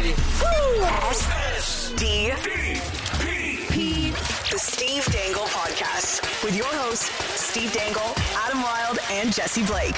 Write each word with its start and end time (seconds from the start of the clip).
ready. 0.00 0.14
D 1.96 2.32
P 3.70 4.10
the 4.50 4.58
Steve 4.58 5.04
Dangle 5.06 5.44
Podcast 5.44 6.42
with 6.44 6.56
your 6.56 6.66
hosts 6.66 7.10
Steve 7.40 7.72
Dangle, 7.72 8.12
Adam 8.34 8.62
Wylde, 8.62 8.98
and 9.10 9.32
Jesse 9.32 9.64
Blake. 9.64 9.96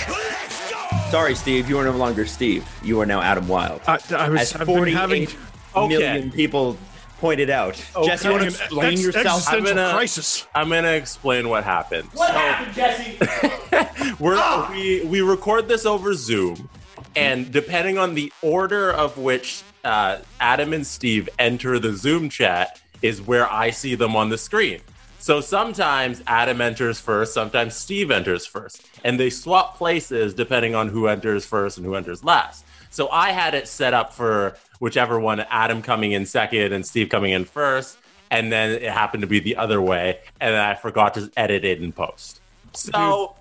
Sorry, 1.11 1.35
Steve. 1.35 1.69
You 1.69 1.79
are 1.79 1.85
no 1.85 1.93
longer 1.93 2.27
Steve. 2.27 2.67
You 2.83 3.01
are 3.01 3.07
now 3.07 3.21
Adam 3.21 3.47
Wylde. 3.47 3.81
I, 3.87 3.99
I 4.17 4.29
was 4.29 4.41
As 4.41 4.55
I've 4.57 4.67
been 4.67 4.89
having 4.89 5.27
48 5.27 5.89
million 5.89 6.31
people 6.33 6.77
pointed 7.21 7.51
out. 7.51 7.75
Jesse, 8.05 8.27
you 8.27 8.33
want 8.33 8.43
to 8.43 8.49
explain 8.49 8.93
ex- 8.95 9.03
yourself? 9.03 9.27
existential 9.27 9.69
I'm 9.71 9.77
gonna- 9.77 9.93
crisis. 9.95 10.47
I'm 10.55 10.69
gonna 10.71 10.89
explain 10.93 11.49
what 11.49 11.63
happened. 11.65 12.09
What 12.15 12.29
So- 12.29 12.35
happened, 12.35 12.75
Jesse? 12.75 14.15
We're 14.19 14.35
Ah! 14.37 14.69
we 14.73 15.05
we 15.05 15.21
record 15.21 15.69
this 15.69 15.87
over 15.87 16.15
Zoom, 16.15 16.69
and 17.17 17.51
depending 17.53 17.99
on 17.99 18.15
the 18.15 18.33
order 18.43 18.93
of 18.93 19.19
which 19.19 19.63
uh, 19.85 20.19
Adam 20.41 20.73
and 20.73 20.87
Steve 20.87 21.29
enter 21.39 21.79
the 21.79 21.93
Zoom 21.93 22.29
chat 22.29 22.81
is 23.03 23.21
where 23.21 23.51
I 23.51 23.71
see 23.71 23.95
them 23.95 24.15
on 24.17 24.29
the 24.29 24.39
screen. 24.39 24.81
So 25.19 25.41
sometimes 25.41 26.23
Adam 26.27 26.61
enters 26.61 26.99
first, 26.99 27.33
sometimes 27.33 27.77
Steve 27.77 28.11
enters 28.11 28.45
first, 28.45 28.85
and 29.05 29.21
they 29.21 29.31
swap 29.31 29.77
places 29.77 30.35
depending 30.35 30.75
on 30.75 30.89
who 30.89 31.07
enters 31.07 31.45
first 31.45 31.79
and 31.79 31.87
who 31.87 31.95
enters 31.95 32.25
last. 32.25 32.65
So 32.91 33.09
I 33.09 33.31
had 33.31 33.55
it 33.55 33.69
set 33.69 33.95
up 33.95 34.13
for 34.13 34.57
whichever 34.81 35.21
one, 35.21 35.41
Adam 35.41 35.81
coming 35.81 36.13
in 36.13 36.27
second 36.27 36.73
and 36.73 36.85
Steve 36.85 37.09
coming 37.09 37.33
in 37.33 37.45
first, 37.45 37.99
and 38.33 38.51
then 38.51 38.71
it 38.71 38.83
happened 38.91 39.21
to 39.21 39.27
be 39.29 39.39
the 39.39 39.57
other 39.57 39.81
way, 39.81 40.19
and 40.41 40.55
then 40.55 40.61
I 40.61 40.75
forgot 40.75 41.15
to 41.15 41.31
edit 41.37 41.65
it 41.65 41.81
in 41.81 41.93
post. 41.93 42.41
So 42.75 43.37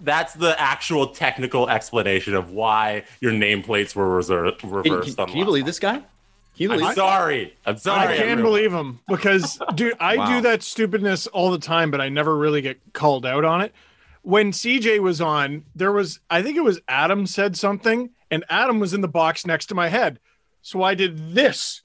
that's 0.00 0.34
the 0.34 0.58
actual 0.60 1.08
technical 1.08 1.68
explanation 1.68 2.34
of 2.34 2.50
why 2.50 3.04
your 3.20 3.32
nameplates 3.32 3.94
were 3.94 4.08
reserved, 4.14 4.62
reversed. 4.64 5.16
can- 5.16 5.22
on 5.22 5.28
can 5.28 5.36
you 5.36 5.42
last 5.42 5.46
believe 5.46 5.66
this 5.66 5.78
guy? 5.78 6.02
Can 6.56 6.70
you 6.70 6.72
I'm 6.72 6.94
sorry. 6.94 7.54
I'm 7.66 7.76
sorry. 7.76 8.00
I 8.14 8.16
can't 8.16 8.28
everyone. 8.30 8.42
believe 8.52 8.72
him 8.72 9.00
because, 9.08 9.58
dude, 9.74 9.94
I 10.00 10.16
Wow. 10.16 10.26
do 10.36 10.40
that 10.42 10.62
stupidness 10.62 11.26
all 11.26 11.50
the 11.50 11.58
time, 11.58 11.90
but 11.90 12.00
I 12.00 12.08
never 12.08 12.34
really 12.36 12.62
get 12.62 12.78
called 12.94 13.26
out 13.26 13.44
on 13.44 13.60
it. 13.60 13.74
When 14.22 14.52
CJ 14.52 14.98
was 15.00 15.20
on, 15.20 15.64
there 15.74 15.92
was, 15.92 16.18
I 16.30 16.42
think 16.42 16.56
it 16.56 16.64
was 16.64 16.80
Adam 16.88 17.26
said 17.26 17.56
something, 17.56 18.10
and 18.30 18.42
Adam 18.48 18.80
was 18.80 18.94
in 18.94 19.02
the 19.02 19.08
box 19.08 19.44
next 19.46 19.66
to 19.66 19.74
my 19.74 19.88
head. 19.88 20.18
So 20.62 20.82
I 20.82 20.94
did 20.94 21.34
this 21.34 21.82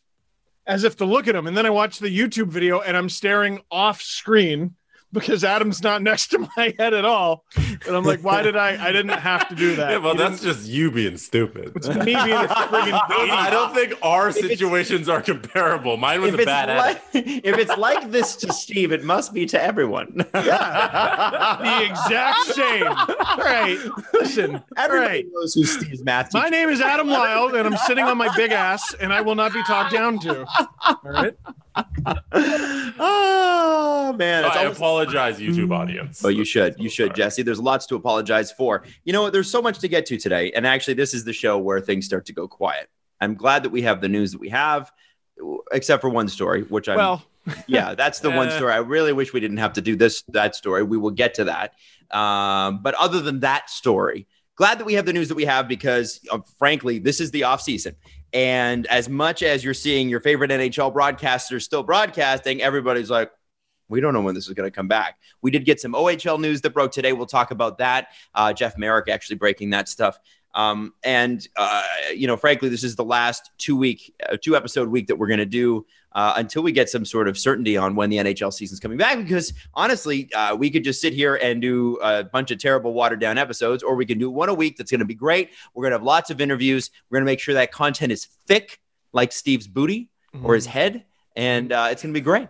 as 0.65 0.83
if 0.85 0.95
to 0.97 1.05
look 1.05 1.27
at 1.27 1.35
him. 1.35 1.47
And 1.47 1.55
then 1.57 1.65
I 1.65 1.69
watched 1.69 1.99
the 1.99 2.07
YouTube 2.17 2.47
video 2.47 2.79
and 2.79 2.95
I'm 2.95 3.09
staring 3.09 3.61
off 3.69 4.01
screen 4.01 4.75
because 5.13 5.43
Adam's 5.43 5.81
not 5.83 6.01
next 6.11 6.27
to 6.27 6.39
my 6.55 6.73
head 6.77 6.93
at 6.93 7.05
all. 7.05 7.45
And 7.85 7.95
I'm 7.95 8.03
like, 8.03 8.21
why 8.23 8.41
did 8.41 8.55
I? 8.55 8.87
I 8.87 8.91
didn't 8.91 9.17
have 9.17 9.49
to 9.49 9.55
do 9.55 9.75
that. 9.75 9.91
Yeah, 9.91 9.97
well, 9.97 10.13
You 10.13 10.19
that's 10.19 10.41
just 10.41 10.67
you 10.67 10.91
being 10.91 11.17
stupid. 11.17 11.73
didn't- 11.73 11.99
me 12.05 12.13
being 12.13 12.15
a 12.15 12.47
friggin' 12.47 12.99
I 13.29 13.49
don't 13.49 13.73
think 13.73 13.93
our 14.01 14.31
situations 14.31 15.09
are 15.09 15.21
comparable. 15.21 15.97
Mine 15.97 16.21
was 16.21 16.33
a 16.33 16.37
bad 16.37 16.69
edit. 16.69 16.77
like, 16.83 17.01
if 17.43 17.57
it's 17.57 17.75
like 17.77 18.11
this 18.11 18.35
to 18.37 18.53
Steve, 18.53 18.91
it 18.91 19.03
must 19.03 19.33
be 19.33 19.45
to 19.47 19.61
everyone. 19.61 20.25
Yeah. 20.33 21.57
the 21.61 21.85
exact 21.85 22.39
same. 22.47 22.87
All 22.87 23.37
right. 23.37 23.77
Listen. 24.13 24.55
All 24.55 24.61
Everybody 24.77 25.07
right. 25.23 25.25
knows 25.31 25.53
who 25.53 25.63
Steve's 25.63 26.03
math 26.03 26.33
My 26.33 26.49
name 26.49 26.69
is 26.69 26.81
Adam 26.81 27.07
Wylde, 27.07 27.55
and 27.55 27.67
I'm 27.67 27.77
sitting 27.77 28.05
on 28.05 28.17
my 28.17 28.33
big 28.35 28.51
ass, 28.51 28.93
and 28.95 29.11
I 29.13 29.21
will 29.21 29.35
not 29.35 29.53
be 29.53 29.63
talked 29.63 29.91
down 29.93 30.19
to. 30.19 30.45
All 30.85 30.99
right. 31.03 31.33
Oh 33.03 34.13
man, 34.17 34.45
it's 34.45 34.55
I 34.55 34.63
always- 34.63 34.77
apologize, 34.77 35.39
YouTube 35.39 35.71
audience. 35.75 36.23
Oh, 36.23 36.29
you 36.29 36.45
should. 36.45 36.75
You 36.79 36.89
should, 36.89 37.07
Sorry. 37.09 37.17
Jesse. 37.17 37.41
There's 37.43 37.59
lots 37.59 37.85
to 37.87 37.95
apologize 37.95 38.51
for. 38.51 38.83
You 39.03 39.13
know 39.13 39.21
what? 39.23 39.33
There's 39.33 39.49
so 39.49 39.61
much 39.61 39.79
to 39.79 39.87
get 39.87 40.05
to 40.07 40.17
today. 40.17 40.51
And 40.51 40.65
actually, 40.67 40.95
this 40.95 41.13
is 41.13 41.23
the 41.23 41.33
show 41.33 41.57
where 41.57 41.79
things 41.79 42.05
start 42.05 42.25
to 42.27 42.33
go 42.33 42.47
quiet. 42.47 42.89
I'm 43.19 43.35
glad 43.35 43.63
that 43.63 43.69
we 43.69 43.81
have 43.83 44.01
the 44.01 44.09
news 44.09 44.31
that 44.31 44.39
we 44.41 44.49
have, 44.49 44.91
except 45.71 46.01
for 46.01 46.09
one 46.09 46.27
story, 46.27 46.63
which 46.63 46.89
I'm 46.89 46.97
Well, 46.97 47.23
yeah, 47.67 47.95
that's 47.95 48.19
the 48.19 48.29
one 48.31 48.47
Eh. 48.49 48.55
story. 48.57 48.73
I 48.73 48.77
really 48.77 49.13
wish 49.13 49.33
we 49.33 49.39
didn't 49.39 49.57
have 49.57 49.73
to 49.73 49.81
do 49.81 49.95
this 49.95 50.23
that 50.29 50.55
story. 50.55 50.83
We 50.83 50.97
will 50.97 51.11
get 51.11 51.35
to 51.35 51.45
that. 51.45 51.73
Um, 52.15 52.81
but 52.81 52.93
other 52.95 53.21
than 53.21 53.39
that 53.41 53.69
story, 53.69 54.27
glad 54.55 54.79
that 54.79 54.85
we 54.85 54.93
have 54.95 55.05
the 55.05 55.13
news 55.13 55.29
that 55.29 55.35
we 55.35 55.45
have 55.45 55.67
because, 55.67 56.19
uh, 56.29 56.39
frankly, 56.59 56.99
this 56.99 57.21
is 57.21 57.31
the 57.31 57.43
off 57.45 57.61
season. 57.61 57.95
And 58.33 58.87
as 58.87 59.09
much 59.09 59.43
as 59.43 59.63
you're 59.63 59.73
seeing 59.73 60.09
your 60.09 60.21
favorite 60.21 60.51
NHL 60.51 60.93
broadcasters 60.93 61.63
still 61.63 61.83
broadcasting, 61.83 62.61
everybody's 62.61 63.09
like, 63.09 63.31
we 63.89 63.99
don't 63.99 64.13
know 64.13 64.21
when 64.21 64.33
this 64.33 64.47
is 64.47 64.53
going 64.53 64.67
to 64.67 64.73
come 64.73 64.87
back. 64.87 65.17
We 65.41 65.51
did 65.51 65.65
get 65.65 65.81
some 65.81 65.91
OHL 65.93 66.39
news 66.39 66.61
that 66.61 66.69
broke 66.69 66.93
today. 66.93 67.11
We'll 67.11 67.25
talk 67.25 67.51
about 67.51 67.79
that. 67.79 68.07
Uh, 68.33 68.53
Jeff 68.53 68.77
Marek 68.77 69.09
actually 69.09 69.35
breaking 69.35 69.71
that 69.71 69.89
stuff. 69.89 70.17
Um, 70.53 70.93
and 71.03 71.47
uh, 71.55 71.83
you 72.13 72.27
know, 72.27 72.37
frankly, 72.37 72.69
this 72.69 72.83
is 72.83 72.95
the 72.95 73.05
last 73.05 73.51
two 73.57 73.75
week, 73.75 74.13
uh, 74.29 74.37
two 74.41 74.55
episode 74.55 74.89
week 74.89 75.07
that 75.07 75.15
we're 75.15 75.27
going 75.27 75.39
to 75.39 75.45
do 75.45 75.85
uh, 76.13 76.33
until 76.35 76.61
we 76.61 76.71
get 76.71 76.89
some 76.89 77.05
sort 77.05 77.27
of 77.27 77.37
certainty 77.37 77.77
on 77.77 77.95
when 77.95 78.09
the 78.09 78.17
NHL 78.17 78.51
season's 78.51 78.79
coming 78.79 78.97
back. 78.97 79.17
Because 79.17 79.53
honestly, 79.73 80.31
uh, 80.33 80.55
we 80.55 80.69
could 80.69 80.83
just 80.83 80.99
sit 80.99 81.13
here 81.13 81.35
and 81.35 81.61
do 81.61 81.97
a 82.01 82.23
bunch 82.23 82.51
of 82.51 82.59
terrible 82.59 82.93
watered 82.93 83.19
down 83.19 83.37
episodes, 83.37 83.81
or 83.83 83.95
we 83.95 84.05
can 84.05 84.17
do 84.19 84.29
one 84.29 84.49
a 84.49 84.53
week 84.53 84.77
that's 84.77 84.91
going 84.91 84.99
to 84.99 85.05
be 85.05 85.15
great. 85.15 85.51
We're 85.73 85.83
going 85.83 85.91
to 85.91 85.97
have 85.97 86.05
lots 86.05 86.29
of 86.29 86.41
interviews. 86.41 86.91
We're 87.09 87.17
going 87.17 87.25
to 87.25 87.31
make 87.31 87.39
sure 87.39 87.53
that 87.55 87.71
content 87.71 88.11
is 88.11 88.25
thick, 88.47 88.79
like 89.13 89.31
Steve's 89.31 89.67
booty 89.67 90.09
or 90.43 90.55
his 90.55 90.65
head, 90.65 91.03
and 91.35 91.71
uh, 91.73 91.89
it's 91.91 92.01
going 92.01 92.13
to 92.13 92.17
be 92.17 92.23
great 92.23 92.47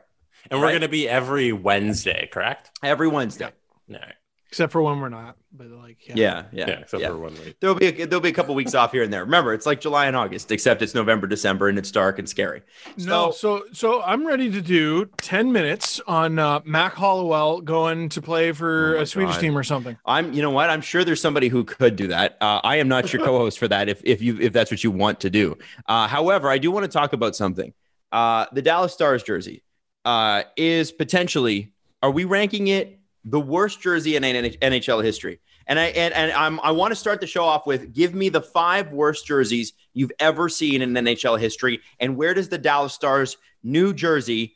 and 0.50 0.60
we're 0.60 0.70
going 0.70 0.82
to 0.82 0.90
be 0.90 1.08
every 1.08 1.52
Wednesday, 1.52 2.28
correct? 2.32 2.72
every 2.82 3.08
Wednesday. 3.08 3.52
No. 3.88 4.00
except 4.48 4.72
for 4.72 4.82
when 4.82 5.00
we're 5.00 5.10
not. 5.10 5.38
But 5.54 5.68
like, 5.68 6.08
yeah. 6.08 6.14
Yeah, 6.16 6.44
yeah, 6.54 6.66
Yeah, 6.70 6.80
except 6.80 7.02
yeah. 7.02 7.10
for 7.10 7.18
one 7.18 7.34
week. 7.34 7.58
There'll 7.60 7.76
be 7.76 7.88
a, 7.88 8.06
there'll 8.06 8.22
be 8.22 8.30
a 8.30 8.34
couple 8.34 8.56
weeks 8.56 8.74
off 8.74 8.94
here 8.94 9.04
and 9.04 9.12
there. 9.12 9.26
Remember, 9.26 9.54
it's 9.54 9.66
like 9.66 9.82
July 9.82 10.06
and 10.06 10.16
August, 10.16 10.50
except 10.50 10.82
it's 10.82 10.96
November, 10.96 11.28
December, 11.28 11.68
and 11.68 11.78
it's 11.78 11.92
dark 11.92 12.20
and 12.20 12.30
scary. 12.30 12.62
No, 12.98 13.32
so 13.32 13.64
so 13.74 14.02
I'm 14.02 14.26
ready 14.26 14.50
to 14.50 14.62
do 14.62 15.08
10 15.18 15.52
minutes 15.52 16.00
on 16.08 16.40
uh, 16.40 16.62
Mac 16.64 16.94
Hollowell 16.94 17.60
going 17.60 18.08
to 18.10 18.22
play 18.22 18.54
for 18.54 18.96
Oh 18.98 19.02
a 19.02 19.06
Swedish 19.06 19.36
God. 19.36 19.42
team 19.42 19.58
or 19.58 19.64
something. 19.64 19.98
I'm, 20.06 20.32
you 20.32 20.42
know 20.42 20.52
what? 20.52 20.70
I'm 20.70 20.80
sure 20.82 21.04
there's 21.04 21.22
somebody 21.22 21.50
who 21.50 21.66
could 21.66 21.98
do 21.98 22.08
that. 22.08 22.38
Uh, 22.40 22.62
I 22.64 22.78
am 22.78 22.88
not 22.88 23.12
your 23.12 23.22
co-host 23.26 23.60
for 23.60 23.68
that. 23.68 23.90
If 23.90 24.02
if 24.06 24.22
you 24.22 24.38
if 24.40 24.54
that's 24.54 24.72
what 24.72 24.86
you 24.86 24.92
want 24.92 25.20
to 25.20 25.30
do. 25.30 25.58
Uh, 25.86 26.08
however, 26.08 26.50
I 26.50 26.60
do 26.60 26.72
want 26.72 26.86
to 26.86 26.90
talk 26.92 27.12
about 27.12 27.36
something. 27.36 27.74
Uh, 28.14 28.46
the 28.54 28.62
Dallas 28.62 28.94
Stars 28.94 29.22
jersey 29.22 29.64
uh, 30.06 30.44
is 30.56 30.94
potentially. 30.94 31.74
Are 32.02 32.10
we 32.10 32.24
ranking 32.24 32.68
it 32.70 33.01
the 33.24 33.40
worst 33.40 33.82
jersey 33.82 34.16
in 34.16 34.24
NHL 34.24 35.04
history? 35.04 35.40
And 35.68 35.80
I 35.80 35.86
and, 35.88 36.14
and 36.14 36.32
I'm, 36.32 36.60
I 36.62 36.72
want 36.72 36.92
to 36.92 36.96
start 36.96 37.22
the 37.22 37.28
show 37.28 37.44
off 37.44 37.66
with 37.68 37.94
give 37.94 38.14
me 38.16 38.30
the 38.30 38.42
five 38.42 38.92
worst 38.92 39.26
jerseys 39.26 39.74
you've 39.94 40.12
ever 40.20 40.50
seen 40.50 40.82
in 40.82 40.94
NHL 40.94 41.40
history, 41.40 41.80
and 42.00 42.18
where 42.18 42.34
does 42.34 42.50
the 42.50 42.58
Dallas 42.58 42.94
Stars 42.94 43.38
new 43.64 43.94
jersey 43.94 44.56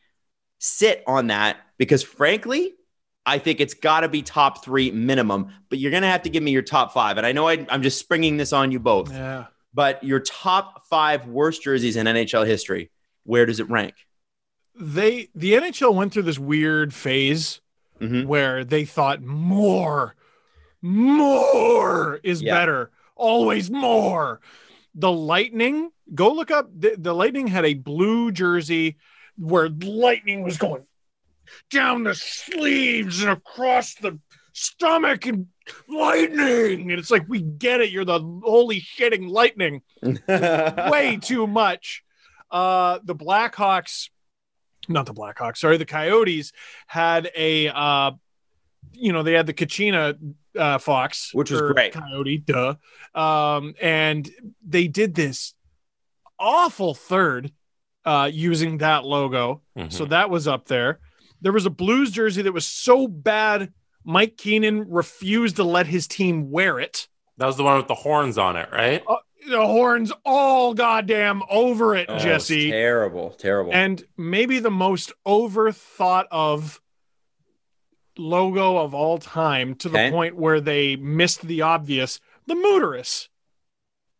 sit 0.59 1.03
on 1.07 1.27
that? 1.27 1.57
Because 1.77 2.03
frankly, 2.03 2.73
I 3.25 3.37
think 3.37 3.59
it's 3.59 3.73
got 3.73 4.01
to 4.01 4.09
be 4.09 4.21
top 4.21 4.63
three 4.63 4.91
minimum, 4.91 5.49
but 5.69 5.79
you're 5.79 5.91
going 5.91 6.03
to 6.03 6.09
have 6.09 6.23
to 6.23 6.29
give 6.29 6.43
me 6.43 6.51
your 6.51 6.61
top 6.61 6.93
five. 6.93 7.17
And 7.17 7.25
I 7.25 7.31
know 7.31 7.47
I, 7.47 7.65
I'm 7.69 7.81
just 7.81 7.99
springing 7.99 8.37
this 8.37 8.53
on 8.53 8.71
you 8.71 8.79
both, 8.79 9.11
Yeah. 9.11 9.45
but 9.73 10.03
your 10.03 10.19
top 10.19 10.85
five 10.87 11.27
worst 11.27 11.63
jerseys 11.63 11.95
in 11.97 12.05
NHL 12.07 12.45
history, 12.45 12.91
where 13.23 13.45
does 13.45 13.59
it 13.59 13.69
rank? 13.69 13.93
They 14.79 15.29
the 15.35 15.53
NHL 15.53 15.93
went 15.95 16.13
through 16.13 16.23
this 16.23 16.39
weird 16.39 16.93
phase 16.93 17.61
Mhm. 17.99 18.25
where 18.25 18.63
they 18.65 18.85
thought 18.85 19.21
more, 19.21 20.15
more 20.81 22.19
is 22.23 22.41
Yeah. 22.41 22.53
better. 22.55 22.91
Always 23.15 23.71
more. 23.71 24.41
The 24.93 25.11
Lightning, 25.11 25.91
go 26.13 26.31
look 26.33 26.51
up. 26.51 26.69
The, 26.77 26.95
the 26.97 27.13
Lightning 27.13 27.47
had 27.47 27.65
a 27.65 27.73
blue 27.73 28.31
jersey 28.31 28.97
where 29.37 29.69
lightning 29.69 30.43
was 30.43 30.57
going 30.57 30.85
down 31.69 32.03
the 32.03 32.15
sleeves 32.15 33.21
and 33.21 33.31
across 33.31 33.95
the 33.95 34.19
stomach 34.53 35.25
and 35.25 35.47
lightning. 35.89 36.91
And 36.91 36.99
it's 36.99 37.11
like, 37.11 37.25
we 37.27 37.41
get 37.41 37.81
it. 37.81 37.89
You're 37.91 38.05
the 38.05 38.19
holy 38.19 38.79
shitting 38.81 39.29
lightning. 39.29 39.81
Way 40.91 41.17
too 41.21 41.47
much. 41.47 42.03
Uh, 42.49 42.99
the 43.03 43.15
Blackhawks, 43.15 44.09
not 44.89 45.05
the 45.05 45.13
Blackhawks, 45.13 45.57
sorry, 45.57 45.77
the 45.77 45.85
Coyotes 45.85 46.51
had 46.87 47.29
a, 47.35 47.67
uh, 47.69 48.11
you 48.93 49.11
know, 49.13 49.23
they 49.23 49.33
had 49.33 49.47
the 49.47 49.53
Kachina 49.53 50.17
uh, 50.57 50.77
Fox, 50.77 51.33
Which 51.33 51.51
was 51.51 51.61
great. 51.61 51.93
Coyote, 51.93 52.37
duh. 52.37 52.75
Um, 53.13 53.73
and 53.81 54.29
they 54.65 54.87
did 54.87 55.15
this 55.15 55.53
awful 56.39 56.93
third 56.93 57.51
uh, 58.05 58.29
using 58.31 58.77
that 58.79 59.03
logo. 59.03 59.61
Mhm. 59.77 59.91
So 59.91 60.05
that 60.05 60.29
was 60.29 60.47
up 60.47 60.67
there. 60.67 60.99
There 61.41 61.51
was 61.51 61.65
a 61.65 61.69
Blues 61.71 62.11
jersey 62.11 62.41
that 62.43 62.53
was 62.53 62.65
so 62.65 63.07
bad, 63.07 63.73
Mike 64.03 64.37
Keenan 64.37 64.89
refused 64.89 65.55
to 65.57 65.63
let 65.63 65.87
his 65.87 66.07
team 66.07 66.51
wear 66.51 66.79
it. 66.79 67.07
that 67.37 67.47
was 67.47 67.57
the 67.57 67.63
one 67.63 67.77
with 67.77 67.87
the 67.87 67.95
horns 67.95 68.37
on 68.37 68.55
it, 68.55 68.69
right? 68.71 69.03
The 69.47 69.65
horns 69.65 70.11
all 70.25 70.73
goddamn 70.73 71.43
over 71.49 71.95
it, 71.95 72.07
Oh, 72.09 72.17
Jesse. 72.17 72.71
terrible, 72.71 73.29
terrible. 73.31 73.73
And 73.73 74.03
maybe 74.17 74.59
the 74.59 74.71
most 74.71 75.11
overthought 75.25 76.25
of 76.31 76.81
logo 78.17 78.77
of 78.77 78.93
all 78.93 79.17
time 79.17 79.75
to 79.75 79.89
the 79.89 79.97
Okay. 79.99 80.11
point 80.11 80.35
where 80.35 80.61
they 80.61 80.95
missed 80.95 81.41
the 81.47 81.61
obvious 81.61 82.19
the 82.47 82.55
Mooterus. 82.55 83.27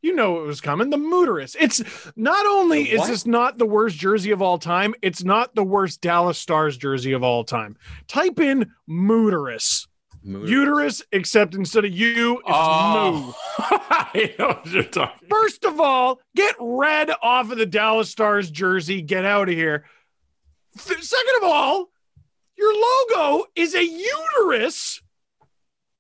You 0.02 0.14
know 0.14 0.42
it 0.44 0.46
was 0.46 0.62
coming. 0.62 0.90
The 0.92 0.98
Mooterus. 0.98 1.56
It's 1.60 1.82
not 2.16 2.46
only 2.46 2.92
is 2.92 3.08
this 3.08 3.26
not 3.26 3.58
the 3.58 3.66
worst 3.66 3.98
jersey 3.98 4.30
of 4.32 4.42
all 4.42 4.60
time, 4.60 4.94
it's 5.02 5.24
not 5.24 5.56
the 5.56 5.64
worst 5.64 6.02
Dallas 6.02 6.38
Stars 6.38 6.78
jersey 6.78 7.12
of 7.14 7.24
all 7.24 7.44
time. 7.44 7.76
Type 8.08 8.40
in 8.40 8.72
Mooterus. 8.88 9.88
Uterus, 10.26 11.04
except 11.12 11.54
instead 11.54 11.86
of 11.86 11.92
you, 11.92 12.40
it's 12.40 12.44
oh. 12.48 13.12
moo. 13.28 13.34
Oh, 13.60 13.86
I 14.14 14.34
know 14.40 14.48
what 14.48 14.66
you're 14.66 14.84
talking. 14.84 15.28
First 15.30 15.64
of 15.64 15.80
all, 15.80 16.20
get 16.36 16.56
red 16.60 17.12
off 17.22 17.52
of 17.52 17.58
the 17.58 17.66
Dallas 17.66 18.10
Stars 18.10 18.50
jersey. 18.50 19.02
Get 19.02 19.24
out 19.24 19.50
of 19.50 19.56
here. 19.56 19.86
Second 20.76 21.36
of 21.38 21.44
all, 21.44 21.90
your 22.58 22.74
logo 22.74 23.46
is 23.56 23.76
a 23.76 23.86
uterus 23.86 25.02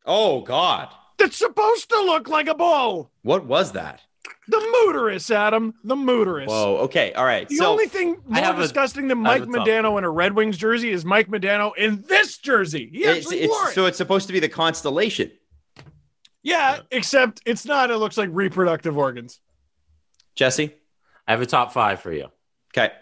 Oh 0.06 0.42
God, 0.42 0.90
that's 1.18 1.38
supposed 1.38 1.90
to 1.90 1.98
look 1.98 2.28
like 2.28 2.48
a 2.48 2.54
bull. 2.54 3.12
what 3.24 3.46
was 3.46 3.72
that? 3.72 4.02
The 4.48 4.58
mooterus, 4.58 5.34
Adam. 5.34 5.74
The 5.84 5.96
mooterus. 5.96 6.48
Whoa. 6.48 6.78
Okay. 6.84 7.14
All 7.14 7.26
right. 7.26 7.48
The 7.50 7.56
so 7.56 7.66
only 7.72 7.88
thing 7.88 8.18
I 8.30 8.36
more 8.36 8.44
have 8.44 8.60
a- 8.60 8.62
disgusting 8.62 9.08
than 9.08 9.20
Mike 9.20 9.44
a. 9.44 9.46
Modano 9.48 9.98
in 9.98 10.04
a 10.04 10.10
Red 10.10 10.34
Wings 10.34 10.58
jersey 10.58 10.92
is 10.92 11.04
Mike 11.04 11.28
Modano 11.28 11.72
in 11.78 12.04
this 12.08 12.38
jersey. 12.38 12.90
He 12.92 13.00
it's, 13.04 13.20
actually 13.26 13.38
it's- 13.42 13.50
wore 13.50 13.70
it. 13.70 13.74
so 13.74 13.86
it's 13.88 13.98
supposed 13.98 14.28
to 14.28 14.34
be 14.34 14.40
the 14.40 14.50
constellation. 14.50 15.32
yeah, 16.44 16.80
except 16.92 17.42
it's 17.46 17.66
not. 17.66 17.90
It 17.90 17.98
looks 17.98 18.18
like 18.18 18.30
reproductive 18.32 18.98
organs. 18.98 19.40
Jesse. 20.36 20.74
I 21.28 21.32
have 21.32 21.42
a 21.42 21.46
top 21.48 21.74
five 21.74 22.02
for 22.02 22.12
you. 22.14 22.28
Okay. 22.78 22.94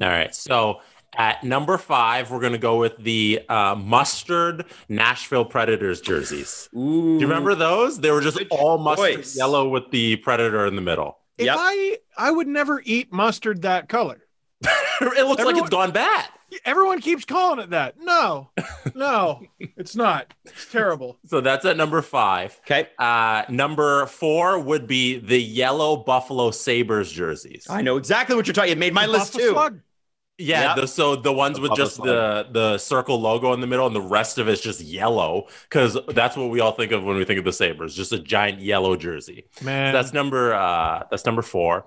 All 0.00 0.08
right. 0.08 0.34
So 0.34 0.80
at 1.16 1.42
number 1.44 1.78
five, 1.78 2.30
we're 2.30 2.40
going 2.40 2.52
to 2.52 2.58
go 2.58 2.78
with 2.78 2.96
the 2.98 3.42
uh, 3.48 3.74
mustard 3.74 4.64
Nashville 4.88 5.44
Predators 5.44 6.00
jerseys. 6.00 6.68
Ooh. 6.76 7.14
Do 7.16 7.20
you 7.20 7.26
remember 7.26 7.54
those? 7.54 8.00
They 8.00 8.10
were 8.10 8.20
just 8.20 8.38
Good 8.38 8.48
all 8.50 8.78
mustard 8.78 9.16
choice. 9.16 9.36
yellow 9.36 9.68
with 9.68 9.90
the 9.90 10.16
Predator 10.16 10.66
in 10.66 10.76
the 10.76 10.82
middle. 10.82 11.18
If 11.38 11.46
Yep. 11.46 11.56
I 11.58 11.98
I 12.16 12.30
would 12.30 12.46
never 12.48 12.80
eat 12.84 13.12
mustard 13.12 13.62
that 13.62 13.88
color. 13.88 14.22
it 14.62 15.26
looks 15.26 15.44
like 15.44 15.56
it's 15.56 15.68
gone 15.68 15.90
bad. 15.90 16.26
Everyone 16.64 17.00
keeps 17.00 17.24
calling 17.24 17.58
it 17.58 17.70
that. 17.70 17.96
No, 18.00 18.50
no, 18.94 19.42
it's 19.58 19.96
not. 19.96 20.32
It's 20.44 20.70
terrible. 20.70 21.18
So 21.26 21.40
that's 21.40 21.64
at 21.66 21.76
number 21.76 22.00
five. 22.02 22.58
Okay. 22.64 22.88
Uh, 22.98 23.42
number 23.50 24.06
four 24.06 24.58
would 24.58 24.86
be 24.86 25.18
the 25.18 25.42
yellow 25.42 25.96
Buffalo 25.96 26.52
Sabres 26.52 27.10
jerseys. 27.12 27.66
I 27.68 27.82
know 27.82 27.96
exactly 27.96 28.36
what 28.36 28.46
you're 28.46 28.54
talking. 28.54 28.72
It 28.72 28.78
made 28.78 28.94
my 28.94 29.06
The 29.06 29.12
list 29.12 29.32
Buffalo 29.34 29.48
too. 29.48 29.52
Slug. 29.54 29.80
Yeah, 30.38 30.74
Yep. 30.74 30.76
the, 30.76 30.86
so 30.88 31.16
the 31.16 31.32
ones 31.32 31.56
The 31.56 31.62
with 31.62 31.76
just 31.76 31.96
the 32.02 32.46
the 32.50 32.76
circle 32.78 33.18
logo 33.20 33.52
in 33.54 33.60
the 33.60 33.66
middle, 33.66 33.86
and 33.86 33.96
the 33.96 34.00
rest 34.02 34.36
of 34.38 34.48
it's 34.48 34.60
just 34.60 34.80
yellow, 34.82 35.46
because 35.68 35.96
that's 36.08 36.36
what 36.36 36.50
we 36.50 36.60
all 36.60 36.72
think 36.72 36.92
of 36.92 37.04
when 37.04 37.16
we 37.16 37.24
think 37.24 37.38
of 37.38 37.44
the 37.46 37.52
Sabres, 37.54 37.94
just 37.94 38.12
a 38.12 38.18
giant 38.18 38.60
yellow 38.60 38.96
jersey. 38.96 39.46
Man, 39.62 39.94
That's 39.94 40.12
number 40.12 40.52
uh, 40.52 41.04
that's 41.10 41.24
number 41.24 41.40
four. 41.42 41.86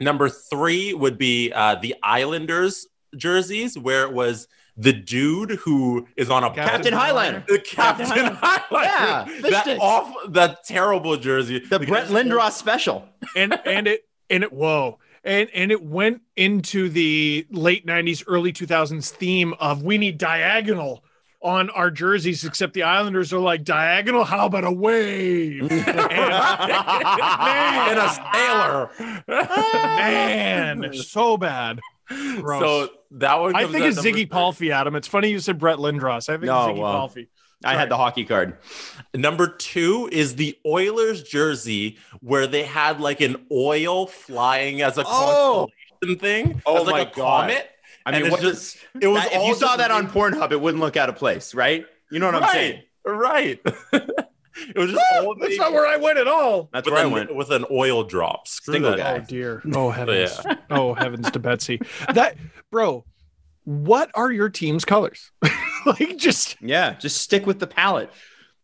Number 0.00 0.28
three 0.28 0.94
would 0.94 1.18
be 1.18 1.52
uh, 1.52 1.76
the 1.76 1.96
Islanders 2.02 2.86
jerseys, 3.16 3.76
where 3.78 4.04
it 4.04 4.12
was 4.12 4.46
the 4.76 4.92
dude 4.92 5.52
who 5.52 6.06
is 6.16 6.30
on 6.30 6.42
a 6.44 6.50
Captain 6.52 6.92
Highlander. 6.92 7.44
the 7.48 7.58
Captain, 7.60 8.06
Captain 8.06 8.34
Highlander. 8.40 9.30
Yeah, 9.32 9.50
that 9.50 9.64
fish 9.64 9.78
off 9.80 10.12
that 10.30 10.64
terrible 10.64 11.16
jersey. 11.16 11.60
The 11.60 11.78
Brett 11.80 12.08
Lindros 12.08 12.52
special. 12.52 13.08
and 13.36 13.58
and 13.64 13.86
it 13.88 14.04
and 14.30 14.42
it 14.44 14.52
whoa. 14.52 14.98
And 15.24 15.48
and 15.54 15.72
it 15.72 15.82
went 15.82 16.20
into 16.36 16.88
the 16.90 17.46
late 17.50 17.86
90s, 17.86 18.22
early 18.26 18.52
2000s 18.52 19.10
theme 19.10 19.54
of 19.58 19.82
we 19.82 19.96
need 19.98 20.18
diagonal 20.18 21.02
on 21.40 21.70
our 21.70 21.90
jerseys, 21.90 22.44
except 22.44 22.72
the 22.74 22.82
Islanders 22.82 23.32
are 23.32 23.38
like 23.38 23.64
diagonal. 23.64 24.24
How 24.24 24.46
about 24.46 24.64
a 24.64 24.72
wave? 24.72 25.62
and 25.72 25.80
a 27.98 28.08
sailor. 28.32 28.90
Man, 29.28 30.92
so 30.94 31.36
bad. 31.36 31.80
Gross. 32.08 32.60
So 32.60 32.88
that 33.12 33.40
one. 33.40 33.56
I 33.56 33.66
think 33.66 33.84
it's 33.86 33.96
number 33.96 34.10
Ziggy 34.10 34.12
three. 34.12 34.26
Palffy, 34.26 34.72
Adam. 34.72 34.94
It's 34.96 35.08
funny 35.08 35.30
you 35.30 35.38
said 35.38 35.58
Brett 35.58 35.78
Lindros. 35.78 36.28
I 36.28 36.34
think 36.34 36.44
No, 36.44 36.54
Ziggy 36.68 36.78
well. 36.78 36.92
Palffy. 36.92 37.28
I 37.64 37.74
had 37.74 37.88
the 37.88 37.96
hockey 37.96 38.24
card. 38.24 38.58
Number 39.14 39.46
two 39.46 40.08
is 40.12 40.36
the 40.36 40.58
Oilers 40.66 41.22
jersey 41.22 41.98
where 42.20 42.46
they 42.46 42.62
had 42.62 43.00
like 43.00 43.20
an 43.20 43.46
oil 43.50 44.06
flying 44.06 44.82
as 44.82 44.98
a 44.98 45.04
Oh! 45.06 45.68
constellation 46.00 46.20
thing. 46.20 46.62
Oh 46.66 46.82
as 46.82 46.86
like 46.86 46.92
my 46.92 47.00
a 47.00 47.04
God. 47.14 47.40
comet. 47.50 47.70
I 48.06 48.20
mean, 48.20 48.30
what 48.30 48.40
just- 48.40 48.76
does 48.92 49.02
It 49.02 49.06
was 49.08 49.22
that- 49.22 49.32
if 49.32 49.38
all 49.38 49.48
you 49.48 49.54
saw 49.54 49.66
just 49.68 49.78
that 49.78 49.90
on 49.90 50.08
Pornhub, 50.08 50.52
it 50.52 50.60
wouldn't 50.60 50.82
look 50.82 50.96
out 50.96 51.08
of 51.08 51.16
place, 51.16 51.54
right? 51.54 51.86
You 52.10 52.18
know 52.18 52.26
what 52.30 52.42
I'm 52.42 52.50
saying? 52.52 52.82
right. 53.06 53.60
it 53.92 54.76
was 54.76 54.90
just 54.90 55.02
ah, 55.14 55.22
all 55.24 55.34
That's 55.40 55.56
not 55.58 55.72
where 55.72 55.86
I 55.86 55.96
went 55.96 56.18
at 56.18 56.28
all. 56.28 56.68
That's 56.72 56.84
with, 56.86 56.94
where 56.94 57.02
I 57.02 57.06
went. 57.06 57.34
with 57.34 57.50
an 57.50 57.64
oil 57.70 58.04
drop. 58.04 58.46
Screw 58.46 58.74
Single 58.74 58.90
that. 58.92 58.98
guy. 58.98 59.16
Oh 59.16 59.20
dear. 59.26 59.62
Oh 59.74 59.90
heavens. 59.90 60.38
Yeah. 60.44 60.56
Oh 60.70 60.94
heavens 60.94 61.30
to 61.30 61.38
Betsy. 61.38 61.80
That 62.12 62.36
bro, 62.70 63.04
what 63.64 64.10
are 64.14 64.30
your 64.30 64.48
team's 64.50 64.84
colors? 64.84 65.30
like 66.00 66.16
just 66.16 66.56
Yeah, 66.60 66.94
just 66.94 67.18
stick 67.18 67.46
with 67.46 67.58
the 67.58 67.66
palette. 67.66 68.10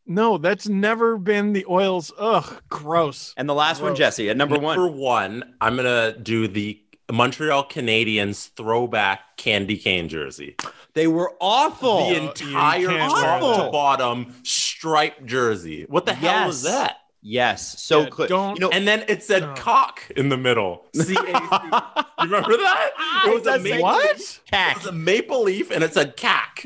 no, 0.06 0.38
that's 0.38 0.69
never 0.69 1.19
been 1.19 1.52
the 1.52 1.67
oils. 1.69 2.12
Ugh, 2.19 2.62
gross. 2.69 3.34
And 3.37 3.49
the 3.49 3.55
last 3.55 3.82
one, 3.82 3.94
Jesse, 3.94 4.31
at 4.31 4.37
number 4.37 4.56
Number 4.56 4.87
one. 4.87 4.96
one, 4.99 5.55
I'm 5.61 5.76
gonna 5.76 6.17
do 6.19 6.49
the 6.49 6.81
Montreal 7.12 7.69
Canadiens 7.69 8.50
throwback 8.55 9.37
candy 9.37 9.76
cane 9.76 10.08
jersey. 10.08 10.56
They 10.94 11.06
were 11.06 11.34
awful. 11.40 12.11
the 12.11 12.20
oh, 12.20 12.28
entire 12.28 12.87
can't 12.87 13.12
top 13.12 13.40
to 13.67 13.70
bottom 13.70 14.34
striped 14.44 15.26
jersey. 15.26 15.87
What 15.88 16.06
the 16.06 16.14
hell 16.14 16.46
was 16.46 16.62
that? 16.62 16.99
Yes, 17.22 17.81
so 17.82 18.02
Yeah, 18.02 18.08
clear. 18.08 18.28
don't- 18.28 18.56
you 18.56 18.61
know, 18.61 18.70
And 18.70 18.87
then 18.88 19.05
it 19.08 19.22
said 19.22 19.43
Oh. 19.43 19.55
cock 19.56 20.02
in 20.17 20.28
the 20.28 20.37
middle. 20.37 20.87
C 20.94 21.00
A 21.00 21.05
C. 21.05 21.14
You 22.20 22.26
remember 22.26 22.56
that? 22.58 22.90
It 23.26 23.34
was 23.34 23.43
a 23.43 23.44
does 23.44 23.62
say 23.62 23.70
maple, 23.72 23.82
What? 23.82 24.17
It 24.20 24.40
cack. 24.50 24.76
was 24.76 24.87
a 24.87 24.93
maple 24.93 25.43
leaf 25.43 25.70
and 25.70 25.82
it 25.84 25.93
said 25.94 26.17
cack. 26.17 26.64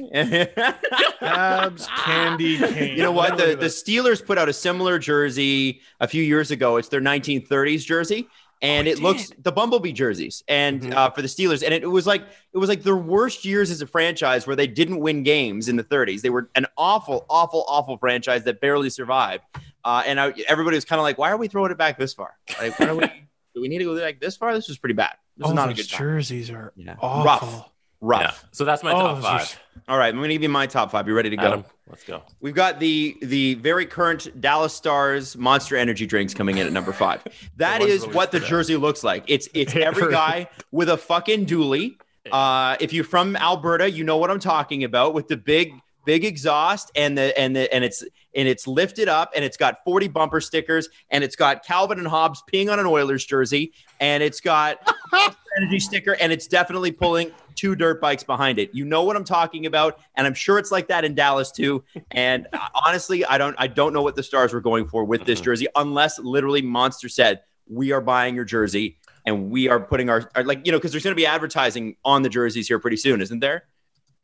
Abs 1.20 1.86
candy 2.04 2.58
cane. 2.58 2.96
You 2.96 3.02
know 3.02 3.12
what? 3.12 3.36
The 3.36 3.56
the. 3.56 3.66
Steelers 3.66 4.24
put 4.24 4.38
out 4.38 4.48
a 4.48 4.52
similar 4.52 4.98
jersey 4.98 5.80
a 6.00 6.06
few 6.08 6.22
years 6.22 6.50
ago. 6.50 6.76
It's 6.76 6.88
their 6.88 7.00
1930s 7.00 7.84
jersey, 7.84 8.28
and 8.62 8.86
Oh, 8.86 8.90
it 8.90 8.98
it 8.98 9.02
looks 9.02 9.30
the 9.42 9.50
Bumblebee 9.52 9.92
jerseys, 9.92 10.42
and 10.48 10.80
Mhm. 10.82 10.94
uh, 10.94 11.10
for 11.10 11.22
the 11.22 11.28
Steelers, 11.28 11.62
and 11.64 11.74
it, 11.74 11.82
it 11.82 11.88
was 11.88 12.06
like 12.06 12.22
it 12.52 12.58
was 12.58 12.68
like 12.68 12.82
their 12.82 12.96
worst 12.96 13.44
years 13.44 13.70
as 13.70 13.82
a 13.82 13.86
franchise 13.86 14.46
where 14.46 14.56
they 14.56 14.66
didn't 14.68 15.00
win 15.00 15.22
games 15.24 15.68
in 15.68 15.76
the 15.76 15.84
30s. 15.84 16.22
They 16.22 16.30
were 16.30 16.50
an 16.54 16.66
awful, 16.76 17.26
awful, 17.28 17.64
awful 17.68 17.98
franchise 17.98 18.44
that 18.44 18.60
barely 18.60 18.90
survived. 18.90 19.42
Uh, 19.84 20.02
and 20.06 20.19
I, 20.20 20.32
everybody 20.48 20.76
was 20.76 20.84
kind 20.84 20.98
of 20.98 21.02
like, 21.02 21.19
"Why 21.19 21.31
are 21.31 21.36
we 21.36 21.48
throwing 21.48 21.70
it 21.70 21.78
back 21.78 21.98
this 21.98 22.14
far? 22.14 22.34
Like, 22.60 22.78
why 22.81 22.86
are 22.86 22.96
we, 22.96 23.06
do 23.54 23.60
we 23.60 23.69
need 23.69 23.78
to 23.78 23.84
go 23.84 23.98
back 23.98 24.20
this 24.20 24.36
far? 24.36 24.54
This 24.54 24.69
was 24.69 24.78
pretty 24.78 24.94
bad. 24.94 25.16
This 25.36 25.46
oh, 25.46 25.50
is 25.50 25.54
not 25.54 25.66
a 25.70 25.75
those 25.75 25.87
good 25.87 25.90
time. 25.90 25.99
jerseys 26.00 26.50
are 26.50 26.73
Yeah. 26.76 26.97
awful. 27.00 27.25
Rough. 27.49 27.68
Rough. 28.00 28.20
Yeah. 28.23 28.49
So 28.52 28.64
that's 28.64 28.82
my 28.82 28.92
Oh, 28.92 28.99
top 29.00 29.16
those 29.16 29.25
are 29.25 29.38
five. 29.40 29.61
All 29.88 29.99
right, 29.99 30.09
I'm 30.09 30.16
going 30.16 30.28
to 30.28 30.35
give 30.35 30.42
you 30.42 30.49
my 30.49 30.66
top 30.66 30.90
five. 30.90 31.09
You 31.09 31.14
ready 31.14 31.30
to 31.30 31.37
go? 31.37 31.47
Adam, 31.47 31.64
let's 31.88 32.04
go. 32.04 32.23
We've 32.40 32.54
got 32.54 32.78
the 32.80 33.16
the 33.23 33.54
very 33.54 33.87
current 33.87 34.40
Dallas 34.40 34.75
Stars 34.75 35.37
Monster 35.37 35.76
Energy 35.76 36.06
drinks 36.06 36.32
coming 36.35 36.59
in 36.59 36.66
at 36.66 36.73
number 36.73 36.92
five. 36.92 37.23
That 37.56 37.80
ones 37.80 37.92
is 37.92 38.00
released 38.02 38.14
what 38.16 38.30
the 38.32 38.40
today. 38.40 38.50
jersey 38.50 38.76
looks 38.76 39.04
like. 39.04 39.25
It's 39.26 39.49
it's 39.54 39.75
every 39.76 40.11
guy 40.11 40.49
with 40.70 40.88
a 40.88 40.97
fucking 40.97 41.47
dually. 41.47 41.97
Uh, 42.30 42.76
if 42.80 42.92
you're 42.92 43.04
from 43.04 43.37
Alberta, 43.37 43.90
you 43.90 44.02
know 44.04 44.16
what 44.16 44.30
I'm 44.30 44.40
talking 44.40 44.85
about 44.85 45.12
with 45.14 45.28
the 45.28 45.37
big 45.37 45.73
big 46.04 46.25
exhaust 46.25 46.90
and 46.94 47.16
the 47.16 47.38
and 47.38 47.54
the 47.54 47.73
and 47.73 47.84
it's 47.84 48.02
and 48.34 48.49
it's 48.49 48.66
lifted 48.66 49.08
up 49.08 49.32
and 49.34 49.44
it's 49.44 49.56
got 49.56 49.84
40 49.84 50.08
bumper 50.08 50.40
stickers 50.40 50.88
and 51.11 51.25
it's 51.25 51.37
got 51.37 51.64
Calvin 51.64 51.99
and 51.99 52.08
Hobbes 52.08 52.42
peeing 52.52 52.70
on 52.70 52.78
an 52.78 52.87
Oilers 52.87 53.25
jersey 53.25 53.73
and 54.00 54.23
it's 54.23 54.40
got 54.40 54.78
energy 55.56 55.80
sticker 55.80 56.12
and 56.20 56.32
it's 56.32 56.46
definitely 56.46 56.92
pulling 56.92 57.30
two 57.54 57.75
dirt 57.75 58.00
bikes 58.00 58.25
behind 58.25 58.58
it. 58.58 58.75
You 58.75 58.84
know 58.84 59.04
what 59.04 59.16
I'm 59.16 59.25
talking 59.25 59.66
about 59.66 60.00
and 60.16 60.26
I'm 60.26 60.34
sure 60.34 60.58
it's 60.58 60.73
like 60.73 60.88
that 60.88 61.04
in 61.04 61.14
Dallas 61.14 61.50
too. 61.50 61.84
And 62.11 62.46
honestly, 62.87 63.25
I 63.25 63.38
don't 63.38 63.56
I 63.58 63.66
don't 63.66 63.92
know 63.92 64.02
what 64.02 64.16
the 64.16 64.23
Stars 64.23 64.52
were 64.52 64.61
going 64.61 64.88
for 64.88 65.04
with 65.04 65.25
this 65.25 65.40
jersey 65.40 65.66
unless 65.76 66.18
literally 66.18 66.62
Monster 66.62 67.08
said, 67.08 67.42
"We 67.68 67.92
are 67.92 68.00
buying 68.00 68.34
your 68.34 68.44
jersey." 68.44 68.99
And 69.26 69.50
we 69.50 69.70
are 69.70 69.80
putting 69.80 70.11
our, 70.11 70.30
our 70.34 70.44
like 70.44 70.66
you 70.66 70.73
know 70.73 70.76
because 70.76 70.92
there's 70.92 71.02
going 71.02 71.12
to 71.12 71.20
be 71.20 71.25
advertising 71.25 71.96
on 72.04 72.20
the 72.20 72.28
jerseys 72.28 72.68
here 72.68 72.78
pretty 72.78 72.99
soon, 72.99 73.23
isn't 73.23 73.40
there? 73.40 73.64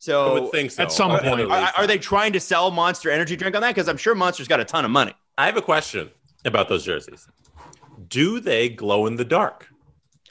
So 0.00 0.34
I 0.36 0.40
would 0.40 0.50
think 0.50 0.70
so. 0.70 0.82
at 0.82 0.90
some 0.90 1.12
Or 1.12 1.18
point. 1.20 1.50
are, 1.52 1.72
are 1.76 1.86
they 1.86 1.98
trying 1.98 2.32
to 2.32 2.40
sell 2.40 2.70
Monster 2.70 3.10
Energy 3.10 3.36
drink 3.36 3.54
on 3.54 3.60
that? 3.62 3.74
Because 3.74 3.86
I'm 3.88 3.98
sure 3.98 4.14
Monster's 4.14 4.48
got 4.48 4.58
a 4.58 4.64
ton 4.64 4.84
of 4.84 4.90
money. 4.90 5.12
I 5.36 5.44
have 5.46 5.56
a 5.58 5.62
question 5.62 6.10
about 6.46 6.68
those 6.70 6.84
jerseys. 6.84 7.28
Do 8.08 8.40
they 8.40 8.70
glow 8.70 9.06
in 9.06 9.16
the 9.16 9.26
dark? 9.26 9.68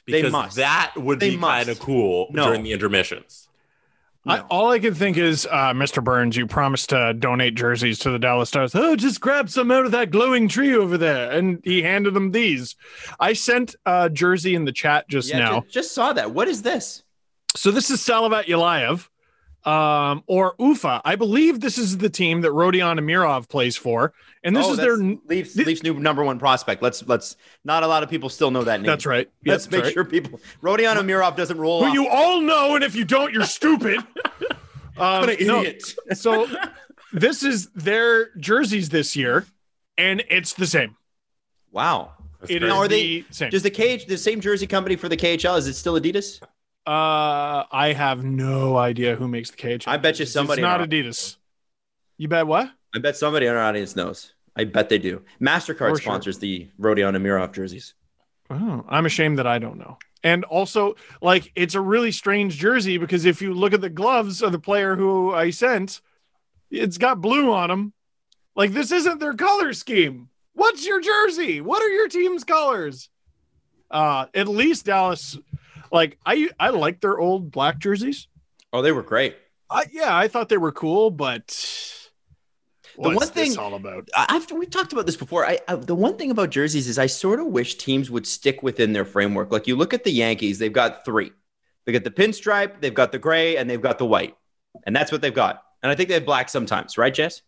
They 0.08 0.22
Because 0.22 0.32
must. 0.32 0.56
that 0.56 0.92
would 0.96 1.20
They 1.20 1.30
be 1.30 1.36
kind 1.38 1.68
of 1.68 1.78
cool 1.78 2.26
No. 2.32 2.46
during 2.46 2.64
the 2.64 2.72
intermissions. 2.72 3.46
I, 4.26 4.40
all 4.50 4.70
I 4.70 4.78
can 4.80 4.92
think 4.94 5.16
is, 5.16 5.46
uh, 5.50 5.72
Mr. 5.72 6.04
Burns, 6.04 6.36
you 6.36 6.46
promised 6.46 6.90
to 6.90 7.14
donate 7.14 7.54
jerseys 7.54 7.98
to 8.00 8.10
the 8.10 8.18
Dallas 8.18 8.48
Stars. 8.50 8.74
Oh, 8.74 8.94
just 8.96 9.20
grab 9.20 9.48
some 9.48 9.70
out 9.70 9.86
of 9.86 9.92
that 9.92 10.10
glowing 10.10 10.46
tree 10.46 10.74
over 10.74 10.98
there. 10.98 11.30
And 11.30 11.60
he 11.64 11.80
handed 11.82 12.12
them 12.12 12.32
these. 12.32 12.76
I 13.18 13.32
sent 13.32 13.76
a 13.86 14.10
jersey 14.10 14.54
in 14.56 14.66
the 14.66 14.72
chat 14.72 15.08
just 15.08 15.30
Yeah, 15.30 15.38
now. 15.38 15.60
ju- 15.60 15.66
just 15.70 15.94
saw 15.94 16.12
that. 16.12 16.32
What 16.32 16.48
is 16.48 16.60
this? 16.62 17.02
So 17.56 17.70
this 17.70 17.88
is 17.90 18.00
Salavat 18.00 18.44
Yulaev. 18.46 19.08
Um, 19.64 20.22
or 20.26 20.54
Ufa. 20.58 21.00
I 21.04 21.16
believe 21.16 21.60
this 21.60 21.76
is 21.78 21.98
the 21.98 22.08
team 22.10 22.40
that 22.42 22.50
Rodion 22.52 22.98
Amirov 22.98 23.48
plays 23.48 23.76
for, 23.76 24.12
and 24.42 24.56
this 24.56 24.66
Oh, 24.66 24.72
is 24.72 24.78
their. 24.78 24.96
Leafs, 24.96 25.54
thi- 25.54 25.64
Leafs 25.64 25.82
new 25.82 25.94
number 25.94 26.24
one 26.24 26.38
prospect. 26.38 26.82
Let's 26.82 27.06
let's 27.06 27.36
not 27.64 27.82
a 27.82 27.86
lot 27.86 28.02
of 28.02 28.08
people 28.10 28.28
still 28.28 28.50
know 28.50 28.64
that 28.64 28.80
name. 28.80 28.86
That's 28.86 29.06
right. 29.06 29.30
Yeah, 29.42 29.52
Let's 29.52 29.66
that's 29.66 29.72
make 29.72 29.84
right. 29.84 29.92
sure 29.92 30.04
people 30.04 30.40
Rodion 30.62 30.96
Amirov 30.96 31.36
doesn't 31.36 31.58
roll 31.58 31.80
Who 31.82 31.88
off. 31.88 31.94
you 31.94 32.08
all 32.08 32.40
know, 32.40 32.74
and 32.74 32.84
if 32.84 32.94
you 32.94 33.04
don't, 33.04 33.32
you're 33.32 33.44
stupid. 33.44 33.98
um, 34.96 35.20
What 35.20 35.28
an 35.40 35.46
no, 35.46 35.60
idiot. 35.60 35.82
so 36.14 36.46
this 37.12 37.42
is 37.42 37.68
their 37.74 38.30
jerseys 38.36 38.88
this 38.88 39.14
year, 39.16 39.46
and 39.98 40.22
it's 40.30 40.54
the 40.54 40.66
same. 40.66 40.96
Wow. 41.70 42.12
That's 42.40 42.50
It 42.52 42.62
is 42.62 42.68
Now, 42.70 42.78
are 42.78 42.88
the 42.88 43.20
they- 43.20 43.24
same. 43.30 43.50
Does 43.50 43.62
the 43.62 43.70
cage 43.70 44.06
the 44.06 44.16
same 44.16 44.40
jersey 44.40 44.66
company 44.66 44.96
for 44.96 45.08
the 45.10 45.16
KHL? 45.16 45.58
Is 45.58 45.66
it 45.66 45.74
still 45.74 46.00
Adidas? 46.00 46.40
Uh, 46.90 47.66
I 47.70 47.92
have 47.92 48.24
no 48.24 48.76
idea 48.76 49.14
who 49.14 49.28
makes 49.28 49.52
the 49.52 49.56
cage. 49.56 49.84
I 49.86 49.96
bet 49.96 50.18
you 50.18 50.26
somebody 50.26 50.60
It's 50.60 50.64
not 50.64 50.80
Adidas. 50.80 51.36
You 52.18 52.26
bet 52.26 52.48
what? 52.48 52.68
I 52.92 52.98
bet 52.98 53.16
somebody 53.16 53.46
in 53.46 53.52
our 53.54 53.62
audience 53.62 53.94
knows. 53.94 54.32
I 54.56 54.64
bet 54.64 54.88
they 54.88 54.98
do. 54.98 55.22
Mastercard 55.40 55.90
For 55.90 55.96
sure. 55.98 55.98
sponsors 55.98 56.38
the 56.40 56.68
Rodion 56.80 57.16
Amirov 57.16 57.52
jerseys. 57.52 57.94
Oh, 58.50 58.84
I'm 58.88 59.06
ashamed 59.06 59.38
that 59.38 59.46
I 59.46 59.60
don't 59.60 59.78
know. 59.78 59.98
And 60.24 60.42
also, 60.46 60.96
like, 61.22 61.52
it's 61.54 61.76
a 61.76 61.80
really 61.80 62.10
strange 62.10 62.56
jersey 62.56 62.98
because 62.98 63.24
if 63.24 63.40
you 63.40 63.54
look 63.54 63.72
at 63.72 63.80
the 63.82 63.88
gloves 63.88 64.42
of 64.42 64.50
the 64.50 64.58
player 64.58 64.96
who 64.96 65.32
I 65.32 65.50
sent, 65.50 66.00
it's 66.72 66.98
got 66.98 67.20
blue 67.20 67.52
on 67.52 67.68
them. 67.68 67.92
Like, 68.56 68.72
this 68.72 68.90
isn't 68.90 69.20
their 69.20 69.34
color 69.34 69.74
scheme. 69.74 70.28
What's 70.54 70.84
your 70.84 71.00
jersey? 71.00 71.60
What 71.60 71.82
are 71.82 71.88
your 71.88 72.08
team's 72.08 72.42
colors? 72.42 73.10
Uh, 73.92 74.26
at 74.34 74.48
least 74.48 74.86
Dallas, 74.86 75.38
like, 75.90 76.18
I 76.24 76.48
I 76.58 76.70
like 76.70 77.00
their 77.00 77.18
old 77.18 77.50
black 77.50 77.78
jerseys. 77.78 78.28
Oh, 78.72 78.82
they 78.82 78.92
were 78.92 79.02
great. 79.02 79.36
I, 79.68 79.84
yeah, 79.92 80.16
I 80.16 80.28
thought 80.28 80.48
they 80.48 80.56
were 80.56 80.72
cool, 80.72 81.10
but 81.10 81.48
The 82.96 83.10
one 83.10 83.18
thing- 83.28 83.50
this 83.50 83.56
all 83.56 83.74
about? 83.74 84.08
I- 84.16 84.26
I've 84.30 84.50
we've 84.50 84.70
talked 84.70 84.92
about 84.92 85.06
this 85.06 85.16
before. 85.16 85.46
I, 85.46 85.58
I 85.68 85.76
the 85.76 85.94
one 85.94 86.16
thing 86.16 86.30
about 86.30 86.50
jerseys 86.50 86.88
is 86.88 86.98
I 86.98 87.06
sort 87.06 87.40
of 87.40 87.46
wish 87.46 87.76
teams 87.76 88.10
would 88.10 88.26
stick 88.26 88.62
within 88.62 88.92
their 88.92 89.04
framework. 89.04 89.50
Like 89.52 89.66
you 89.66 89.76
look 89.76 89.94
at 89.94 90.04
the 90.04 90.10
Yankees, 90.12 90.58
they've 90.58 90.72
got 90.72 91.04
three. 91.04 91.32
They 91.86 91.92
got 91.92 92.04
the 92.04 92.10
pinstripe, 92.10 92.80
they've 92.80 92.94
got 92.94 93.10
the 93.10 93.18
gray, 93.18 93.56
and 93.56 93.68
they've 93.68 93.80
got 93.80 93.98
the 93.98 94.06
white, 94.06 94.36
and 94.84 94.94
that's 94.94 95.10
what 95.10 95.22
they've 95.22 95.32
got. 95.34 95.62
And 95.82 95.90
I 95.90 95.94
think 95.94 96.08
they 96.08 96.14
have 96.16 96.26
black 96.26 96.48
sometimes, 96.50 96.98
right, 96.98 97.12
Jess? 97.14 97.42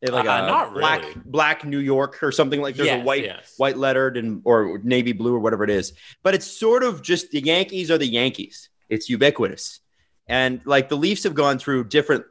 They 0.00 0.12
like 0.12 0.26
Uh, 0.26 0.30
a 0.44 0.46
not 0.46 0.74
black 0.74 1.00
really. 1.02 1.14
black 1.24 1.64
New 1.64 1.78
York 1.80 2.22
or 2.22 2.30
something 2.30 2.60
like. 2.60 2.76
There's 2.76 2.86
Yes, 2.86 3.02
a 3.02 3.04
white 3.04 3.24
yes. 3.24 3.54
white 3.56 3.76
lettered 3.76 4.16
and 4.16 4.42
or 4.44 4.80
navy 4.84 5.12
blue 5.12 5.34
or 5.34 5.40
whatever 5.40 5.64
it 5.64 5.70
is. 5.70 5.92
But 6.22 6.34
it's 6.34 6.46
sort 6.46 6.84
of 6.84 7.02
just 7.02 7.30
the 7.32 7.40
Yankees 7.40 7.90
are 7.90 7.98
the 7.98 8.06
Yankees. 8.06 8.68
It's 8.88 9.08
ubiquitous. 9.10 9.80
And 10.28 10.60
like 10.64 10.88
the 10.88 10.96
Leafs 10.96 11.24
have 11.24 11.34
gone 11.34 11.58
through 11.58 11.84
different, 11.88 12.24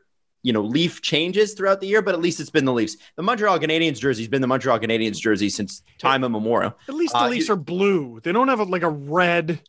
you 0.44 0.54
know, 0.54 0.62
leaf 0.62 1.02
changes 1.02 1.56
throughout 1.56 1.82
the 1.82 1.88
year, 1.88 2.02
but 2.02 2.14
at 2.14 2.22
least 2.22 2.40
it's 2.40 2.50
been 2.50 2.64
the 2.66 2.72
Leafs. 2.74 2.96
The 3.18 3.24
Montreal 3.24 3.60
Canadiens 3.60 4.00
jersey's 4.00 4.28
been 4.30 4.42
the 4.42 4.48
Montreal 4.48 4.80
Canadiens 4.80 5.20
jersey 5.20 5.50
since 5.50 5.82
time 6.00 6.24
immemorial. 6.24 6.74
At 6.88 6.94
least 6.96 7.14
the 7.14 7.20
uh, 7.20 7.30
Leafs 7.30 7.48
you- 7.50 7.54
are 7.56 7.58
blue. 7.58 8.20
They 8.24 8.32
don't 8.32 8.48
have 8.48 8.60
a, 8.60 8.64
like 8.64 8.84
a 8.84 8.90
red. 8.90 9.60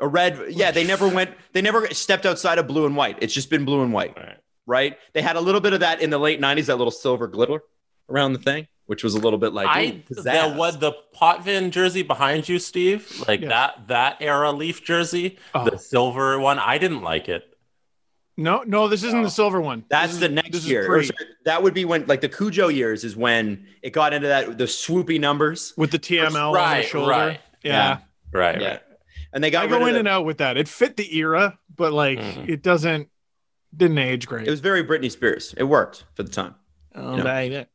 A 0.00 0.08
red, 0.08 0.40
yeah, 0.50 0.70
they 0.72 0.82
never 0.84 1.06
went, 1.08 1.30
they 1.52 1.62
never 1.62 1.86
stepped 1.94 2.26
outside 2.26 2.58
of 2.58 2.66
blue 2.66 2.84
and 2.86 2.96
white. 2.96 3.16
It's 3.20 3.32
just 3.32 3.48
been 3.48 3.64
blue 3.64 3.80
and 3.82 3.92
white, 3.92 4.16
Right. 4.16 4.38
Right? 4.66 4.96
They 5.12 5.22
had 5.22 5.36
a 5.36 5.40
little 5.40 5.60
bit 5.60 5.72
of 5.72 5.80
that 5.80 6.00
in 6.00 6.10
the 6.10 6.18
late 6.18 6.40
90s, 6.40 6.66
that 6.66 6.76
little 6.76 6.90
silver 6.90 7.26
glitter 7.26 7.62
around 8.08 8.32
the 8.34 8.38
thing, 8.38 8.66
which 8.86 9.02
was 9.04 9.14
a 9.14 9.18
little 9.18 9.38
bit 9.38 9.52
like, 9.52 9.66
I 9.68 10.02
ooh, 10.10 10.14
the 10.14 10.52
what 10.54 10.80
the 10.80 10.92
Potvin 11.14 11.70
jersey 11.70 12.02
behind 12.02 12.48
you, 12.48 12.58
Steve, 12.58 13.22
like 13.28 13.40
Yes. 13.40 13.48
that 13.50 13.88
that 13.88 14.16
era 14.20 14.52
Leaf 14.52 14.84
jersey, 14.84 15.38
Oh. 15.54 15.68
the 15.68 15.78
silver 15.78 16.38
one. 16.38 16.58
I 16.58 16.78
didn't 16.78 17.02
like 17.02 17.28
it. 17.28 17.44
No, 18.36 18.64
no, 18.66 18.88
this 18.88 19.04
isn't 19.04 19.20
No. 19.20 19.24
the 19.26 19.30
silver 19.30 19.60
one. 19.60 19.84
That's 19.88 20.06
This 20.08 20.14
is- 20.14 20.20
the 20.20 20.28
this 20.28 20.42
next 20.44 20.64
year. 20.66 20.92
Or 20.92 21.04
that 21.44 21.62
would 21.62 21.72
be 21.72 21.84
when, 21.84 22.04
like, 22.06 22.20
the 22.20 22.28
Cujo 22.28 22.66
years 22.68 23.04
is 23.04 23.14
when 23.16 23.66
it 23.80 23.90
got 23.90 24.12
into 24.12 24.26
that 24.26 24.58
the 24.58 24.64
swoopy 24.64 25.20
numbers. 25.20 25.72
with 25.76 25.92
the 25.92 25.98
TML 26.00 26.56
on 26.56 26.76
the 26.78 26.82
shoulder. 26.82 27.10
right. 27.10 27.40
Yeah. 27.62 27.98
Right. 28.32 28.60
Yeah, 28.60 28.68
right. 28.70 28.82
and 29.32 29.42
they 29.44 29.50
got 29.50 29.64
I 29.64 29.68
go 29.68 29.86
in 29.86 29.92
the- 29.92 30.00
and 30.00 30.08
out 30.08 30.24
with 30.24 30.38
that. 30.38 30.56
It 30.56 30.66
fit 30.66 30.96
the 30.96 31.16
era, 31.16 31.56
but 31.76 31.92
like 31.92 32.18
Mhm. 32.18 32.48
it 32.48 32.62
doesn't 32.62 33.08
didn't 33.76 33.98
age 33.98 34.26
great. 34.26 34.46
It 34.46 34.50
was 34.50 34.60
very 34.60 34.84
Britney 34.84 35.10
Spears. 35.10 35.54
It 35.56 35.64
worked 35.64 36.04
for 36.14 36.22
the 36.22 36.30
time. 36.30 36.54
oh, 36.94 37.12
you 37.12 37.16
know. 37.18 37.24
baby. 37.24 37.66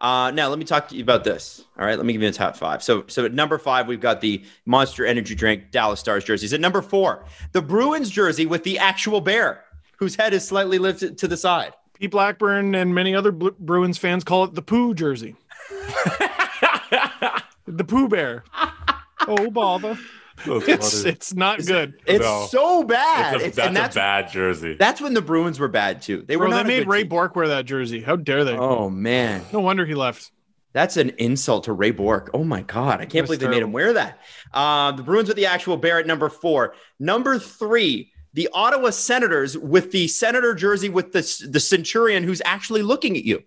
Uh, 0.00 0.30
now 0.32 0.48
let 0.48 0.58
me 0.58 0.64
talk 0.64 0.88
to 0.88 0.96
you 0.96 1.02
about 1.02 1.24
this. 1.24 1.64
All 1.78 1.84
right, 1.84 1.96
let 1.96 2.06
me 2.06 2.12
give 2.12 2.22
you 2.22 2.28
a 2.28 2.32
top 2.32 2.56
five. 2.56 2.82
So, 2.82 3.04
so 3.08 3.24
at 3.24 3.32
number 3.32 3.58
five, 3.58 3.86
we've 3.88 4.00
got 4.00 4.20
the 4.20 4.44
Monster 4.66 5.04
Energy 5.04 5.34
Drink 5.34 5.70
Dallas 5.70 6.00
Stars 6.00 6.24
jerseys. 6.24 6.52
At 6.52 6.60
number 6.60 6.82
four, 6.82 7.24
the 7.52 7.62
Bruins 7.62 8.10
jersey 8.10 8.46
with 8.46 8.64
the 8.64 8.78
actual 8.78 9.20
bear, 9.20 9.64
whose 9.96 10.14
head 10.14 10.34
is 10.34 10.46
slightly 10.46 10.78
lifted 10.78 11.18
to 11.18 11.28
the 11.28 11.36
side. 11.36 11.72
Pete 11.94 12.10
Blackburn 12.10 12.74
and 12.74 12.94
many 12.94 13.14
other 13.14 13.32
Bruins 13.32 13.98
fans 13.98 14.24
call 14.24 14.44
it 14.44 14.54
the 14.54 14.62
Pooh 14.62 14.94
jersey, 14.94 15.36
the 17.66 17.84
Pooh 17.86 18.08
Bear. 18.08 18.44
oh 19.28 19.50
bother! 19.50 19.98
That's 20.46 20.68
It's 20.68 20.98
funny. 21.02 21.10
it's 21.12 21.34
not 21.34 21.64
good. 21.66 21.94
It's 22.06 22.24
No. 22.24 22.46
so 22.50 22.82
bad. 22.82 23.34
It's 23.36 23.42
a- 23.42 23.46
It's- 23.46 23.56
that's, 23.56 23.66
and 23.68 23.76
that's 23.76 23.96
a 23.96 23.98
bad 23.98 24.30
jersey. 24.32 24.76
that's 24.78 25.00
when 25.00 25.14
the 25.14 25.22
Bruins 25.22 25.60
were 25.60 25.68
bad 25.68 26.02
too. 26.02 26.24
They 26.26 26.36
were 26.36 26.46
Bro, 26.46 26.56
not 26.56 26.66
they 26.66 26.78
made 26.80 26.88
Ray 26.88 27.00
team. 27.00 27.08
Bourque 27.08 27.36
wear 27.36 27.48
that 27.48 27.64
jersey. 27.66 28.00
How 28.02 28.16
dare 28.16 28.44
they? 28.44 28.56
Oh 28.56 28.88
man, 28.90 29.44
No 29.52 29.60
wonder 29.60 29.84
he 29.86 29.94
left. 29.94 30.30
That's 30.74 30.96
an 30.96 31.10
insult 31.18 31.64
to 31.64 31.72
Ray 31.74 31.90
Bourque. 31.90 32.30
Oh 32.32 32.44
my 32.44 32.62
God. 32.62 32.94
I 32.94 33.04
can't 33.04 33.12
That's 33.12 33.26
believe 33.26 33.40
they 33.40 33.48
made 33.48 33.62
him 33.62 33.72
wear 33.72 33.92
that. 33.92 34.18
Uh, 34.54 34.92
the 34.92 35.02
Bruins 35.02 35.28
with 35.28 35.36
the 35.36 35.44
actual 35.46 35.76
bear 35.76 35.98
at 35.98 36.06
number 36.06 36.30
four. 36.30 36.74
Number 36.98 37.38
three, 37.38 38.10
the 38.32 38.48
Ottawa 38.54 38.88
Senators 38.88 39.58
with 39.58 39.92
the 39.92 40.08
Senator 40.08 40.54
jersey 40.54 40.88
with 40.88 41.12
the, 41.12 41.46
the 41.50 41.60
Centurion 41.60 42.22
who's 42.24 42.40
actually 42.46 42.80
looking 42.80 43.18
at 43.18 43.24
you. 43.24 43.42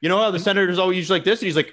You 0.00 0.08
know 0.08 0.18
how 0.18 0.30
the 0.30 0.38
Senators 0.38 0.78
always 0.78 1.10
like 1.10 1.24
this? 1.24 1.40
And 1.40 1.46
he's 1.46 1.56
like 1.56 1.72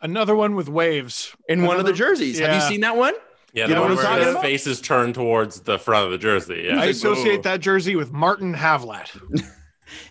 Another 0.00 0.34
one 0.34 0.54
with 0.54 0.70
waves 0.70 1.36
in 1.46 1.64
one 1.64 1.76
of 1.76 1.84
the 1.84 1.90
Another- 1.92 2.14
jerseys. 2.14 2.38
Have 2.38 2.54
you 2.54 2.62
seen 2.62 2.80
that 2.80 2.96
one? 2.96 3.12
Yeah, 3.52 3.64
you 3.64 3.68
the 3.68 3.74
know 3.74 3.80
what 3.82 3.90
I'm 3.90 3.96
where 3.96 4.04
talking 4.06 4.24
his 4.24 4.30
about? 4.32 4.42
face 4.42 4.66
is 4.66 4.80
turned 4.80 5.14
towards 5.14 5.60
the 5.60 5.78
front 5.78 6.06
of 6.06 6.12
the 6.12 6.18
jersey. 6.18 6.64
Yeah. 6.68 6.80
I 6.80 6.86
associate 6.86 7.40
"Ooh." 7.40 7.42
that 7.42 7.60
jersey 7.60 7.96
with 7.96 8.12
Martin 8.12 8.54
Havlat. 8.54 9.10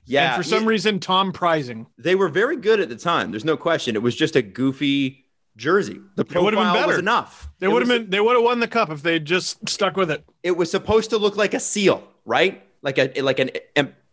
Yeah. 0.05 0.35
and 0.35 0.43
for 0.43 0.49
some 0.49 0.63
he- 0.63 0.67
reason, 0.69 0.99
Tom 0.99 1.31
Preissing. 1.31 1.85
they 1.97 2.15
were 2.15 2.27
very 2.27 2.57
good 2.57 2.79
at 2.81 2.89
the 2.89 2.97
time. 2.97 3.31
There's 3.31 3.45
no 3.45 3.55
question. 3.55 3.95
It 3.95 4.01
was 4.01 4.13
just 4.15 4.35
a 4.35 4.41
goofy 4.41 5.25
jersey. 5.55 6.01
The 6.15 6.23
It 6.23 6.33
would've 6.35 6.57
been 6.57 6.65
profile 6.65 6.75
was 6.75 6.85
better. 6.87 6.99
enough. 6.99 7.49
They 7.59 7.67
would 7.69 7.81
have 7.81 7.87
been. 7.89 8.09
They 8.09 8.19
would 8.19 8.35
have 8.35 8.43
won 8.43 8.59
the 8.59 8.67
cup 8.67 8.89
if 8.89 9.03
they 9.03 9.19
just 9.19 9.69
stuck 9.69 9.95
with 9.95 10.11
it. 10.11 10.25
it 10.43 10.57
was 10.57 10.69
supposed 10.69 11.11
to 11.11 11.17
look 11.17 11.37
like 11.37 11.53
a 11.53 11.59
seal, 11.61 12.03
right? 12.25 12.61
Like 12.81 12.97
a 12.97 13.21
like 13.21 13.39
an 13.39 13.51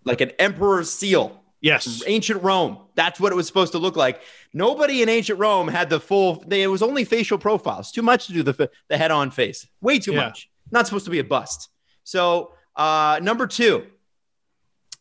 like 0.04 0.20
an 0.20 0.30
emperor's 0.38 0.88
seal. 0.92 1.42
Yes. 1.60 2.02
Ancient 2.06 2.42
Rome. 2.42 2.78
That's 2.94 3.18
what 3.18 3.32
it 3.32 3.34
was 3.34 3.46
supposed 3.46 3.72
to 3.72 3.78
look 3.78 3.96
like. 3.96 4.20
Nobody 4.52 5.02
in 5.02 5.08
ancient 5.08 5.38
Rome 5.38 5.68
had 5.68 5.90
the 5.90 5.98
full. 5.98 6.44
They, 6.46 6.62
it 6.62 6.66
was 6.68 6.82
only 6.82 7.04
facial 7.04 7.38
profiles. 7.38 7.90
Too 7.90 8.02
much 8.02 8.26
to 8.26 8.32
do 8.32 8.42
the 8.42 8.70
the 8.88 8.96
head 8.98 9.10
on 9.10 9.30
face. 9.30 9.66
Way 9.80 9.98
too 9.98 10.12
Yeah. 10.12 10.26
much. 10.26 10.48
Not 10.70 10.86
supposed 10.86 11.04
to 11.06 11.10
be 11.10 11.18
a 11.18 11.24
bust. 11.24 11.68
So 12.04 12.52
uh, 12.76 13.20
number 13.22 13.46
two, 13.46 13.86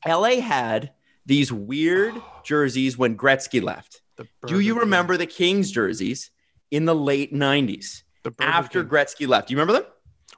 LA 0.07 0.39
had 0.41 0.91
these 1.25 1.51
weird 1.51 2.13
jerseys 2.43 2.97
when 2.97 3.17
Gretzky 3.17 3.61
left. 3.61 4.01
Do 4.47 4.59
you 4.59 4.73
King. 4.73 4.79
remember 4.81 5.17
the 5.17 5.25
Kings 5.25 5.71
jerseys 5.71 6.31
in 6.71 6.85
the 6.85 6.95
late 6.95 7.33
'90s 7.33 8.03
the 8.23 8.33
after 8.39 8.81
King. 8.83 8.89
Gretzky 8.91 9.27
left? 9.27 9.47
Do 9.49 9.53
you 9.53 9.59
remember 9.59 9.81
them? 9.81 9.91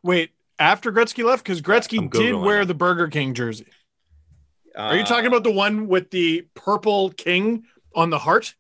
Wait, 0.04 0.32
after 0.58 0.92
Gretzky 0.92 1.24
left, 1.24 1.44
because 1.44 1.62
Gretzky 1.62 2.10
did 2.12 2.34
wear 2.36 2.62
it. 2.62 2.66
the 2.66 2.74
Burger 2.74 3.08
King 3.08 3.34
jersey. 3.34 3.68
Are 4.78 4.96
you 4.96 5.02
Uh, 5.02 5.06
talking 5.06 5.26
about 5.26 5.44
the 5.44 5.52
one 5.52 5.88
with 5.88 6.12
the 6.12 6.48
purple 6.54 7.10
king 7.12 7.66
on 7.96 8.10
the 8.12 8.20
heart? 8.20 8.54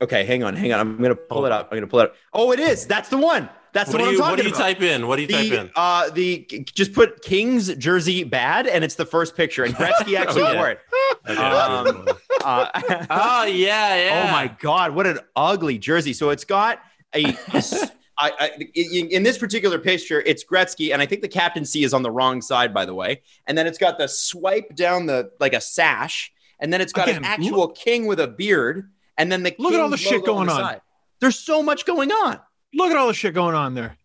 Okay, 0.00 0.24
hang 0.24 0.42
on, 0.44 0.54
hang 0.54 0.72
on. 0.72 0.80
I'm 0.80 1.00
gonna 1.02 1.14
pull 1.14 1.46
it 1.46 1.52
up. 1.52 1.68
I'm 1.70 1.76
gonna 1.76 1.86
pull 1.86 2.00
it 2.00 2.04
up. 2.10 2.14
Oh, 2.32 2.52
it 2.52 2.60
is. 2.60 2.86
That's 2.86 3.08
the 3.08 3.16
one. 3.18 3.48
That's 3.72 3.92
What 3.92 3.98
the 3.98 4.04
one 4.04 4.12
you 4.14 4.18
I'm 4.18 4.20
talking 4.22 4.30
what 4.30 4.36
do 4.38 4.42
you 4.44 4.48
about. 4.50 4.58
type 4.60 4.80
in? 4.82 5.06
What 5.08 5.16
do 5.16 5.22
you 5.22 5.28
type 5.28 5.52
in? 5.52 5.70
uh 5.76 6.10
the 6.10 6.46
just 6.74 6.92
put 6.92 7.22
King's 7.22 7.74
jersey 7.76 8.24
bad, 8.24 8.66
and 8.66 8.84
it's 8.84 8.94
the 8.94 9.04
first 9.06 9.36
picture, 9.36 9.64
and 9.64 9.74
Gretzky 9.74 10.14
actually 10.18 10.42
Okay. 10.44 10.56
wore 10.56 10.70
it. 10.70 10.80
Okay. 11.28 11.40
um, 11.40 12.08
Uh, 12.44 12.68
oh 13.10 13.44
yeah, 13.44 13.94
yeah. 14.06 14.24
Oh 14.28 14.32
my 14.32 14.48
god, 14.60 14.94
what 14.94 15.06
an 15.06 15.18
ugly 15.36 15.78
jersey! 15.78 16.12
So 16.12 16.30
it's 16.30 16.44
got 16.44 16.80
a. 17.14 17.36
I, 18.18 18.32
I, 18.38 18.50
in, 18.74 19.22
this 19.22 19.38
particular 19.38 19.78
picture, 19.78 20.20
it's 20.20 20.44
Gretzky, 20.44 20.92
and 20.92 21.00
I 21.00 21.06
think 21.06 21.22
the 21.22 21.28
captaincy 21.28 21.84
is 21.84 21.94
on 21.94 22.02
the 22.02 22.10
wrong 22.10 22.42
side, 22.42 22.74
by 22.74 22.84
the 22.84 22.94
way. 22.94 23.22
And 23.46 23.56
then 23.56 23.66
it's 23.66 23.78
got 23.78 23.96
the 23.96 24.08
swipe 24.08 24.74
down 24.74 25.06
the 25.06 25.30
like 25.38 25.54
a 25.54 25.60
sash, 25.60 26.32
and 26.58 26.72
then 26.72 26.80
it's 26.80 26.92
got 26.92 27.08
Again, 27.08 27.18
an 27.18 27.24
actual 27.24 27.68
king 27.68 28.06
with 28.06 28.18
a 28.18 28.26
beard, 28.26 28.90
and 29.16 29.30
then 29.30 29.42
the 29.42 29.54
Look 29.58 29.72
at 29.72 29.80
all 29.80 29.88
the 29.88 29.96
shit 29.96 30.24
going 30.24 30.48
the 30.48 30.54
on. 30.54 30.80
There's 31.20 31.38
so 31.38 31.62
much 31.62 31.86
going 31.86 32.10
on. 32.10 32.40
Look 32.74 32.90
at 32.90 32.96
all 32.96 33.06
the 33.06 33.14
shit 33.14 33.34
going 33.34 33.54
on 33.54 33.74
there. 33.74 33.96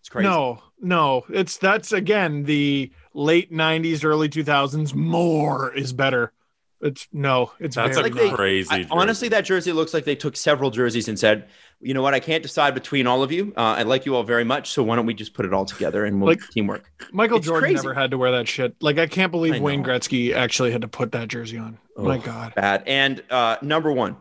It's 0.00 0.08
crazy. 0.08 0.28
No, 0.28 0.62
no, 0.80 1.24
it's 1.28 1.56
that's 1.56 1.92
again 1.92 2.44
the 2.44 2.92
late 3.14 3.52
'90s, 3.52 4.04
early 4.04 4.28
2000s. 4.28 4.94
More 4.94 5.74
is 5.74 5.92
better. 5.92 6.32
It's 6.80 7.08
no, 7.12 7.50
it's 7.58 7.74
That's 7.74 7.96
very 7.98 8.10
Like 8.10 8.20
they- 8.20 8.30
crazy. 8.30 8.68
I- 8.70 8.86
honestly, 8.90 9.28
that 9.30 9.44
jersey 9.44 9.72
looks 9.72 9.92
like 9.92 10.04
they 10.04 10.14
took 10.14 10.36
several 10.36 10.70
jerseys 10.70 11.08
and 11.08 11.18
said, 11.18 11.48
"You 11.80 11.92
know 11.92 12.02
what? 12.02 12.14
I 12.14 12.20
can't 12.20 12.40
decide 12.42 12.72
between 12.72 13.08
all 13.08 13.24
of 13.24 13.32
you. 13.32 13.52
Uh, 13.56 13.60
I 13.78 13.82
like 13.82 14.06
you 14.06 14.14
all 14.14 14.22
very 14.22 14.44
much, 14.44 14.70
so 14.70 14.84
why 14.84 14.94
don't 14.94 15.04
we 15.06 15.12
just 15.14 15.34
put 15.34 15.44
it 15.44 15.52
all 15.52 15.64
together 15.64 16.04
and 16.04 16.20
we'll 16.20 16.28
Like- 16.36 16.48
teamwork?" 16.50 16.88
Michael 17.12 17.38
It's 17.38 17.46
Jordan 17.46 17.70
crazy. 17.70 17.74
never 17.82 17.94
had 17.94 18.12
to 18.12 18.18
wear 18.18 18.30
that 18.30 18.46
shit. 18.46 18.76
Like 18.80 18.96
I 18.98 19.08
can't 19.08 19.32
believe 19.32 19.54
I 19.54 19.58
Wayne 19.58 19.82
know. 19.82 19.88
Gretzky 19.88 20.32
actually 20.34 20.70
had 20.70 20.82
to 20.82 20.88
put 20.88 21.10
that 21.12 21.26
jersey 21.26 21.58
on. 21.58 21.78
Oh, 21.96 22.04
My 22.04 22.18
God. 22.18 22.54
Bad. 22.54 22.84
And 22.86 23.24
uh, 23.28 23.56
number 23.60 23.90
one, 23.90 24.16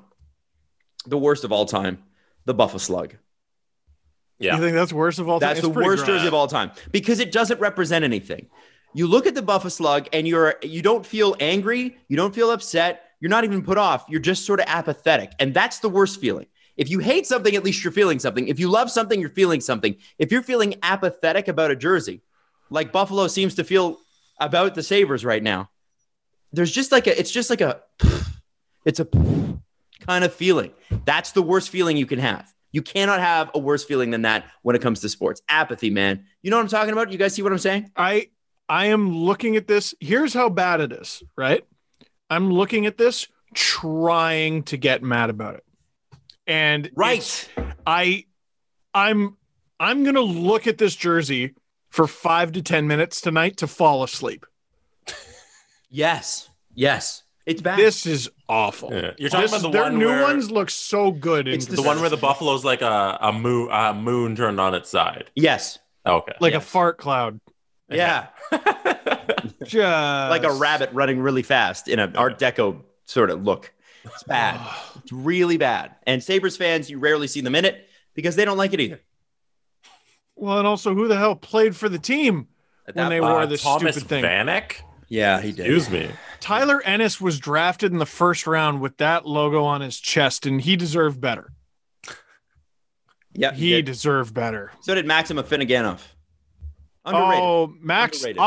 the 1.06 1.18
worst 1.18 1.44
of 1.44 1.52
all 1.52 1.66
time, 1.68 2.00
the 2.46 2.56
Buffalo 2.56 2.80
Slug. 2.80 3.14
Yeah. 4.40 4.56
You 4.56 4.62
think 4.62 4.74
that's 4.76 4.94
worst 4.94 5.20
of 5.20 5.30
all 5.30 5.40
time? 5.40 5.50
That's 5.50 5.60
It's 5.60 5.68
the 5.68 5.74
worst 5.74 6.06
gross. 6.06 6.08
jersey 6.08 6.28
of 6.28 6.34
all 6.34 6.48
time 6.48 6.72
because 6.92 7.20
it 7.20 7.32
doesn't 7.32 7.60
represent 7.60 8.04
anything. 8.04 8.48
You 8.94 9.08
look 9.08 9.28
at 9.28 9.36
the 9.36 9.42
Buffalo 9.42 9.70
Slug 9.70 10.08
and 10.14 10.28
you're 10.28 10.56
you 10.62 10.82
don't 10.82 11.06
feel 11.06 11.36
angry, 11.40 11.98
you 12.08 12.18
don't 12.18 12.34
feel 12.34 12.52
upset, 12.52 13.04
you're 13.20 13.30
not 13.30 13.44
even 13.44 13.62
put 13.62 13.78
off. 13.78 14.06
You're 14.10 14.22
just 14.22 14.46
sort 14.46 14.60
of 14.60 14.66
apathetic, 14.68 15.32
and 15.40 15.54
that's 15.54 15.80
the 15.80 15.90
worst 15.90 16.20
feeling. 16.20 16.48
If 16.78 16.90
you 16.90 17.00
hate 17.00 17.26
something, 17.26 17.56
at 17.56 17.64
least 17.64 17.84
you're 17.84 17.92
feeling 17.92 18.20
something. 18.20 18.48
If 18.48 18.60
you 18.60 18.70
love 18.70 18.92
something, 18.92 19.20
you're 19.20 19.30
feeling 19.32 19.62
something. 19.62 19.96
If 20.20 20.32
you're 20.32 20.44
feeling 20.44 20.76
apathetic 20.84 21.48
about 21.48 21.72
a 21.72 21.76
jersey, 21.76 22.22
like 22.70 22.92
Buffalo 22.92 23.28
seems 23.28 23.56
to 23.56 23.64
feel 23.64 23.98
about 24.40 24.76
the 24.76 24.84
Sabres 24.84 25.26
right 25.26 25.42
now, 25.42 25.70
there's 26.54 26.72
just 26.72 26.92
like 26.92 27.08
a 27.08 27.20
it's 27.20 27.32
just 27.32 27.50
like 27.50 27.62
a 27.62 27.82
it's 28.86 29.00
a 29.00 29.08
kind 30.06 30.24
of 30.24 30.34
feeling. 30.34 30.72
That's 31.06 31.32
the 31.32 31.42
worst 31.42 31.70
feeling 31.70 31.98
you 31.98 32.06
can 32.06 32.20
have. 32.20 32.52
You 32.72 32.82
cannot 32.82 33.20
have 33.20 33.50
a 33.56 33.60
worse 33.60 33.84
feeling 33.84 34.12
than 34.12 34.22
that 34.24 34.46
when 34.62 34.76
it 34.76 34.82
comes 34.82 35.00
to 35.02 35.10
sports. 35.10 35.42
Apathy, 35.50 35.90
man. 35.90 36.26
You 36.42 36.52
know 36.52 36.58
what 36.58 36.64
I'm 36.64 36.70
talking 36.70 36.94
about? 36.94 37.12
You 37.12 37.18
guys 37.18 37.34
see 37.34 37.42
what 37.42 37.52
I'm 37.52 37.58
saying? 37.58 37.92
I 37.96 38.28
I 38.70 38.88
am 38.88 39.16
looking 39.16 39.56
at 39.56 39.68
this. 39.68 39.94
Here's 40.00 40.34
how 40.34 40.50
bad 40.50 40.82
it 40.82 40.92
is, 40.92 41.24
right? 41.36 41.64
I'm 42.30 42.52
looking 42.52 42.86
at 42.86 42.98
this 42.98 43.28
trying 43.54 44.64
to 44.64 44.78
get 44.78 45.02
mad 45.02 45.30
about 45.30 45.56
it. 45.56 45.64
And 46.46 46.90
right. 46.96 47.50
I 47.86 48.26
I'm 48.94 49.38
I'm 49.80 50.04
going 50.04 50.16
to 50.16 50.22
look 50.22 50.68
at 50.68 50.78
this 50.78 50.96
jersey 50.96 51.54
for 51.90 52.08
5 52.08 52.54
to 52.54 52.62
10 52.62 52.88
minutes 52.88 53.22
tonight 53.22 53.58
to 53.58 53.68
fall 53.68 54.04
asleep. 54.04 54.46
Yes. 55.90 56.50
Yes. 56.74 57.24
It's 57.46 57.62
bad. 57.62 57.80
This 57.80 58.06
is 58.06 58.30
awful. 58.50 58.92
Yeah. 58.94 59.12
You're 59.18 59.30
talking 59.30 59.44
This- 59.44 59.52
about 59.52 59.62
the 59.62 59.70
their 59.70 59.84
one 59.84 60.00
new 60.00 60.08
where, 60.08 60.24
ones 60.24 60.52
look 60.52 60.70
so 60.70 61.12
good. 61.12 61.48
It's 61.48 61.68
in 61.70 61.76
the 61.76 61.82
one 61.82 62.02
where 62.02 62.10
the 62.10 62.18
buffalo's 62.18 62.66
like 62.66 62.82
a 62.82 63.18
a 63.22 63.32
moon 63.32 63.70
a 63.72 63.94
moon 63.94 64.36
turned 64.36 64.60
on 64.60 64.74
its 64.76 64.90
side. 64.90 65.32
yes. 65.36 65.80
Okay. 66.06 66.34
like 66.40 66.54
yes. 66.54 66.64
a 66.64 66.66
fart 66.66 66.98
cloud. 66.98 67.40
Yeah. 67.90 68.28
Just 69.64 69.76
like 69.76 70.44
a 70.44 70.52
rabbit 70.54 70.90
running 70.94 71.20
really 71.20 71.44
fast 71.44 71.88
in 71.88 72.00
an 72.00 72.16
Art 72.16 72.40
Deco 72.40 72.82
sort 73.06 73.30
of 73.30 73.44
look. 73.44 73.74
It's 74.06 74.24
bad. 74.24 74.60
It's 75.04 75.12
really 75.14 75.56
bad. 75.58 75.96
And 76.06 76.22
Sabres 76.22 76.58
fans, 76.58 76.90
you 76.90 77.00
rarely 77.00 77.28
see 77.28 77.40
them 77.40 77.56
in 77.56 77.64
it 77.64 77.88
because 78.14 78.36
they 78.36 78.44
don't 78.44 78.58
like 78.58 78.74
it 78.74 78.82
either. 78.82 79.00
Well, 80.36 80.58
and 80.58 80.68
also 80.68 80.94
who 80.94 81.08
the 81.08 81.16
hell 81.18 81.36
played 81.36 81.78
for 81.78 81.88
the 81.88 81.98
team 82.00 82.48
At 82.86 82.96
when 82.96 83.08
they 83.10 83.22
point- 83.22 83.32
wore 83.34 83.46
this 83.46 83.64
Thomas 83.64 83.96
stupid 83.96 84.10
thing? 84.10 84.24
Vanek? 84.26 84.74
yeah, 85.08 85.40
he 85.40 85.54
did. 85.54 85.60
Excuse 85.68 85.90
me. 85.90 86.10
Tyler 86.42 86.82
Ennis 86.82 87.22
was 87.22 87.40
drafted 87.40 87.94
in 87.94 88.00
the 88.00 88.06
first 88.06 88.46
round 88.48 88.82
with 88.82 88.98
that 88.98 89.26
logo 89.26 89.64
on 89.64 89.80
his 89.80 89.98
chest, 89.98 90.46
and 90.46 90.60
he 90.62 90.76
deserved 90.76 91.22
better. 91.22 91.54
Yeah, 93.34 93.54
He 93.54 93.70
did. 93.72 93.86
deserved 93.86 94.34
better. 94.34 94.72
So 94.82 94.94
did 94.94 95.06
Maxim 95.06 95.38
Afinogenov. 95.38 96.02
Underrated. 97.08 97.44
Oh, 97.44 97.74
Max 97.82 98.18
Underrated. 98.18 98.40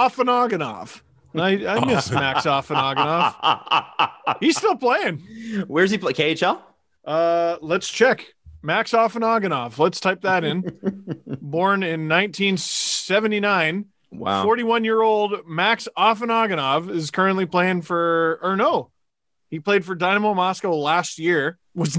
I, 1.35 1.67
I 1.67 1.85
miss 1.85 2.11
Max 2.11 2.45
Afinogenov. 2.45 4.37
He's 4.41 4.57
still 4.57 4.77
playing. 4.77 5.19
Where's 5.67 5.91
he 5.91 5.99
play? 5.99 6.13
KHL? 6.13 6.61
Uh, 7.05 7.57
let's 7.61 7.89
check. 7.89 8.27
Max 8.63 8.93
Afinogenov. 8.93 9.79
Let's 9.79 10.01
type 10.01 10.23
that 10.23 10.45
in. 10.45 10.61
Born 11.41 11.83
in 11.83 12.09
1979. 12.09 13.87
Wow. 14.13 14.43
41 14.43 14.85
year 14.85 15.01
old 15.01 15.47
Max 15.47 15.89
Afinogenov 15.97 16.91
is 16.91 17.11
currently 17.11 17.47
playing 17.47 17.83
for, 17.83 18.41
or 18.43 18.57
no, 18.57 18.91
he 19.51 19.61
played 19.61 19.85
for 19.85 19.95
Dynamo 19.95 20.35
Moscow 20.35 20.75
last 20.75 21.19
year. 21.19 21.59
Was 21.75 21.97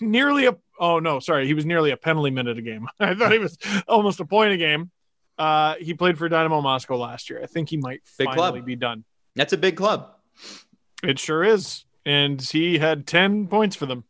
nearly 0.00 0.46
a, 0.46 0.56
oh 0.78 1.00
no, 1.00 1.18
sorry, 1.18 1.46
he 1.46 1.54
was 1.54 1.66
nearly 1.66 1.90
a 1.90 1.96
penalty 1.96 2.30
minute 2.30 2.56
a 2.58 2.62
game. 2.62 2.86
I 3.00 3.14
thought 3.14 3.32
he 3.32 3.38
was 3.38 3.58
almost 3.88 4.20
a 4.20 4.24
point 4.24 4.52
a 4.52 4.56
game. 4.56 4.90
Uh, 5.40 5.74
he 5.80 5.94
played 5.94 6.18
for 6.18 6.28
Dynamo 6.28 6.60
Moscow 6.60 6.98
last 6.98 7.30
year. 7.30 7.40
I 7.42 7.46
think 7.46 7.70
he 7.70 7.78
might 7.78 8.02
Big 8.18 8.26
finally 8.26 8.50
club. 8.60 8.64
be 8.66 8.76
done. 8.76 9.04
That's 9.36 9.54
a 9.54 9.56
big 9.58 9.76
club. 9.76 10.10
It 11.02 11.18
sure 11.18 11.42
is. 11.42 11.84
And 12.04 12.40
he 12.42 12.76
had 12.76 13.06
10 13.06 13.46
points 13.46 13.74
for 13.74 13.86
them. 13.86 14.04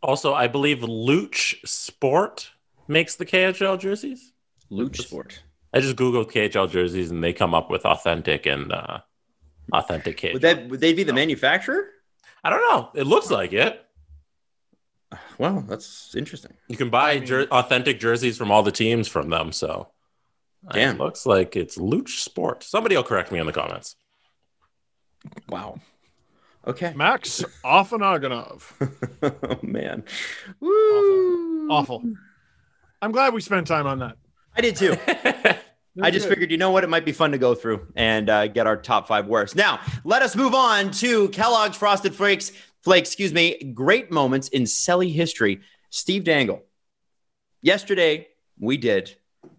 Also, 0.00 0.32
I 0.32 0.46
believe 0.46 0.78
Luch 0.78 1.56
Sport 1.66 2.50
makes 2.86 3.16
the 3.16 3.26
KHL 3.26 3.78
jerseys. 3.80 4.32
Luch 4.70 4.96
sport. 4.98 5.42
I 5.72 5.80
just 5.80 5.96
googled 5.96 6.30
KHL 6.30 6.70
jerseys 6.70 7.10
and 7.10 7.22
they 7.24 7.32
come 7.32 7.52
up 7.52 7.68
with 7.68 7.84
authentic 7.84 8.46
and 8.46 8.70
uh, 8.72 8.98
authentic 9.72 10.18
KHL. 10.20 10.32
Would 10.34 10.42
that 10.42 10.68
would 10.68 10.80
they 10.80 10.92
be 10.92 11.02
the 11.02 11.12
manufacturer? 11.12 11.88
I 12.44 12.50
don't 12.50 12.60
know. 12.60 12.90
It 12.94 13.08
looks 13.08 13.30
like 13.30 13.52
it. 13.52 13.84
Well, 15.38 15.64
that's 15.66 16.14
interesting. 16.14 16.52
You 16.68 16.76
can 16.76 16.90
buy 16.90 17.12
I 17.12 17.14
mean- 17.16 17.26
jer- 17.26 17.48
authentic 17.50 17.98
jerseys 17.98 18.36
from 18.38 18.50
all 18.52 18.62
the 18.62 18.70
teams 18.72 19.08
from 19.08 19.30
them. 19.30 19.50
So 19.52 19.88
Damn. 20.72 20.96
it 20.96 20.98
looks 20.98 21.26
like 21.26 21.56
it's 21.56 21.76
Luch 21.76 22.20
Sport. 22.20 22.62
Somebody 22.62 22.96
will 22.96 23.02
correct 23.02 23.30
me 23.30 23.38
in 23.38 23.46
the 23.46 23.52
comments. 23.52 23.96
Wow. 25.48 25.80
Okay. 26.66 26.92
Max 26.94 27.44
Afinogenov. 27.64 28.62
oh 29.42 29.58
man. 29.62 30.04
Woo. 30.60 31.68
Awful. 31.70 32.02
I'm 33.02 33.12
glad 33.12 33.34
we 33.34 33.40
spent 33.40 33.66
time 33.66 33.86
on 33.86 33.98
that. 33.98 34.16
I 34.56 34.60
did 34.60 34.76
too. 34.76 34.96
I 36.02 36.10
just 36.10 36.28
figured, 36.28 36.50
you 36.50 36.56
know 36.56 36.70
what? 36.70 36.82
It 36.82 36.90
might 36.90 37.04
be 37.04 37.12
fun 37.12 37.30
to 37.32 37.38
go 37.38 37.54
through 37.54 37.86
and 37.94 38.28
uh, 38.28 38.48
get 38.48 38.66
our 38.66 38.76
top 38.76 39.06
five 39.06 39.26
worst. 39.26 39.54
Now, 39.54 39.80
let 40.04 40.22
us 40.22 40.34
move 40.34 40.54
on 40.54 40.90
to 40.92 41.28
Kellogg's 41.28 41.76
Frosted 41.76 42.14
Flakes. 42.14 42.50
Flakes, 42.82 43.10
excuse 43.10 43.32
me. 43.32 43.72
Great 43.74 44.10
moments 44.10 44.48
in 44.48 44.62
Selly 44.62 45.12
history. 45.12 45.60
Steve 45.90 46.24
Dangle. 46.24 46.62
Yesterday, 47.62 48.28
we 48.58 48.76
did, 48.76 49.16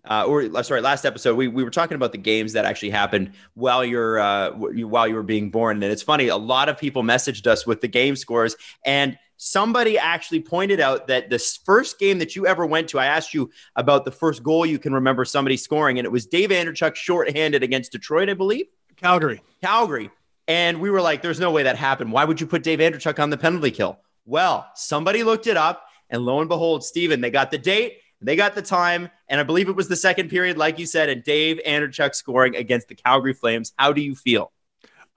uh, 0.10 0.26
or 0.28 0.44
uh, 0.44 0.64
sorry, 0.64 0.82
last 0.82 1.06
episode, 1.06 1.36
we, 1.36 1.48
we 1.48 1.64
were 1.64 1.72
talking 1.72 1.96
about 1.96 2.12
the 2.12 2.18
games 2.18 2.54
that 2.54 2.66
actually 2.66 2.92
happened 2.92 3.34
while 3.54 3.84
you're 3.84 4.20
uh, 4.20 4.52
while 4.52 5.08
you 5.08 5.16
were 5.16 5.24
being 5.24 5.50
born. 5.52 5.82
And 5.82 5.92
it's 5.92 6.04
funny, 6.04 6.28
a 6.28 6.38
lot 6.38 6.70
of 6.70 6.78
people 6.78 7.04
messaged 7.04 7.48
us 7.48 7.66
with 7.66 7.82
the 7.82 7.88
game 7.88 8.16
scores, 8.16 8.56
and 8.86 9.18
somebody 9.38 9.98
actually 9.98 10.40
pointed 10.40 10.80
out 10.80 11.08
that 11.08 11.30
this 11.30 11.58
first 11.58 12.00
game 12.00 12.20
that 12.20 12.36
you 12.36 12.48
ever 12.48 12.66
went 12.66 12.88
to, 12.90 13.00
I 13.00 13.08
asked 13.08 13.34
you 13.34 13.52
about 13.76 14.06
the 14.06 14.12
first 14.12 14.44
goal 14.44 14.66
you 14.66 14.80
can 14.80 14.94
remember 14.94 15.26
somebody 15.26 15.58
scoring, 15.58 15.98
and 16.00 16.06
it 16.06 16.12
was 16.12 16.26
Dave 16.26 16.50
Andreychuk 16.50 16.96
shorthanded 16.96 17.64
against 17.64 17.92
Detroit, 17.92 18.30
I 18.30 18.34
believe, 18.34 18.68
Calgary. 18.96 19.42
Calgary. 19.62 20.10
And 20.48 20.80
we 20.80 20.90
were 20.90 21.02
like, 21.02 21.22
there's 21.22 21.40
no 21.40 21.52
way 21.52 21.64
that 21.64 21.76
happened. 21.76 22.12
Why 22.12 22.24
would 22.24 22.40
you 22.40 22.48
put 22.48 22.64
Dave 22.64 22.80
Andreychuk 22.80 23.20
on 23.20 23.30
the 23.30 23.38
penalty 23.38 23.72
kill? 23.72 24.00
Well, 24.26 24.70
somebody 24.76 25.24
looked 25.24 25.48
it 25.48 25.58
up, 25.58 25.88
and 26.10 26.24
lo 26.24 26.40
and 26.40 26.50
behold, 26.50 26.84
Steven, 26.84 27.20
they 27.22 27.32
got 27.32 27.52
the 27.52 27.58
date, 27.58 28.00
they 28.22 28.36
got 28.36 28.56
the 28.56 28.62
time, 28.62 29.10
and 29.28 29.40
I 29.40 29.44
believe 29.44 29.70
it 29.70 29.76
was 29.76 29.88
the 29.88 29.96
second 29.96 30.30
period, 30.30 30.58
like 30.58 30.80
you 30.80 30.86
said, 30.86 31.10
and 31.10 31.24
Dave 31.24 31.60
Andreychuk 31.66 32.16
scoring 32.16 32.56
against 32.56 32.88
the 32.88 32.96
Calgary 32.96 33.34
Flames. 33.34 33.74
How 33.78 33.94
do 33.94 34.02
you 34.02 34.16
feel? 34.16 34.52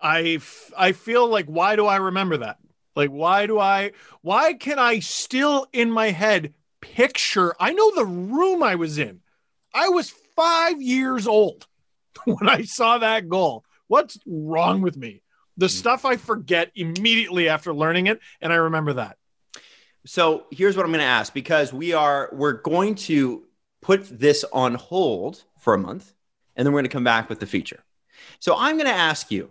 I 0.01 0.37
f- 0.37 0.73
I 0.77 0.93
feel 0.93 1.27
like 1.29 1.47
why 1.47 1.77
do 1.77 1.87
I 1.87 1.97
remember 1.97 2.39
that? 2.39 2.59
Like 2.95 3.11
why 3.11 3.47
do 3.47 3.59
I 3.59 3.93
why 4.23 4.55
can 4.55 4.79
I 4.79 5.01
still 5.01 5.67
in 5.73 5.91
my 5.91 6.11
head 6.11 6.55
picture 6.81 7.55
I 7.59 7.73
know 7.73 7.95
the 7.95 8.05
room 8.05 8.63
I 8.63 8.77
was 8.77 8.99
in. 8.99 9.21
I 9.75 9.89
was 9.89 10.11
5 10.11 10.81
years 10.81 11.27
old 11.27 11.67
when 12.25 12.49
I 12.49 12.63
saw 12.63 12.99
that 12.99 13.29
goal. 13.29 13.65
What's 13.89 14.19
wrong 14.27 14.83
with 14.83 14.97
me? 14.97 15.23
The 15.57 15.67
hmm. 15.67 15.71
stuff 15.71 16.05
I 16.05 16.17
forget 16.17 16.71
immediately 16.75 17.49
after 17.49 17.75
learning 17.75 18.07
it 18.07 18.21
and 18.41 18.53
I 18.53 18.57
remember 18.57 18.95
that. 18.95 19.18
So 20.09 20.47
here's 20.51 20.75
what 20.75 20.87
I'm 20.87 20.91
going 20.91 21.01
to 21.01 21.05
ask 21.05 21.35
because 21.35 21.71
we 21.71 21.93
are 21.93 22.31
we're 22.33 22.55
going 22.55 22.95
to 22.95 23.45
put 23.83 24.09
this 24.19 24.43
on 24.55 24.75
hold 24.75 25.45
for 25.59 25.75
a 25.75 25.79
month, 25.79 26.15
and 26.57 26.65
then 26.65 26.73
we're 26.73 26.79
going 26.79 26.89
to 26.89 26.95
come 26.95 27.05
back 27.05 27.29
with 27.29 27.41
the 27.41 27.47
feature. 27.47 27.85
So 28.39 28.57
I'm 28.57 28.77
going 28.77 28.89
to 28.89 28.95
ask 28.95 29.31
you, 29.31 29.51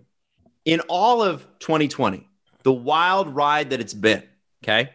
in 0.66 0.80
all 0.90 1.22
of 1.22 1.46
2020, 1.60 2.28
the 2.64 2.74
wild 2.74 3.36
ride 3.36 3.70
that 3.70 3.80
it's 3.80 3.94
been, 3.94 4.24
okay, 4.64 4.90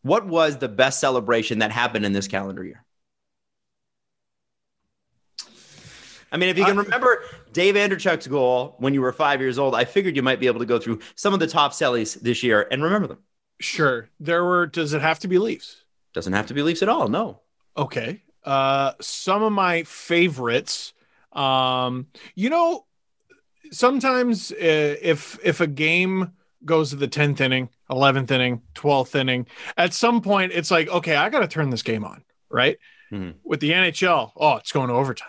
what 0.00 0.26
was 0.26 0.56
the 0.56 0.68
best 0.68 0.98
celebration 0.98 1.58
that 1.58 1.70
happened 1.70 2.06
in 2.06 2.14
this 2.14 2.26
calendar 2.26 2.64
year? 2.64 2.82
I 6.32 6.38
mean, 6.38 6.48
if 6.48 6.56
you 6.56 6.64
can 6.64 6.78
I- 6.78 6.84
remember 6.84 7.22
Dave 7.52 7.76
Andreychuk's 7.76 8.26
goal 8.26 8.76
when 8.78 8.94
you 8.94 9.02
were 9.02 9.12
five 9.12 9.42
years 9.42 9.58
old, 9.58 9.74
I 9.74 9.84
figured 9.84 10.16
you 10.16 10.22
might 10.22 10.40
be 10.40 10.46
able 10.46 10.60
to 10.60 10.66
go 10.66 10.78
through 10.78 11.00
some 11.16 11.34
of 11.34 11.40
the 11.40 11.46
top 11.46 11.72
sellies 11.72 12.18
this 12.18 12.42
year 12.42 12.66
and 12.70 12.82
remember 12.82 13.08
them. 13.08 13.18
Sure. 13.60 14.08
There 14.20 14.44
were 14.44 14.66
does 14.66 14.92
it 14.94 15.00
have 15.02 15.18
to 15.20 15.28
be 15.28 15.38
Leafs? 15.38 15.84
Doesn't 16.14 16.32
have 16.32 16.46
to 16.46 16.54
be 16.54 16.62
Leafs 16.62 16.82
at 16.82 16.88
all. 16.88 17.08
No. 17.08 17.40
Okay. 17.76 18.22
Uh 18.44 18.92
some 19.00 19.42
of 19.42 19.52
my 19.52 19.82
favorites 19.84 20.94
um 21.32 22.06
you 22.34 22.48
know 22.50 22.86
sometimes 23.70 24.50
uh, 24.52 24.56
if 25.02 25.38
if 25.44 25.60
a 25.60 25.66
game 25.66 26.32
goes 26.64 26.90
to 26.90 26.96
the 26.96 27.08
10th 27.08 27.40
inning 27.40 27.68
11th 27.90 28.30
inning 28.30 28.62
12th 28.74 29.14
inning 29.14 29.46
at 29.76 29.92
some 29.92 30.20
point 30.20 30.52
it's 30.52 30.70
like 30.70 30.88
okay 30.88 31.16
i 31.16 31.28
gotta 31.28 31.46
turn 31.48 31.70
this 31.70 31.82
game 31.82 32.04
on 32.04 32.22
right 32.50 32.78
Mhm. 33.12 33.34
with 33.44 33.60
the 33.60 33.70
nhl 33.70 34.32
oh 34.36 34.56
it's 34.56 34.72
going 34.72 34.88
to 34.88 34.94
overtime 34.94 35.28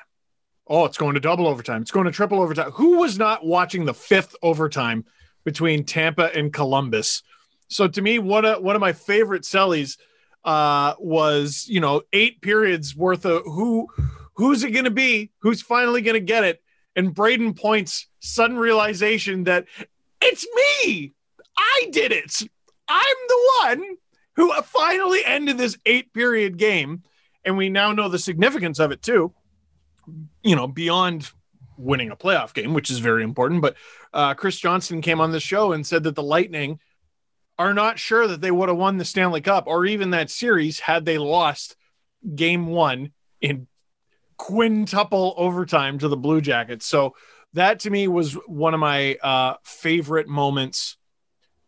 oh 0.68 0.86
it's 0.86 0.98
going 0.98 1.14
to 1.16 1.20
double 1.20 1.48
overtime 1.48 1.82
it's 1.82 1.92
going 1.92 2.06
to 2.06 2.12
triple 2.12 2.40
overtime 2.42 2.72
who 2.72 2.98
was 3.00 3.18
not 3.18 3.46
watching 3.46 3.86
the 3.86 3.94
fifth 3.94 4.36
overtime 4.42 5.06
between 5.44 5.84
tampa 5.86 6.34
and 6.36 6.52
columbus 6.54 7.24
so 7.70 7.88
to 7.88 8.02
me 8.02 8.20
one 8.20 8.46
of 8.46 8.62
one 8.62 8.76
of 8.76 8.82
my 8.82 8.94
favorite 8.94 9.44
sellies 9.44 9.98
uh 10.44 10.94
was 11.00 11.66
you 11.68 11.80
know 11.80 12.02
eight 12.12 12.42
periods 12.42 12.96
worth 12.96 13.26
of 13.26 13.44
who 13.46 13.88
who's 14.34 14.64
it 14.64 14.72
going 14.72 14.86
to 14.86 14.92
be 14.92 15.32
who's 15.40 15.62
finally 15.62 16.02
going 16.02 16.14
to 16.14 16.20
get 16.20 16.44
it 16.44 16.62
and 16.96 17.16
Brayden 17.16 17.58
Point's 17.58 18.08
sudden 18.20 18.58
realization 18.58 19.46
that 19.46 19.66
it's 20.22 20.46
me. 20.56 21.14
I 21.58 21.88
did 21.92 22.12
it. 22.12 22.42
I'm 22.88 23.16
the 23.28 23.52
one 23.64 23.98
who 24.36 24.54
finally 24.64 25.24
ended 25.26 25.58
this 25.58 25.78
eight 25.86 26.14
period 26.14 26.58
game. 26.58 27.04
And 27.46 27.58
we 27.58 27.70
now 27.70 27.94
know 27.94 28.10
the 28.10 28.20
significance 28.20 28.80
of 28.80 28.92
it 28.92 29.02
too. 29.02 29.34
You 30.44 30.56
know, 30.56 30.68
beyond 30.68 31.32
winning 31.78 32.12
a 32.12 32.16
playoff 32.16 32.54
game, 32.54 32.74
which 32.74 32.90
is 32.90 33.00
very 33.00 33.24
important. 33.24 33.62
But 33.62 33.76
uh, 34.14 34.34
Chris 34.34 34.60
Johnston 34.60 35.02
came 35.02 35.22
on 35.22 35.32
the 35.32 35.40
show 35.40 35.72
and 35.72 35.88
said 35.88 36.04
that 36.04 36.16
the 36.16 36.24
Lightning 36.24 36.80
are 37.60 37.74
not 37.74 38.00
sure 38.00 38.26
that 38.26 38.40
they 38.42 38.50
would 38.50 38.70
have 38.70 38.78
won 38.78 38.98
the 38.98 39.06
Stanley 39.06 39.42
Cup 39.42 39.66
or 39.68 39.86
even 39.86 40.12
that 40.12 40.32
series 40.32 40.80
had 40.80 41.04
they 41.04 41.18
lost 41.18 41.76
game 42.36 42.68
one 42.68 43.12
in 43.42 43.68
quintuple 44.38 45.36
overtime 45.38 46.00
to 46.00 46.08
the 46.08 46.18
Blue 46.18 46.40
Jackets. 46.40 46.86
So 46.86 47.16
that 47.54 47.82
to 47.82 47.90
me 47.90 48.08
was 48.08 48.34
one 48.48 48.74
of 48.74 48.80
my 48.80 49.16
uh, 49.16 49.56
favorite 49.64 50.30
moments 50.30 50.96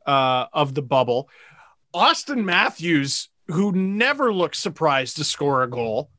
uh, 0.06 0.46
of 0.54 0.74
the 0.74 0.82
bubble. 0.82 1.30
Auston 1.94 2.46
Matthews, 2.46 3.30
who 3.48 3.74
never 3.74 4.34
looks 4.34 4.60
surprised 4.60 5.18
to 5.18 5.26
score 5.26 5.62
a 5.62 5.70
goal, 5.70 6.10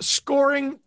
scoring 0.00 0.78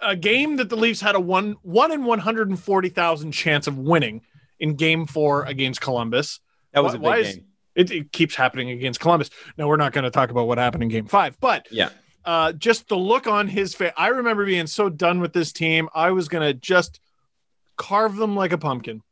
a 0.00 0.16
game 0.16 0.56
that 0.56 0.70
the 0.70 0.76
Leafs 0.76 1.02
had 1.02 1.14
a 1.14 1.20
one 1.20 1.56
one 1.62 1.92
in 1.92 2.04
one 2.04 2.20
hundred 2.20 2.48
and 2.48 2.58
forty 2.58 2.88
thousand 2.88 3.32
chance 3.32 3.66
of 3.66 3.78
winning 3.78 4.22
in 4.58 4.76
Game 4.76 5.06
Four 5.06 5.44
against 5.44 5.82
Columbus. 5.82 6.40
That 6.76 6.84
was 6.84 6.96
Why- 6.96 7.16
a 7.16 7.18
big 7.22 7.26
is- 7.26 7.34
game. 7.36 7.44
It, 7.74 7.90
it 7.90 8.12
keeps 8.12 8.34
happening 8.34 8.70
against 8.70 9.00
Columbus. 9.00 9.28
Now 9.58 9.68
we're 9.68 9.76
not 9.76 9.92
going 9.92 10.04
to 10.04 10.10
talk 10.10 10.30
about 10.30 10.46
what 10.46 10.56
happened 10.56 10.82
in 10.84 10.88
Game 10.88 11.04
Five, 11.06 11.38
but 11.40 11.66
Yeah. 11.70 11.90
uh, 12.24 12.52
just 12.52 12.88
the 12.88 12.96
look 12.96 13.26
on 13.26 13.48
his 13.48 13.74
face. 13.74 13.92
I 13.98 14.08
remember 14.08 14.46
being 14.46 14.66
so 14.66 14.88
done 14.88 15.20
with 15.20 15.34
this 15.34 15.52
team. 15.52 15.90
I 15.94 16.10
was 16.12 16.28
going 16.28 16.42
to 16.46 16.54
just 16.54 17.00
carve 17.76 18.16
them 18.16 18.34
like 18.34 18.52
a 18.52 18.56
pumpkin. 18.58 19.02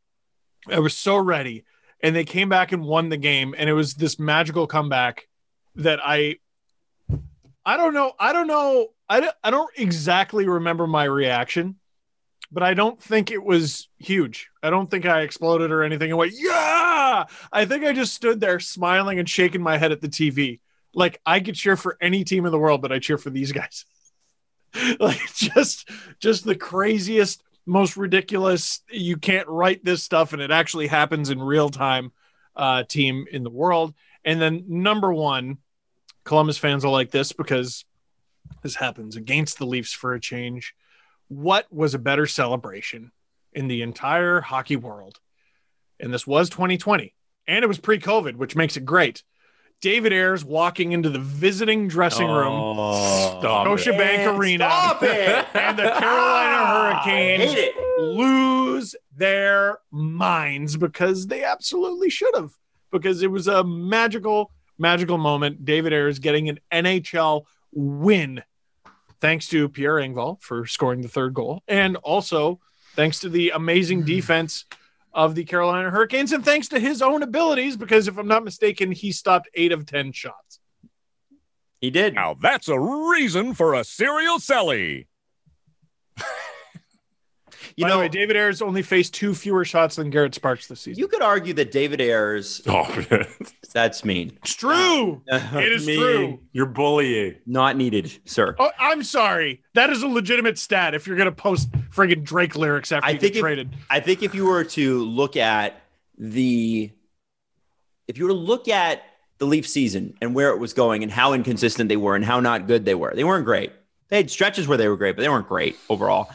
I 0.66 0.78
was 0.78 0.96
so 0.96 1.16
ready. 1.18 1.64
And 2.02 2.16
they 2.16 2.24
came 2.24 2.48
back 2.48 2.72
and 2.72 2.84
won 2.84 3.10
the 3.10 3.18
game. 3.18 3.54
And 3.58 3.68
it 3.68 3.74
was 3.74 3.94
this 3.94 4.18
magical 4.18 4.66
comeback 4.66 5.28
that 5.76 6.00
I, 6.02 6.36
I 7.66 7.76
don't 7.76 7.92
know. 7.92 8.12
I 8.18 8.32
don't 8.32 8.46
know. 8.46 8.88
I 9.10 9.20
don't, 9.20 9.34
I 9.44 9.50
don't 9.50 9.70
exactly 9.76 10.48
remember 10.48 10.86
my 10.86 11.04
reaction, 11.04 11.76
but 12.54 12.62
I 12.62 12.72
don't 12.72 13.00
think 13.02 13.30
it 13.30 13.42
was 13.42 13.88
huge. 13.98 14.48
I 14.62 14.70
don't 14.70 14.90
think 14.90 15.04
I 15.04 15.20
exploded 15.20 15.70
or 15.70 15.82
anything 15.82 16.10
and 16.10 16.18
went, 16.18 16.32
yeah. 16.34 17.24
I 17.52 17.64
think 17.66 17.84
I 17.84 17.92
just 17.92 18.14
stood 18.14 18.40
there 18.40 18.60
smiling 18.60 19.18
and 19.18 19.28
shaking 19.28 19.62
my 19.62 19.76
head 19.76 19.92
at 19.92 20.00
the 20.00 20.08
TV 20.08 20.60
like 20.94 21.20
I 21.26 21.40
could 21.40 21.54
cheer 21.54 21.76
for 21.76 21.96
any 22.00 22.24
team 22.24 22.46
in 22.46 22.52
the 22.52 22.58
world, 22.58 22.82
but 22.82 22.92
I 22.92 22.98
cheer 22.98 23.18
for 23.18 23.30
these 23.30 23.52
guys. 23.52 23.84
like 25.00 25.34
just 25.34 25.88
just 26.18 26.44
the 26.44 26.54
craziest, 26.54 27.42
most 27.66 27.96
ridiculous. 27.96 28.80
You 28.90 29.16
can't 29.16 29.48
write 29.48 29.84
this 29.84 30.02
stuff, 30.02 30.32
and 30.32 30.42
it 30.42 30.50
actually 30.50 30.86
happens 30.86 31.30
in 31.30 31.42
real 31.42 31.68
time. 31.68 32.12
Uh, 32.56 32.84
team 32.84 33.26
in 33.32 33.42
the 33.42 33.50
world, 33.50 33.92
and 34.24 34.40
then 34.40 34.64
number 34.68 35.12
one, 35.12 35.58
Columbus 36.22 36.56
fans 36.56 36.84
are 36.84 36.90
like 36.90 37.10
this 37.10 37.32
because 37.32 37.84
this 38.62 38.76
happens 38.76 39.16
against 39.16 39.58
the 39.58 39.66
Leafs 39.66 39.92
for 39.92 40.14
a 40.14 40.20
change. 40.20 40.72
What 41.34 41.66
was 41.72 41.94
a 41.94 41.98
better 41.98 42.26
celebration 42.26 43.10
in 43.52 43.66
the 43.66 43.82
entire 43.82 44.40
hockey 44.40 44.76
world? 44.76 45.18
And 45.98 46.12
this 46.14 46.26
was 46.26 46.48
2020, 46.48 47.12
and 47.48 47.64
it 47.64 47.66
was 47.68 47.78
pre-COVID, 47.78 48.36
which 48.36 48.54
makes 48.54 48.76
it 48.76 48.84
great. 48.84 49.22
David 49.80 50.12
Ayres 50.12 50.44
walking 50.44 50.92
into 50.92 51.10
the 51.10 51.18
visiting 51.18 51.88
dressing 51.88 52.28
room, 52.28 52.52
Oh, 52.52 53.38
Stop 53.40 53.66
it. 53.66 53.70
Scotiabank 53.70 54.38
Arena, 54.38 54.64
Stop 54.64 55.02
it. 55.02 55.46
and 55.54 55.78
the 55.78 55.82
Carolina 55.82 56.56
ah, 56.56 57.02
Hurricanes 57.04 57.74
lose 57.98 58.94
their 59.16 59.78
minds 59.90 60.76
because 60.76 61.26
they 61.26 61.42
absolutely 61.44 62.10
should 62.10 62.34
have. 62.34 62.52
Because 62.92 63.22
it 63.22 63.30
was 63.30 63.48
a 63.48 63.64
magical, 63.64 64.52
magical 64.78 65.18
moment. 65.18 65.64
David 65.64 65.92
Ayres 65.92 66.18
getting 66.20 66.48
an 66.48 66.60
NHL 66.72 67.42
win, 67.72 68.42
thanks 69.24 69.48
to 69.48 69.70
Pierre 69.70 69.94
Engvall 69.94 70.38
for 70.42 70.66
scoring 70.66 71.00
the 71.00 71.08
third 71.08 71.32
goal, 71.32 71.62
and 71.66 71.96
also 71.96 72.60
thanks 72.94 73.20
to 73.20 73.30
the 73.30 73.52
amazing 73.54 74.00
hmm. 74.00 74.06
defense 74.06 74.66
of 75.14 75.34
the 75.34 75.44
Carolina 75.44 75.88
Hurricanes, 75.88 76.32
and 76.34 76.44
thanks 76.44 76.68
to 76.68 76.78
his 76.78 77.00
own 77.00 77.22
abilities. 77.22 77.78
Because 77.78 78.06
if 78.06 78.18
I'm 78.18 78.28
not 78.28 78.44
mistaken, 78.44 78.92
he 78.92 79.12
stopped 79.12 79.48
eight 79.54 79.72
of 79.72 79.86
ten 79.86 80.12
shots. 80.12 80.60
He 81.80 81.90
did. 81.90 82.14
Now 82.14 82.36
that's 82.38 82.68
a 82.68 82.78
reason 82.78 83.54
for 83.54 83.72
a 83.72 83.82
serial 83.82 84.36
Selly. 84.36 85.06
You 87.76 87.84
By 87.84 87.88
know, 87.88 87.98
way, 88.00 88.08
David 88.08 88.36
Ayres 88.36 88.62
only 88.62 88.82
faced 88.82 89.14
two 89.14 89.34
fewer 89.34 89.64
shots 89.64 89.96
than 89.96 90.10
Garrett 90.10 90.34
Sparks 90.34 90.66
this 90.68 90.80
season. 90.80 91.00
you 91.00 91.08
could 91.08 91.22
argue 91.22 91.52
that 91.54 91.70
David 91.72 92.00
Ayres, 92.00 92.62
Oh, 92.66 92.84
that's 93.72 94.04
mean. 94.04 94.32
it's 94.42 94.54
true. 94.54 95.22
It 95.28 95.72
is 95.72 95.86
mean. 95.86 95.98
true. 95.98 96.40
You're 96.52 96.66
bullying. 96.66 97.36
Not 97.46 97.76
needed, 97.76 98.12
sir. 98.24 98.54
Oh, 98.58 98.70
I'm 98.78 99.02
sorry. 99.02 99.62
That 99.74 99.90
is 99.90 100.02
a 100.02 100.08
legitimate 100.08 100.58
stat. 100.58 100.94
If 100.94 101.06
you're 101.06 101.16
gonna 101.16 101.32
post 101.32 101.70
friggin' 101.90 102.22
Drake 102.24 102.56
lyrics 102.56 102.92
after 102.92 103.06
I 103.06 103.10
you 103.12 103.18
think 103.18 103.32
get 103.34 103.38
if- 103.38 103.42
traded, 103.42 103.70
I 103.90 104.00
think 104.00 104.22
if 104.22 104.34
you 104.34 104.46
were 104.46 104.64
to 104.64 105.04
look 105.04 105.36
at 105.36 105.80
the 106.18 106.90
if 108.08 108.18
you 108.18 108.24
were 108.24 108.30
to 108.30 108.36
look 108.38 108.68
at 108.68 109.02
the 109.38 109.46
Leaf 109.46 109.66
season 109.66 110.16
and 110.20 110.34
where 110.34 110.50
it 110.50 110.58
was 110.58 110.72
going 110.72 111.02
and 111.02 111.10
how 111.10 111.32
inconsistent 111.32 111.88
they 111.88 111.96
were 111.96 112.14
and 112.14 112.24
how 112.24 112.38
not 112.40 112.66
good 112.66 112.84
they 112.84 112.94
were, 112.94 113.12
they 113.14 113.24
weren't 113.24 113.44
great. 113.44 113.72
They 114.10 114.18
had 114.18 114.30
stretches 114.30 114.68
where 114.68 114.78
they 114.78 114.86
were 114.88 114.96
great, 114.96 115.16
but 115.16 115.22
they 115.22 115.28
weren't 115.28 115.48
great 115.48 115.76
overall. 115.88 116.30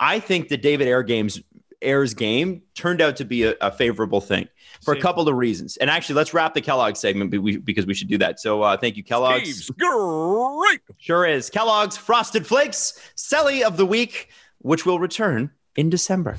I 0.00 0.18
think 0.18 0.48
the 0.48 0.56
David 0.56 0.88
Air 0.88 1.02
games 1.02 1.40
Ayres 1.82 2.14
game 2.14 2.62
turned 2.74 3.00
out 3.00 3.16
to 3.16 3.24
be 3.24 3.44
a, 3.44 3.54
a 3.60 3.70
favorable 3.70 4.20
thing 4.20 4.48
for 4.82 4.92
a 4.92 5.00
couple 5.00 5.26
of 5.28 5.34
reasons. 5.34 5.76
And 5.78 5.88
actually, 5.88 6.16
let's 6.16 6.34
wrap 6.34 6.54
the 6.54 6.60
Kellogg 6.60 6.96
segment 6.96 7.30
because 7.64 7.86
we 7.86 7.94
should 7.94 8.08
do 8.08 8.18
that. 8.18 8.40
So, 8.40 8.62
uh, 8.62 8.76
thank 8.76 8.96
you, 8.96 9.04
Kellogg's. 9.04 9.42
Steve's 9.42 9.70
great. 9.70 10.80
Sure 10.98 11.26
is. 11.26 11.48
Kellogg's 11.48 11.96
Frosted 11.96 12.46
Flakes, 12.46 13.00
Selly 13.16 13.62
of 13.62 13.76
the 13.76 13.86
Week, 13.86 14.30
which 14.58 14.84
will 14.84 14.98
return 14.98 15.50
in 15.76 15.90
December. 15.90 16.36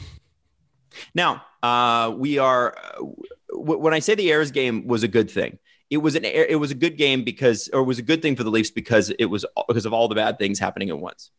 Now, 1.16 1.44
uh, 1.64 2.14
we 2.16 2.38
are, 2.38 2.76
uh, 2.78 3.06
w- 3.54 3.80
when 3.80 3.94
I 3.94 4.00
say 4.00 4.16
the 4.16 4.32
Ayres 4.32 4.52
game 4.52 4.88
was 4.88 5.04
a 5.04 5.08
good 5.08 5.32
thing, 5.32 5.58
it 5.90 5.98
was 5.98 6.16
an 6.16 6.24
it 6.24 6.60
was 6.60 6.72
a 6.72 6.76
good 6.76 6.98
game 6.98 7.24
because, 7.24 7.70
or 7.74 7.82
it 7.82 7.86
was 7.86 8.00
a 8.00 8.04
good 8.04 8.22
thing 8.22 8.36
for 8.36 8.44
the 8.44 8.50
Leafs 8.50 8.72
because 8.72 9.10
it 9.10 9.26
was 9.26 9.46
because 9.68 9.86
of 9.86 9.94
all 9.94 10.08
the 10.08 10.16
bad 10.16 10.38
things 10.38 10.58
happening 10.58 10.90
at 10.90 10.98
once. 10.98 11.32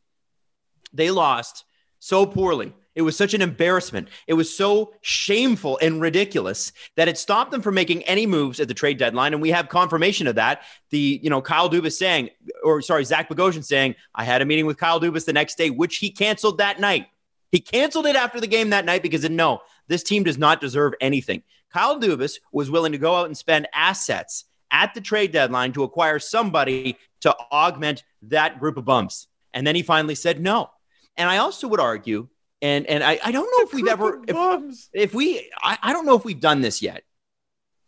They 0.93 1.11
lost 1.11 1.65
so 2.03 2.27
poorly. 2.27 2.75
It 2.97 3.03
was 3.03 3.17
such 3.17 3.33
an 3.33 3.41
embarrassment. 3.41 4.09
It 4.27 4.35
was 4.35 4.55
so 4.55 4.95
shameful 5.03 5.79
and 5.81 6.01
ridiculous 6.01 6.73
that 6.97 7.07
it 7.07 7.17
stopped 7.17 7.53
them 7.53 7.63
from 7.63 7.77
making 7.77 8.03
any 8.03 8.27
moves 8.27 8.59
at 8.59 8.67
the 8.67 8.75
trade 8.75 8.99
deadline. 8.99 9.33
And 9.33 9.41
we 9.41 9.51
have 9.51 9.69
confirmation 9.69 10.27
of 10.27 10.35
that. 10.35 10.63
The, 10.91 11.21
you 11.23 11.31
know, 11.31 11.41
Kyle 11.41 11.71
Dubas 11.71 11.97
saying, 11.97 12.31
or 12.65 12.83
sorry, 12.83 13.05
Zach 13.05 13.29
Bogosian 13.29 13.65
saying, 13.65 13.95
I 14.17 14.25
had 14.25 14.43
a 14.43 14.45
meeting 14.45 14.67
with 14.67 14.79
Kyle 14.79 15.01
Dubas 15.01 15.25
the 15.25 15.33
next 15.33 15.57
day, 15.57 15.71
which 15.71 15.99
he 15.99 16.11
canceled 16.11 16.59
that 16.59 16.81
night. 16.81 17.07
He 17.53 17.61
canceled 17.61 18.07
it 18.07 18.17
after 18.17 18.41
the 18.41 18.49
game 18.49 18.71
that 18.71 18.85
night 18.85 19.05
because 19.05 19.29
no, 19.31 19.61
this 19.87 20.03
team 20.03 20.25
does 20.25 20.39
not 20.39 20.61
deserve 20.61 20.95
anything. 21.01 21.45
Kyle 21.73 22.01
Dubas 22.01 22.41
was 22.51 22.69
willing 22.69 22.93
to 22.93 22.99
go 22.99 23.15
out 23.15 23.27
and 23.27 23.37
spend 23.37 23.69
assets 23.73 24.45
at 24.73 24.93
the 24.93 25.01
trade 25.01 25.31
deadline 25.31 25.73
to 25.75 25.85
acquire 25.85 26.19
somebody 26.19 26.99
to 27.21 27.33
augment 27.53 28.03
that 28.23 28.59
group 28.59 28.77
of 28.77 28.85
bumps. 28.85 29.29
And 29.55 29.65
then 29.65 29.77
he 29.77 29.83
finally 29.83 30.17
said 30.17 30.41
no. 30.41 30.71
And 31.17 31.29
I 31.29 31.39
also 31.39 31.69
would 31.69 31.81
argue, 31.81 32.29
and 32.61 32.87
and 32.87 33.05
I, 33.05 33.19
I 33.25 33.33
don't 33.33 33.45
know 33.45 33.67
if 33.67 33.75
we've 33.75 33.89
ever 33.89 34.23
if, 34.27 34.89
if 34.93 35.15
we 35.15 35.51
I, 35.63 35.79
I 35.83 35.93
don't 35.93 36.07
know 36.07 36.17
if 36.17 36.25
we've 36.25 36.41
done 36.41 36.61
this 36.61 36.81
yet, 36.83 37.05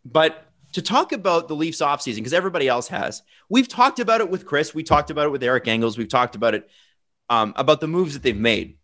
but 0.03 0.45
to 0.73 0.81
talk 0.81 1.13
about 1.13 1.47
the 1.47 1.55
Leafs 1.55 1.79
offseason, 1.79 2.17
because 2.17 2.33
everybody 2.33 2.67
else 2.67 2.89
has, 2.89 3.23
we've 3.49 3.67
talked 3.67 3.99
about 3.99 4.19
it 4.19 4.29
with 4.29 4.45
Chris, 4.45 4.75
we 4.75 4.83
talked 4.83 5.09
about 5.09 5.25
it 5.25 5.29
with 5.29 5.41
Eric 5.41 5.67
Engels, 5.67 5.97
we've 5.97 6.09
talked 6.09 6.35
about 6.35 6.53
it 6.53 6.69
um, 7.29 7.53
about 7.55 7.79
the 7.79 7.87
moves 7.87 8.13
that 8.13 8.23
they've 8.23 8.37
made. 8.37 8.77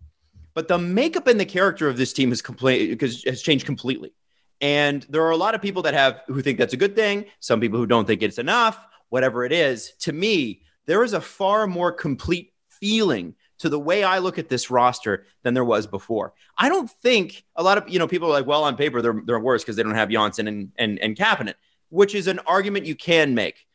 But 0.53 0.67
the 0.67 0.77
makeup 0.77 1.27
and 1.27 1.39
the 1.39 1.45
character 1.45 1.87
of 1.87 1.97
this 1.97 2.13
team 2.13 2.29
has 2.29 2.41
complete 2.41 2.89
because 2.89 3.23
has 3.25 3.41
changed 3.41 3.65
completely. 3.65 4.13
And 4.59 5.05
there 5.09 5.23
are 5.23 5.31
a 5.31 5.37
lot 5.37 5.55
of 5.55 5.61
people 5.61 5.81
that 5.83 5.93
have 5.93 6.21
who 6.27 6.41
think 6.41 6.57
that's 6.57 6.73
a 6.73 6.77
good 6.77 6.95
thing, 6.95 7.25
some 7.39 7.59
people 7.59 7.79
who 7.79 7.87
don't 7.87 8.05
think 8.05 8.21
it's 8.21 8.37
enough, 8.37 8.79
whatever 9.09 9.43
it 9.43 9.51
is. 9.51 9.93
To 10.01 10.13
me, 10.13 10.63
there 10.85 11.03
is 11.03 11.13
a 11.13 11.21
far 11.21 11.67
more 11.67 11.91
complete 11.91 12.53
feeling 12.69 13.35
to 13.61 13.69
the 13.69 13.79
way 13.79 14.03
I 14.03 14.19
look 14.19 14.37
at 14.37 14.49
this 14.49 14.69
roster 14.69 15.25
than 15.43 15.53
there 15.53 15.65
was 15.65 15.87
before. 15.87 16.33
I 16.57 16.69
don't 16.69 16.89
think 16.89 17.43
a 17.55 17.63
lot 17.63 17.77
of 17.77 17.89
you 17.89 17.99
know 17.99 18.07
people 18.07 18.27
are 18.27 18.31
like, 18.31 18.45
well, 18.45 18.63
on 18.63 18.75
paper 18.75 19.01
they're 19.01 19.21
they're 19.25 19.39
worse 19.39 19.63
because 19.63 19.75
they 19.75 19.83
don't 19.83 19.95
have 19.95 20.09
Johnsson 20.09 20.47
and 20.47 20.71
and 20.77 20.99
and 20.99 21.15
Kapanen, 21.15 21.53
which 21.89 22.15
is 22.15 22.27
an 22.27 22.39
argument 22.39 22.85
you 22.85 22.95
can 22.95 23.33
make. 23.35 23.65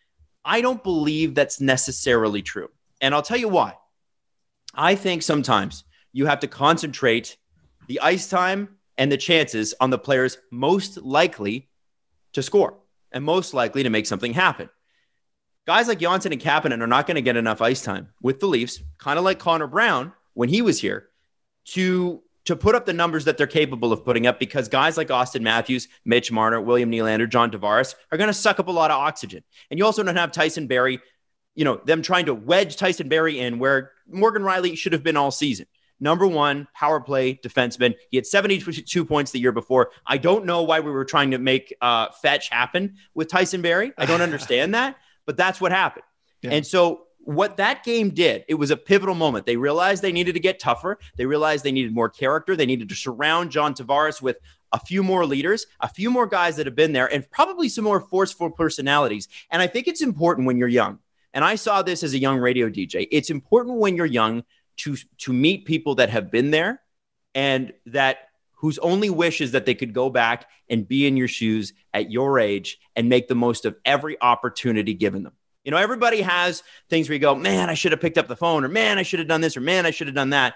I 0.45 0.61
don't 0.61 0.83
believe 0.83 1.35
that's 1.35 1.61
necessarily 1.61 2.43
true, 2.43 2.69
and 3.01 3.15
I'll 3.15 3.23
tell 3.23 3.39
you 3.39 3.49
why. 3.49 3.75
I 4.75 4.95
think 4.95 5.23
sometimes 5.23 5.85
you 6.13 6.27
have 6.27 6.41
to 6.41 6.49
concentrate 6.49 7.37
the 7.87 8.01
ice 8.01 8.29
time 8.29 8.77
and 8.99 9.11
the 9.11 9.17
chances 9.17 9.75
on 9.81 9.91
the 9.91 9.99
players 9.99 10.39
most 10.51 10.99
likely 10.99 11.69
to 12.33 12.43
score 12.43 12.79
and 13.13 13.25
most 13.25 13.55
likely 13.55 13.83
to 13.83 13.91
make 13.91 14.07
something 14.07 14.33
happen. 14.33 14.69
Guys 15.67 15.89
like 15.89 15.99
Johnsson 15.99 16.33
and 16.33 16.41
Kapanen 16.41 16.81
are 16.81 16.87
not 16.87 17.07
going 17.09 17.17
to 17.17 17.23
get 17.23 17.37
enough 17.37 17.61
ice 17.61 17.83
time 17.83 18.09
with 18.23 18.39
the 18.39 18.47
Leafs, 18.47 18.81
kind 18.99 19.19
of 19.19 19.25
like 19.25 19.41
Connor 19.41 19.67
Brown 19.67 20.13
when 20.35 20.49
he 20.49 20.63
was 20.63 20.81
here, 20.81 21.09
to 21.67 22.23
to 22.45 22.55
put 22.55 22.77
up 22.77 22.87
the 22.87 22.93
numbers 22.93 23.25
that 23.25 23.37
they're 23.37 23.49
capable 23.49 23.93
of 23.93 24.05
putting 24.05 24.29
up 24.29 24.39
because 24.39 24.69
guys 24.69 24.97
like 24.97 25.09
Auston 25.09 25.41
Matthews, 25.41 25.89
Mitch 26.05 26.31
Marner, 26.31 26.61
William 26.61 26.93
Nylander, 26.93 27.29
John 27.29 27.51
Tavares 27.51 27.97
are 28.13 28.19
going 28.19 28.29
to 28.29 28.35
suck 28.35 28.61
up 28.61 28.69
a 28.69 28.73
lot 28.73 28.93
of 28.93 28.99
oxygen. 29.01 29.43
And 29.69 29.79
you 29.79 29.85
also 29.85 30.05
don't 30.05 30.15
have 30.15 30.31
Tyson 30.31 30.69
Barrie, 30.69 31.01
you 31.57 31.65
know, 31.65 31.81
them 31.85 32.03
trying 32.03 32.27
to 32.27 32.35
wedge 32.35 32.77
Tyson 32.77 33.09
Barrie 33.09 33.41
in 33.41 33.59
where 33.59 33.91
Morgan 34.09 34.43
Rielly 34.43 34.79
should 34.79 34.93
have 34.93 35.03
been 35.03 35.17
all 35.17 35.33
season. 35.33 35.67
Number 35.99 36.27
one 36.27 36.69
power 36.73 37.01
play 37.01 37.35
defenseman. 37.35 37.97
He 38.11 38.17
had 38.17 38.27
72 38.27 39.05
points 39.05 39.33
the 39.33 39.41
year 39.41 39.53
before. 39.53 39.91
I 40.07 40.19
don't 40.19 40.45
know 40.45 40.63
why 40.63 40.81
we 40.81 40.93
were 40.93 41.05
trying 41.05 41.33
to 41.33 41.39
make 41.39 41.75
uh, 41.81 42.11
fetch 42.23 42.51
happen 42.51 42.97
with 43.15 43.29
Tyson 43.29 43.63
Barrie. 43.63 43.93
I 43.99 44.07
don't 44.07 44.21
understand 44.23 44.75
that, 44.75 44.99
but 45.27 45.37
that's 45.37 45.61
what 45.61 45.73
happened. 45.73 46.05
Yeah. 46.43 46.53
And 46.53 46.67
so 46.67 47.03
what 47.19 47.57
that 47.57 47.83
game 47.83 48.11
did, 48.11 48.45
it 48.49 48.55
was 48.55 48.71
a 48.71 48.77
pivotal 48.77 49.15
moment. 49.15 49.47
They 49.47 49.57
realized 49.57 50.03
they 50.03 50.13
needed 50.13 50.35
to 50.35 50.41
get 50.41 50.61
tougher. 50.61 50.99
They 51.17 51.27
realized 51.27 51.65
they 51.65 51.73
needed 51.73 51.93
more 51.93 52.09
character. 52.09 52.55
They 52.55 52.67
needed 52.67 52.89
to 52.89 52.95
surround 52.95 53.51
John 53.51 53.75
Tavares 53.75 54.23
with 54.23 54.39
a 54.73 54.79
few 54.79 55.03
more 55.03 55.27
leaders, 55.27 55.67
a 55.81 55.89
few 55.89 56.11
more 56.11 56.27
guys 56.27 56.57
that 56.57 56.67
have 56.67 56.77
been 56.77 56.93
there, 56.93 57.13
and 57.13 57.29
probably 57.31 57.69
some 57.69 57.85
more 57.85 58.01
forceful 58.01 58.51
personalities. 58.51 59.29
And 59.51 59.61
I 59.61 59.67
think 59.67 59.89
it's 59.89 60.03
important 60.03 60.47
when 60.47 60.57
you're 60.57 60.69
young. 60.69 61.01
And 61.35 61.45
I 61.45 61.57
saw 61.57 61.83
this 61.83 62.03
as 62.03 62.15
a 62.15 62.19
young 62.19 62.39
radio 62.39 62.69
DJ. 62.69 63.09
It's 63.11 63.31
important 63.31 63.79
when 63.79 63.97
you're 63.97 64.07
young 64.07 64.45
to 64.79 64.97
to 65.19 65.33
meet 65.33 65.65
people 65.65 65.97
that 65.97 66.11
have 66.11 66.31
been 66.31 66.51
there 66.51 66.81
and 67.35 67.73
that 67.87 68.26
whose 68.57 68.79
only 68.79 69.11
wish 69.11 69.41
is 69.41 69.53
that 69.53 69.67
they 69.67 69.75
could 69.75 69.93
go 69.93 70.11
back 70.11 70.49
and 70.69 70.87
be 70.87 71.07
in 71.07 71.17
your 71.17 71.29
shoes 71.29 71.73
at 71.95 72.11
your 72.11 72.39
age 72.39 72.79
and 72.95 73.09
make 73.09 73.29
the 73.29 73.35
most 73.35 73.65
of 73.65 73.77
every 73.85 74.21
opportunity 74.21 74.95
given 74.95 75.23
them. 75.23 75.33
You 75.65 75.71
know, 75.73 75.79
everybody 75.79 76.23
has 76.23 76.63
things 76.89 77.09
where 77.09 77.15
you 77.15 77.21
go, 77.21 77.35
man, 77.35 77.69
I 77.69 77.75
should 77.75 77.93
have 77.93 78.01
picked 78.01 78.19
up 78.19 78.29
the 78.29 78.37
phone, 78.37 78.65
or 78.65 78.69
man, 78.69 78.99
I 78.99 79.03
should 79.03 79.19
have 79.19 79.29
done 79.29 79.41
this, 79.41 79.57
or 79.57 79.61
man, 79.61 79.85
I 79.85 79.91
should 79.91 80.07
have 80.07 80.15
done 80.15 80.31
that. 80.31 80.55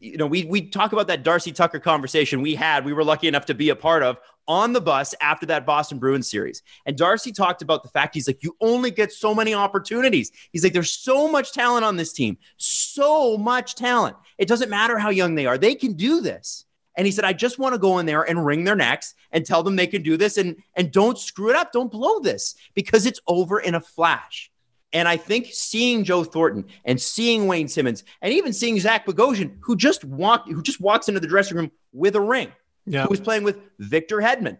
You 0.00 0.16
know, 0.16 0.26
we 0.26 0.44
we 0.44 0.68
talk 0.68 0.92
about 0.92 1.06
that 1.06 1.22
Darcy 1.22 1.52
Tucker 1.52 1.78
conversation 1.78 2.42
we 2.42 2.54
had, 2.54 2.84
we 2.84 2.92
were 2.92 3.04
lucky 3.04 3.28
enough 3.28 3.46
to 3.46 3.54
be 3.54 3.70
a 3.70 3.76
part 3.76 4.02
of 4.02 4.18
on 4.48 4.72
the 4.72 4.80
bus 4.80 5.14
after 5.20 5.46
that 5.46 5.64
Boston 5.64 5.98
Bruins 5.98 6.30
series. 6.30 6.62
And 6.84 6.96
Darcy 6.96 7.32
talked 7.32 7.62
about 7.62 7.82
the 7.82 7.88
fact 7.88 8.14
he's 8.14 8.26
like, 8.26 8.42
you 8.42 8.56
only 8.60 8.90
get 8.90 9.12
so 9.12 9.34
many 9.34 9.54
opportunities. 9.54 10.30
He's 10.52 10.62
like, 10.62 10.72
there's 10.72 10.92
so 10.92 11.30
much 11.30 11.52
talent 11.52 11.84
on 11.84 11.96
this 11.96 12.12
team, 12.12 12.36
so 12.56 13.38
much 13.38 13.74
talent. 13.74 14.16
It 14.38 14.48
doesn't 14.48 14.70
matter 14.70 14.98
how 14.98 15.10
young 15.10 15.34
they 15.34 15.46
are, 15.46 15.56
they 15.56 15.74
can 15.74 15.94
do 15.94 16.20
this. 16.20 16.65
And 16.96 17.06
he 17.06 17.12
said, 17.12 17.24
I 17.24 17.32
just 17.32 17.58
want 17.58 17.74
to 17.74 17.78
go 17.78 17.98
in 17.98 18.06
there 18.06 18.22
and 18.22 18.44
wring 18.44 18.64
their 18.64 18.76
necks 18.76 19.14
and 19.32 19.44
tell 19.44 19.62
them 19.62 19.76
they 19.76 19.86
can 19.86 20.02
do 20.02 20.16
this 20.16 20.38
and, 20.38 20.56
and 20.74 20.90
don't 20.90 21.18
screw 21.18 21.50
it 21.50 21.56
up. 21.56 21.72
Don't 21.72 21.90
blow 21.90 22.20
this 22.20 22.54
because 22.74 23.04
it's 23.06 23.20
over 23.26 23.60
in 23.60 23.74
a 23.74 23.80
flash. 23.80 24.50
And 24.92 25.06
I 25.06 25.16
think 25.18 25.48
seeing 25.52 26.04
Joe 26.04 26.24
Thornton 26.24 26.64
and 26.84 27.00
seeing 27.00 27.46
Wayne 27.46 27.68
Simmonds 27.68 28.02
and 28.22 28.32
even 28.32 28.52
seeing 28.52 28.80
Zach 28.80 29.04
Bogosian, 29.04 29.56
who 29.60 29.76
just 29.76 30.04
walk, 30.04 30.46
who 30.48 30.62
just 30.62 30.80
walks 30.80 31.08
into 31.08 31.20
the 31.20 31.26
dressing 31.26 31.56
room 31.58 31.70
with 31.92 32.16
a 32.16 32.20
ring, 32.20 32.50
Yeah. 32.86 33.02
who 33.02 33.10
was 33.10 33.20
playing 33.20 33.42
with 33.42 33.58
Victor 33.78 34.18
Hedman. 34.18 34.56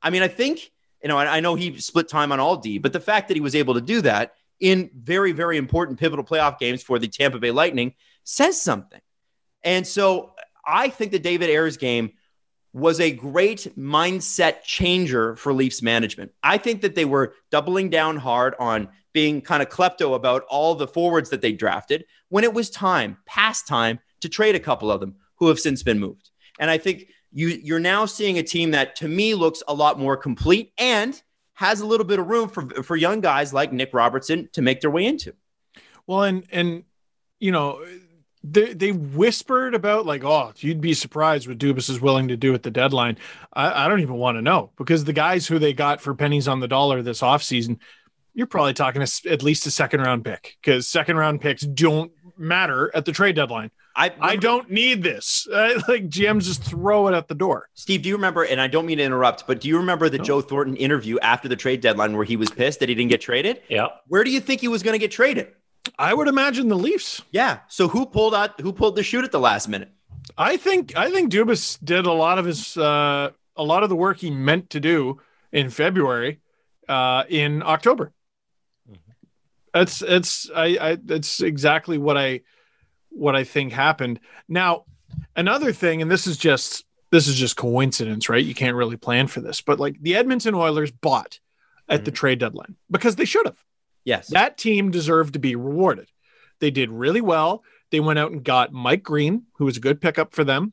I 0.00 0.10
mean, 0.10 0.22
I 0.22 0.28
think, 0.28 0.70
you 1.02 1.08
know, 1.08 1.18
I, 1.18 1.38
I 1.38 1.40
know 1.40 1.56
he 1.56 1.76
split 1.78 2.08
time 2.08 2.30
on 2.30 2.38
all 2.38 2.56
D, 2.56 2.78
but 2.78 2.92
the 2.92 3.00
fact 3.00 3.28
that 3.28 3.34
he 3.36 3.40
was 3.40 3.54
able 3.56 3.74
to 3.74 3.80
do 3.80 4.00
that 4.02 4.34
in 4.60 4.90
very, 4.94 5.32
very 5.32 5.56
important 5.56 5.98
pivotal 5.98 6.24
playoff 6.24 6.58
games 6.58 6.82
for 6.82 6.98
the 6.98 7.08
Tampa 7.08 7.38
Bay 7.40 7.50
Lightning 7.50 7.94
says 8.22 8.60
something. 8.60 9.00
And 9.64 9.86
so 9.86 10.34
I 10.70 10.88
think 10.88 11.12
the 11.12 11.18
David 11.18 11.50
Ayres 11.50 11.76
game 11.76 12.12
was 12.72 13.00
a 13.00 13.10
great 13.10 13.66
mindset 13.76 14.62
changer 14.62 15.34
for 15.36 15.52
Leafs 15.52 15.82
management. 15.82 16.32
I 16.42 16.58
think 16.58 16.82
that 16.82 16.94
they 16.94 17.04
were 17.04 17.34
doubling 17.50 17.90
down 17.90 18.16
hard 18.16 18.54
on 18.60 18.88
being 19.12 19.40
kind 19.40 19.62
of 19.62 19.68
klepto 19.68 20.14
about 20.14 20.44
all 20.48 20.74
the 20.74 20.86
forwards 20.86 21.30
that 21.30 21.40
they 21.40 21.52
drafted 21.52 22.04
when 22.28 22.44
it 22.44 22.54
was 22.54 22.70
time, 22.70 23.16
past 23.26 23.66
time, 23.66 23.98
to 24.20 24.28
trade 24.28 24.54
a 24.54 24.60
couple 24.60 24.90
of 24.90 25.00
them 25.00 25.16
who 25.36 25.48
have 25.48 25.58
since 25.58 25.82
been 25.82 25.98
moved. 25.98 26.30
And 26.60 26.70
I 26.70 26.78
think 26.78 27.08
you 27.32 27.48
you're 27.48 27.80
now 27.80 28.06
seeing 28.06 28.38
a 28.38 28.42
team 28.42 28.72
that 28.72 28.96
to 28.96 29.08
me 29.08 29.34
looks 29.34 29.62
a 29.66 29.74
lot 29.74 29.98
more 29.98 30.16
complete 30.16 30.72
and 30.78 31.20
has 31.54 31.80
a 31.80 31.86
little 31.86 32.06
bit 32.06 32.18
of 32.18 32.26
room 32.26 32.48
for 32.48 32.68
for 32.82 32.96
young 32.96 33.20
guys 33.20 33.52
like 33.52 33.72
Nick 33.72 33.92
Robertson 33.92 34.48
to 34.52 34.62
make 34.62 34.80
their 34.80 34.90
way 34.90 35.06
into. 35.06 35.34
Well, 36.06 36.22
and 36.22 36.44
and 36.50 36.84
you 37.38 37.50
know, 37.50 37.84
they 38.42 38.72
they 38.72 38.92
whispered 38.92 39.74
about 39.74 40.06
like, 40.06 40.24
oh, 40.24 40.52
you'd 40.56 40.80
be 40.80 40.94
surprised 40.94 41.46
what 41.46 41.58
Dubas 41.58 41.90
is 41.90 42.00
willing 42.00 42.28
to 42.28 42.36
do 42.36 42.54
at 42.54 42.62
the 42.62 42.70
deadline. 42.70 43.18
I, 43.52 43.84
I 43.84 43.88
don't 43.88 44.00
even 44.00 44.16
want 44.16 44.38
to 44.38 44.42
know 44.42 44.70
because 44.76 45.04
the 45.04 45.12
guys 45.12 45.46
who 45.46 45.58
they 45.58 45.72
got 45.72 46.00
for 46.00 46.14
pennies 46.14 46.48
on 46.48 46.60
the 46.60 46.68
dollar 46.68 47.02
this 47.02 47.20
offseason, 47.20 47.78
you're 48.34 48.46
probably 48.46 48.74
talking 48.74 49.02
a 49.02 49.04
s 49.04 49.22
at 49.28 49.42
least 49.42 49.66
a 49.66 49.70
second 49.70 50.00
round 50.00 50.24
pick 50.24 50.56
because 50.62 50.88
second 50.88 51.16
round 51.16 51.40
picks 51.40 51.62
don't 51.62 52.12
matter 52.38 52.90
at 52.94 53.04
the 53.04 53.12
trade 53.12 53.36
deadline. 53.36 53.70
I 53.94 54.12
I 54.20 54.36
don't 54.36 54.70
need 54.70 55.02
this. 55.02 55.46
Uh, 55.60 55.80
like 55.88 56.08
GMs 56.08 56.44
just 56.44 56.62
throw 56.62 57.08
it 57.08 57.14
at 57.14 57.28
the 57.28 57.34
door. 57.34 57.68
Steve, 57.74 58.02
do 58.02 58.08
you 58.08 58.14
remember? 58.14 58.44
And 58.44 58.60
I 58.60 58.68
don't 58.68 58.86
mean 58.86 58.98
to 58.98 59.04
interrupt, 59.04 59.46
but 59.46 59.60
do 59.60 59.68
you 59.68 59.76
remember 59.76 60.08
the 60.08 60.18
No. 60.18 60.24
Joe 60.24 60.40
Thornton 60.40 60.76
interview 60.76 61.18
after 61.18 61.48
the 61.48 61.56
trade 61.56 61.80
deadline 61.80 62.16
where 62.16 62.24
he 62.24 62.36
was 62.36 62.50
pissed 62.50 62.80
that 62.80 62.88
he 62.88 62.94
didn't 62.94 63.10
get 63.10 63.20
traded? 63.20 63.60
Yeah. 63.68 63.88
Where 64.06 64.22
do 64.24 64.30
you 64.30 64.40
think 64.40 64.60
he 64.60 64.68
was 64.68 64.82
going 64.82 64.94
to 64.94 64.98
get 64.98 65.10
traded? 65.10 65.48
I 65.98 66.14
would 66.14 66.28
imagine 66.28 66.68
the 66.68 66.76
Leafs. 66.76 67.22
Yeah. 67.30 67.60
So 67.68 67.88
who 67.88 68.06
pulled 68.06 68.34
out? 68.34 68.60
Who 68.60 68.72
pulled 68.72 68.96
the 68.96 69.02
shoot 69.02 69.24
at 69.24 69.32
the 69.32 69.40
last 69.40 69.68
minute? 69.68 69.90
I 70.36 70.56
think 70.56 70.96
I 70.96 71.10
think 71.10 71.32
Dubas 71.32 71.78
did 71.82 72.06
a 72.06 72.12
lot 72.12 72.38
of 72.38 72.44
his 72.44 72.76
uh, 72.76 73.30
a 73.56 73.64
lot 73.64 73.82
of 73.82 73.88
the 73.88 73.96
work 73.96 74.18
he 74.18 74.30
meant 74.30 74.70
to 74.70 74.80
do 74.80 75.20
in 75.52 75.70
February 75.70 76.40
uh, 76.88 77.24
in 77.28 77.62
October. 77.62 78.12
That's 79.72 80.02
it's 80.02 80.50
I, 80.54 80.78
I 80.80 80.98
that's 81.02 81.40
exactly 81.40 81.98
what 81.98 82.16
I 82.16 82.40
what 83.10 83.36
I 83.36 83.44
think 83.44 83.72
happened. 83.72 84.20
Now, 84.48 84.84
another 85.36 85.72
thing, 85.72 86.02
and 86.02 86.10
this 86.10 86.26
is 86.26 86.36
just 86.36 86.84
this 87.10 87.28
is 87.28 87.36
just 87.36 87.56
coincidence, 87.56 88.28
right? 88.28 88.44
You 88.44 88.54
can't 88.54 88.76
really 88.76 88.96
plan 88.96 89.26
for 89.26 89.40
this, 89.40 89.60
but 89.60 89.78
like 89.78 90.00
the 90.00 90.16
Edmonton 90.16 90.54
Oilers 90.54 90.90
bought 90.90 91.40
at 91.88 92.04
the 92.04 92.12
trade 92.12 92.38
deadline 92.38 92.76
because 92.90 93.16
they 93.16 93.24
should 93.24 93.46
have. 93.46 93.58
Yes. 94.04 94.28
That 94.28 94.56
team 94.58 94.90
deserved 94.90 95.34
to 95.34 95.38
be 95.38 95.56
rewarded. 95.56 96.10
They 96.60 96.70
did 96.70 96.90
really 96.90 97.20
well. 97.20 97.62
They 97.90 98.00
went 98.00 98.18
out 98.18 98.32
and 98.32 98.44
got 98.44 98.72
Mike 98.72 99.02
Green, 99.02 99.44
who 99.54 99.64
was 99.64 99.76
a 99.76 99.80
good 99.80 100.00
pickup 100.00 100.34
for 100.34 100.44
them. 100.44 100.72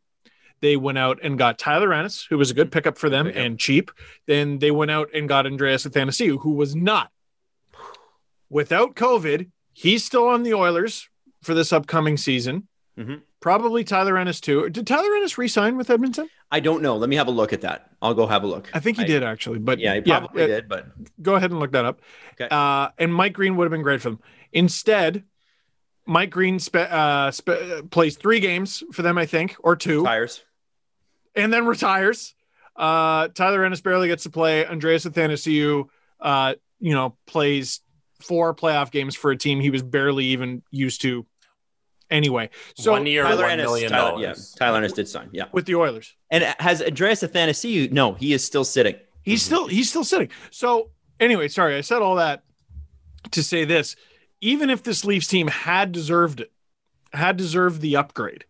They 0.60 0.76
went 0.76 0.98
out 0.98 1.20
and 1.22 1.38
got 1.38 1.60
Tyler 1.60 1.94
Ennis, 1.94 2.26
who 2.30 2.38
was 2.38 2.50
a 2.52 2.54
good 2.54 2.72
pickup 2.72 2.98
for 2.98 3.10
them 3.10 3.28
and 3.28 3.60
cheap. 3.60 3.92
Then 4.26 4.60
they 4.60 4.72
went 4.72 4.92
out 4.92 5.10
and 5.14 5.30
got 5.30 5.46
Andreas 5.46 5.86
Athanasiou, 5.86 6.42
who 6.42 6.52
was 6.52 6.76
not. 6.76 7.12
Without 8.50 8.96
COVID, 8.96 9.52
he's 9.74 10.04
still 10.04 10.28
on 10.28 10.44
the 10.44 10.54
Oilers 10.54 11.10
for 11.44 11.54
this 11.54 11.72
upcoming 11.74 12.18
season. 12.18 12.68
Mhm. 12.98 13.22
Probably 13.40 13.84
Tyler 13.84 14.18
Ennis 14.18 14.42
too. 14.42 14.70
Did 14.70 14.88
Tyler 14.88 15.16
Ennis 15.16 15.38
re-sign 15.38 15.78
with 15.78 15.90
Edmonton? 15.90 16.28
I 16.52 16.60
don't 16.60 16.82
know. 16.82 16.98
Let 16.98 17.08
me 17.10 17.18
have 17.18 17.28
a 17.28 17.32
look 17.32 17.54
at 17.54 17.62
that. 17.62 17.92
I'll 18.02 18.16
go 18.16 18.26
have 18.26 18.44
a 18.44 18.48
look. 18.48 18.70
I 18.74 18.80
think 18.80 18.98
he 18.98 19.06
did 19.06 19.22
actually, 19.22 19.60
but 19.60 19.80
Yeah, 19.80 19.96
he 19.96 20.02
probably 20.02 20.44
uh, 20.44 20.48
did. 20.48 20.68
But 20.68 20.88
go 21.22 21.36
ahead 21.36 21.52
and 21.52 21.60
look 21.60 21.72
that 21.74 21.86
up. 21.86 22.02
Okay. 22.34 22.48
Uh, 22.50 22.90
and 22.98 23.14
Mike 23.14 23.34
Green 23.34 23.56
would 23.56 23.66
have 23.66 23.72
been 23.72 23.84
great 23.84 24.02
for 24.02 24.10
them. 24.10 24.20
Instead, 24.54 25.24
Mike 26.08 26.32
Green 26.32 26.58
spe- 26.58 26.76
uh, 26.78 27.32
spe- 27.32 27.90
plays 27.92 28.18
three 28.18 28.40
games 28.40 28.84
for 28.92 29.02
them, 29.04 29.18
I 29.18 29.26
think, 29.26 29.56
or 29.60 29.76
two, 29.76 30.04
tires. 30.04 30.44
and 31.36 31.52
then 31.54 31.68
retires. 31.68 32.34
Uh, 32.76 33.28
Tyler 33.30 33.66
Ennis 33.66 33.82
barely 33.82 34.08
gets 34.08 34.24
to 34.24 34.30
play. 34.30 34.66
Andreas 34.66 35.06
Athanasiou, 35.06 35.90
uh, 36.22 36.56
you 36.80 36.94
know, 36.94 37.18
plays 37.26 37.82
four 38.20 38.56
playoff 38.56 38.90
games 38.90 39.16
for 39.16 39.32
a 39.32 39.38
team 39.38 39.60
he 39.60 39.70
was 39.70 39.84
barely 39.84 40.26
even 40.26 40.64
used 40.72 41.02
to. 41.02 41.26
Anyway, 42.10 42.50
so 42.76 42.92
One 42.92 43.06
year, 43.06 43.24
Tyler 43.24 43.42
one 43.44 43.52
Ennis. 43.52 43.66
million 43.66 43.90
Tyler, 43.92 44.22
yeah. 44.22 44.34
Tyler 44.58 44.78
Ennis 44.78 44.94
did 44.94 45.08
sign. 45.08 45.30
Yeah. 45.34 45.46
with 45.52 45.66
the 45.66 45.76
Oilers, 45.76 46.16
And 46.32 46.44
has 46.60 46.82
Andreas 46.82 47.22
Athanasiou? 47.22 47.92
No, 47.92 48.14
he 48.14 48.32
is 48.34 48.44
still 48.46 48.64
sitting. 48.64 48.96
He's 49.24 49.44
still 49.44 49.68
he's 49.68 49.90
still 49.90 50.06
sitting. 50.06 50.30
So 50.52 50.92
anyway, 51.20 51.50
sorry, 51.50 51.76
I 51.76 51.82
said 51.82 52.02
all 52.02 52.16
that 52.16 52.44
to 53.32 53.44
say 53.44 53.66
this. 53.66 53.96
Even 54.40 54.70
if 54.70 54.84
this 54.84 55.04
Leafs 55.04 55.28
team 55.28 55.48
had 55.48 55.92
deserved 55.92 56.40
it, 56.40 56.52
had 57.12 57.36
deserved 57.36 57.82
the 57.82 57.98
upgrade, 57.98 58.46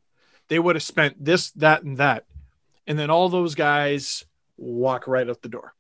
they 0.50 0.60
would 0.60 0.76
have 0.76 0.84
spent 0.84 1.24
this, 1.24 1.52
that, 1.52 1.82
and 1.84 1.98
that. 1.98 2.26
And 2.86 3.00
then 3.00 3.10
all 3.10 3.30
those 3.30 3.56
guys 3.56 4.24
walk 4.58 5.08
right 5.08 5.28
out 5.30 5.42
the 5.42 5.50
door. 5.50 5.74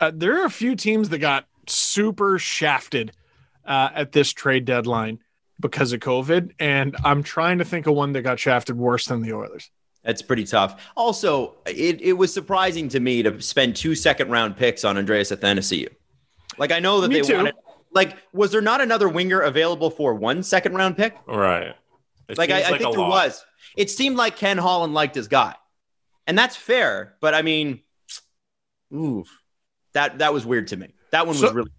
Uh, 0.00 0.10
there 0.14 0.40
are 0.42 0.46
a 0.46 0.50
few 0.50 0.74
teams 0.76 1.10
that 1.10 1.18
got 1.18 1.46
super 1.68 2.38
shafted 2.38 3.12
uh, 3.64 3.90
at 3.94 4.12
this 4.12 4.32
trade 4.32 4.64
deadline. 4.64 5.18
Because 5.60 5.92
of 5.92 6.00
COVID, 6.00 6.52
and 6.58 6.96
I'm 7.04 7.22
trying 7.22 7.58
to 7.58 7.64
think 7.64 7.86
of 7.86 7.94
one 7.94 8.12
that 8.12 8.22
got 8.22 8.38
shafted 8.38 8.76
worse 8.76 9.06
than 9.06 9.22
the 9.22 9.32
Oilers. 9.32 9.70
That's 10.04 10.22
pretty 10.22 10.44
tough. 10.44 10.84
Also, 10.96 11.56
it, 11.66 12.00
it 12.00 12.12
was 12.12 12.32
surprising 12.32 12.88
to 12.90 13.00
me 13.00 13.22
to 13.24 13.40
spend 13.42 13.74
two 13.74 13.94
second 13.94 14.30
round 14.30 14.56
picks 14.56 14.84
on 14.84 14.96
Andreas 14.96 15.32
Athanasiou. 15.32 15.88
Like 16.58 16.70
I 16.72 16.78
know 16.78 17.00
that 17.00 17.08
Me 17.08 17.16
they 17.16 17.20
too. 17.22 17.36
wanted. 17.36 17.54
Like, 17.92 18.16
was 18.32 18.52
there 18.52 18.60
not 18.60 18.80
another 18.80 19.08
winger 19.08 19.40
available 19.40 19.90
for 19.90 20.14
one 20.14 20.42
second 20.42 20.74
round 20.74 20.96
pick? 20.96 21.16
Right. 21.26 21.74
It 22.28 22.38
Like 22.38 22.50
I, 22.50 22.60
seems 22.62 22.74
I 22.74 22.78
think 22.78 22.90
a 22.90 22.92
there 22.92 23.00
lot. 23.00 23.10
was. 23.10 23.44
It 23.76 23.90
seemed 23.90 24.16
like 24.16 24.36
Ken 24.36 24.58
Holland 24.58 24.92
liked 24.94 25.14
his 25.14 25.28
guy, 25.28 25.54
and 26.26 26.38
that's 26.38 26.54
fair. 26.56 27.16
But 27.20 27.34
I 27.34 27.42
mean, 27.42 27.80
oof, 28.94 29.28
that 29.94 30.18
that 30.18 30.32
was 30.32 30.44
weird 30.46 30.68
to 30.68 30.76
me. 30.76 30.94
That 31.10 31.26
one 31.26 31.34
was 31.40 31.42
really 31.42 31.54
weird. 31.54 31.70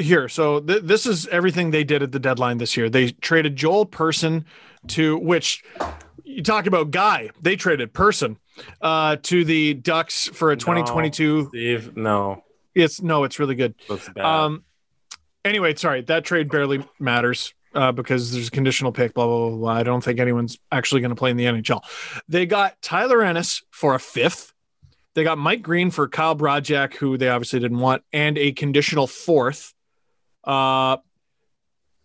Here. 0.00 0.28
So 0.28 0.60
th- 0.60 0.82
this 0.82 1.06
is 1.06 1.26
everything 1.28 1.70
they 1.70 1.84
did 1.84 2.02
at 2.02 2.12
the 2.12 2.18
deadline 2.18 2.58
this 2.58 2.76
year. 2.76 2.88
They 2.88 3.10
traded 3.10 3.56
Joel 3.56 3.86
Persson 3.86 4.44
to 4.88 5.18
which 5.18 5.62
you 6.24 6.42
talk 6.42 6.66
about 6.66 6.90
guy. 6.90 7.30
They 7.40 7.56
traded 7.56 7.92
Persson 7.92 8.38
uh, 8.80 9.16
to 9.24 9.44
the 9.44 9.74
Ducks 9.74 10.28
for 10.28 10.52
a 10.52 10.56
2022. 10.56 11.48
Steve, 11.48 11.96
no, 11.96 12.44
It's 12.74 13.02
no, 13.02 13.24
it's 13.24 13.38
really 13.38 13.54
good. 13.54 13.74
Um, 14.16 14.64
anyway, 15.44 15.74
sorry, 15.74 16.02
that 16.02 16.24
trade 16.24 16.50
barely 16.50 16.84
matters 16.98 17.52
uh, 17.74 17.92
because 17.92 18.32
there's 18.32 18.48
a 18.48 18.50
conditional 18.50 18.92
pick. 18.92 19.14
Blah 19.14 19.26
blah 19.26 19.48
blah. 19.48 19.58
blah. 19.58 19.72
I 19.72 19.82
don't 19.82 20.02
think 20.02 20.20
anyone's 20.20 20.58
actually 20.72 21.00
going 21.00 21.10
to 21.10 21.16
play 21.16 21.30
in 21.30 21.36
the 21.36 21.44
NHL. 21.44 21.82
They 22.28 22.46
got 22.46 22.80
Tyler 22.82 23.22
Ennis 23.22 23.62
for 23.70 23.94
a 23.94 24.00
fifth. 24.00 24.52
They 25.14 25.24
got 25.24 25.38
Mike 25.38 25.62
Green 25.62 25.90
for 25.90 26.08
Kyle 26.08 26.36
Brodziak, 26.36 26.94
who 26.94 27.18
they 27.18 27.28
obviously 27.28 27.58
didn't 27.58 27.78
want, 27.80 28.02
and 28.12 28.38
a 28.38 28.52
conditional 28.52 29.06
fourth. 29.06 29.74
Uh, 30.44 30.98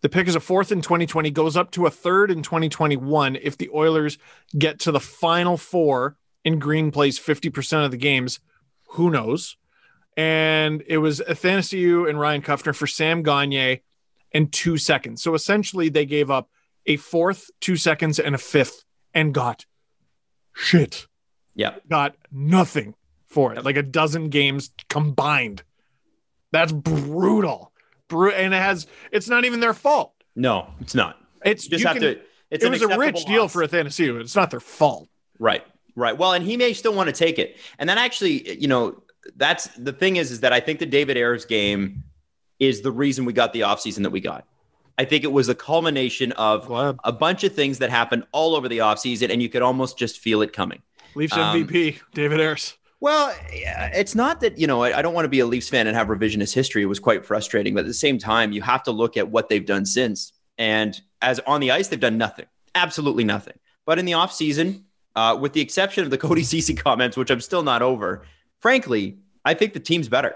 the 0.01 0.09
pick 0.09 0.27
is 0.27 0.35
a 0.35 0.39
fourth 0.39 0.71
in 0.71 0.81
2020, 0.81 1.31
goes 1.31 1.57
up 1.57 1.71
to 1.71 1.85
a 1.85 1.89
third 1.89 2.29
in 2.29 2.43
2021 2.43 3.37
if 3.37 3.57
the 3.57 3.69
Oilers 3.73 4.17
get 4.57 4.79
to 4.81 4.91
the 4.91 4.99
final 4.99 5.57
four 5.57 6.15
and 6.43 6.61
Green 6.61 6.91
plays 6.91 7.19
50% 7.19 7.85
of 7.85 7.91
the 7.91 7.97
games. 7.97 8.39
Who 8.89 9.09
knows? 9.09 9.57
And 10.15 10.83
it 10.87 10.99
was 10.99 11.19
Athanasiu 11.21 12.07
and 12.07 12.19
Ryan 12.19 12.41
Kuffner 12.41 12.75
for 12.75 12.87
Sam 12.87 13.23
Gagne 13.23 13.81
and 14.31 14.51
two 14.51 14.77
seconds. 14.77 15.23
So 15.23 15.33
essentially, 15.33 15.89
they 15.89 16.05
gave 16.05 16.29
up 16.29 16.49
a 16.85 16.97
fourth, 16.97 17.49
two 17.59 17.75
seconds, 17.75 18.19
and 18.19 18.35
a 18.35 18.37
fifth 18.37 18.83
and 19.13 19.33
got 19.33 19.65
shit. 20.53 21.07
Yeah. 21.55 21.75
Got 21.89 22.15
nothing 22.31 22.95
for 23.25 23.53
it. 23.53 23.65
Like 23.65 23.77
a 23.77 23.83
dozen 23.83 24.29
games 24.29 24.71
combined. 24.89 25.63
That's 26.51 26.71
brutal. 26.71 27.71
Bru- 28.07 28.31
and 28.31 28.53
it 28.53 28.57
has, 28.57 28.87
it's 29.11 29.27
not 29.29 29.45
even 29.45 29.59
their 29.59 29.73
fault. 29.73 30.13
No, 30.35 30.67
it's 30.81 30.95
not. 30.95 31.17
It's 31.43 31.65
You 31.65 31.71
just 31.71 31.81
you 31.81 31.87
have 31.87 31.97
can- 31.97 32.15
to. 32.15 32.21
It's 32.51 32.63
it 32.63 32.69
was 32.69 32.81
a 32.83 32.87
rich 32.87 33.09
acceptable 33.09 33.33
deal 33.33 33.41
loss. 33.43 33.53
for 33.53 33.67
Athanasiu. 33.67 34.21
It's 34.21 34.35
not 34.35 34.51
their 34.51 34.59
fault. 34.59 35.09
Right. 35.39 35.63
Right. 35.95 36.15
Well, 36.17 36.33
and 36.33 36.45
he 36.45 36.57
may 36.57 36.73
still 36.73 36.93
want 36.93 37.07
to 37.07 37.13
take 37.13 37.39
it. 37.39 37.57
And 37.79 37.89
then 37.89 37.97
actually, 37.97 38.59
you 38.59 38.67
know, 38.67 39.01
that's 39.35 39.67
the 39.77 39.91
thing 39.91 40.17
is, 40.17 40.31
is 40.31 40.41
that 40.41 40.53
I 40.53 40.59
think 40.59 40.79
the 40.79 40.85
David 40.85 41.17
Ayres 41.17 41.45
game 41.45 42.03
is 42.59 42.81
the 42.81 42.91
reason 42.91 43.25
we 43.25 43.33
got 43.33 43.51
the 43.51 43.61
offseason 43.61 44.03
that 44.03 44.11
we 44.11 44.19
got. 44.21 44.45
I 44.97 45.05
think 45.05 45.23
it 45.23 45.31
was 45.31 45.47
the 45.47 45.55
culmination 45.55 46.31
of 46.33 46.67
Glad. 46.67 46.97
a 47.03 47.11
bunch 47.11 47.43
of 47.43 47.53
things 47.53 47.79
that 47.79 47.89
happened 47.89 48.25
all 48.31 48.55
over 48.55 48.69
the 48.69 48.77
offseason, 48.77 49.29
and 49.31 49.41
you 49.41 49.49
could 49.49 49.61
almost 49.63 49.97
just 49.97 50.19
feel 50.19 50.41
it 50.41 50.53
coming. 50.53 50.81
Leafs 51.15 51.33
Um, 51.33 51.65
MVP, 51.67 51.99
David 52.13 52.39
Ayres. 52.39 52.75
Well, 53.01 53.35
it's 53.51 54.15
not 54.15 54.39
that, 54.41 54.57
you 54.57 54.67
know, 54.67 54.83
I 54.83 55.01
don't 55.01 55.13
want 55.13 55.25
to 55.25 55.29
be 55.29 55.39
a 55.39 55.45
Leafs 55.45 55.69
fan 55.69 55.87
and 55.87 55.95
have 55.95 56.07
revisionist 56.07 56.53
history. 56.53 56.81
It 56.81 56.87
was 56.87 56.99
quite 56.99 57.25
frustrating. 57.25 57.73
But 57.73 57.81
at 57.81 57.87
the 57.87 57.93
same 57.93 58.17
time, 58.17 58.51
you 58.51 58.61
have 58.61 58.83
to 58.83 58.91
look 58.91 59.17
at 59.17 59.29
what 59.29 59.49
they've 59.49 59.65
done 59.65 59.85
since. 59.85 60.31
And 60.57 60.99
as 61.21 61.39
on 61.41 61.59
the 61.59 61.71
ice, 61.71 61.89
they've 61.89 61.99
done 61.99 62.17
nothing, 62.17 62.45
absolutely 62.73 63.23
nothing. 63.23 63.57
But 63.85 63.99
in 63.99 64.05
the 64.05 64.13
offseason, 64.13 64.83
uh, 65.15 65.37
with 65.39 65.53
the 65.53 65.61
exception 65.61 66.03
of 66.03 66.09
the 66.09 66.17
Cody 66.17 66.41
Cece 66.41 66.77
comments, 66.77 67.17
which 67.17 67.29
I'm 67.29 67.41
still 67.41 67.63
not 67.63 67.81
over, 67.81 68.25
frankly, 68.59 69.17
I 69.43 69.53
think 69.53 69.73
the 69.73 69.79
team's 69.79 70.09
better. 70.09 70.35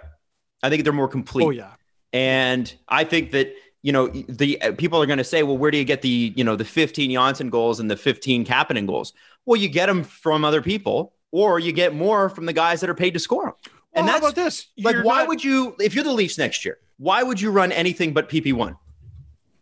I 0.61 0.69
think 0.69 0.83
they're 0.83 0.93
more 0.93 1.07
complete. 1.07 1.45
Oh, 1.45 1.49
yeah. 1.51 1.71
And 2.11 2.73
I 2.87 3.03
think 3.03 3.31
that 3.31 3.53
you 3.81 3.93
know 3.93 4.07
the 4.07 4.61
uh, 4.61 4.71
people 4.73 5.01
are 5.01 5.05
going 5.05 5.19
to 5.19 5.23
say, 5.23 5.43
well, 5.43 5.57
where 5.57 5.71
do 5.71 5.77
you 5.77 5.85
get 5.85 6.01
the 6.01 6.33
you 6.35 6.43
know 6.43 6.55
the 6.55 6.65
15 6.65 7.11
Johnsson 7.11 7.49
goals 7.49 7.79
and 7.79 7.89
the 7.89 7.95
15 7.95 8.45
Kapanen 8.45 8.85
goals? 8.85 9.13
Well, 9.45 9.59
you 9.59 9.69
get 9.69 9.85
them 9.85 10.03
from 10.03 10.43
other 10.43 10.61
people, 10.61 11.13
or 11.31 11.59
you 11.59 11.71
get 11.71 11.93
more 11.93 12.29
from 12.29 12.45
the 12.45 12.53
guys 12.53 12.81
that 12.81 12.89
are 12.89 12.95
paid 12.95 13.11
to 13.13 13.19
score 13.19 13.45
them. 13.45 13.53
Well, 13.63 13.73
and 13.95 14.07
how 14.07 14.19
that's 14.19 14.33
about 14.33 14.35
this? 14.43 14.67
like, 14.77 14.93
You're 14.95 15.03
why 15.03 15.19
not- 15.19 15.27
would 15.29 15.43
you, 15.43 15.75
if 15.79 15.95
you're 15.95 16.03
the 16.03 16.13
Leafs 16.13 16.37
next 16.37 16.63
year, 16.65 16.77
why 16.97 17.23
would 17.23 17.39
you 17.41 17.51
run 17.51 17.71
anything 17.71 18.13
but 18.13 18.29
PP 18.29 18.53
one 18.53 18.75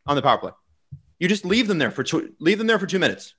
on 0.05 0.15
the 0.15 0.21
power 0.21 0.37
play? 0.37 0.51
You 1.19 1.27
just 1.27 1.45
leave 1.45 1.67
them 1.67 1.77
there 1.77 1.91
for 1.91 2.03
two, 2.03 2.33
leave 2.39 2.57
them 2.57 2.67
there 2.67 2.79
for 2.79 2.85
two 2.87 2.99
minutes. 2.99 3.33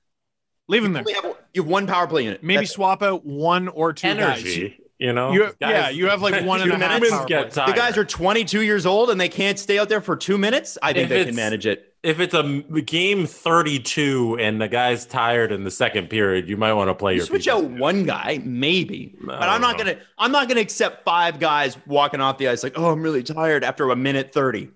leave 0.67 0.83
them 0.83 0.95
You 0.97 1.03
there? 1.03 1.15
have, 1.15 1.35
you 1.53 1.61
have 1.63 1.69
one 1.71 1.87
power 1.87 2.07
play 2.07 2.23
unit. 2.23 2.43
Maybe 2.43 2.57
That's- 2.57 2.71
swap 2.71 3.01
out 3.01 3.25
one 3.25 3.67
or 3.69 3.93
two 3.93 4.07
guys. 4.15 4.39
Energy, 4.41 4.79
you 4.99 5.13
know. 5.13 5.31
You, 5.31 5.45
Guys- 5.45 5.55
yeah, 5.61 5.89
you 5.89 6.07
have 6.09 6.21
like 6.21 6.45
one 6.45 6.61
and 6.61 6.71
a 6.71 6.77
half. 6.77 6.91
Humans 7.01 7.11
power 7.11 7.25
get 7.25 7.51
plays. 7.53 7.65
the 7.67 7.73
guys 7.73 7.97
are 7.97 8.05
22 8.05 8.61
years 8.61 8.85
old 8.85 9.09
and 9.09 9.19
they 9.19 9.29
can't 9.29 9.57
stay 9.57 9.79
out 9.79 9.89
there 9.89 10.01
for 10.01 10.15
two 10.15 10.37
minutes. 10.37 10.77
I 10.83 10.93
think 10.93 11.03
If 11.05 11.09
they 11.09 11.25
can 11.25 11.35
manage 11.35 11.65
it. 11.65 11.88
If 12.01 12.19
it's 12.19 12.33
a 12.33 12.43
game 12.85 13.25
32 13.25 14.37
and 14.39 14.61
the 14.61 14.67
guy's 14.67 15.05
tired 15.05 15.51
in 15.51 15.63
the 15.63 15.71
second 15.71 16.09
period, 16.09 16.47
you 16.47 16.55
might 16.57 16.73
want 16.73 16.89
to 16.89 16.95
play 16.95 17.13
You 17.13 17.17
your 17.17 17.25
switch 17.25 17.45
people. 17.45 17.65
out 17.65 17.71
one 17.71 18.05
guy, 18.05 18.39
maybe, 18.43 19.15
I 19.21 19.25
but 19.25 19.33
I'm 19.43 19.59
don't 19.59 19.61
not 19.61 19.77
know. 19.77 19.83
gonna. 19.93 20.01
I'm 20.17 20.31
not 20.31 20.47
gonna 20.47 20.61
accept 20.61 21.03
five 21.03 21.39
guys 21.39 21.77
walking 21.85 22.21
off 22.21 22.37
the 22.37 22.47
ice 22.47 22.63
like, 22.63 22.77
"Oh, 22.77 22.91
I'm 22.91 23.01
really 23.01 23.23
tired" 23.23 23.63
after 23.63 23.89
a 23.89 23.95
minute 23.95 24.31
thirty. 24.33 24.69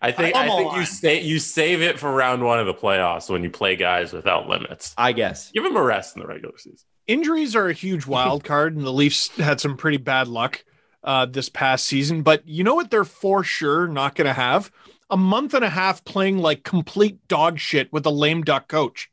I 0.00 0.10
think 0.10 0.34
Come 0.34 0.44
I 0.44 0.48
think 0.56 0.72
you 0.72 0.78
on. 0.80 0.86
stay 0.86 1.20
you 1.20 1.38
save 1.38 1.82
it 1.82 1.98
for 1.98 2.10
round 2.12 2.42
one 2.42 2.58
of 2.58 2.66
the 2.66 2.74
playoffs 2.74 3.28
when 3.28 3.42
you 3.44 3.50
play 3.50 3.76
guys 3.76 4.12
without 4.12 4.48
limits. 4.48 4.94
I 4.96 5.12
guess. 5.12 5.50
Give 5.52 5.64
them 5.64 5.76
a 5.76 5.82
rest 5.82 6.16
in 6.16 6.22
the 6.22 6.26
regular 6.28 6.56
season. 6.56 6.86
Injuries 7.06 7.54
are 7.54 7.68
a 7.68 7.74
huge 7.74 8.06
wild 8.06 8.44
card, 8.44 8.74
and 8.76 8.84
the 8.86 8.92
Leafs 8.92 9.28
had 9.36 9.60
some 9.60 9.76
pretty 9.76 9.98
bad 9.98 10.28
luck 10.28 10.64
uh, 11.04 11.26
this 11.26 11.48
past 11.50 11.84
season. 11.84 12.22
But 12.22 12.46
you 12.48 12.64
know 12.64 12.74
what? 12.74 12.90
They're 12.90 13.04
for 13.04 13.44
sure 13.44 13.86
not 13.88 14.14
going 14.14 14.26
to 14.28 14.32
have 14.32 14.70
a 15.12 15.16
month 15.16 15.54
and 15.54 15.64
a 15.64 15.68
half 15.68 16.04
playing 16.04 16.38
like 16.38 16.64
complete 16.64 17.28
dog 17.28 17.58
shit 17.60 17.92
with 17.92 18.04
a 18.06 18.10
lame 18.10 18.42
duck 18.42 18.66
coach. 18.66 19.10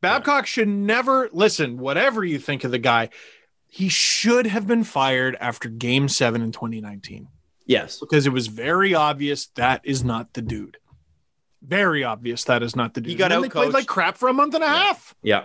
Babcock 0.00 0.46
should 0.46 0.66
never 0.68 1.28
listen. 1.32 1.78
Whatever 1.78 2.24
you 2.24 2.38
think 2.38 2.64
of 2.64 2.70
the 2.70 2.78
guy, 2.78 3.10
he 3.68 3.88
should 3.88 4.46
have 4.46 4.66
been 4.66 4.82
fired 4.82 5.36
after 5.40 5.68
Game 5.68 6.08
Seven 6.08 6.40
in 6.42 6.52
2019 6.52 7.28
Yes. 7.66 7.98
because 8.00 8.26
it 8.26 8.32
was 8.32 8.46
very 8.46 8.94
obvious 8.94 9.46
that 9.56 9.80
is 9.84 10.02
not 10.02 10.32
the 10.32 10.42
dude. 10.42 10.78
Very 11.62 12.04
obvious 12.04 12.44
that 12.44 12.62
is 12.62 12.74
not 12.76 12.94
the 12.94 13.00
dude. 13.00 13.10
He 13.10 13.16
got 13.16 13.28
then 13.28 13.42
they 13.42 13.48
played 13.48 13.72
like 13.72 13.86
crap 13.86 14.16
for 14.16 14.28
a 14.28 14.32
month 14.32 14.54
and 14.54 14.64
a 14.64 14.68
half. 14.68 15.14
Yeah. 15.22 15.44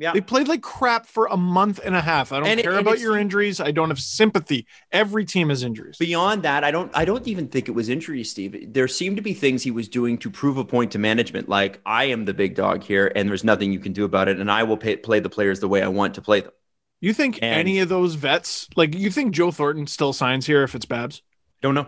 Yeah. 0.00 0.12
They 0.12 0.22
played 0.22 0.48
like 0.48 0.62
crap 0.62 1.04
for 1.04 1.26
a 1.26 1.36
month 1.36 1.78
and 1.84 1.94
a 1.94 2.00
half. 2.00 2.32
I 2.32 2.38
don't 2.38 2.48
And 2.48 2.58
care 2.60 2.72
and 2.72 2.80
about 2.80 3.00
your 3.00 3.18
injuries. 3.18 3.60
I 3.60 3.70
don't 3.70 3.90
have 3.90 4.00
sympathy. 4.00 4.66
Every 4.90 5.26
team 5.26 5.50
has 5.50 5.62
injuries. 5.62 5.98
Beyond 5.98 6.42
that, 6.44 6.64
I 6.64 6.70
don't. 6.70 6.90
I 6.94 7.04
don't 7.04 7.28
even 7.28 7.48
think 7.48 7.68
it 7.68 7.72
was 7.72 7.90
injuries, 7.90 8.30
Steve. 8.30 8.72
There 8.72 8.88
seemed 8.88 9.16
to 9.16 9.22
be 9.22 9.34
things 9.34 9.62
he 9.62 9.70
was 9.70 9.88
doing 9.88 10.16
to 10.18 10.30
prove 10.30 10.56
a 10.56 10.64
point 10.64 10.90
to 10.92 10.98
management, 10.98 11.50
like 11.50 11.82
I 11.84 12.04
am 12.04 12.24
the 12.24 12.32
big 12.32 12.54
dog 12.54 12.82
here, 12.82 13.12
and 13.14 13.28
there's 13.28 13.44
nothing 13.44 13.72
you 13.74 13.78
can 13.78 13.92
do 13.92 14.04
about 14.06 14.28
it, 14.28 14.40
and 14.40 14.50
I 14.50 14.62
will 14.62 14.78
pay, 14.78 14.96
play 14.96 15.20
the 15.20 15.28
players 15.28 15.60
the 15.60 15.68
way 15.68 15.82
I 15.82 15.88
want 15.88 16.14
to 16.14 16.22
play 16.22 16.40
them. 16.40 16.52
You 17.02 17.12
think 17.12 17.36
And- 17.42 17.54
any 17.60 17.80
of 17.80 17.90
those 17.90 18.14
vets, 18.14 18.68
like 18.76 18.94
you 18.94 19.10
think 19.10 19.34
Joe 19.34 19.50
Thornton 19.50 19.86
still 19.86 20.14
signs 20.14 20.46
here 20.46 20.62
if 20.62 20.74
it's 20.74 20.86
Babs? 20.86 21.20
Don't 21.60 21.74
know. 21.74 21.86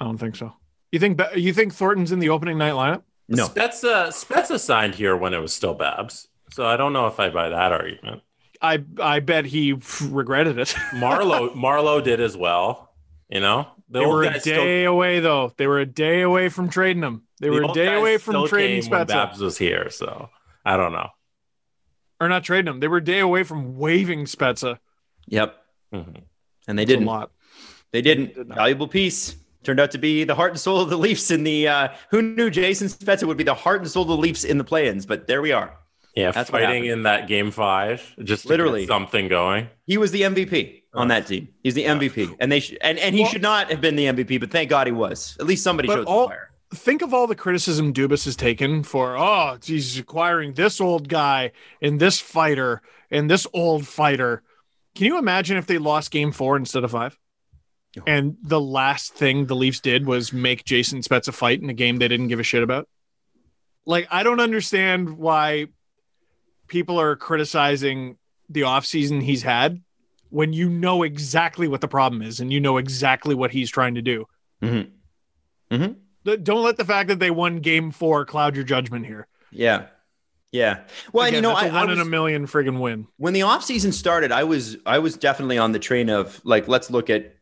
I 0.00 0.04
don't 0.04 0.18
think 0.18 0.34
so. 0.34 0.52
You 0.90 0.98
think 0.98 1.20
you 1.36 1.52
think 1.52 1.74
Thornton's 1.74 2.10
in 2.10 2.18
the 2.18 2.28
opening 2.30 2.58
night 2.58 2.72
lineup? 2.72 3.02
No. 3.28 3.46
Spezza 3.46 4.08
Spezza 4.08 4.58
signed 4.58 4.96
here 4.96 5.16
when 5.16 5.32
it 5.32 5.38
was 5.38 5.52
still 5.52 5.74
Babs. 5.74 6.26
So 6.50 6.64
I 6.66 6.76
don't 6.76 6.92
know 6.92 7.06
if 7.06 7.18
I 7.20 7.30
buy 7.30 7.48
that 7.50 7.72
argument. 7.72 8.22
I 8.62 8.82
I 9.00 9.20
bet 9.20 9.44
he 9.44 9.74
regretted 10.08 10.58
it. 10.58 10.68
Marleau 10.94 11.54
Marleau 11.54 12.02
did 12.02 12.20
as 12.20 12.36
well. 12.36 12.92
You 13.28 13.40
know, 13.40 13.66
the 13.88 14.00
they 14.00 14.06
were 14.06 14.22
a 14.22 14.32
day 14.34 14.38
still- 14.38 14.92
away 14.92 15.20
though. 15.20 15.52
They 15.56 15.66
were 15.66 15.80
a 15.80 15.86
day 15.86 16.22
away 16.22 16.48
from 16.48 16.68
trading 16.70 17.02
him. 17.02 17.22
They 17.40 17.48
the 17.48 17.54
were 17.54 17.62
a 17.64 17.72
day 17.72 17.94
away 17.94 18.18
from 18.18 18.46
trading 18.48 18.82
came 18.82 18.90
when 18.90 19.00
Spezza. 19.02 19.08
Babs 19.08 19.40
was 19.40 19.58
here. 19.58 19.90
So 19.90 20.30
I 20.64 20.76
don't 20.76 20.92
know. 20.92 21.08
Or 22.20 22.28
not 22.28 22.44
trading 22.44 22.72
him. 22.72 22.80
They 22.80 22.88
were 22.88 22.96
a 22.98 23.04
day 23.04 23.18
away 23.20 23.42
from 23.42 23.76
waiving 23.76 24.24
Spezza. 24.24 24.78
Yep. 25.26 25.54
Mhm. 25.92 26.22
And 26.68 26.78
they 26.78 26.84
It's 26.84 26.90
a 26.90 26.94
didn't. 26.94 27.06
lot. 27.06 27.30
They 27.92 28.00
didn't. 28.00 28.34
Did. 28.34 28.48
Valuable 28.48 28.88
piece. 28.88 29.36
Turned 29.64 29.80
out 29.80 29.90
to 29.90 29.98
be 29.98 30.24
the 30.24 30.34
heart 30.34 30.52
and 30.52 30.60
soul 30.60 30.80
of 30.80 30.88
the 30.90 30.96
Leafs 30.96 31.30
in 31.30 31.42
the. 31.44 31.68
Uh, 31.68 31.88
who 32.10 32.22
knew 32.22 32.48
Jason 32.48 32.86
Spezza 32.88 33.24
would 33.24 33.36
be 33.36 33.44
the 33.44 33.54
heart 33.54 33.80
and 33.82 33.90
soul 33.90 34.02
of 34.02 34.08
the 34.08 34.16
Leafs 34.16 34.44
in 34.44 34.56
the 34.58 34.64
play-ins? 34.64 35.04
But 35.04 35.26
there 35.26 35.42
we 35.42 35.52
are. 35.52 35.76
Yeah, 36.16 36.30
That's 36.30 36.48
fighting 36.48 36.86
in 36.86 37.02
that 37.02 37.28
game 37.28 37.50
five, 37.50 38.14
just 38.24 38.44
to 38.44 38.48
Literally. 38.48 38.80
get 38.80 38.88
something 38.88 39.28
going. 39.28 39.68
He 39.86 39.98
was 39.98 40.12
the 40.12 40.22
MVP 40.22 40.82
on 40.94 41.08
that 41.08 41.26
team. 41.26 41.48
He's 41.62 41.74
the 41.74 41.84
MVP, 41.84 42.34
and 42.40 42.50
they 42.50 42.60
sh- 42.60 42.74
and 42.80 42.98
and 42.98 43.14
he 43.14 43.20
Well- 43.20 43.30
should 43.30 43.42
not 43.42 43.70
have 43.70 43.82
been 43.82 43.96
the 43.96 44.06
MVP, 44.06 44.38
but 44.40 44.50
thank 44.50 44.70
God 44.70 44.86
he 44.86 44.92
was. 44.94 45.36
At 45.38 45.46
least 45.46 45.62
somebody 45.62 45.88
But 45.88 45.96
showed 45.96 46.06
all- 46.06 46.24
some 46.28 46.30
fire. 46.30 46.50
think 46.74 47.02
of 47.02 47.12
all 47.12 47.26
the 47.26 47.34
criticism 47.34 47.92
Dubas 47.92 48.24
has 48.24 48.34
taken 48.34 48.82
for 48.82 49.16
oh 49.16 49.58
he's 49.62 49.98
acquiring 49.98 50.54
this 50.54 50.80
old 50.80 51.08
guy 51.08 51.52
and 51.82 52.00
this 52.00 52.18
fighter 52.18 52.80
and 53.10 53.30
this 53.30 53.46
old 53.52 53.86
fighter. 53.86 54.42
Can 54.94 55.04
you 55.06 55.18
imagine 55.18 55.58
if 55.58 55.66
they 55.66 55.76
lost 55.76 56.10
game 56.10 56.32
four 56.32 56.56
instead 56.56 56.82
of 56.82 56.92
five? 56.92 57.18
Oh. 57.98 58.02
And 58.06 58.36
the 58.42 58.60
last 58.60 59.14
thing 59.14 59.46
the 59.46 59.54
Leafs 59.56 59.80
did 59.80 60.06
was 60.06 60.32
make 60.32 60.64
Jason 60.64 61.00
Spezza 61.02 61.34
fight 61.34 61.60
in 61.60 61.68
a 61.68 61.74
game 61.74 61.98
they 61.98 62.08
didn't 62.08 62.28
give 62.28 62.40
a 62.40 62.42
shit 62.42 62.62
about. 62.62 62.88
Like 63.84 64.08
I 64.10 64.22
don't 64.22 64.40
understand 64.40 65.18
why 65.18 65.66
people 66.68 67.00
are 67.00 67.16
criticizing 67.16 68.16
the 68.48 68.62
offseason 68.62 69.22
he's 69.22 69.42
had 69.42 69.82
when 70.30 70.52
you 70.52 70.68
know 70.68 71.02
exactly 71.02 71.68
what 71.68 71.80
the 71.80 71.88
problem 71.88 72.22
is 72.22 72.40
and 72.40 72.52
you 72.52 72.60
know 72.60 72.76
exactly 72.76 73.34
what 73.34 73.50
he's 73.50 73.70
trying 73.70 73.94
to 73.94 74.02
do. 74.02 74.26
Mhm. 74.62 74.90
Mhm. 75.70 75.96
Don't 76.42 76.64
let 76.64 76.76
the 76.76 76.84
fact 76.84 77.08
that 77.08 77.18
they 77.20 77.30
won 77.30 77.58
game 77.58 77.90
four 77.90 78.24
cloud 78.24 78.56
your 78.56 78.64
judgment 78.64 79.06
here. 79.06 79.26
Yeah. 79.50 79.86
Yeah. 80.52 80.84
Well, 81.12 81.26
and 81.26 81.34
you 81.36 81.42
know, 81.42 81.50
that's 81.50 81.64
I, 81.64 81.66
a 81.66 81.72
one 81.72 81.90
I 81.90 81.92
in 81.92 82.00
a 82.00 82.04
million 82.04 82.46
friggin' 82.46 82.80
win. 82.80 83.06
when 83.16 83.32
the 83.32 83.40
offseason 83.40 83.92
started, 83.92 84.32
I 84.32 84.44
was 84.44 84.76
I 84.86 84.98
was 84.98 85.16
definitely 85.16 85.58
on 85.58 85.72
the 85.72 85.78
train 85.78 86.08
of 86.08 86.40
like 86.44 86.66
let's 86.68 86.90
look 86.90 87.10
at 87.10 87.34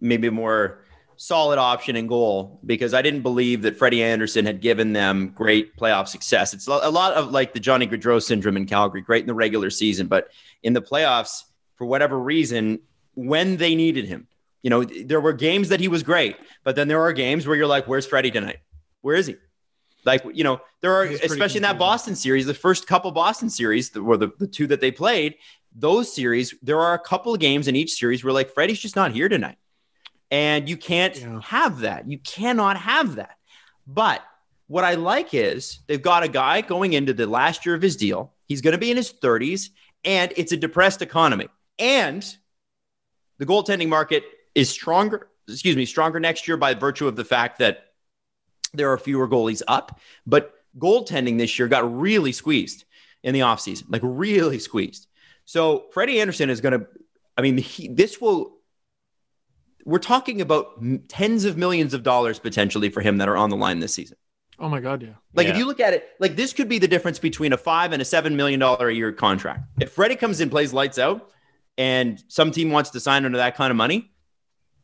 maybe 0.00 0.30
more 0.30 0.80
solid 1.16 1.58
option 1.58 1.96
and 1.96 2.08
goal 2.08 2.60
because 2.64 2.94
I 2.94 3.02
didn't 3.02 3.22
believe 3.22 3.62
that 3.62 3.76
Freddie 3.76 4.02
Andersen 4.02 4.44
had 4.44 4.60
given 4.60 4.92
them 4.92 5.28
great 5.34 5.76
playoff 5.76 6.08
success. 6.08 6.54
It's 6.54 6.66
a 6.66 6.90
lot 6.90 7.14
of 7.14 7.30
like 7.30 7.54
the 7.54 7.60
Johnny 7.60 7.86
Gaudreau 7.86 8.22
syndrome 8.22 8.56
in 8.56 8.66
Calgary, 8.66 9.00
great 9.00 9.22
in 9.22 9.26
the 9.26 9.34
regular 9.34 9.70
season, 9.70 10.06
but 10.06 10.28
in 10.62 10.72
the 10.72 10.82
playoffs, 10.82 11.42
for 11.76 11.86
whatever 11.86 12.18
reason, 12.18 12.80
when 13.14 13.56
they 13.56 13.74
needed 13.74 14.06
him, 14.06 14.26
you 14.62 14.70
know, 14.70 14.84
there 14.84 15.20
were 15.20 15.32
games 15.32 15.68
that 15.70 15.80
he 15.80 15.88
was 15.88 16.02
great, 16.02 16.36
but 16.64 16.76
then 16.76 16.88
there 16.88 17.00
are 17.02 17.12
games 17.12 17.46
where 17.46 17.56
you're 17.56 17.66
like, 17.66 17.86
where's 17.88 18.06
Freddie 18.06 18.30
tonight? 18.30 18.58
Where 19.00 19.16
is 19.16 19.26
he? 19.26 19.36
Like, 20.04 20.24
you 20.32 20.44
know, 20.44 20.60
there 20.80 20.94
are, 20.94 21.04
especially 21.04 21.58
in 21.58 21.62
that. 21.62 21.78
Boston 21.78 22.16
series, 22.16 22.46
the 22.46 22.54
first 22.54 22.86
couple 22.86 23.10
Boston 23.12 23.50
series, 23.50 23.90
the, 23.90 24.00
or 24.00 24.16
the, 24.16 24.30
the 24.38 24.46
two 24.46 24.66
that 24.68 24.80
they 24.80 24.90
played, 24.90 25.36
those 25.74 26.12
series, 26.12 26.54
there 26.62 26.80
are 26.80 26.94
a 26.94 26.98
couple 26.98 27.32
of 27.32 27.40
games 27.40 27.68
in 27.68 27.76
each 27.76 27.92
series 27.94 28.22
where 28.22 28.32
like 28.32 28.50
Freddie's 28.52 28.80
just 28.80 28.96
not 28.96 29.12
here 29.12 29.28
tonight. 29.28 29.56
And 30.32 30.68
you 30.68 30.76
can't 30.78 31.14
Yeah. 31.16 31.40
have 31.42 31.80
that. 31.80 32.10
You 32.10 32.18
cannot 32.18 32.78
have 32.78 33.16
that. 33.16 33.36
But 33.86 34.24
what 34.66 34.82
I 34.82 34.94
like 34.94 35.34
is 35.34 35.80
they've 35.86 36.00
got 36.00 36.22
a 36.22 36.28
guy 36.28 36.62
going 36.62 36.94
into 36.94 37.12
the 37.12 37.26
last 37.26 37.66
year 37.66 37.74
of 37.74 37.82
his 37.82 37.96
deal. 37.96 38.32
He's 38.46 38.62
going 38.62 38.72
to 38.72 38.78
be 38.78 38.90
in 38.90 38.96
his 38.96 39.12
30s, 39.12 39.68
and 40.04 40.32
it's 40.36 40.50
a 40.50 40.56
depressed 40.56 41.02
economy. 41.02 41.48
And 41.78 42.24
the 43.38 43.44
goaltending 43.44 43.88
market 43.88 44.24
is 44.54 44.70
stronger, 44.70 45.28
excuse 45.46 45.76
me, 45.76 45.84
stronger 45.84 46.18
next 46.18 46.48
year 46.48 46.56
by 46.56 46.72
virtue 46.74 47.06
of 47.06 47.16
the 47.16 47.24
fact 47.24 47.58
that 47.58 47.92
there 48.72 48.90
are 48.90 48.96
fewer 48.98 49.28
goalies 49.28 49.60
up. 49.68 50.00
But 50.26 50.54
goaltending 50.78 51.36
this 51.36 51.58
year 51.58 51.68
got 51.68 52.00
really 52.00 52.32
squeezed 52.32 52.84
in 53.22 53.34
the 53.34 53.40
offseason, 53.40 53.84
like 53.90 54.00
really 54.02 54.58
squeezed. 54.58 55.08
So 55.44 55.86
Freddie 55.92 56.20
Andersen 56.22 56.48
is 56.48 56.62
going 56.62 56.80
to, 56.80 56.86
I 57.36 57.42
mean, 57.42 57.58
he, 57.58 57.88
this 57.88 58.18
will, 58.20 58.51
we're 59.84 59.98
talking 59.98 60.40
about 60.40 60.82
tens 61.08 61.44
of 61.44 61.56
millions 61.56 61.94
of 61.94 62.02
dollars 62.02 62.38
potentially 62.38 62.88
for 62.88 63.00
him 63.00 63.18
that 63.18 63.28
are 63.28 63.36
on 63.36 63.50
the 63.50 63.56
line 63.56 63.80
this 63.80 63.94
season. 63.94 64.16
Oh 64.58 64.68
my 64.68 64.80
god, 64.80 65.02
yeah. 65.02 65.14
Like 65.34 65.48
if 65.48 65.56
you 65.56 65.66
look 65.66 65.80
at 65.80 65.92
it, 65.92 66.08
like 66.20 66.36
this 66.36 66.52
could 66.52 66.68
be 66.68 66.78
the 66.78 66.86
difference 66.86 67.18
between 67.18 67.52
a 67.52 67.56
five 67.56 67.92
and 67.92 68.00
a 68.00 68.04
seven 68.04 68.36
million 68.36 68.60
dollar 68.60 68.88
a 68.88 68.94
year 68.94 69.10
contract. 69.10 69.64
If 69.80 69.90
Freddie 69.92 70.16
comes 70.16 70.40
in, 70.40 70.50
plays 70.50 70.72
lights 70.72 70.98
out, 70.98 71.30
and 71.76 72.22
some 72.28 72.52
team 72.52 72.70
wants 72.70 72.90
to 72.90 73.00
sign 73.00 73.24
under 73.24 73.38
that 73.38 73.56
kind 73.56 73.70
of 73.70 73.76
money, 73.76 74.12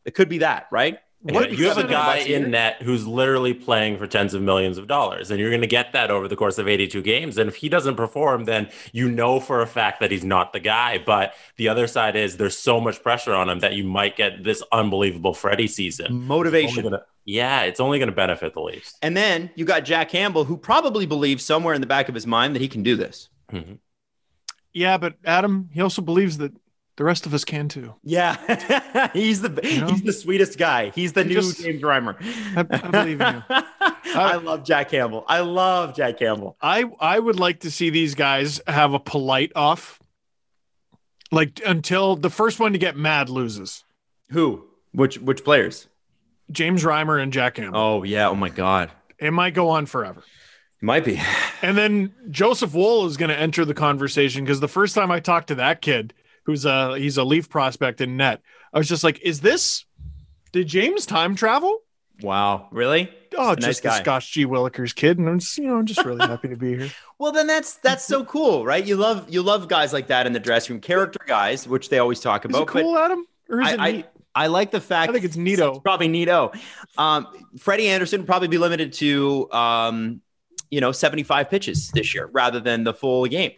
it 0.05 0.15
could 0.15 0.27
be 0.27 0.39
that, 0.39 0.67
right? 0.71 0.99
It 1.27 1.33
Yeah, 1.33 1.47
you 1.47 1.67
have 1.67 1.77
a 1.77 1.87
guy 1.87 2.17
in 2.19 2.51
net 2.51 2.81
who's 2.81 3.05
literally 3.05 3.53
playing 3.53 3.97
for 3.97 4.07
tens 4.07 4.33
of 4.33 4.41
millions 4.41 4.77
of 4.77 4.87
dollars, 4.87 5.31
and 5.31 5.39
you're 5.39 5.49
going 5.49 5.61
to 5.61 5.67
get 5.67 5.91
that 5.91 6.11
over 6.11 6.29
the 6.29 6.35
course 6.37 6.57
of 6.57 6.67
82 6.67 7.01
games. 7.01 7.37
And 7.37 7.49
if 7.49 7.57
he 7.57 7.67
doesn't 7.67 7.95
perform, 7.95 8.45
then 8.45 8.69
you 8.93 9.09
know 9.09 9.41
for 9.41 9.61
a 9.61 9.67
fact 9.67 9.99
that 9.99 10.11
he's 10.11 10.23
not 10.23 10.53
the 10.53 10.61
guy. 10.61 10.97
But 10.97 11.33
the 11.57 11.67
other 11.67 11.87
side 11.87 12.15
is 12.15 12.37
there's 12.37 12.57
so 12.57 12.79
much 12.79 13.03
pressure 13.03 13.33
on 13.33 13.49
him 13.49 13.59
that 13.59 13.73
you 13.73 13.83
might 13.83 14.15
get 14.15 14.45
this 14.45 14.63
unbelievable 14.71 15.33
Freddie 15.33 15.67
season. 15.67 16.07
Only 16.07 16.25
motivation. 16.25 16.83
gonna- 16.83 17.03
yeah, 17.25 17.63
it's 17.63 17.81
only 17.81 17.99
going 17.99 18.09
to 18.09 18.15
benefit 18.15 18.53
the 18.53 18.61
Leafs. 18.61 18.95
And 19.01 19.15
then 19.15 19.51
you 19.55 19.65
got 19.65 19.83
Jack 19.83 20.09
Campbell, 20.09 20.45
who 20.45 20.57
probably 20.57 21.05
believes 21.05 21.43
somewhere 21.43 21.73
in 21.73 21.81
the 21.81 21.87
back 21.87 22.07
of 22.09 22.15
his 22.15 22.25
mind 22.25 22.55
that 22.55 22.61
he 22.61 22.67
can 22.69 22.81
do 22.81 22.95
this. 22.95 23.29
Mm-hmm. 23.51 23.73
Yeah, 24.73 24.97
but 24.97 25.15
Adam, 25.25 25.69
he 25.73 25.81
also 25.81 26.01
believes 26.01 26.37
that 26.37 26.53
the 26.99 27.05
rest 27.05 27.25
of 27.25 27.33
us 27.33 27.45
can 27.45 27.69
too. 27.69 27.95
Yeah, 28.03 29.09
he's 29.13 29.41
the 29.41 29.57
You 29.63 29.79
know? 29.79 29.87
he's 29.87 30.01
the 30.01 30.11
sweetest 30.11 30.57
guy. 30.59 30.89
He's 30.89 31.13
the 31.13 31.23
He 31.23 31.29
new 31.29 31.35
just- 31.35 31.61
James 31.63 31.81
Reimer. 31.81 32.17
I, 32.57 32.59
I 32.59 32.89
believe 32.91 33.21
in 33.21 33.35
you. 33.35 33.43
I 34.15 34.35
love 34.35 34.65
Jack 34.65 34.89
Campbell. 34.89 35.23
I 35.27 35.39
love 35.39 35.95
Jack 35.95 36.19
Campbell. 36.19 36.57
I 36.61 36.83
I 36.99 37.17
would 37.17 37.39
like 37.39 37.61
to 37.61 37.71
see 37.71 37.89
these 37.89 38.15
guys 38.15 38.59
have 38.67 38.93
a 38.93 38.99
polite 38.99 39.53
off. 39.55 39.99
Like 41.31 41.61
until 41.65 42.15
the 42.17 42.29
first 42.29 42.59
one 42.59 42.73
to 42.73 42.79
get 42.79 42.97
mad 42.97 43.29
loses. 43.29 43.85
Who? 44.31 44.65
Which 44.91 45.19
which 45.19 45.43
players? 45.45 45.87
James 46.51 46.83
Reimer 46.83 47.21
and 47.21 47.31
Jack 47.31 47.55
Campbell. 47.55 47.79
Oh 47.79 48.03
yeah. 48.03 48.27
Oh 48.27 48.35
my 48.35 48.49
God. 48.49 48.91
It 49.19 49.31
might 49.31 49.53
go 49.53 49.69
on 49.69 49.85
forever. 49.85 50.19
It 50.19 50.85
might 50.85 51.05
be. 51.05 51.21
And 51.61 51.77
then 51.77 52.13
Joseph 52.29 52.73
Woll 52.73 53.05
is 53.05 53.15
going 53.17 53.29
to 53.29 53.37
enter 53.37 53.63
the 53.65 53.73
conversation 53.73 54.43
because 54.43 54.59
the 54.59 54.67
first 54.67 54.95
time 54.95 55.11
I 55.11 55.19
talked 55.19 55.47
to 55.49 55.55
that 55.55 55.81
kid, 55.81 56.13
who's 56.49 56.65
a 56.65 56.97
he's 56.97 57.17
a 57.17 57.23
Leaf 57.23 57.47
prospect 57.47 58.01
in 58.01 58.17
net, 58.17 58.41
I 58.73 58.79
was 58.79 58.89
just 58.89 59.03
like, 59.03 59.21
"Is 59.21 59.41
this? 59.41 59.85
Did 60.51 60.67
James 60.67 61.05
time 61.05 61.35
travel?" 61.35 61.81
Wow. 62.21 62.67
Really? 62.71 63.09
Oh, 63.37 63.51
a 63.51 63.55
nice 63.55 63.65
just 63.65 63.83
the 63.83 63.89
guy. 63.89 63.99
Scotch 63.99 64.33
G. 64.33 64.45
Willikers 64.47 64.93
kid, 64.95 65.19
and 65.19 65.29
I'm 65.29 65.37
just 65.39 65.55
you 65.59 65.67
know 65.67 65.77
I'm 65.77 65.85
just 65.85 66.03
really 66.03 66.27
happy 66.27 66.49
to 66.49 66.57
be 66.57 66.77
here. 66.77 66.89
Well, 67.19 67.33
then 67.33 67.47
that's 67.47 67.75
that's 67.75 68.05
so 68.05 68.23
cool, 68.23 68.63
right? 68.65 68.83
You 68.83 68.95
love 68.95 69.29
you 69.29 69.41
love 69.41 69.67
guys 69.67 69.91
like 69.91 70.07
that 70.07 70.25
in 70.25 70.31
the 70.31 70.39
dressing 70.39 70.75
room, 70.75 70.81
character 70.81 71.19
guys, 71.27 71.67
which 71.67 71.89
they 71.89 71.99
always 71.99 72.21
talk 72.21 72.45
Is 72.45 72.49
about. 72.49 72.61
it 72.61 72.67
cool, 72.69 72.97
Adam, 72.97 73.25
or 73.49 73.59
is 73.59 73.67
I, 73.67 73.73
it 73.73 73.79
I? 74.35 74.43
I 74.43 74.47
like 74.47 74.71
the 74.71 74.79
fact 74.79 75.09
I 75.09 75.13
think 75.13 75.25
it's 75.25 75.35
neato. 75.35 75.71
It's 75.71 75.79
probably 75.79 76.07
neato. 76.07 76.57
Um, 76.97 77.27
Freddie 77.57 77.89
Andersen 77.89 78.21
would 78.21 78.25
probably 78.25 78.47
be 78.47 78.57
limited 78.57 78.93
to 78.93 79.51
um, 79.51 80.21
you 80.69 80.79
know 80.79 80.93
75 80.93 81.49
pitches 81.49 81.89
this 81.89 82.15
year 82.15 82.29
rather 82.31 82.61
than 82.61 82.85
the 82.85 82.93
full 82.93 83.25
game. 83.25 83.51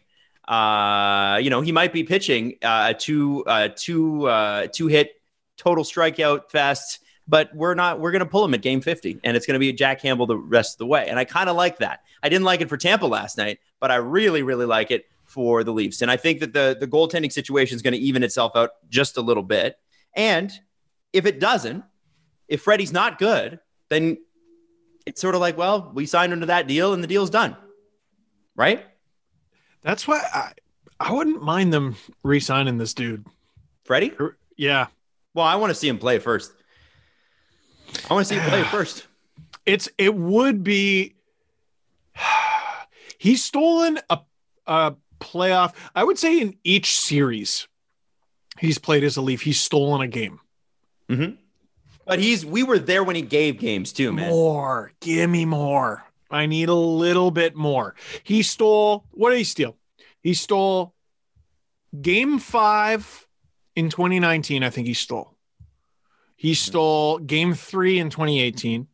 Uh, 0.48 1.39
you 1.42 1.50
know, 1.50 1.62
he 1.62 1.72
might 1.72 1.94
be 1.94 2.04
pitching 2.04 2.56
uh, 2.64 2.88
a 2.89 2.94
two 2.94 3.44
uh, 3.46 3.70
two 3.76 4.28
uh, 4.28 4.68
two 4.72 4.88
hit 4.88 5.12
total 5.58 5.84
strikeout 5.84 6.50
fest, 6.50 7.00
but 7.28 7.54
we're 7.56 7.76
not. 7.76 8.00
We're 8.00 8.12
going 8.12 8.22
to 8.22 8.26
pull 8.26 8.44
him 8.44 8.54
at 8.54 8.62
game 8.62 8.82
50, 8.82 9.20
and 9.24 9.38
it's 9.38 9.46
going 9.46 9.56
to 9.56 9.60
be 9.60 9.72
Jack 9.74 10.02
Campbell 10.02 10.26
the 10.26 10.38
rest 10.38 10.76
of 10.76 10.78
the 10.80 10.88
way. 10.88 11.08
And 11.08 11.20
I 11.20 11.26
kind 11.26 11.50
of 11.50 11.56
like 11.56 11.78
that. 11.80 12.02
I 12.24 12.30
didn't 12.30 12.46
like 12.46 12.62
it 12.62 12.70
for 12.70 12.78
Tampa 12.78 13.06
last 13.06 13.38
night, 13.38 13.60
but 13.80 13.92
I 13.92 13.96
really, 13.96 14.44
really 14.44 14.66
like 14.66 14.92
it 14.92 15.06
for 15.26 15.64
the 15.64 15.72
Leafs. 15.72 16.02
And 16.02 16.12
I 16.12 16.18
think 16.18 16.39
that 16.39 16.54
the 16.54 16.76
the 16.80 16.88
goaltending 16.88 17.32
situation 17.32 17.76
is 17.76 17.82
going 17.82 17.94
to 17.94 18.00
even 18.00 18.24
itself 18.24 18.54
out 18.56 18.72
just 18.89 19.18
a 19.18 19.22
little 19.22 19.44
bit. 19.44 19.78
And 20.14 20.52
if 21.14 21.26
it 21.26 21.39
doesn't, 21.39 21.84
if 22.48 22.62
Freddie's 22.62 22.92
not 22.92 23.18
good, 23.18 23.60
then 23.89 24.18
it's 25.06 25.22
sort 25.22 25.36
of 25.36 25.42
like, 25.42 25.58
well, 25.58 25.92
we 25.94 26.06
signed 26.06 26.34
into 26.34 26.48
that 26.48 26.68
deal 26.68 26.94
and 26.94 27.04
the 27.04 27.08
deal's 27.08 27.30
done. 27.30 27.56
Right? 28.56 28.86
That's 29.82 30.08
why 30.08 30.22
I 30.34 30.52
I 31.00 31.12
wouldn't 31.14 31.42
mind 31.42 31.74
them 31.74 31.96
re-signing 32.24 32.78
this 32.78 32.94
dude. 32.94 33.26
Freddie? 33.84 34.14
Yeah, 34.56 34.88
Well, 35.34 35.46
I 35.46 35.56
want 35.56 35.72
to 35.72 35.76
see 35.76 35.88
him 35.88 35.98
play 35.98 36.20
first. 36.20 36.52
I 38.10 38.14
want 38.14 38.28
to 38.28 38.34
see 38.34 38.40
him 38.40 38.48
play 38.50 38.64
first. 38.72 39.08
it's 39.66 39.90
it 39.98 40.14
would 40.16 40.64
be. 40.64 41.16
He's 43.18 43.44
stolen 43.44 44.00
a 44.10 44.20
a 44.68 44.96
playoff. 45.20 45.74
I 45.96 46.04
would 46.04 46.18
say 46.18 46.40
in 46.40 46.58
each 46.64 46.96
series 47.00 47.68
he's 48.60 48.78
played 48.78 49.04
as 49.04 49.18
a 49.18 49.22
Leaf, 49.22 49.42
he's 49.42 49.60
stolen 49.60 50.02
a 50.02 50.08
game. 50.08 50.40
Hmm. 51.10 51.32
But 52.06 52.20
he's 52.20 52.46
we 52.46 52.64
were 52.64 52.80
there 52.80 53.04
when 53.04 53.16
he 53.16 53.22
gave 53.22 53.60
games 53.60 53.92
too, 53.94 54.12
man. 54.12 54.30
More, 54.30 54.92
give 55.02 55.30
me 55.30 55.46
more. 55.46 56.04
I 56.32 56.46
need 56.46 56.70
a 56.70 56.76
little 56.76 57.32
bit 57.32 57.56
more. 57.56 57.96
He 58.24 58.42
stole. 58.44 59.06
What 59.12 59.32
did 59.32 59.38
he 59.38 59.44
steal? 59.44 59.78
He 60.22 60.34
stole 60.34 60.94
game 62.00 62.40
five 62.40 63.28
in 63.76 63.90
2019. 63.90 64.64
I 64.64 64.70
think 64.70 64.88
he 64.88 64.94
stole. 64.94 65.36
He 66.36 66.54
stole 66.54 67.20
game 67.20 67.54
three 67.54 68.00
in 68.00 68.10
2018. 68.10 68.88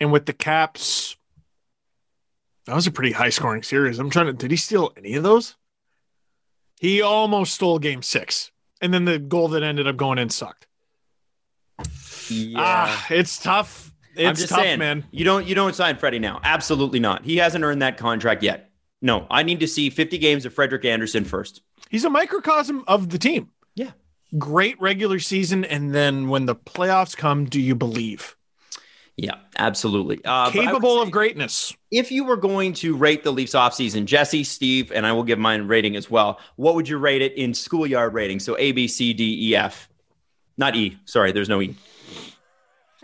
And 0.00 0.12
with 0.12 0.26
the 0.26 0.34
Caps, 0.34 1.16
that 2.66 2.74
was 2.74 2.86
a 2.86 2.90
pretty 2.90 3.12
high 3.12 3.30
scoring 3.30 3.62
series. 3.62 3.98
I'm 3.98 4.10
trying 4.10 4.26
to, 4.26 4.32
did 4.32 4.50
he 4.50 4.56
steal 4.56 4.92
any 4.96 5.14
of 5.14 5.22
those? 5.22 5.56
He 6.78 7.00
almost 7.00 7.54
stole 7.54 7.78
game 7.78 8.02
six. 8.02 8.50
And 8.82 8.92
then 8.92 9.06
the 9.06 9.18
goal 9.18 9.48
that 9.48 9.62
ended 9.62 9.86
up 9.86 9.96
going 9.96 10.18
in 10.18 10.28
sucked. 10.28 10.66
Yeah. 12.28 12.58
Ah, 12.58 13.06
it's 13.08 13.38
tough. 13.38 13.92
It's 14.16 14.28
I'm 14.28 14.34
just 14.34 14.48
tough, 14.48 14.60
saying, 14.60 14.78
man. 14.78 15.04
You 15.10 15.24
don't 15.24 15.46
you 15.46 15.54
don't 15.54 15.74
sign 15.74 15.96
Freddie 15.96 16.18
now. 16.18 16.40
Absolutely 16.42 17.00
not. 17.00 17.24
He 17.24 17.36
hasn't 17.36 17.64
earned 17.64 17.82
that 17.82 17.96
contract 17.96 18.42
yet. 18.42 18.70
No, 19.02 19.26
I 19.30 19.42
need 19.42 19.60
to 19.60 19.68
see 19.68 19.90
50 19.90 20.18
games 20.18 20.46
of 20.46 20.54
Frederik 20.54 20.84
Andersen 20.84 21.24
first. 21.24 21.62
He's 21.90 22.04
a 22.04 22.10
microcosm 22.10 22.82
of 22.88 23.10
the 23.10 23.18
team. 23.18 23.50
Yeah. 23.74 23.90
Great 24.38 24.80
regular 24.80 25.18
season. 25.18 25.64
And 25.64 25.94
then 25.94 26.28
when 26.28 26.46
the 26.46 26.56
playoffs 26.56 27.16
come, 27.16 27.44
do 27.44 27.60
you 27.60 27.74
believe? 27.74 28.36
Yeah, 29.16 29.36
absolutely. 29.56 30.16
Uh, 30.18 30.20
but 30.20 30.28
I 30.30 30.44
would 30.44 30.64
Capable 30.66 31.00
of 31.00 31.10
greatness. 31.10 31.72
if 31.90 32.10
you 32.10 32.24
were 32.24 32.36
going 32.36 32.74
to 32.74 32.96
rate 32.96 33.24
the 33.24 33.32
Leafs 33.32 33.52
offseason, 33.52 34.04
Jesse, 34.04 34.44
Steve, 34.44 34.92
and 34.92 35.06
I 35.06 35.12
will 35.12 35.22
give 35.22 35.38
mine 35.38 35.68
rating 35.68 35.96
as 35.96 36.10
well, 36.10 36.38
what 36.56 36.74
would 36.74 36.88
you 36.88 36.98
rate 36.98 37.22
it 37.22 37.32
in 37.34 37.54
schoolyard 37.54 38.12
rating? 38.12 38.40
So 38.40 38.56
A, 38.58 38.72
B, 38.72 38.86
C, 38.88 39.14
D, 39.14 39.50
E, 39.50 39.56
F. 39.56 39.88
Not 40.58 40.74
E. 40.76 40.98
Sorry, 41.06 41.32
there's 41.32 41.48
no 41.48 41.62
E. 41.62 41.74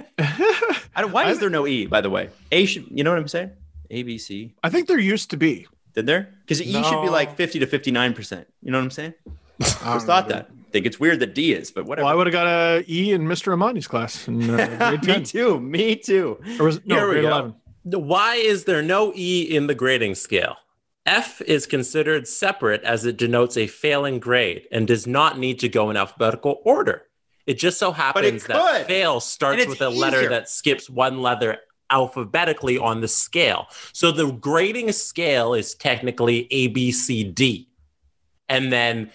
I 0.18 1.00
don't, 1.00 1.12
why 1.12 1.30
is 1.30 1.38
there 1.38 1.50
no 1.50 1.66
E, 1.66 1.86
by 1.86 2.00
the 2.00 2.10
way? 2.10 2.30
A 2.50 2.64
should, 2.66 2.86
you 2.90 3.04
know 3.04 3.10
what 3.10 3.18
I'm 3.18 3.28
saying? 3.28 3.50
A, 3.90 4.02
B, 4.02 4.18
C. 4.18 4.54
I 4.62 4.70
think 4.70 4.88
there 4.88 4.98
used 4.98 5.30
to 5.30 5.36
be. 5.36 5.66
Did 5.94 6.06
there? 6.06 6.32
Because 6.40 6.62
E 6.62 6.72
should 6.72 7.02
be 7.02 7.10
like 7.10 7.36
50 7.36 7.58
to 7.58 7.66
59%. 7.66 8.46
You 8.62 8.70
know 8.70 8.78
what 8.78 8.84
I'm 8.84 8.90
saying? 8.90 9.14
I 9.60 9.64
Just 9.94 10.06
thought 10.06 10.28
know, 10.28 10.36
that. 10.36 10.50
Think 10.70 10.86
it's 10.86 10.98
weird 10.98 11.20
that 11.20 11.34
D 11.34 11.52
is, 11.52 11.70
but 11.70 11.84
whatever. 11.84 12.06
Well, 12.06 12.12
I 12.14 12.16
would 12.16 12.26
have 12.26 12.32
got 12.32 12.46
a 12.46 12.84
E 12.88 13.12
in 13.12 13.22
Mr. 13.26 13.52
Amani's 13.52 13.86
class. 13.86 14.26
In, 14.26 14.48
uh, 14.48 14.98
me 15.06 15.22
too. 15.22 15.60
Me 15.60 15.96
too. 15.96 16.40
Or 16.58 16.64
was, 16.64 16.80
no, 16.86 16.96
Here 16.96 17.06
we 17.08 17.12
grade 17.14 17.24
go. 17.24 17.28
11. 17.28 17.54
Why 18.08 18.36
is 18.36 18.64
there 18.64 18.80
no 18.80 19.12
E 19.14 19.42
in 19.42 19.66
the 19.66 19.74
grading 19.74 20.14
scale? 20.14 20.56
F 21.04 21.42
is 21.42 21.66
considered 21.66 22.26
separate 22.26 22.82
as 22.84 23.04
it 23.04 23.18
denotes 23.18 23.56
a 23.56 23.66
failing 23.66 24.20
grade 24.20 24.68
and 24.70 24.86
does 24.86 25.06
not 25.06 25.38
need 25.38 25.58
to 25.58 25.68
go 25.68 25.90
in 25.90 25.96
alphabetical 25.96 26.60
order. 26.64 27.02
It 27.46 27.54
just 27.54 27.78
so 27.78 27.92
happens 27.92 28.44
that 28.46 28.86
fail 28.86 29.20
starts 29.20 29.66
with 29.66 29.80
a 29.80 29.88
letter 29.88 30.28
that 30.28 30.48
skips 30.48 30.88
one 30.88 31.22
letter 31.22 31.58
alphabetically 31.90 32.78
on 32.78 33.00
the 33.00 33.08
scale. 33.08 33.66
So 33.92 34.12
the 34.12 34.32
grading 34.32 34.92
scale 34.92 35.54
is 35.54 35.74
technically 35.74 36.48
A, 36.50 36.68
B, 36.68 36.92
C, 36.92 37.24
D. 37.24 37.68
And 38.48 38.72
then 38.72 39.10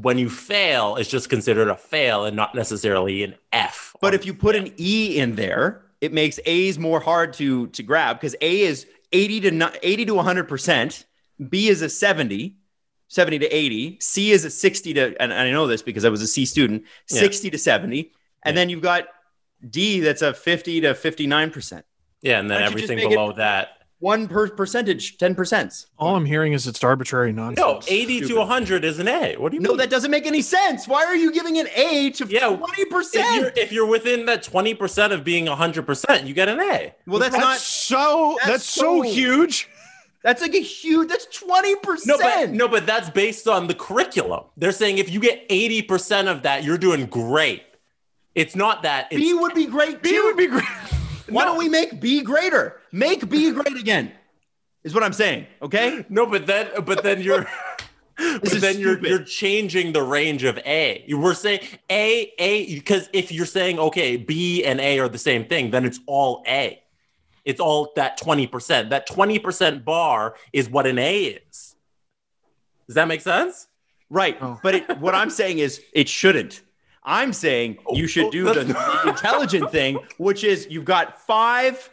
when 0.00 0.18
you 0.18 0.28
fail, 0.28 0.96
it's 0.96 1.08
just 1.08 1.28
considered 1.30 1.68
a 1.68 1.76
fail 1.76 2.24
and 2.24 2.36
not 2.36 2.54
necessarily 2.54 3.22
an 3.24 3.34
F. 3.52 3.94
But 4.00 4.14
if 4.14 4.26
you 4.26 4.34
put 4.34 4.56
an 4.56 4.72
E 4.76 5.18
in 5.18 5.36
there, 5.36 5.82
it 6.00 6.12
makes 6.12 6.38
A's 6.46 6.78
more 6.78 7.00
hard 7.00 7.32
to 7.34 7.66
to 7.68 7.82
grab 7.82 8.16
because 8.16 8.36
A 8.40 8.60
is 8.60 8.86
80 9.12 9.40
to 9.40 9.72
80 9.82 10.04
to 10.06 10.14
100%, 10.14 11.04
B 11.48 11.68
is 11.68 11.82
a 11.82 11.88
70, 11.88 12.56
70 13.08 13.38
to 13.40 13.46
80, 13.46 13.98
C 14.00 14.30
is 14.32 14.44
a 14.44 14.50
60 14.50 14.94
to 14.94 15.22
and 15.22 15.32
I 15.32 15.50
know 15.50 15.66
this 15.66 15.82
because 15.82 16.04
I 16.04 16.08
was 16.10 16.22
a 16.22 16.26
C 16.26 16.44
student, 16.44 16.84
Yeah. 17.10 17.20
60 17.20 17.50
to 17.50 17.58
70, 17.58 18.12
and 18.44 18.56
then 18.56 18.68
you've 18.68 18.82
got 18.82 19.08
D 19.68 20.00
that's 20.00 20.22
a 20.22 20.32
50 20.34 20.82
to 20.82 20.94
59%. 20.94 21.82
yeah, 22.22 22.38
and 22.38 22.50
then 22.50 22.56
Why 22.60 22.64
don't 22.66 22.72
you 22.74 22.78
just 22.80 22.90
everything 22.92 23.10
below 23.10 23.32
that. 23.32 23.68
One 24.00 24.28
per 24.28 24.48
percentage, 24.50 25.18
10%. 25.18 25.86
All 25.98 26.14
I'm 26.14 26.24
hearing 26.24 26.52
is 26.52 26.68
it's 26.68 26.84
arbitrary 26.84 27.32
nonsense. 27.32 27.58
No, 27.58 27.80
80 27.88 28.20
to 28.20 28.24
Stupid. 28.26 28.38
100 28.38 28.84
is 28.84 29.00
an 29.00 29.08
A. 29.08 29.34
What 29.36 29.50
do 29.50 29.56
you 29.56 29.60
No, 29.60 29.70
mean? 29.70 29.78
that 29.78 29.90
doesn't 29.90 30.12
make 30.12 30.24
any 30.24 30.40
sense. 30.40 30.86
Why 30.86 31.04
are 31.04 31.16
you 31.16 31.32
giving 31.32 31.58
an 31.58 31.66
A 31.74 32.10
to 32.10 32.26
Yeah, 32.26 32.42
20%? 32.42 32.60
if 33.14 33.34
you're, 33.34 33.52
if 33.56 33.72
you're 33.72 33.86
within 33.86 34.26
that 34.26 34.44
20% 34.44 35.10
of 35.12 35.24
being 35.24 35.46
100%, 35.46 36.26
you 36.28 36.32
get 36.34 36.48
an 36.48 36.60
A. 36.60 36.94
well, 37.08 37.18
that's, 37.18 37.32
that's 37.34 37.42
not 37.44 37.58
so 37.58 38.36
that's 38.44 38.48
that's, 38.52 38.64
so, 38.66 39.02
so- 39.02 39.10
huge. 39.10 39.68
That's 40.22 40.42
like 40.42 40.54
a 40.54 40.60
huge 40.60 41.08
that's 41.08 41.26
20%. 41.26 42.06
No, 42.06 42.18
but 42.18 42.50
no, 42.50 42.68
but 42.68 42.86
that's 42.86 43.08
based 43.10 43.46
on 43.46 43.66
the 43.66 43.74
curriculum. 43.74 44.44
They're 44.56 44.72
saying 44.72 44.98
if 44.98 45.10
you 45.10 45.20
get 45.20 45.48
80% 45.48 46.26
of 46.26 46.42
that, 46.42 46.64
you're 46.64 46.78
doing 46.78 47.06
great. 47.06 47.62
It's 48.34 48.56
not 48.56 48.82
that 48.82 49.08
it's 49.10 49.20
B 49.20 49.34
would 49.34 49.54
be 49.54 49.66
great 49.66 50.02
B 50.02 50.10
too. 50.10 50.22
would 50.24 50.36
be 50.36 50.46
great. 50.46 50.64
Why 51.28 51.44
don't 51.44 51.58
we 51.58 51.68
make 51.68 52.00
B 52.00 52.22
greater? 52.22 52.80
Make 52.92 53.28
B 53.28 53.50
great 53.52 53.76
again. 53.76 54.12
Is 54.84 54.94
what 54.94 55.02
I'm 55.02 55.12
saying. 55.12 55.46
Okay. 55.60 56.04
no, 56.08 56.26
but 56.26 56.46
then 56.46 56.68
but 56.84 57.02
then 57.02 57.20
you're 57.20 57.46
but 58.16 58.50
then 58.60 58.78
you're 58.78 58.94
stupid. 58.94 59.10
you're 59.10 59.24
changing 59.24 59.92
the 59.92 60.02
range 60.02 60.44
of 60.44 60.58
A. 60.58 61.04
You 61.06 61.18
were 61.18 61.34
saying 61.34 61.60
A 61.90 62.32
A 62.38 62.74
because 62.74 63.08
if 63.12 63.30
you're 63.30 63.46
saying 63.46 63.78
okay, 63.78 64.16
B 64.16 64.64
and 64.64 64.80
A 64.80 64.98
are 64.98 65.08
the 65.08 65.18
same 65.18 65.44
thing, 65.44 65.70
then 65.70 65.84
it's 65.84 66.00
all 66.06 66.42
A. 66.46 66.80
It's 67.48 67.60
all 67.60 67.92
that 67.96 68.20
20%. 68.20 68.90
That 68.90 69.08
20% 69.08 69.82
bar 69.82 70.34
is 70.52 70.68
what 70.68 70.86
an 70.86 70.98
A 70.98 71.24
is. 71.24 71.76
Does 72.86 72.94
that 72.94 73.08
make 73.08 73.22
sense? 73.22 73.68
Right. 74.10 74.36
Oh. 74.42 74.60
But 74.62 74.74
it, 74.74 74.98
what 74.98 75.14
I'm 75.14 75.30
saying 75.30 75.58
is 75.58 75.82
it 75.94 76.10
shouldn't. 76.10 76.60
I'm 77.04 77.32
saying 77.32 77.78
you 77.90 78.06
should 78.06 78.26
oh, 78.26 78.30
do 78.30 78.44
the, 78.44 78.64
the 78.64 79.02
intelligent 79.08 79.72
thing, 79.72 79.98
which 80.18 80.44
is 80.44 80.66
you've 80.68 80.84
got 80.84 81.22
five, 81.22 81.88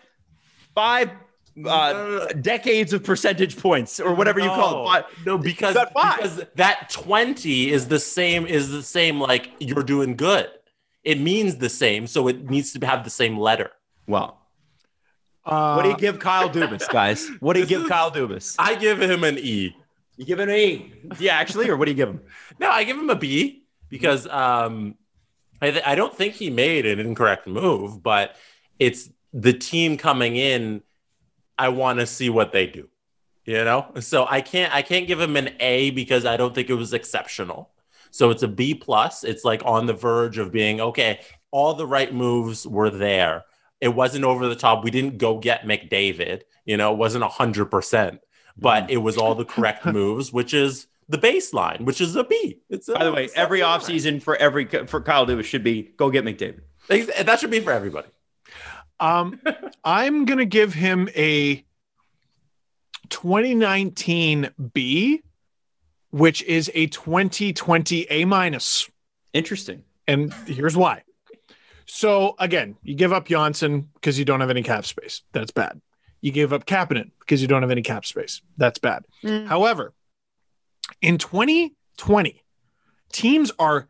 five 0.74 1.12
uh, 1.66 2.26
decades 2.42 2.92
of 2.92 3.06
percentage 3.06 3.58
points 3.58 4.02
or 4.02 4.14
whatever 4.14 4.42
you 4.42 4.50
call 4.50 4.72
it. 4.72 4.84
No, 4.84 4.92
Five- 4.92 5.26
No, 5.26 5.38
because, 5.38 5.74
because 5.74 6.44
that 6.56 6.90
20 6.90 7.72
is 7.72 7.88
the 7.88 8.00
same 8.00 8.46
is 8.46 8.72
the 8.72 8.84
same 8.84 9.22
like 9.22 9.52
you're 9.60 9.84
doing 9.84 10.18
good. 10.18 10.50
It 11.06 11.22
means 11.22 11.56
the 11.56 11.70
same, 11.70 12.08
so 12.08 12.28
it 12.28 12.50
needs 12.50 12.74
to 12.74 12.86
have 12.86 13.06
the 13.06 13.10
same 13.10 13.38
letter. 13.38 13.72
Well, 14.06 14.45
Uh, 15.46 15.76
what 15.76 15.84
do 15.84 15.90
you 15.90 15.98
give 15.98 16.20
Kyle 16.20 16.50
Dubas, 16.50 16.90
guys? 16.90 17.30
What 17.40 17.54
do 17.54 17.60
you 17.60 17.66
give 17.66 17.88
Kyle 17.88 18.12
Dubas? 18.12 18.56
I 18.58 18.76
give 18.76 19.02
him 19.02 19.24
an 19.24 19.38
E. 19.38 19.76
You 20.18 20.26
give 20.26 20.40
an 20.40 20.50
E. 20.50 20.94
Yeah, 21.20 21.34
actually, 21.36 21.70
or 21.70 21.78
what 21.78 21.86
do 21.86 21.92
you 21.92 21.98
give 21.98 22.10
him? 22.10 22.22
No, 22.60 22.70
I 22.70 22.84
give 22.84 22.98
him 22.98 23.10
a 23.10 23.16
B 23.16 23.64
because 23.90 24.28
um, 24.28 24.96
I, 25.62 25.72
th- 25.72 25.84
I 25.86 25.96
don't 25.96 26.16
think 26.16 26.34
he 26.34 26.50
made 26.50 26.86
an 26.86 27.00
incorrect 27.00 27.48
move, 27.48 28.02
but 28.02 28.36
it's 28.80 29.10
the 29.34 29.54
team 29.54 29.98
coming 29.98 30.36
in. 30.36 30.82
I 31.58 31.70
want 31.70 32.00
to 32.00 32.06
see 32.06 32.30
what 32.30 32.52
they 32.52 32.68
do, 32.68 32.90
you 33.46 33.64
know. 33.64 33.92
So 34.00 34.26
I 34.30 34.42
can't 34.42 34.74
I 34.74 34.82
can't 34.82 35.08
give 35.08 35.22
him 35.22 35.38
an 35.38 35.52
A 35.60 35.92
because 35.92 36.26
I 36.26 36.36
don't 36.38 36.54
think 36.54 36.70
it 36.70 36.74
was 36.74 36.94
exceptional. 36.94 37.72
So 38.12 38.30
it's 38.30 38.44
a 38.44 38.48
B 38.48 38.74
plus. 38.74 39.24
It's 39.24 39.46
like 39.46 39.62
on 39.66 39.86
the 39.86 39.94
verge 39.94 40.38
of 40.38 40.52
being 40.52 40.82
okay. 40.82 41.22
All 41.52 41.74
the 41.74 41.88
right 41.88 42.14
moves 42.14 42.68
were 42.68 42.90
there. 42.90 43.46
It 43.82 43.90
wasn't 43.90 44.26
over 44.26 44.48
the 44.48 44.56
top. 44.56 44.84
We 44.84 44.92
didn't 44.92 45.18
go 45.18 45.38
get 45.38 45.64
McDavid. 45.64 46.42
You 46.66 46.78
know, 46.78 46.92
it 46.94 46.98
wasn't 46.98 47.24
a 47.24 47.28
hundred 47.28 47.66
percent, 47.66 48.22
but 48.58 48.90
it 48.90 48.98
was 48.98 49.18
all 49.18 49.36
the 49.36 49.46
correct 49.46 49.86
moves, 50.00 50.32
which 50.34 50.54
is 50.54 50.88
the 51.08 51.18
baseline, 51.18 51.82
which 51.82 52.02
is 52.02 52.16
a 52.16 52.24
B. 52.24 52.60
It's 52.70 52.88
a, 52.90 52.94
By 52.94 53.04
the 53.04 53.12
way, 53.12 53.30
every 53.36 53.60
B. 53.60 53.64
offseason 53.64 54.22
for 54.22 54.36
every 54.38 54.66
for 54.88 55.02
Kyle 55.02 55.26
Dubas 55.28 55.44
should 55.44 55.64
be 55.64 55.84
go 55.98 56.10
get 56.10 56.24
McDavid. 56.26 56.62
That 56.88 57.40
should 57.40 57.52
be 57.52 57.60
for 57.60 57.72
everybody. 57.72 58.08
Um, 59.00 59.40
I'm 59.84 60.26
gonna 60.26 60.46
give 60.46 60.74
him 60.74 61.10
a 61.16 61.64
2019 63.10 64.50
B, 64.74 65.22
which 66.12 66.42
is 66.44 66.72
a 66.74 66.88
2020 66.88 68.08
A 68.10 68.26
minus, 68.26 68.90
Interesting. 69.34 69.84
and 70.08 70.34
here's 70.48 70.76
why. 70.76 71.04
So 71.86 72.36
again, 72.40 72.78
you 72.84 72.96
give 72.96 73.14
up 73.14 73.28
Johnsson 73.28 73.90
because 73.94 74.18
you 74.18 74.26
don't 74.26 74.42
have 74.42 74.50
any 74.50 74.64
cap 74.64 74.86
space. 74.86 75.22
That's 75.32 75.52
bad. 75.52 75.82
You 76.22 76.32
give 76.32 76.54
up 76.54 76.66
Kapanen 76.66 77.12
because 77.20 77.42
you 77.42 77.48
don't 77.48 77.62
have 77.62 77.72
any 77.72 77.84
cap 77.84 78.06
space. 78.06 78.42
That's 78.58 78.80
bad. 78.80 79.06
Mm. 79.24 79.48
However, 79.48 79.94
in 81.02 81.18
2020, 81.18 82.44
teams 83.12 83.52
are 83.60 83.88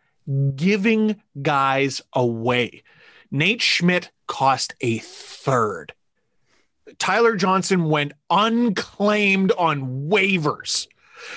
giving 0.55 1.21
guys 1.41 2.01
away. 2.13 2.83
Nate 3.31 3.61
Schmidt 3.61 4.11
cost 4.27 4.75
a 4.81 4.99
third. 4.99 5.93
Tyler 6.97 7.35
Johnson 7.35 7.85
went 7.85 8.13
unclaimed 8.29 9.51
on 9.57 10.09
waivers. 10.09 10.87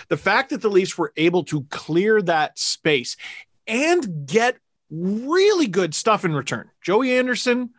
The 0.09 0.17
fact 0.17 0.51
that 0.51 0.61
the 0.61 0.69
Leafs 0.69 0.99
were 0.99 1.13
able 1.17 1.45
to 1.45 1.65
clear 1.71 2.21
that 2.23 2.59
space 2.59 3.17
and 3.67 4.27
get 4.27 4.59
really 4.91 5.66
good 5.66 5.95
stuff 5.95 6.24
in 6.24 6.34
return. 6.34 6.70
Joey 6.82 7.16
Anderson 7.16 7.70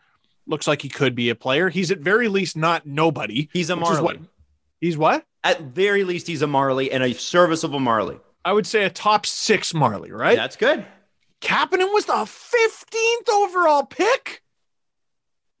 looks 0.46 0.66
like 0.66 0.82
he 0.82 0.88
could 0.88 1.14
be 1.14 1.28
a 1.30 1.34
player. 1.34 1.68
He's 1.68 1.90
at 1.90 1.98
very 1.98 2.28
least 2.28 2.56
not 2.56 2.86
nobody. 2.86 3.48
He's 3.52 3.70
a 3.70 3.76
Marlie. 3.76 4.02
what- 4.02 4.18
He's 4.80 4.96
what? 4.96 5.24
At 5.44 5.60
very 5.62 6.04
least, 6.04 6.26
he's 6.26 6.40
a 6.42 6.46
Marlie 6.46 6.90
and 6.90 7.02
a 7.02 7.12
serviceable 7.12 7.80
Marlie. 7.80 8.18
I 8.44 8.52
would 8.52 8.66
say 8.66 8.84
a 8.84 8.90
top 8.90 9.26
six 9.26 9.74
Marlie, 9.74 10.10
right? 10.10 10.36
That's 10.36 10.56
good. 10.56 10.86
Kapanen 11.42 11.92
was 11.92 12.06
the 12.06 12.12
15th 12.12 13.28
overall 13.30 13.84
pick. 13.84 14.42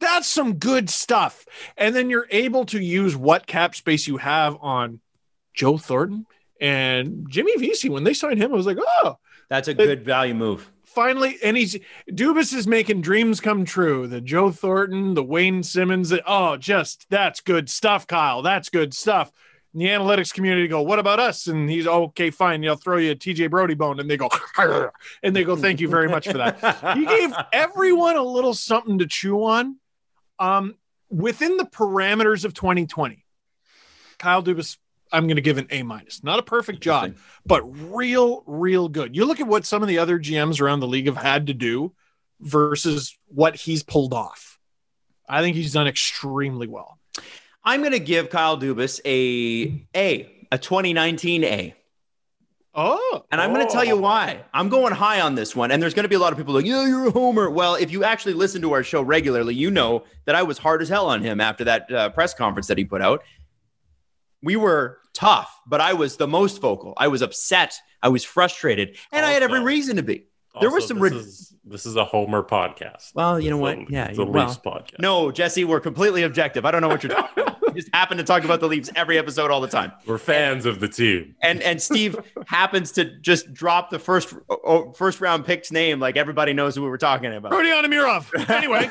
That's 0.00 0.26
some 0.26 0.54
good 0.54 0.88
stuff. 0.88 1.44
And 1.76 1.94
then 1.94 2.08
you're 2.08 2.26
able 2.30 2.64
to 2.66 2.78
use 2.82 3.14
what 3.16 3.46
cap 3.46 3.74
space 3.74 4.06
you 4.06 4.16
have 4.18 4.56
on 4.62 5.00
Joe 5.54 5.76
Thornton 5.76 6.26
and 6.60 7.26
Jimmy 7.28 7.56
Vesey. 7.58 7.90
When 7.90 8.04
they 8.04 8.14
signed 8.14 8.38
him, 8.38 8.52
I 8.52 8.56
was 8.56 8.66
like, 8.66 8.78
oh, 8.80 9.18
That's 9.50 9.68
a 9.68 9.74
good 9.74 10.04
value 10.04 10.34
move. 10.34 10.70
Finally. 10.94 11.38
And 11.42 11.56
he's 11.56 11.76
Dubas 12.10 12.52
is 12.52 12.66
making 12.66 13.00
dreams 13.00 13.40
come 13.40 13.64
true. 13.64 14.06
The 14.06 14.20
Joe 14.20 14.50
Thornton, 14.50 15.14
the 15.14 15.22
Wayne 15.22 15.62
Simmonds. 15.62 16.12
Oh, 16.26 16.56
just 16.56 17.06
that's 17.10 17.40
good 17.40 17.70
stuff, 17.70 18.06
Kyle. 18.06 18.42
That's 18.42 18.68
good 18.68 18.92
stuff. 18.92 19.30
And 19.72 19.80
the 19.80 19.86
analytics 19.86 20.34
community 20.34 20.66
go, 20.66 20.82
what 20.82 20.98
about 20.98 21.20
us? 21.20 21.46
And 21.46 21.70
he's 21.70 21.86
okay, 21.86 22.30
fine. 22.30 22.66
I'll 22.66 22.74
throw 22.74 22.96
you 22.96 23.12
a 23.12 23.14
TJ 23.14 23.50
Brodie 23.50 23.74
bone. 23.74 24.00
And 24.00 24.10
they 24.10 24.16
go, 24.16 24.28
and 25.22 25.36
they 25.36 25.44
go, 25.44 25.54
thank 25.54 25.80
you 25.80 25.88
very 25.88 26.08
much 26.08 26.26
for 26.26 26.38
that. 26.38 26.96
He 26.96 27.06
gave 27.06 27.32
everyone 27.52 28.16
a 28.16 28.22
little 28.22 28.54
something 28.54 28.98
to 28.98 29.06
chew 29.06 29.44
on. 29.44 29.76
Um, 30.40 30.74
within 31.08 31.56
the 31.56 31.66
parameters 31.66 32.44
of 32.44 32.54
2020, 32.54 33.24
Kyle 34.18 34.42
Dubas, 34.42 34.76
I'm 35.12 35.26
going 35.26 35.36
to 35.36 35.42
give 35.42 35.58
an 35.58 35.66
A 35.70 35.82
minus. 35.82 36.22
Not 36.22 36.38
a 36.38 36.42
perfect 36.42 36.80
job, 36.80 37.14
but 37.44 37.62
real, 37.92 38.42
real 38.46 38.88
good. 38.88 39.16
You 39.16 39.24
look 39.24 39.40
at 39.40 39.46
what 39.46 39.66
some 39.66 39.82
of 39.82 39.88
the 39.88 39.98
other 39.98 40.18
GMs 40.18 40.60
around 40.60 40.80
the 40.80 40.86
league 40.86 41.06
have 41.06 41.16
had 41.16 41.48
to 41.48 41.54
do 41.54 41.92
versus 42.40 43.16
what 43.26 43.56
he's 43.56 43.82
pulled 43.82 44.14
off. 44.14 44.58
I 45.28 45.42
think 45.42 45.56
he's 45.56 45.72
done 45.72 45.86
extremely 45.86 46.66
well. 46.66 46.98
I'm 47.64 47.80
going 47.80 47.92
to 47.92 48.00
give 48.00 48.30
Kyle 48.30 48.58
Dubas 48.58 49.00
a 49.04 49.86
A, 49.94 50.46
a 50.50 50.58
2019 50.58 51.44
A. 51.44 51.74
Oh, 52.72 53.24
And 53.32 53.40
I'm 53.40 53.52
going 53.52 53.66
to 53.66 53.72
tell 53.72 53.84
you 53.84 53.96
why. 53.96 54.44
I'm 54.54 54.68
going 54.68 54.92
high 54.92 55.20
on 55.20 55.34
this 55.34 55.56
one. 55.56 55.72
And 55.72 55.82
there's 55.82 55.92
going 55.92 56.04
to 56.04 56.08
be 56.08 56.14
a 56.14 56.20
lot 56.20 56.32
of 56.32 56.38
people 56.38 56.54
like, 56.54 56.64
yeah, 56.64 56.86
you're 56.86 57.08
a 57.08 57.10
homer. 57.10 57.50
Well, 57.50 57.74
if 57.74 57.90
you 57.90 58.04
actually 58.04 58.34
listen 58.34 58.62
to 58.62 58.72
our 58.72 58.84
show 58.84 59.02
regularly, 59.02 59.56
you 59.56 59.72
know 59.72 60.04
that 60.24 60.36
I 60.36 60.44
was 60.44 60.56
hard 60.56 60.80
as 60.80 60.88
hell 60.88 61.08
on 61.08 61.20
him 61.20 61.40
after 61.40 61.64
that 61.64 61.92
uh, 61.92 62.08
press 62.10 62.32
conference 62.32 62.68
that 62.68 62.78
he 62.78 62.84
put 62.84 63.02
out. 63.02 63.24
We 64.40 64.54
were 64.54 64.99
tough, 65.14 65.60
but 65.66 65.80
I 65.80 65.92
was 65.94 66.16
the 66.16 66.28
most 66.28 66.60
vocal. 66.60 66.94
I 66.96 67.08
was 67.08 67.22
upset. 67.22 67.74
I 68.02 68.08
was 68.08 68.24
frustrated. 68.24 68.96
And 69.12 69.24
I 69.26 69.32
had 69.32 69.42
every 69.42 69.60
reason 69.60 69.96
to 69.96 70.02
be. 70.02 70.26
There 70.60 70.70
was 70.70 70.88
some 70.88 70.98
This, 70.98 71.12
rid- 71.12 71.20
is, 71.20 71.54
this 71.64 71.86
is 71.86 71.94
a 71.94 72.04
Homer 72.04 72.42
podcast. 72.42 73.14
Well, 73.14 73.38
you 73.38 73.50
know 73.50 73.56
what? 73.58 73.88
Yeah. 73.88 74.06
it's 74.06 74.18
a 74.18 74.24
well, 74.24 74.46
Leafs 74.46 74.58
podcast. 74.58 74.98
no, 74.98 75.30
Jesse, 75.30 75.64
we're 75.64 75.78
completely 75.78 76.24
objective. 76.24 76.64
I 76.64 76.72
don't 76.72 76.80
know 76.82 76.88
what 76.88 77.04
you're 77.04 77.12
talking 77.12 77.42
about. 77.44 77.60
We 77.72 77.80
just 77.80 77.94
happen 77.94 78.16
to 78.18 78.24
talk 78.24 78.42
about 78.42 78.58
the 78.58 78.66
Leafs 78.66 78.90
every 78.96 79.16
episode 79.16 79.52
all 79.52 79.60
the 79.60 79.68
time. 79.68 79.92
we're 80.06 80.18
fans 80.18 80.66
of 80.66 80.80
the 80.80 80.88
team. 80.88 81.36
and 81.40 81.62
and 81.62 81.80
Steve 81.80 82.16
happens 82.48 82.90
to 82.92 83.04
just 83.20 83.52
drop 83.52 83.90
the 83.90 84.00
first 84.00 84.34
oh, 84.50 84.90
first 84.94 85.20
round 85.20 85.44
pick's 85.46 85.70
name, 85.70 86.00
like 86.00 86.16
everybody 86.16 86.52
knows 86.52 86.74
who 86.74 86.82
we 86.82 86.88
were 86.88 86.98
talking 86.98 87.32
about. 87.32 87.52
Rodion 87.52 87.84
Amirov. 87.84 88.50
Anyway, 88.50 88.90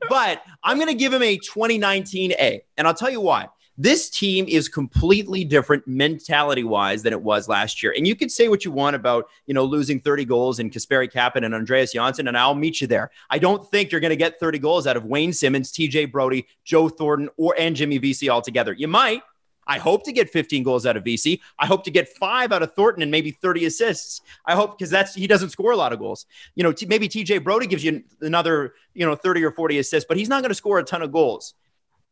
but 0.08 0.42
I'm 0.64 0.78
going 0.78 0.88
to 0.88 0.94
give 0.94 1.12
him 1.12 1.22
a 1.22 1.36
2019 1.36 2.32
A, 2.32 2.62
and 2.76 2.88
I'll 2.88 2.94
tell 2.94 3.10
you 3.10 3.20
why. 3.20 3.46
This 3.80 4.10
team 4.10 4.46
is 4.48 4.68
completely 4.68 5.44
different 5.44 5.86
mentality 5.86 6.64
wise 6.64 7.04
than 7.04 7.12
it 7.12 7.22
was 7.22 7.48
last 7.48 7.80
year. 7.80 7.94
And 7.96 8.08
you 8.08 8.16
could 8.16 8.32
say 8.32 8.48
what 8.48 8.64
you 8.64 8.72
want 8.72 8.96
about, 8.96 9.28
you 9.46 9.54
know, 9.54 9.64
losing 9.64 10.00
30 10.00 10.24
goals 10.24 10.58
in 10.58 10.68
Kasperi 10.68 11.08
Kapanen 11.10 11.44
and 11.44 11.54
Andreas 11.54 11.92
Johnsson, 11.92 12.26
and 12.26 12.36
I'll 12.36 12.56
meet 12.56 12.80
you 12.80 12.88
there. 12.88 13.12
I 13.30 13.38
don't 13.38 13.64
think 13.70 13.92
you're 13.92 14.00
going 14.00 14.10
to 14.10 14.16
get 14.16 14.40
30 14.40 14.58
goals 14.58 14.88
out 14.88 14.96
of 14.96 15.04
Wayne 15.04 15.32
Simmonds, 15.32 15.70
TJ 15.70 16.10
Brodie, 16.10 16.48
Joe 16.64 16.88
Thornton, 16.88 17.28
or 17.36 17.54
and 17.56 17.76
Jimmy 17.76 17.98
Vesey 17.98 18.28
altogether. 18.28 18.72
You 18.72 18.88
might. 18.88 19.22
I 19.68 19.78
hope 19.78 20.02
to 20.04 20.12
get 20.12 20.30
15 20.30 20.64
goals 20.64 20.84
out 20.84 20.96
of 20.96 21.04
Vesey. 21.04 21.40
I 21.58 21.66
hope 21.66 21.84
to 21.84 21.90
get 21.90 22.08
five 22.08 22.50
out 22.50 22.62
of 22.62 22.74
Thornton 22.74 23.02
and 23.02 23.12
maybe 23.12 23.30
30 23.30 23.66
assists. 23.66 24.22
I 24.44 24.56
hope 24.56 24.76
because 24.76 24.90
that's 24.90 25.14
he 25.14 25.28
doesn't 25.28 25.50
score 25.50 25.70
a 25.72 25.76
lot 25.76 25.92
of 25.92 26.00
goals. 26.00 26.26
You 26.56 26.64
know, 26.64 26.72
t- 26.72 26.86
maybe 26.86 27.06
TJ 27.06 27.44
Brodie 27.44 27.66
gives 27.68 27.84
you 27.84 28.02
another, 28.22 28.74
you 28.94 29.06
know, 29.06 29.14
30 29.14 29.44
or 29.44 29.52
40 29.52 29.78
assists, 29.78 30.08
but 30.08 30.16
he's 30.16 30.28
not 30.28 30.42
going 30.42 30.48
to 30.48 30.54
score 30.56 30.78
a 30.78 30.82
ton 30.82 31.02
of 31.02 31.12
goals. 31.12 31.54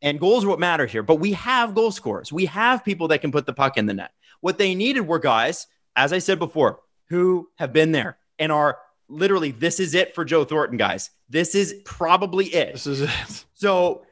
And 0.01 0.19
goals 0.19 0.45
are 0.45 0.49
what 0.49 0.59
matter 0.59 0.85
here. 0.85 1.03
But 1.03 1.15
we 1.15 1.33
have 1.33 1.73
goal 1.73 1.91
scorers. 1.91 2.31
We 2.31 2.45
have 2.45 2.85
people 2.85 3.07
that 3.09 3.21
can 3.21 3.31
put 3.31 3.45
the 3.45 3.53
puck 3.53 3.77
in 3.77 3.85
the 3.85 3.93
net. 3.93 4.11
What 4.41 4.57
they 4.57 4.75
needed 4.75 5.01
were 5.01 5.19
guys, 5.19 5.67
as 5.95 6.13
I 6.13 6.19
said 6.19 6.37
before, 6.39 6.79
who 7.09 7.49
have 7.55 7.73
been 7.73 7.91
there 7.91 8.17
and 8.37 8.51
are 8.51 8.77
literally, 9.09 9.51
this 9.51 9.79
is 9.79 9.95
it 9.95 10.13
for 10.13 10.23
Joe 10.23 10.43
Thornton, 10.43 10.77
guys. 10.77 11.09
This 11.29 11.55
is 11.55 11.81
probably 11.83 12.45
it. 12.45 12.73
this 12.73 12.87
is 12.87 13.01
it. 13.01 13.45
So 13.55 14.05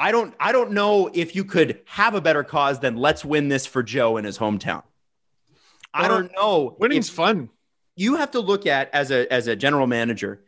I 0.00 0.12
don't 0.12 0.34
I 0.40 0.52
don't 0.52 0.72
know 0.72 1.10
if 1.12 1.36
you 1.36 1.44
could 1.44 1.80
have 1.84 2.14
a 2.14 2.22
better 2.22 2.42
cause 2.42 2.80
than 2.80 2.96
let's 2.96 3.22
win 3.22 3.48
this 3.48 3.66
for 3.66 3.82
Joe 3.82 4.16
in 4.16 4.24
his 4.24 4.38
hometown. 4.38 4.82
I 5.92 6.08
don't 6.08 6.32
know. 6.34 6.74
Winning's 6.78 7.10
if 7.10 7.14
fun. 7.14 7.50
you 7.96 8.16
have 8.16 8.30
to 8.30 8.40
look 8.40 8.66
at 8.66 8.88
as 8.94 9.10
a 9.10 9.30
as 9.30 9.46
a 9.46 9.54
general 9.54 9.86
manager, 9.86 10.42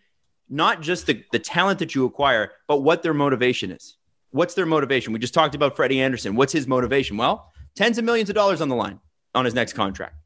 not 0.48 0.80
just 0.80 1.06
the, 1.06 1.22
the 1.32 1.38
talent 1.38 1.80
that 1.80 1.94
you 1.94 2.06
acquire, 2.06 2.52
but 2.66 2.78
what 2.78 3.02
their 3.02 3.12
motivation 3.12 3.70
is. 3.70 3.98
What's 4.32 4.54
their 4.54 4.66
motivation? 4.66 5.12
We 5.12 5.18
just 5.18 5.34
talked 5.34 5.54
about 5.54 5.76
Freddie 5.76 6.00
Andersen. 6.00 6.34
What's 6.34 6.52
his 6.52 6.66
motivation? 6.66 7.16
Well, 7.16 7.50
tens 7.76 7.98
of 7.98 8.04
millions 8.04 8.28
of 8.28 8.34
dollars 8.34 8.60
on 8.60 8.68
the 8.68 8.74
line 8.76 8.98
on 9.34 9.44
his 9.44 9.54
next 9.54 9.74
contract. 9.74 10.16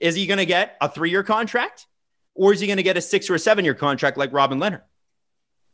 Is 0.00 0.14
he 0.14 0.26
going 0.26 0.38
to 0.38 0.46
get 0.46 0.76
a 0.80 0.88
three 0.88 1.10
year 1.10 1.22
contract? 1.22 1.86
Or 2.34 2.52
is 2.52 2.60
he 2.60 2.66
going 2.66 2.78
to 2.78 2.82
get 2.82 2.96
a 2.96 3.00
six 3.02 3.28
or 3.28 3.34
a 3.34 3.38
seven 3.38 3.64
year 3.64 3.74
contract 3.74 4.16
like 4.16 4.32
Robin 4.32 4.58
Lehner? 4.58 4.80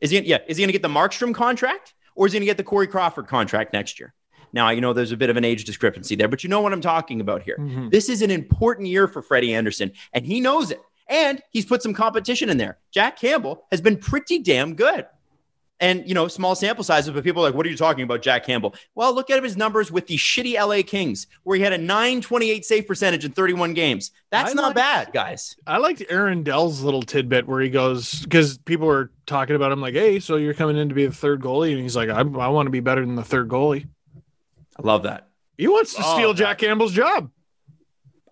Is 0.00 0.10
he, 0.10 0.18
yeah, 0.20 0.38
is 0.48 0.56
he 0.56 0.62
going 0.62 0.68
to 0.68 0.72
get 0.72 0.82
the 0.82 0.88
Markstrom 0.88 1.34
contract 1.34 1.94
or 2.16 2.26
is 2.26 2.32
he 2.32 2.38
going 2.38 2.42
to 2.46 2.50
get 2.50 2.56
the 2.56 2.64
Corey 2.64 2.86
Crawford 2.88 3.26
contract 3.28 3.72
next 3.72 4.00
year? 4.00 4.12
Now, 4.52 4.70
you 4.70 4.80
know, 4.80 4.92
there's 4.92 5.12
a 5.12 5.16
bit 5.16 5.30
of 5.30 5.36
an 5.36 5.44
age 5.44 5.64
discrepancy 5.64 6.16
there, 6.16 6.26
but 6.28 6.42
you 6.42 6.48
know 6.50 6.60
what 6.62 6.72
I'm 6.72 6.80
talking 6.80 7.20
about 7.20 7.42
here. 7.42 7.58
Mhm. 7.60 7.90
This 7.90 8.08
is 8.08 8.22
an 8.22 8.30
important 8.30 8.88
year 8.88 9.06
for 9.06 9.20
Freddie 9.22 9.54
Andersen, 9.54 9.92
and 10.12 10.24
he 10.26 10.40
knows 10.40 10.70
it. 10.70 10.80
And 11.06 11.42
he's 11.50 11.64
put 11.66 11.82
some 11.82 11.92
competition 11.94 12.48
in 12.48 12.56
there. 12.56 12.78
Jack 12.90 13.18
Campbell 13.18 13.66
has 13.70 13.80
been 13.80 13.96
pretty 13.98 14.38
damn 14.38 14.74
good. 14.74 15.06
And, 15.80 16.08
you 16.08 16.12
know, 16.14 16.26
small 16.26 16.56
sample 16.56 16.82
sizes, 16.82 17.10
but 17.12 17.22
people 17.22 17.40
are 17.44 17.48
like, 17.48 17.54
what 17.54 17.64
are 17.64 17.68
you 17.68 17.76
talking 17.76 18.02
about, 18.02 18.20
Jack 18.20 18.44
Campbell? 18.44 18.74
Well, 18.96 19.14
look 19.14 19.30
at 19.30 19.40
his 19.44 19.56
numbers 19.56 19.92
with 19.92 20.08
the 20.08 20.16
shitty 20.16 20.54
LA 20.58 20.82
Kings, 20.82 21.28
where 21.44 21.56
he 21.56 21.62
had 21.62 21.72
a 21.72 21.78
928 21.78 22.64
save 22.64 22.86
percentage 22.88 23.24
in 23.24 23.30
31 23.30 23.74
games. 23.74 24.10
That's 24.30 24.50
I 24.50 24.54
not 24.54 24.64
like- 24.68 24.74
bad, 24.74 25.12
guys. 25.12 25.54
I 25.68 25.78
liked 25.78 26.02
Aaron 26.10 26.42
Dell's 26.42 26.82
little 26.82 27.02
tidbit 27.02 27.46
where 27.46 27.60
he 27.60 27.70
goes 27.70 28.22
because 28.22 28.58
people 28.58 28.88
were 28.88 29.12
talking 29.26 29.54
about 29.54 29.70
him 29.70 29.80
like, 29.80 29.94
"Hey, 29.94 30.18
so 30.18 30.34
you're 30.34 30.52
coming 30.52 30.76
in 30.76 30.88
to 30.88 30.94
be 30.96 31.06
the 31.06 31.14
third 31.14 31.40
goalie," 31.40 31.72
and 31.74 31.80
he's 31.80 31.94
like, 31.94 32.08
"I, 32.08 32.18
I 32.22 32.48
want 32.48 32.66
to 32.66 32.70
be 32.70 32.80
better 32.80 33.06
than 33.06 33.14
the 33.14 33.22
third 33.22 33.48
goalie." 33.48 33.86
I 34.76 34.82
love 34.82 35.04
that. 35.04 35.28
He 35.56 35.68
wants 35.68 35.94
to 35.94 36.02
Oh, 36.04 36.14
steal 36.14 36.32
that- 36.34 36.38
Jack 36.38 36.58
Campbell's 36.58 36.92
job. 36.92 37.30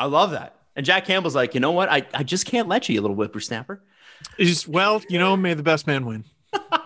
I 0.01 0.07
love 0.07 0.33
that. 0.33 0.57
And 0.75 0.85
Jack 0.85 1.07
Campbell's 1.07 1.35
like, 1.35 1.55
you 1.55 1.61
know 1.61 1.71
what? 1.73 1.89
I, 1.91 2.07
I 2.13 2.23
just 2.23 2.45
can't 2.45 2.69
let 2.69 2.89
you, 2.89 2.95
you 2.97 3.01
little 3.01 3.17
whippersnapper. 3.17 3.83
He's 4.37 4.67
well, 4.69 5.01
you 5.09 5.19
know, 5.19 5.37
may 5.37 5.55
the 5.55 5.63
best 5.63 5.87
man 5.87 6.05
win, 6.07 6.25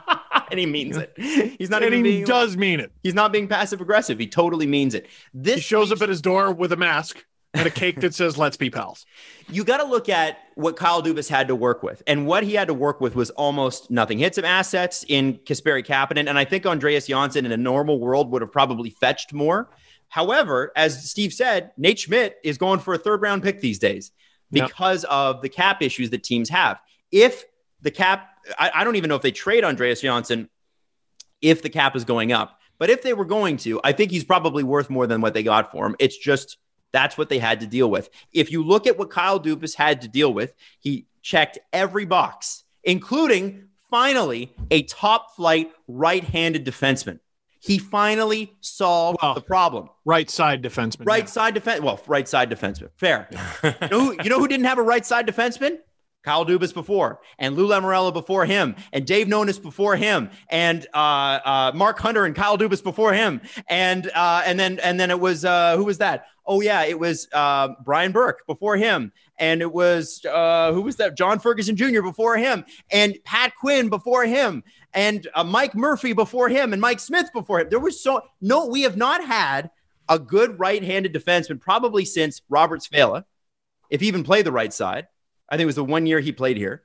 and 0.53 0.61
he 0.61 0.67
means 0.67 0.97
it. 0.97 1.13
He's 1.17 1.71
not 1.71 1.83
and 1.83 1.93
even 1.95 2.05
he 2.05 2.11
being 2.13 2.25
does 2.25 2.57
mean 2.57 2.81
it. 2.81 2.93
he's 3.03 3.15
not 3.15 3.33
being 3.33 3.49
passive 3.49 3.81
aggressive. 3.81 4.19
He 4.19 4.27
totally 4.27 4.67
means 4.67 4.95
it. 4.95 5.07
This 5.35 5.57
He 5.57 5.61
shows 5.63 5.91
up 5.93 6.03
at 6.03 6.09
his 6.09 6.21
door 6.21 6.53
with 6.53 6.73
a 6.73 6.77
mask 6.77 7.25
and 7.55 7.67
a 7.67 7.71
cake 7.71 8.01
that 8.01 8.15
says 8.15 8.39
"Let's 8.39 8.57
be 8.57 8.71
pals." 8.71 9.05
you 9.49 9.65
got 9.65 9.79
to 9.79 9.85
look 9.85 10.09
at 10.09 10.39
what 10.55 10.77
Kyle 10.77 11.03
Dubas 11.03 11.29
had 11.29 11.49
to 11.49 11.57
work 11.57 11.83
with. 11.83 12.03
And 12.07 12.25
what 12.27 12.45
he 12.45 12.55
had 12.55 12.69
to 12.69 12.75
work 12.75 13.01
with 13.01 13.17
was 13.17 13.31
almost 13.31 13.91
nothing. 13.91 14.19
He 14.19 14.25
had 14.25 14.35
some 14.35 14.45
assets 14.45 15.05
in 15.09 15.39
Kasperi 15.39 15.85
Kapanen, 15.85 16.29
and 16.29 16.39
I 16.39 16.45
think 16.45 16.65
Andreas 16.67 17.09
Johnsson 17.09 17.45
in 17.45 17.51
a 17.51 17.57
normal 17.57 17.99
world 17.99 18.31
would 18.31 18.43
have 18.43 18.53
probably 18.53 18.91
fetched 18.91 19.33
more. 19.33 19.69
However, 20.09 20.71
as 20.77 21.09
Steve 21.11 21.33
said, 21.33 21.71
Nate 21.77 21.99
Schmidt 22.01 22.37
is 22.45 22.59
going 22.59 22.79
for 22.81 22.95
a 22.95 22.99
third 22.99 23.23
round 23.23 23.43
pick 23.43 23.61
these 23.61 23.79
days 23.79 24.13
Yep. 24.53 24.69
because 24.69 25.05
of 25.05 25.43
the 25.43 25.49
cap 25.49 25.81
issues 25.83 26.11
that 26.11 26.23
teams 26.25 26.49
have. 26.49 26.81
If 27.13 27.45
the 27.83 27.91
cap, 27.93 28.30
I, 28.59 28.71
I 28.75 28.85
don't 28.85 28.97
even 28.97 29.09
know 29.09 29.17
if 29.17 29.23
they 29.23 29.33
trade 29.33 29.65
Andreas 29.65 30.01
Johnsson 30.01 30.49
if 31.41 31.63
the 31.63 31.71
cap 31.71 31.97
is 31.97 32.05
going 32.05 32.33
up. 32.33 32.59
But 32.79 32.89
if 32.91 33.03
they 33.03 33.13
were 33.13 33.27
going 33.27 33.59
to, 33.59 33.81
I 33.85 33.93
think 33.93 34.11
he's 34.11 34.25
probably 34.25 34.65
worth 34.65 34.89
more 34.89 35.07
than 35.07 35.21
what 35.21 35.35
they 35.35 35.43
got 35.43 35.71
for 35.71 35.87
him. 35.87 35.97
It's 35.99 36.17
just 36.17 36.57
that's 36.93 37.19
what 37.19 37.29
they 37.29 37.39
had 37.39 37.61
to 37.61 37.67
deal 37.67 37.91
with. 37.91 38.09
If 38.33 38.51
you 38.51 38.65
look 38.65 38.87
at 38.87 38.99
what 38.99 39.11
Kyle 39.11 39.39
Dubas 39.39 39.75
had 39.75 40.01
to 40.03 40.09
deal 40.09 40.33
with, 40.33 40.55
he 40.79 41.07
checked 41.23 41.59
every 41.73 42.07
box, 42.07 42.65
including 42.83 43.69
finally 43.91 44.55
a 44.71 44.83
top 44.85 45.37
flight 45.37 45.71
right 45.89 46.25
handed 46.25 46.65
defenseman. 46.65 47.21
He 47.63 47.77
finally 47.77 48.55
solved 48.63 49.19
Wow. 49.23 49.35
the 49.35 49.43
problem. 49.43 49.91
Right 50.07 50.31
side 50.31 50.63
defenseman. 50.63 51.07
Right 51.07 51.25
yeah. 51.25 51.27
side 51.27 51.55
defense. 51.55 51.83
Well, 51.83 52.01
right 52.07 52.27
side 52.27 52.51
defenseman. 52.51 52.89
Fair. 52.97 53.29
you, 53.63 53.89
know 53.91 54.01
who, 54.01 54.17
you 54.23 54.31
know 54.31 54.39
who 54.39 54.49
didn't 54.49 54.65
have 54.65 54.79
a 54.79 54.83
right 54.83 55.05
side 55.05 55.27
defenseman? 55.27 55.79
Kyle 56.23 56.45
Dubas 56.45 56.75
before, 56.75 57.21
and 57.39 57.57
Lou 57.57 57.67
Lamoriello 57.67 58.13
before 58.13 58.45
him, 58.45 58.77
and 58.93 59.07
Dave 59.07 59.27
Nonis 59.27 59.61
before 59.61 59.97
him, 59.97 60.31
and 60.51 60.87
uh, 60.93 60.97
uh, 61.45 61.73
Mark 61.75 61.99
Hunter 61.99 62.25
and 62.25 62.35
Kyle 62.35 62.59
Dubas 62.59 62.83
before 62.83 63.15
him, 63.15 63.41
and 63.69 64.11
uh, 64.15 64.43
and 64.45 64.61
then 64.61 64.79
and 64.81 65.01
then 65.01 65.11
it 65.11 65.19
was 65.19 65.45
uh, 65.45 65.77
who 65.77 65.85
was 65.85 65.99
that? 65.99 66.27
Oh 66.47 66.61
yeah, 66.61 66.85
it 66.85 66.99
was 66.99 67.29
uh, 67.33 67.69
Brian 67.85 68.13
Burke 68.13 68.47
before 68.47 68.77
him, 68.77 69.13
and 69.39 69.63
it 69.63 69.73
was 69.73 70.25
uh, 70.31 70.73
who 70.73 70.83
was 70.83 70.97
that? 70.97 71.17
John 71.17 71.39
Ferguson 71.39 71.77
Jr. 71.77 72.03
before 72.03 72.37
him, 72.37 72.65
and 72.91 73.17
Pat 73.25 73.53
Quinn 73.59 73.89
before 73.89 74.25
him, 74.27 74.63
and 74.93 75.27
Mike 75.47 75.75
Murphy 75.75 76.13
before 76.13 76.49
him, 76.49 76.73
and 76.73 76.83
Mike 76.83 77.01
Smith 77.01 77.31
before 77.33 77.61
him. 77.61 77.69
There 77.71 77.81
was 77.81 78.03
so 78.03 78.23
no, 78.43 78.67
we 78.67 78.83
have 78.83 78.97
not 78.97 79.25
had 79.25 79.71
a 80.11 80.19
good 80.19 80.59
right-handed 80.59 81.15
defenseman 81.15 81.61
probably 81.61 82.05
since 82.05 82.43
Robert 82.49 82.81
Svehla, 82.81 83.25
if 83.91 84.01
he 84.01 84.09
even 84.09 84.25
played 84.25 84.45
the 84.45 84.53
right 84.53 84.73
side. 84.73 85.07
I 85.51 85.57
think 85.57 85.63
it 85.65 85.67
was 85.67 85.75
the 85.77 85.85
one 85.85 86.07
year 86.07 86.21
he 86.21 86.33
played 86.33 86.57
here. 86.57 86.83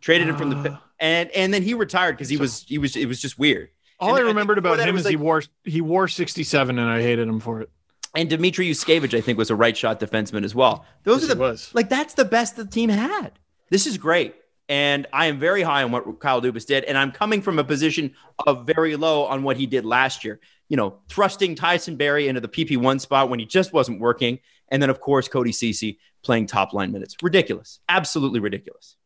Traded 0.00 0.28
him 0.28 0.36
from 0.36 0.50
the 0.50 0.70
Uh. 0.72 0.76
and 1.00 1.30
and 1.30 1.54
then 1.54 1.62
he 1.62 1.72
retired 1.74 2.12
because 2.16 2.28
he 2.28 2.36
was 2.36 2.64
he 2.68 2.76
was 2.78 2.94
it 2.96 3.06
was 3.06 3.20
just 3.20 3.38
weird. 3.38 3.70
All 4.00 4.10
And 4.10 4.18
I 4.18 4.20
I 4.20 4.24
remembered 4.24 4.62
before 4.62 4.74
about 4.74 4.86
him 4.88 4.96
is 4.96 5.06
he 5.06 5.16
wore 5.16 5.42
he 5.64 5.80
wore 5.80 6.08
67 6.08 6.78
and 6.78 6.90
I 6.90 7.00
hated 7.00 7.26
him 7.28 7.40
for 7.40 7.60
it. 7.62 7.70
And 8.16 8.28
Dmitry 8.30 8.68
Yushkevich, 8.70 9.16
I 9.16 9.20
think, 9.20 9.38
was 9.38 9.50
a 9.50 9.56
right 9.56 9.76
shot 9.76 9.98
defenseman 9.98 10.44
as 10.44 10.54
well. 10.54 10.84
Those 11.04 11.22
Yes, 11.22 11.30
are 11.30 11.34
the 11.34 11.40
was. 11.40 11.70
like 11.74 11.88
that's 11.88 12.14
the 12.14 12.24
best 12.24 12.56
the 12.56 12.66
team 12.66 12.90
had. 12.90 13.32
This 13.70 13.86
is 13.86 13.96
great. 13.96 14.34
And 14.68 15.06
I 15.12 15.26
am 15.26 15.38
very 15.38 15.62
high 15.62 15.82
on 15.82 15.90
what 15.90 16.20
Kyle 16.20 16.40
Dubas 16.40 16.64
did. 16.66 16.84
And 16.84 16.96
I'm 16.96 17.12
coming 17.12 17.42
from 17.42 17.58
a 17.58 17.64
position 17.64 18.14
of 18.46 18.66
very 18.66 18.96
low 18.96 19.24
on 19.24 19.42
what 19.42 19.56
he 19.56 19.66
did 19.66 19.84
last 19.84 20.24
year. 20.24 20.38
You 20.68 20.76
know, 20.78 20.98
thrusting 21.08 21.54
Tyson 21.54 21.96
Barrie 21.96 22.28
into 22.28 22.40
the 22.40 22.48
PP1 22.48 23.00
spot 23.00 23.28
when 23.30 23.38
he 23.40 23.46
just 23.46 23.72
wasn't 23.72 24.00
working. 24.00 24.38
And 24.70 24.82
then, 24.82 24.90
of 24.90 25.00
course, 25.00 25.28
Cody 25.28 25.50
Cece 25.52 25.98
playing 26.22 26.46
top 26.46 26.72
line 26.72 26.90
minutes. 26.92 27.16
Ridiculous. 27.22 27.80
Absolutely 27.88 28.40
ridiculous. 28.40 28.96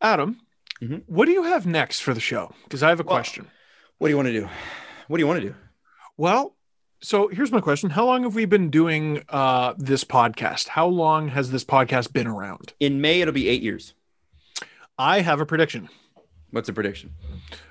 Adam, 0.00 0.40
Mhm. 0.82 1.02
what 1.06 1.24
do 1.26 1.32
you 1.32 1.44
have 1.44 1.66
next 1.66 2.00
for 2.00 2.12
the 2.12 2.20
show? 2.20 2.54
Because 2.64 2.82
I 2.82 2.90
have 2.90 3.00
a 3.00 3.02
Well- 3.02 3.16
question. 3.16 3.50
What 3.98 4.08
do 4.08 4.10
you 4.12 4.16
want 4.16 4.26
to 4.28 4.40
do? 4.40 4.48
What 5.08 5.16
do 5.16 5.22
you 5.22 5.26
want 5.26 5.40
to 5.40 5.48
do? 5.48 5.54
Well, 6.18 6.54
so 7.00 7.28
here's 7.28 7.50
my 7.52 7.60
question: 7.60 7.90
How 7.90 8.04
long 8.04 8.22
have 8.24 8.34
we 8.34 8.44
been 8.44 8.68
doing 8.70 9.22
uh, 9.30 9.72
this 9.78 10.04
podcast? 10.04 10.68
How 10.68 10.86
long 10.86 11.28
has 11.28 11.50
this 11.50 11.64
podcast 11.64 12.12
been 12.12 12.26
around? 12.26 12.74
In 12.80 13.00
May, 13.00 13.22
it'll 13.22 13.32
be 13.32 13.48
eight 13.48 13.62
years. 13.62 13.94
I 14.98 15.20
have 15.22 15.40
a 15.40 15.46
prediction. 15.46 15.88
What's 16.50 16.66
the 16.66 16.72
prediction? 16.72 17.14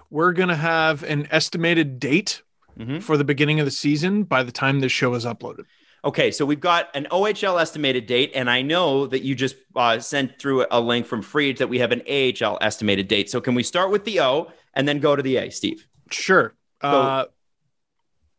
We're 0.09 0.31
gonna 0.33 0.55
have 0.55 1.03
an 1.03 1.27
estimated 1.31 1.99
date 1.99 2.41
Mhm. 2.77 3.01
for 3.03 3.17
the 3.17 3.23
beginning 3.23 3.59
of 3.59 3.65
the 3.65 3.71
season 3.71 4.23
by 4.23 4.43
the 4.43 4.51
time 4.51 4.79
this 4.79 4.91
show 4.91 5.13
is 5.13 5.25
uploaded. 5.25 5.65
Okay, 6.05 6.29
so 6.29 6.45
we've 6.45 6.59
got 6.59 6.95
an 6.95 7.07
OHL 7.09 7.59
estimated 7.59 8.05
date, 8.05 8.31
and 8.35 8.47
I 8.47 8.61
know 8.61 9.07
that 9.07 9.23
you 9.23 9.33
just 9.33 9.55
uh, 9.75 9.99
sent 9.99 10.37
through 10.39 10.67
a 10.69 10.79
link 10.79 11.07
from 11.07 11.23
Freed 11.23 11.57
that 11.57 11.67
we 11.67 11.79
have 11.79 11.91
an 11.91 12.03
AHL 12.07 12.59
estimated 12.61 13.07
date. 13.07 13.27
So 13.27 13.41
can 13.41 13.55
we 13.55 13.63
start 13.63 13.89
with 13.89 14.05
the 14.05 14.21
O 14.21 14.51
and 14.75 14.87
then 14.87 14.99
go 14.99 15.15
to 15.15 15.23
the 15.23 15.37
A, 15.37 15.49
Steve? 15.49 15.87
Sure. 16.11 16.53
uh, 16.81 17.25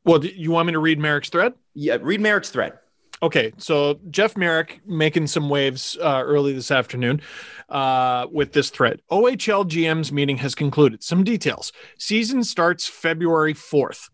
well, 0.04 0.20
do 0.20 0.28
you 0.28 0.52
want 0.52 0.66
me 0.66 0.72
to 0.74 0.78
read 0.78 1.00
Marek's 1.00 1.28
thread? 1.28 1.54
Yeah, 1.74 1.98
read 2.00 2.20
Marek's 2.20 2.50
thread. 2.50 2.74
Okay, 3.20 3.52
so 3.56 3.98
Jeff 4.10 4.36
Marek 4.36 4.80
making 4.86 5.26
some 5.26 5.48
waves 5.48 5.96
uh, 6.00 6.22
early 6.24 6.52
this 6.52 6.70
afternoon 6.70 7.20
uh, 7.68 8.26
with 8.30 8.52
this 8.52 8.70
thread. 8.70 9.02
OHL 9.10 9.68
GM's 9.68 10.12
meeting 10.12 10.36
has 10.36 10.54
concluded. 10.54 11.02
Some 11.02 11.24
details. 11.24 11.72
Season 11.98 12.44
starts 12.44 12.86
February 12.86 13.54
4th. 13.54 14.10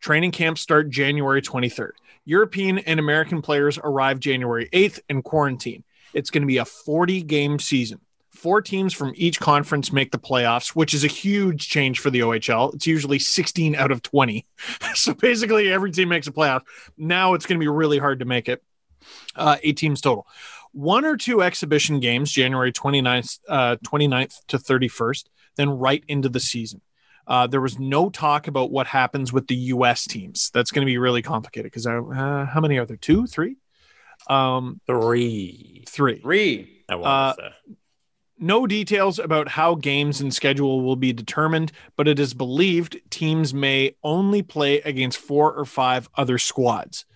Training 0.00 0.30
camps 0.30 0.62
start 0.62 0.88
January 0.88 1.42
23rd. 1.42 1.90
European 2.26 2.78
and 2.78 3.00
American 3.00 3.40
players 3.40 3.78
arrive 3.82 4.20
January 4.20 4.68
8th 4.72 5.00
and 5.08 5.24
quarantine. 5.24 5.84
It's 6.12 6.28
going 6.30 6.42
to 6.42 6.46
be 6.46 6.58
a 6.58 6.64
40 6.64 7.22
game 7.22 7.58
season. 7.58 8.00
Four 8.30 8.60
teams 8.60 8.92
from 8.92 9.12
each 9.16 9.40
conference 9.40 9.92
make 9.92 10.10
the 10.10 10.18
playoffs, 10.18 10.70
which 10.70 10.92
is 10.92 11.04
a 11.04 11.08
huge 11.08 11.68
change 11.68 12.00
for 12.00 12.10
the 12.10 12.20
OHL. 12.20 12.74
It's 12.74 12.86
usually 12.86 13.18
16 13.18 13.74
out 13.74 13.90
of 13.90 14.02
20. 14.02 14.44
so 14.94 15.14
basically, 15.14 15.72
every 15.72 15.90
team 15.90 16.10
makes 16.10 16.26
a 16.26 16.32
playoff. 16.32 16.62
Now 16.98 17.32
it's 17.32 17.46
going 17.46 17.58
to 17.58 17.64
be 17.64 17.68
really 17.68 17.98
hard 17.98 18.18
to 18.18 18.26
make 18.26 18.48
it. 18.48 18.62
Uh, 19.34 19.56
eight 19.62 19.78
teams 19.78 20.00
total. 20.00 20.26
One 20.72 21.06
or 21.06 21.16
two 21.16 21.42
exhibition 21.42 22.00
games, 22.00 22.30
January 22.30 22.72
29th, 22.72 23.38
uh, 23.48 23.76
29th 23.76 24.44
to 24.48 24.58
31st, 24.58 25.24
then 25.56 25.70
right 25.70 26.04
into 26.06 26.28
the 26.28 26.40
season. 26.40 26.82
Uh, 27.26 27.46
there 27.46 27.60
was 27.60 27.78
no 27.78 28.08
talk 28.10 28.46
about 28.46 28.70
what 28.70 28.86
happens 28.86 29.32
with 29.32 29.46
the 29.48 29.56
U.S. 29.74 30.04
teams. 30.06 30.50
That's 30.54 30.70
going 30.70 30.84
to 30.84 30.90
be 30.90 30.98
really 30.98 31.22
complicated 31.22 31.70
because 31.72 31.86
uh, 31.86 32.46
how 32.52 32.60
many 32.60 32.78
are 32.78 32.86
there? 32.86 32.96
Two, 32.96 33.26
three, 33.26 33.56
um, 34.28 34.80
three, 34.86 35.84
three, 35.88 36.20
three. 36.20 36.82
I 36.88 36.94
want 36.94 37.06
Uh, 37.06 37.34
to 37.34 37.42
say. 37.68 37.74
no 38.38 38.66
details 38.66 39.18
about 39.18 39.48
how 39.48 39.74
games 39.74 40.20
and 40.20 40.32
schedule 40.32 40.82
will 40.82 40.94
be 40.96 41.12
determined, 41.12 41.72
but 41.96 42.06
it 42.06 42.18
is 42.20 42.32
believed 42.34 42.98
teams 43.10 43.52
may 43.52 43.96
only 44.04 44.42
play 44.42 44.80
against 44.82 45.18
four 45.18 45.52
or 45.52 45.64
five 45.64 46.08
other 46.16 46.38
squads. 46.38 47.06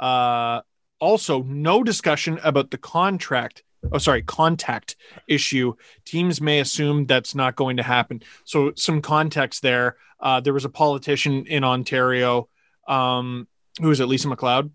Uh, 0.00 0.62
also, 1.00 1.42
no 1.42 1.82
discussion 1.82 2.38
about 2.42 2.70
the 2.70 2.78
contract. 2.78 3.62
Oh, 3.92 3.98
sorry, 3.98 4.22
contact 4.22 4.96
issue. 5.28 5.74
Teams 6.04 6.40
may 6.40 6.60
assume 6.60 7.06
that's 7.06 7.34
not 7.34 7.56
going 7.56 7.76
to 7.76 7.82
happen. 7.82 8.22
So, 8.44 8.72
some 8.76 9.00
context 9.00 9.62
there. 9.62 9.96
Uh, 10.20 10.40
there 10.40 10.52
was 10.52 10.64
a 10.64 10.68
politician 10.68 11.46
in 11.46 11.62
Ontario. 11.64 12.48
Um, 12.88 13.46
who 13.80 13.90
is 13.90 14.00
it? 14.00 14.06
Lisa 14.06 14.28
MacLeod. 14.28 14.70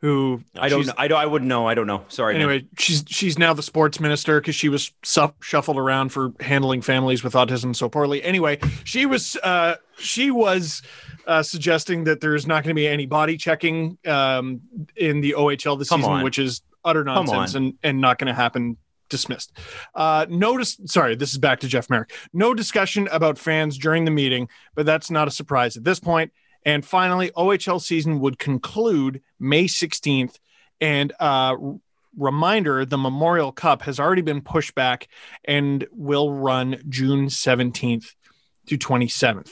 Who 0.00 0.42
I 0.54 0.68
don't 0.68 0.86
know. 0.86 0.92
I 0.98 1.08
don't. 1.08 1.18
I 1.18 1.26
wouldn't 1.26 1.48
know. 1.48 1.66
I 1.66 1.74
don't 1.74 1.86
know. 1.86 2.04
Sorry. 2.08 2.34
man. 2.34 2.42
anyway, 2.42 2.66
she's 2.78 3.02
she's 3.08 3.38
now 3.38 3.54
the 3.54 3.62
sports 3.62 3.98
minister 3.98 4.40
because 4.40 4.54
she 4.54 4.68
was 4.68 4.92
shuffled 5.02 5.78
around 5.78 6.10
for 6.10 6.32
handling 6.38 6.82
families 6.82 7.24
with 7.24 7.32
autism 7.32 7.74
so 7.74 7.88
poorly. 7.88 8.22
Anyway, 8.22 8.58
she 8.84 9.06
was 9.06 9.36
uh, 9.42 9.76
she 9.98 10.30
was 10.30 10.82
uh, 11.26 11.42
suggesting 11.42 12.04
that 12.04 12.20
there's 12.20 12.46
not 12.46 12.62
going 12.62 12.70
to 12.70 12.74
be 12.74 12.86
any 12.86 13.06
body 13.06 13.38
checking 13.38 13.96
um, 14.06 14.60
in 14.96 15.22
the 15.22 15.34
OHL 15.36 15.78
this 15.78 15.88
Come 15.88 16.02
season, 16.02 16.12
on. 16.12 16.24
which 16.24 16.38
is 16.38 16.60
utter 16.86 17.04
nonsense 17.04 17.54
and 17.54 17.74
and 17.82 18.00
not 18.00 18.18
going 18.18 18.28
to 18.28 18.34
happen. 18.34 18.78
Dismissed. 19.08 19.56
Uh, 19.94 20.26
notice. 20.28 20.80
Sorry, 20.86 21.14
this 21.14 21.30
is 21.30 21.38
back 21.38 21.60
to 21.60 21.68
Jeff 21.68 21.88
Marek. 21.88 22.12
No 22.32 22.54
discussion 22.54 23.08
about 23.12 23.38
fans 23.38 23.78
during 23.78 24.04
the 24.04 24.10
meeting, 24.10 24.48
but 24.74 24.84
that's 24.84 25.12
not 25.12 25.28
a 25.28 25.30
surprise 25.30 25.76
at 25.76 25.84
this 25.84 26.00
point. 26.00 26.32
And 26.64 26.84
finally, 26.84 27.30
OHL 27.30 27.80
season 27.80 28.18
would 28.18 28.36
conclude 28.40 29.22
May 29.38 29.66
16th. 29.66 30.40
And 30.80 31.12
uh, 31.20 31.56
reminder 32.16 32.84
the 32.84 32.98
Memorial 32.98 33.52
Cup 33.52 33.82
has 33.82 34.00
already 34.00 34.22
been 34.22 34.40
pushed 34.40 34.74
back 34.74 35.08
and 35.44 35.86
will 35.92 36.32
run 36.32 36.82
June 36.88 37.26
17th 37.26 38.14
to 38.66 38.78
27th. 38.78 39.50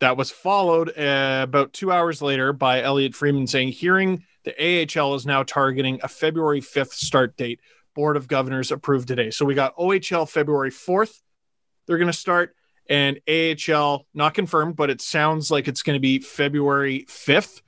That 0.00 0.16
was 0.16 0.30
followed 0.30 0.96
uh, 0.96 1.40
about 1.42 1.72
two 1.72 1.90
hours 1.90 2.22
later 2.22 2.52
by 2.52 2.82
Elliotte 2.82 3.16
Friedman 3.16 3.48
saying, 3.48 3.68
hearing 3.72 4.24
the 4.56 4.86
AHL 5.00 5.14
is 5.14 5.26
now 5.26 5.42
targeting 5.42 6.00
a 6.02 6.08
February 6.08 6.60
5th 6.60 6.92
start 6.92 7.36
date. 7.36 7.60
Board 7.94 8.16
of 8.16 8.28
Governors 8.28 8.70
approved 8.70 9.08
today. 9.08 9.30
So 9.30 9.44
we 9.44 9.54
got 9.54 9.76
OHL 9.76 10.28
February 10.28 10.70
4th. 10.70 11.20
They're 11.86 11.98
going 11.98 12.06
to 12.10 12.12
start 12.16 12.54
and 12.88 13.20
AHL 13.28 14.06
not 14.14 14.34
confirmed, 14.34 14.76
but 14.76 14.88
it 14.88 15.00
sounds 15.02 15.50
like 15.50 15.68
it's 15.68 15.82
going 15.82 15.96
to 15.96 16.00
be 16.00 16.20
February 16.20 17.04
5th. 17.08 17.60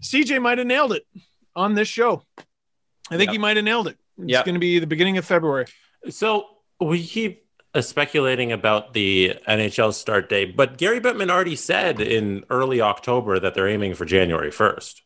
CJ 0.00 0.40
might 0.40 0.58
have 0.58 0.66
nailed 0.66 0.92
it 0.92 1.04
on 1.56 1.74
this 1.74 1.88
show. 1.88 2.22
I 3.10 3.16
think 3.16 3.28
Yep. 3.28 3.32
he 3.32 3.38
might 3.38 3.56
have 3.56 3.64
nailed 3.64 3.88
it. 3.88 3.96
It's 4.18 4.30
Yep. 4.32 4.44
going 4.44 4.54
to 4.54 4.60
be 4.60 4.78
the 4.78 4.86
beginning 4.86 5.16
of 5.18 5.24
February. 5.24 5.66
So 6.10 6.46
we 6.80 7.04
keep 7.04 7.46
uh, 7.74 7.80
speculating 7.80 8.52
about 8.52 8.92
the 8.92 9.34
NHL 9.48 9.92
start 9.92 10.28
date, 10.28 10.56
but 10.56 10.78
Gary 10.78 11.00
Bettman 11.00 11.30
already 11.30 11.56
said 11.56 12.00
in 12.00 12.44
early 12.50 12.80
October 12.80 13.40
that 13.40 13.54
they're 13.54 13.68
aiming 13.68 13.94
for 13.94 14.04
January 14.04 14.50
1st. 14.50 15.00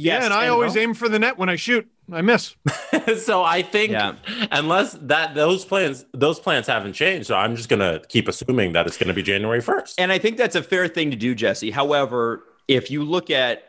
Yeah, 0.00 0.24
and 0.24 0.32
I 0.32 0.44
and 0.44 0.52
always 0.52 0.74
no. 0.74 0.80
aim 0.82 0.94
for 0.94 1.08
the 1.08 1.18
net 1.18 1.38
when 1.38 1.48
I 1.48 1.56
shoot. 1.56 1.90
I 2.12 2.22
miss. 2.22 2.56
so 3.22 3.42
I 3.44 3.62
think 3.62 3.92
Yeah. 3.92 4.14
unless 4.50 4.94
that 5.02 5.34
those 5.34 5.64
plans 5.64 6.04
those 6.12 6.40
plans 6.40 6.66
haven't 6.66 6.94
changed, 6.94 7.28
so 7.28 7.36
I'm 7.36 7.54
just 7.56 7.68
gonna 7.68 8.00
keep 8.08 8.26
assuming 8.28 8.72
that 8.72 8.86
it's 8.86 8.96
gonna 8.96 9.14
be 9.14 9.22
January 9.22 9.60
1st. 9.60 9.94
And 9.98 10.10
I 10.10 10.18
think 10.18 10.36
that's 10.36 10.56
a 10.56 10.62
fair 10.62 10.88
thing 10.88 11.10
to 11.10 11.16
do, 11.16 11.34
Jesse. 11.34 11.70
However, 11.70 12.44
if 12.66 12.90
you 12.90 13.04
look 13.04 13.30
at 13.30 13.62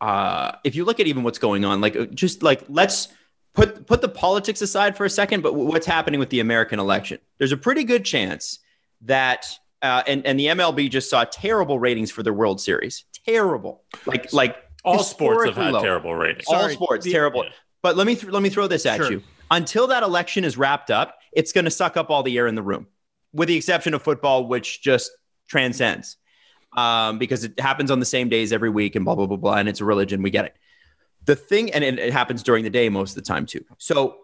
uh, 0.00 0.52
if 0.64 0.74
you 0.74 0.84
look 0.84 1.00
at 1.00 1.06
even 1.06 1.22
what's 1.22 1.38
going 1.38 1.64
on, 1.64 1.80
like 1.80 1.96
uh, 1.96 2.06
just 2.06 2.42
like 2.42 2.64
let's 2.68 3.08
put 3.54 3.86
put 3.86 4.00
the 4.00 4.08
politics 4.08 4.60
aside 4.60 4.96
for 4.96 5.04
a 5.04 5.10
second, 5.10 5.42
but 5.42 5.54
what's 5.54 5.86
happening 5.86 6.18
with 6.20 6.30
the 6.30 6.40
American 6.40 6.80
election? 6.80 7.18
There's 7.38 7.52
a 7.52 7.56
pretty 7.56 7.84
good 7.84 8.04
chance 8.04 8.58
that 9.02 9.46
uh, 9.82 10.02
and 10.06 10.26
and 10.26 10.38
the 10.38 10.46
MLB 10.46 10.90
just 10.90 11.08
saw 11.08 11.24
terrible 11.24 11.78
ratings 11.78 12.10
for 12.10 12.22
their 12.22 12.32
World 12.32 12.60
Series. 12.60 13.04
Terrible, 13.24 13.84
like 14.06 14.32
like 14.32 14.56
All 14.84 15.02
sports 15.02 15.46
have 15.46 15.56
had 15.56 15.72
low. 15.72 15.82
terrible 15.82 16.14
ratings. 16.14 16.44
all 16.48 16.68
sports 16.68 17.04
the- 17.04 17.12
terrible. 17.12 17.44
Yeah. 17.44 17.50
But 17.82 17.96
let 17.96 18.06
me 18.06 18.14
th- 18.14 18.32
let 18.32 18.42
me 18.42 18.48
throw 18.50 18.66
this 18.66 18.86
at 18.86 18.96
Sure. 18.98 19.10
you. 19.12 19.22
Until 19.50 19.86
that 19.88 20.02
election 20.02 20.44
is 20.44 20.56
wrapped 20.56 20.90
up, 20.90 21.18
it's 21.32 21.52
going 21.52 21.64
to 21.66 21.70
suck 21.70 21.96
up 21.96 22.10
all 22.10 22.22
the 22.22 22.36
air 22.38 22.46
in 22.46 22.54
the 22.54 22.62
room, 22.62 22.86
with 23.32 23.48
the 23.48 23.56
exception 23.56 23.92
of 23.94 24.02
football, 24.02 24.46
which 24.46 24.82
just 24.82 25.10
transcends 25.48 26.16
um, 26.76 27.18
because 27.18 27.44
it 27.44 27.58
happens 27.60 27.90
on 27.90 28.00
the 28.00 28.06
same 28.06 28.28
days 28.28 28.52
every 28.52 28.70
week 28.70 28.96
and 28.96 29.04
blah 29.04 29.14
blah 29.14 29.26
blah 29.26 29.36
blah, 29.36 29.54
and 29.56 29.68
it's 29.68 29.80
a 29.80 29.84
religion. 29.84 30.22
We 30.22 30.30
get 30.30 30.46
it. 30.46 30.54
The 31.26 31.36
thing, 31.36 31.72
and 31.72 31.84
it, 31.84 31.98
it 31.98 32.12
happens 32.12 32.42
during 32.42 32.64
the 32.64 32.70
day 32.70 32.88
most 32.88 33.10
of 33.16 33.22
the 33.22 33.28
time 33.28 33.46
too. 33.46 33.64
So 33.78 34.16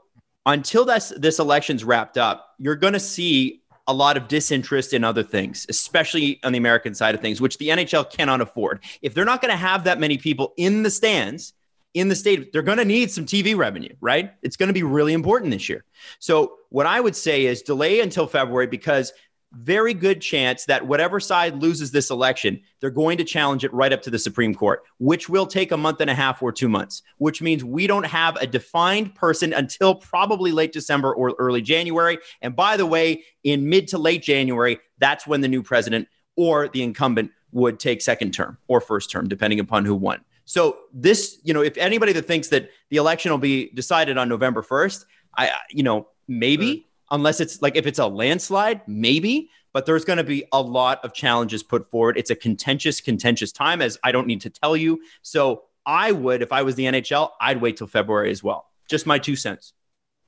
until 0.46 0.84
this 0.84 1.12
this 1.16 1.38
election's 1.38 1.84
wrapped 1.84 2.16
up, 2.18 2.46
you're 2.58 2.76
going 2.76 2.94
to 2.94 3.00
see 3.00 3.59
a 3.90 3.92
lot 3.92 4.16
of 4.16 4.28
disinterest 4.28 4.92
in 4.92 5.02
other 5.02 5.22
things, 5.22 5.66
especially 5.68 6.38
on 6.44 6.52
the 6.52 6.58
American 6.58 6.94
side 6.94 7.14
of 7.14 7.20
things, 7.20 7.40
which 7.40 7.58
the 7.58 7.68
NHL 7.68 8.08
cannot 8.10 8.40
afford. 8.40 8.80
If 9.02 9.14
they're 9.14 9.24
not 9.24 9.42
going 9.42 9.50
to 9.50 9.56
have 9.56 9.84
that 9.84 9.98
many 9.98 10.16
people 10.16 10.54
in 10.56 10.84
the 10.84 10.90
stands 10.90 11.54
in 11.92 12.08
the 12.08 12.14
state, 12.14 12.52
they're 12.52 12.62
going 12.62 12.78
to 12.78 12.84
need 12.84 13.10
some 13.10 13.26
TV 13.26 13.56
revenue, 13.56 13.92
right? 14.00 14.32
It's 14.42 14.56
going 14.56 14.68
to 14.68 14.72
be 14.72 14.84
really 14.84 15.12
important 15.12 15.50
this 15.50 15.68
year. 15.68 15.84
So, 16.20 16.52
what 16.68 16.86
I 16.86 17.00
would 17.00 17.16
say 17.16 17.46
is 17.46 17.62
delay 17.62 18.00
until 18.00 18.28
February 18.28 18.68
because 18.68 19.12
very 19.52 19.94
good 19.94 20.20
chance 20.20 20.64
that 20.66 20.86
whatever 20.86 21.18
side 21.18 21.60
loses 21.60 21.90
this 21.90 22.10
election, 22.10 22.60
they're 22.80 22.90
going 22.90 23.18
to 23.18 23.24
challenge 23.24 23.64
it 23.64 23.72
right 23.72 23.92
up 23.92 24.02
to 24.02 24.10
the 24.10 24.18
Supreme 24.18 24.54
Court, 24.54 24.82
which 24.98 25.28
will 25.28 25.46
take 25.46 25.72
a 25.72 25.76
month 25.76 26.00
and 26.00 26.10
a 26.10 26.14
half 26.14 26.42
or 26.42 26.52
two 26.52 26.68
months, 26.68 27.02
which 27.18 27.42
means 27.42 27.64
we 27.64 27.86
don't 27.86 28.06
have 28.06 28.36
a 28.36 28.46
defined 28.46 29.14
person 29.14 29.52
until 29.52 29.94
probably 29.94 30.52
late 30.52 30.72
December 30.72 31.12
or 31.14 31.34
early 31.38 31.62
January. 31.62 32.18
And 32.42 32.54
by 32.54 32.76
the 32.76 32.86
way, 32.86 33.24
in 33.42 33.68
mid 33.68 33.88
to 33.88 33.98
late 33.98 34.22
January, 34.22 34.78
that's 34.98 35.26
when 35.26 35.40
the 35.40 35.48
new 35.48 35.62
president 35.62 36.08
or 36.36 36.68
the 36.68 36.82
incumbent 36.82 37.32
would 37.52 37.80
take 37.80 38.00
second 38.00 38.32
term 38.32 38.56
or 38.68 38.80
first 38.80 39.10
term, 39.10 39.28
depending 39.28 39.60
upon 39.60 39.84
who 39.84 39.94
won. 39.94 40.24
So 40.44 40.78
this, 40.92 41.38
you 41.42 41.54
know, 41.54 41.62
if 41.62 41.76
anybody 41.76 42.12
that 42.12 42.26
thinks 42.26 42.48
that 42.48 42.70
the 42.88 42.96
election 42.96 43.30
will 43.30 43.38
be 43.38 43.70
decided 43.70 44.18
on 44.18 44.28
November 44.28 44.62
1st, 44.62 45.04
I, 45.36 45.50
you 45.70 45.82
know, 45.82 46.08
maybe 46.26 46.88
unless 47.10 47.40
it's 47.40 47.60
like 47.62 47.76
if 47.76 47.86
it's 47.86 47.98
a 47.98 48.06
landslide, 48.06 48.82
maybe, 48.86 49.50
but 49.72 49.86
there's 49.86 50.04
going 50.04 50.18
to 50.18 50.24
be 50.24 50.44
a 50.52 50.60
lot 50.60 51.04
of 51.04 51.12
challenges 51.12 51.62
put 51.62 51.90
forward. 51.90 52.18
It's 52.18 52.30
a 52.30 52.36
contentious, 52.36 53.00
contentious 53.00 53.52
time, 53.52 53.82
as 53.82 53.98
I 54.02 54.12
don't 54.12 54.26
need 54.26 54.40
to 54.42 54.50
tell 54.50 54.76
you. 54.76 55.00
So 55.22 55.64
I 55.86 56.12
would, 56.12 56.42
if 56.42 56.52
I 56.52 56.62
was 56.62 56.74
the 56.74 56.84
NHL, 56.84 57.30
I'd 57.40 57.60
wait 57.60 57.76
till 57.76 57.86
February 57.86 58.30
as 58.30 58.42
well. 58.42 58.66
Just 58.88 59.06
my 59.06 59.18
two 59.18 59.36
cents. 59.36 59.72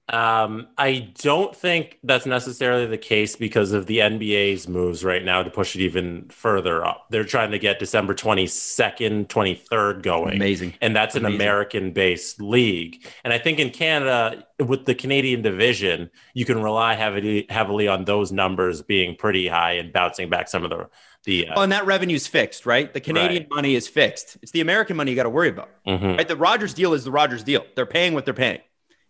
Um, 0.09 0.67
I 0.77 1.13
don't 1.21 1.55
think 1.55 1.99
that's 2.03 2.27
necessarily 2.27 2.87
the 2.87 2.99
case 2.99 3.37
because 3.37 3.73
of 3.73 3.87
the 3.87 3.99
NBA's 3.99 4.69
moves 4.69 5.05
right 5.05 5.25
now 5.25 5.43
to 5.43 5.49
push 5.51 5.75
it 5.77 5.81
even 5.83 6.29
further 6.29 6.85
up. 6.85 7.07
They're 7.11 7.25
trying 7.25 7.53
to 7.53 7.59
get 7.59 7.79
December 7.79 8.13
22nd, 8.13 9.29
23rd 9.29 10.03
going. 10.03 10.35
Amazing. 10.35 10.75
And 10.81 10.95
that's 10.95 11.15
an 11.15 11.25
American 11.25 11.93
based 11.93 12.41
league. 12.43 13.07
And 13.25 13.33
I 13.33 13.39
think 13.39 13.59
in 13.59 13.71
Canada, 13.71 14.45
with 14.59 14.85
the 14.85 14.95
Canadian 14.95 15.41
division, 15.41 16.11
you 16.35 16.45
can 16.45 16.61
rely 16.63 16.95
heavily 16.95 17.47
heavily 17.49 17.89
on 17.89 18.05
those 18.05 18.33
numbers 18.33 18.83
being 18.83 19.17
pretty 19.17 19.49
high 19.49 19.73
and 19.73 19.93
bouncing 19.93 20.29
back 20.29 20.49
some 20.49 20.65
of 20.65 20.71
the 20.71 20.89
the 21.25 21.47
uh, 21.49 21.55
Oh, 21.57 21.63
and 21.63 21.71
that 21.73 21.87
revenue's 21.87 22.27
fixed, 22.27 22.67
right? 22.67 22.93
The 22.93 23.01
Canadian 23.01 23.47
money 23.51 23.77
is 23.77 23.87
fixed. 23.89 24.37
It's 24.43 24.51
the 24.51 24.61
American 24.61 24.97
money 24.97 25.13
you 25.13 25.17
got 25.17 25.23
to 25.23 25.31
worry 25.31 25.49
about. 25.49 25.71
mhm. 25.87 26.17
Right? 26.19 26.27
The 26.27 26.37
Rogers 26.37 26.75
deal 26.75 26.93
is 26.93 27.05
the 27.05 27.13
Rogers 27.13 27.45
deal. 27.45 27.65
They're 27.77 27.87
paying 27.87 28.13
what 28.15 28.25
they're 28.25 28.35
paying. 28.35 28.59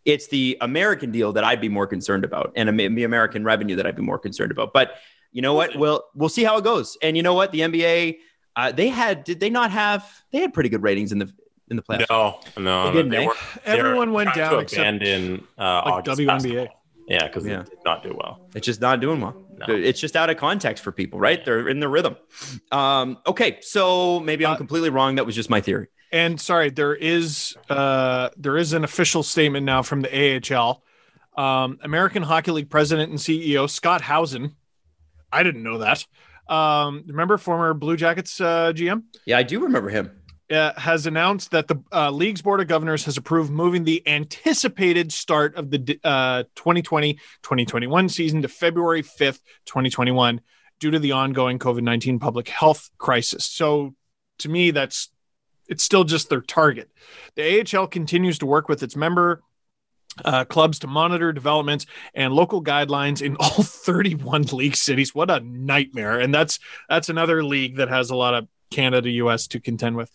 It's 0.04 0.26
the 0.28 0.56
American 0.60 1.10
deal 1.12 1.32
that 1.34 1.44
I'd 1.44 1.60
be 1.60 1.68
more 1.68 1.86
concerned 1.86 2.24
about, 2.24 2.52
and 2.56 2.78
the 2.78 3.04
American 3.04 3.44
revenue 3.44 3.76
that 3.76 3.86
I'd 3.86 3.96
be 3.96 4.02
more 4.02 4.18
concerned 4.18 4.50
about. 4.50 4.72
But 4.72 4.94
you 5.30 5.42
know 5.42 5.54
what? 5.54 5.76
We'll 5.76 6.04
we'll 6.14 6.28
see 6.28 6.44
how 6.44 6.56
it 6.58 6.64
goes. 6.64 6.98
And 7.02 7.16
you 7.16 7.22
know 7.22 7.34
what? 7.34 7.52
The 7.52 7.60
NBA, 7.60 8.18
uh, 8.56 8.72
they 8.72 8.88
had 8.88 9.24
did 9.24 9.40
they 9.40 9.50
not 9.50 9.70
have? 9.70 10.04
They 10.32 10.40
had 10.40 10.52
pretty 10.52 10.68
good 10.68 10.82
ratings 10.82 11.12
in 11.12 11.18
the 11.20 11.32
in 11.70 11.76
the 11.76 11.82
playoffs. 11.82 12.06
No, 12.10 12.40
no, 12.62 12.86
They 12.86 12.92
didn't, 12.98 13.10
they 13.12 13.24
eh? 13.24 13.26
were, 13.26 13.34
they 13.64 13.78
Everyone 13.78 14.12
went 14.12 14.34
down 14.34 14.52
to 14.52 14.58
except 14.58 14.80
abandon 14.80 15.46
uh, 15.56 15.82
like 15.86 15.94
August 16.08 16.20
WNBA. 16.20 16.26
basketball. 16.26 16.66
Yeah, 17.08 17.26
because 17.28 17.46
Yeah. 17.46 17.60
it 17.60 17.70
did 17.70 17.78
not 17.84 18.02
do 18.02 18.14
well. 18.20 18.40
It's 18.54 18.66
just 18.66 18.80
not 18.80 19.00
doing 19.00 19.20
well. 19.20 19.40
No. 19.56 19.74
It's 19.74 20.00
just 20.00 20.14
out 20.16 20.28
of 20.30 20.36
context 20.36 20.82
for 20.84 20.92
people, 20.92 21.18
right? 21.18 21.42
They're 21.44 21.68
in 21.68 21.80
the 21.80 21.88
rhythm. 21.88 22.16
Um, 22.70 23.18
okay, 23.26 23.58
so 23.60 24.20
maybe 24.20 24.44
I'm 24.44 24.54
Uh, 24.54 24.56
completely 24.56 24.90
wrong. 24.90 25.14
That 25.14 25.24
was 25.26 25.34
just 25.34 25.48
my 25.50 25.60
theory. 25.60 25.88
And 26.12 26.38
sorry, 26.40 26.70
there 26.70 26.94
is 26.94 27.56
uh, 27.70 28.28
there 28.36 28.58
is 28.58 28.74
an 28.74 28.84
official 28.84 29.22
statement 29.22 29.64
now 29.64 29.82
from 29.82 30.02
the 30.02 30.52
AHL. 30.54 30.82
Um, 31.42 31.78
American 31.82 32.22
Hockey 32.22 32.50
League 32.50 32.68
president 32.70 33.10
and 33.10 33.18
CEO 33.18 33.68
Scott 33.68 34.02
Howson. 34.02 34.54
I 35.32 35.42
didn't 35.42 35.62
know 35.62 35.78
that. 35.78 36.06
Um, 36.48 37.04
remember 37.06 37.38
former 37.38 37.72
Blue 37.72 37.96
Jackets 37.96 38.38
uh, 38.40 38.72
GM 38.74 39.04
Yeah, 39.24 39.38
I 39.38 39.42
do 39.42 39.60
remember 39.60 39.88
him. 39.88 40.10
uh, 40.50 40.72
has 40.76 41.06
announced 41.06 41.52
that 41.52 41.68
the 41.68 41.82
uh, 41.90 42.10
league's 42.10 42.42
board 42.42 42.60
of 42.60 42.66
governors 42.66 43.06
has 43.06 43.16
approved 43.16 43.50
moving 43.50 43.84
the 43.84 44.06
anticipated 44.06 45.10
start 45.12 45.54
of 45.56 45.70
the 45.70 45.98
uh, 46.04 46.42
2020-2021 46.56 48.10
season 48.10 48.42
to 48.42 48.48
February 48.48 49.02
5th, 49.02 49.40
2021, 49.64 50.42
due 50.80 50.90
to 50.90 50.98
the 50.98 51.12
ongoing 51.12 51.58
COVID-19 51.58 52.20
public 52.20 52.48
health 52.48 52.90
crisis. 52.98 53.46
So, 53.46 53.94
to 54.40 54.48
me, 54.50 54.72
that's 54.72 55.08
it's 55.72 55.82
still 55.82 56.04
just 56.04 56.28
their 56.28 56.42
target. 56.42 56.90
The 57.34 57.66
AHL 57.74 57.86
continues 57.86 58.38
to 58.40 58.46
work 58.46 58.68
with 58.68 58.82
its 58.82 58.94
member 58.94 59.42
uh, 60.22 60.44
clubs 60.44 60.78
to 60.80 60.86
monitor 60.86 61.32
developments 61.32 61.86
and 62.14 62.34
local 62.34 62.62
guidelines 62.62 63.22
in 63.22 63.36
all 63.36 63.48
31 63.62 64.42
league 64.52 64.76
cities. 64.76 65.14
What 65.14 65.30
a 65.30 65.40
nightmare! 65.40 66.20
And 66.20 66.34
that's 66.34 66.58
that's 66.88 67.08
another 67.08 67.42
league 67.42 67.76
that 67.76 67.88
has 67.88 68.10
a 68.10 68.16
lot 68.16 68.34
of 68.34 68.46
Canada, 68.70 69.08
US 69.10 69.46
to 69.48 69.60
contend 69.60 69.96
with. 69.96 70.10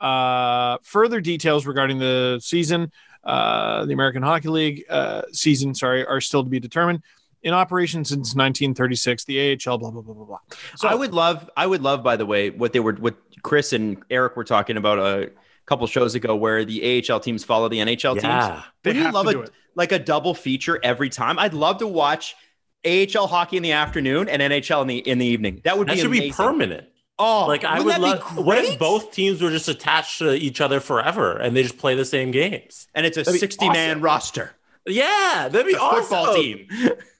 Uh, 0.00 0.78
further 0.82 1.20
details 1.20 1.66
regarding 1.66 1.98
the 1.98 2.40
season, 2.42 2.90
uh, 3.22 3.84
the 3.84 3.92
American 3.92 4.22
Hockey 4.22 4.48
League 4.48 4.84
uh, 4.88 5.22
season, 5.32 5.74
sorry, 5.74 6.06
are 6.06 6.20
still 6.22 6.42
to 6.42 6.50
be 6.50 6.58
determined. 6.58 7.02
In 7.42 7.52
operation 7.54 8.04
since 8.04 8.34
1936, 8.36 9.24
the 9.24 9.52
AHL, 9.66 9.78
blah 9.78 9.90
blah 9.90 10.00
blah 10.02 10.14
blah 10.14 10.24
blah. 10.24 10.38
So 10.76 10.86
I 10.88 10.94
would 10.94 11.12
love, 11.12 11.50
I 11.56 11.66
would 11.66 11.82
love, 11.82 12.02
by 12.04 12.16
the 12.16 12.24
way, 12.26 12.50
what 12.50 12.72
they 12.72 12.78
were, 12.80 12.92
what 12.94 13.16
Chris 13.42 13.72
and 13.72 14.02
Eric 14.10 14.36
were 14.36 14.44
talking 14.44 14.76
about 14.76 14.98
a 15.00 15.30
couple 15.66 15.86
shows 15.88 16.14
ago, 16.14 16.36
where 16.36 16.64
the 16.64 17.02
AHL 17.10 17.18
teams 17.20 17.42
follow 17.44 17.68
the 17.68 17.78
NHL 17.78 18.12
teams. 18.14 18.22
Yeah, 18.24 18.62
They 18.84 18.90
Would 18.90 18.96
you 18.96 19.10
love 19.10 19.26
a, 19.26 19.40
it. 19.42 19.50
like 19.74 19.90
a 19.92 19.98
double 19.98 20.34
feature 20.34 20.78
every 20.84 21.08
time? 21.10 21.38
I'd 21.38 21.54
love 21.54 21.78
to 21.78 21.86
watch 21.88 22.36
AHL 22.86 23.26
hockey 23.26 23.56
in 23.56 23.62
the 23.64 23.72
afternoon 23.72 24.28
and 24.28 24.40
NHL 24.42 24.82
in 24.82 24.86
the 24.88 24.98
in 24.98 25.18
the 25.18 25.26
evening. 25.26 25.60
That 25.64 25.78
would 25.78 25.88
that 25.88 25.94
be 25.94 25.98
should 26.00 26.06
amazing. 26.06 26.28
be 26.28 26.32
permanent. 26.34 26.88
Oh, 27.18 27.46
Like 27.46 27.64
I 27.64 27.80
wouldn't 27.80 28.02
would 28.02 28.12
that 28.12 28.18
be 28.30 28.36
love. 28.36 28.46
What 28.46 28.58
if 28.58 28.78
both 28.78 29.12
teams 29.12 29.42
were 29.42 29.50
just 29.50 29.68
attached 29.68 30.18
to 30.18 30.32
each 30.32 30.60
other 30.60 30.80
forever 30.80 31.36
and 31.36 31.56
they 31.56 31.62
just 31.62 31.78
play 31.78 31.94
the 31.94 32.04
same 32.04 32.30
games? 32.30 32.88
And 32.94 33.04
it's 33.06 33.16
a 33.16 33.24
sixty 33.24 33.68
man 33.68 33.90
awesome. 33.90 34.00
roster. 34.02 34.52
Yeah, 34.86 35.48
that'd 35.50 35.66
be 35.66 35.74
A 35.74 35.78
awesome. 35.78 36.02
football 36.02 36.34
team. 36.34 36.66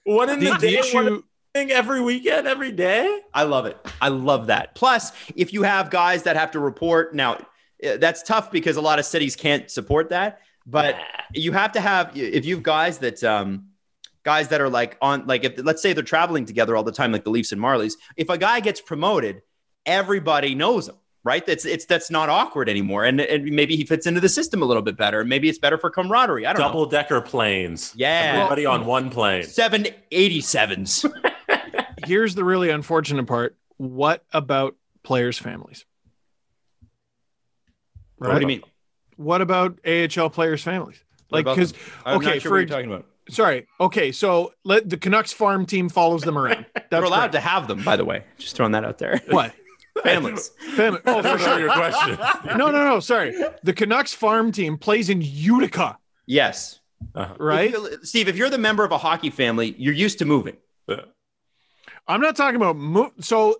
One 0.03 0.29
in 0.29 0.39
the, 0.39 0.47
The, 0.47 0.51
the 0.53 0.59
day, 0.59 0.79
issue, 0.79 1.03
the 1.03 1.23
thing 1.53 1.71
every 1.71 2.01
weekend, 2.01 2.47
every 2.47 2.71
day. 2.71 3.21
I 3.33 3.43
love 3.43 3.65
it. 3.65 3.77
I 4.01 4.09
love 4.09 4.47
that. 4.47 4.75
Plus, 4.75 5.11
if 5.35 5.53
you 5.53 5.63
have 5.63 5.89
guys 5.89 6.23
that 6.23 6.35
have 6.35 6.51
to 6.51 6.59
report 6.59 7.15
now, 7.15 7.45
eh, 7.81 7.97
that's 7.97 8.21
tough 8.23 8.51
because 8.51 8.75
a 8.75 8.81
lot 8.81 8.99
of 8.99 9.05
cities 9.05 9.35
can't 9.35 9.69
support 9.71 10.09
that. 10.09 10.41
But 10.65 10.97
you 11.33 11.51
have 11.51 11.71
to 11.73 11.81
have 11.81 12.17
if 12.17 12.45
you've 12.45 12.63
guys 12.63 12.97
that 12.99 13.23
um 13.23 13.67
guys 14.23 14.47
that 14.47 14.61
are 14.61 14.69
like 14.69 14.97
on 15.01 15.25
like 15.27 15.43
if 15.43 15.53
let's 15.63 15.81
say 15.81 15.91
they're 15.93 16.03
traveling 16.03 16.45
together 16.45 16.75
all 16.75 16.83
the 16.83 16.91
time, 16.91 17.11
like 17.11 17.23
the 17.23 17.29
Leafs 17.29 17.51
and 17.51 17.61
Marlies. 17.61 17.93
If 18.17 18.29
a 18.29 18.37
guy 18.37 18.59
gets 18.61 18.79
promoted, 18.81 19.41
everybody 19.85 20.55
knows 20.55 20.87
him. 20.87 20.95
Right, 21.25 21.45
that's 21.45 21.63
it's 21.63 21.85
that's 21.85 22.11
not 22.11 22.27
awkward 22.27 22.67
anymore, 22.67 23.05
and, 23.05 23.21
and 23.21 23.45
maybe 23.45 23.77
he 23.77 23.85
fits 23.85 24.05
into 24.05 24.19
the 24.19 24.27
system 24.27 24.61
a 24.61 24.65
little 24.65 24.83
bit 24.83 24.97
better. 24.97 25.23
Maybe 25.23 25.47
it's 25.47 25.57
better 25.57 25.77
for 25.77 25.89
camaraderie. 25.89 26.45
I 26.45 26.51
don't 26.51 26.61
know. 26.61 26.67
Double 26.67 26.85
decker 26.85 27.21
planes. 27.21 27.93
Yeah. 27.95 28.33
everybody 28.35 28.65
on 28.65 28.85
one 28.85 29.09
plane. 29.09 29.43
Seven 29.43 29.87
eighty 30.11 30.41
sevens. 30.41 31.05
here's 32.05 32.35
the 32.35 32.43
really 32.43 32.69
unfortunate 32.69 33.25
part. 33.25 33.55
What 33.77 34.25
about 34.33 34.75
players' 35.03 35.37
families? 35.37 35.85
What 38.17 38.35
do 38.35 38.41
you 38.41 38.47
mean? 38.47 38.61
What 39.17 39.41
about 39.41 39.79
AHL 39.87 40.29
players' 40.29 40.61
families? 40.63 41.03
Like, 41.29 41.45
because 41.45 41.73
Okay, 42.05 42.25
not 42.25 42.41
sure 42.41 42.41
for 42.41 42.49
what 42.51 42.57
you're 42.57 42.65
talking 42.65 42.91
about. 42.91 43.05
sorry, 43.29 43.67
okay, 43.79 44.11
so 44.11 44.53
let 44.63 44.89
the 44.89 44.97
Canucks 44.97 45.33
farm 45.33 45.65
team 45.65 45.89
follows 45.89 46.23
them 46.23 46.37
around. 46.37 46.65
That's 46.75 46.87
They're 46.89 47.03
allowed 47.03 47.31
great. 47.31 47.33
to 47.33 47.39
have 47.39 47.67
them, 47.67 47.83
by 47.83 47.95
the 47.95 48.05
way. 48.05 48.23
Just 48.37 48.55
throwing 48.55 48.73
that 48.73 48.83
out 48.85 48.97
there. 48.97 49.21
what 49.29 49.53
Families. 50.01 50.49
family? 50.75 50.99
Oh, 51.05 51.21
for 51.21 51.37
sure. 51.37 51.59
your 51.59 51.71
question. 51.73 52.17
No, 52.57 52.71
no, 52.71 52.83
no. 52.83 52.99
Sorry, 52.99 53.35
the 53.63 53.73
Canucks 53.73 54.13
farm 54.13 54.51
team 54.51 54.77
plays 54.77 55.09
in 55.09 55.21
Utica, 55.21 55.97
Yes. 56.25 56.79
Uh-huh. 57.15 57.35
right? 57.37 57.73
If 57.75 58.05
Steve, 58.07 58.27
if 58.27 58.35
you're 58.37 58.49
the 58.49 58.57
member 58.57 58.83
of 58.85 58.91
a 58.91 58.97
hockey 58.97 59.29
family, 59.29 59.75
you're 59.77 59.93
used 59.93 60.19
to 60.19 60.25
moving. 60.25 60.57
I'm 62.07 62.21
not 62.21 62.35
talking 62.35 62.55
about 62.55 62.75
mo- 62.75 63.13
so. 63.19 63.57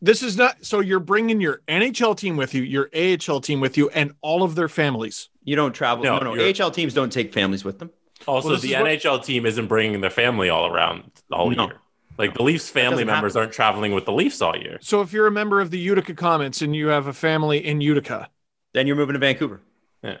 This 0.00 0.22
is 0.22 0.36
not 0.36 0.64
so 0.64 0.78
you're 0.78 1.00
bringing 1.00 1.40
your 1.40 1.60
NHL 1.66 2.16
team 2.16 2.36
with 2.36 2.54
you, 2.54 2.62
your 2.62 2.88
AHL 2.94 3.40
team 3.40 3.58
with 3.58 3.76
you, 3.76 3.88
and 3.90 4.12
all 4.20 4.44
of 4.44 4.54
their 4.54 4.68
families. 4.68 5.28
You 5.42 5.56
don't 5.56 5.72
travel. 5.72 6.04
No, 6.04 6.18
No, 6.18 6.34
no. 6.34 6.50
AHL 6.64 6.70
teams 6.70 6.94
don't 6.94 7.12
take 7.12 7.32
families 7.32 7.64
with 7.64 7.80
them. 7.80 7.90
Also, 8.26 8.50
Well, 8.50 8.58
the 8.60 8.74
is 8.74 8.80
what- 8.80 8.86
NHL 8.86 9.24
team 9.24 9.44
isn't 9.44 9.66
bringing 9.66 10.00
their 10.00 10.10
family 10.10 10.50
all 10.50 10.66
around 10.72 11.10
all 11.32 11.50
No. 11.50 11.66
year. 11.66 11.80
Like 12.18 12.34
the 12.34 12.42
Leafs 12.42 12.68
family 12.68 13.04
members 13.04 13.34
happen. 13.34 13.44
aren't 13.44 13.52
traveling 13.52 13.92
with 13.92 14.04
the 14.04 14.12
Leafs 14.12 14.42
all 14.42 14.56
year. 14.56 14.78
So 14.80 15.00
if 15.00 15.12
you're 15.12 15.26
a 15.26 15.30
member 15.30 15.60
of 15.60 15.70
the 15.70 15.78
Utica 15.78 16.14
Comets 16.14 16.62
and 16.62 16.74
you 16.74 16.88
have 16.88 17.06
a 17.06 17.12
family 17.12 17.64
in 17.64 17.80
Utica, 17.80 18.28
Then 18.74 18.86
you're 18.86 18.96
moving 18.96 19.14
to 19.14 19.20
Vancouver. 19.20 19.60
Yeah. 20.02 20.18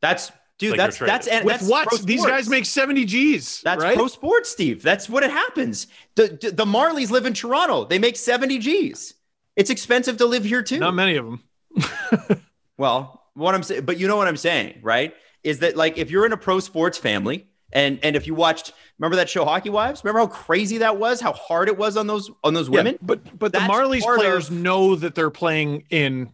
That's 0.00 0.32
dude. 0.58 0.72
Like 0.72 0.78
that's 0.78 0.98
that's 0.98 1.26
and 1.26 1.44
with 1.44 1.60
that's 1.60 1.68
what 1.68 2.06
these 2.06 2.24
guys 2.24 2.48
make 2.48 2.64
70 2.64 3.04
G's. 3.04 3.60
That's 3.62 3.82
right? 3.82 3.96
pro 3.96 4.08
sports, 4.08 4.50
Steve. 4.50 4.82
That's 4.82 5.08
what 5.08 5.22
it 5.22 5.30
happens. 5.30 5.86
The, 6.14 6.38
the 6.40 6.50
the 6.52 6.64
Marlies 6.64 7.10
live 7.10 7.26
in 7.26 7.34
Toronto. 7.34 7.84
They 7.84 7.98
make 7.98 8.16
70 8.16 8.58
G's. 8.58 9.14
It's 9.56 9.70
expensive 9.70 10.16
to 10.18 10.26
live 10.26 10.44
here 10.44 10.62
too. 10.62 10.78
Not 10.78 10.94
many 10.94 11.16
of 11.16 11.26
them. 11.26 11.42
Well, 12.78 13.22
what 13.34 13.54
I'm 13.54 13.62
saying, 13.62 13.84
but 13.84 13.98
you 13.98 14.08
know 14.08 14.16
what 14.16 14.28
I'm 14.28 14.36
saying, 14.36 14.80
right? 14.82 15.14
Is 15.42 15.60
that 15.60 15.76
like 15.76 15.98
if 15.98 16.10
you're 16.10 16.26
in 16.26 16.32
a 16.32 16.36
pro 16.36 16.60
sports 16.60 16.98
family 16.98 17.48
and 17.76 18.00
and 18.02 18.16
if 18.16 18.26
you 18.26 18.34
watched, 18.34 18.72
remember 18.98 19.16
that 19.16 19.28
show 19.28 19.44
Hockey 19.44 19.70
Wives? 19.70 20.02
Remember 20.02 20.20
how 20.20 20.26
crazy 20.26 20.78
that 20.78 20.96
was? 20.98 21.20
How 21.20 21.32
hard 21.32 21.68
it 21.68 21.76
was 21.78 21.96
on 21.96 22.06
those 22.06 22.30
on 22.42 22.54
those 22.54 22.68
women? 22.70 22.94
Yeah, 22.94 22.98
but 23.02 23.38
but 23.38 23.52
the 23.52 23.58
Marlies 23.60 24.02
players 24.02 24.48
of- 24.48 24.56
know 24.56 24.96
that 24.96 25.14
they're 25.14 25.30
playing 25.30 25.84
in 25.90 26.32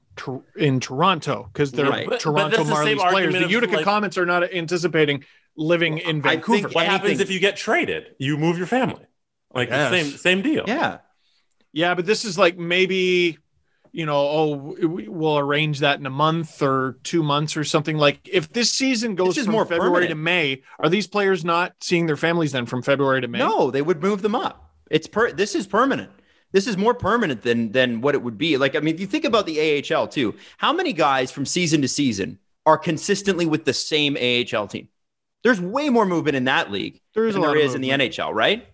in 0.56 0.78
Toronto 0.80 1.48
because 1.52 1.72
they're 1.72 1.88
Right. 1.88 2.04
But- 2.06 2.10
but 2.14 2.20
Toronto 2.20 2.64
the 2.64 2.70
Marlies 2.72 3.10
players. 3.10 3.34
The 3.34 3.48
Utica 3.48 3.76
like- 3.76 3.84
Comets 3.84 4.16
are 4.18 4.26
not 4.26 4.44
anticipating 4.52 5.24
living 5.56 5.98
in 5.98 6.18
I 6.18 6.36
Vancouver. 6.36 6.62
think- 6.68 6.74
What 6.74 6.86
Anything. 6.86 7.00
happens 7.00 7.20
if 7.20 7.30
you 7.30 7.40
get 7.40 7.56
traded? 7.56 8.14
You 8.18 8.36
move 8.36 8.56
your 8.58 8.66
family. 8.66 9.04
Like 9.54 9.68
Yes. 9.70 9.90
the 9.90 9.98
same 10.02 10.18
same 10.18 10.42
deal. 10.42 10.64
yeah. 10.66 10.98
yeah, 11.72 11.94
but 11.94 12.06
this 12.06 12.24
is 12.24 12.38
like 12.38 12.56
maybe 12.58 13.38
you 13.92 14.06
know, 14.06 14.16
oh, 14.16 14.56
we- 14.86 15.08
we'll 15.08 15.38
arrange 15.38 15.80
that 15.80 15.98
in 16.00 16.06
a 16.06 16.10
month 16.10 16.62
or 16.62 16.98
two 17.02 17.22
months 17.22 17.56
or 17.56 17.64
something. 17.64 17.98
Like 17.98 18.26
if 18.30 18.52
this 18.52 18.70
season 18.70 19.14
goes 19.14 19.34
This 19.36 19.44
from 19.44 19.52
more 19.52 19.66
February 19.66 20.08
to. 20.08 20.14
May, 20.14 20.62
are 20.78 20.88
these 20.88 21.06
players 21.06 21.44
not 21.44 21.74
seeing 21.80 22.06
their 22.06 22.16
families 22.16 22.52
then 22.52 22.66
from 22.66 22.82
February 22.82 23.20
to 23.20 23.28
May? 23.28 23.38
No, 23.38 23.70
they 23.70 23.82
would 23.82 24.02
move 24.02 24.22
them 24.22 24.34
up. 24.34 24.70
It's 24.90 25.06
per 25.06 25.32
this 25.32 25.54
is 25.54 25.66
permanent. 25.66 26.10
This 26.52 26.66
is 26.66 26.76
more 26.76 26.94
permanent 26.94 27.42
than 27.42 27.72
than 27.72 28.00
what 28.00 28.14
it 28.14 28.22
would 28.22 28.36
be. 28.38 28.56
Like 28.56 28.74
I 28.74 28.80
mean, 28.80 28.94
if 28.94 29.00
you 29.00 29.06
think 29.06 29.24
about 29.24 29.46
the 29.46 29.58
AHL 29.94 30.08
too, 30.08 30.34
how 30.58 30.72
many 30.72 30.92
guys 30.92 31.30
from 31.30 31.46
season 31.46 31.82
to 31.82 31.88
season 31.88 32.38
are 32.66 32.78
consistently 32.78 33.46
with 33.46 33.64
the 33.64 33.72
same 33.72 34.16
AHL 34.16 34.66
team? 34.68 34.88
There's 35.44 35.60
way 35.60 35.88
more 35.90 36.06
movement 36.06 36.36
in 36.36 36.44
that 36.44 36.70
league 36.70 37.00
there 37.14 37.26
is 37.26 37.34
than 37.34 37.42
lot 37.42 37.56
is 37.56 37.74
in 37.74 37.80
the. 37.80 37.90
NHL, 37.90 38.32
right? 38.32 38.66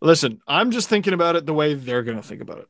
Listen, 0.00 0.40
I'm 0.48 0.70
just 0.70 0.88
thinking 0.88 1.12
about 1.12 1.36
it 1.36 1.46
the 1.46 1.54
way 1.54 1.74
they're 1.74 2.02
going 2.02 2.16
to 2.16 2.22
think 2.22 2.40
about 2.40 2.58
it. 2.58 2.68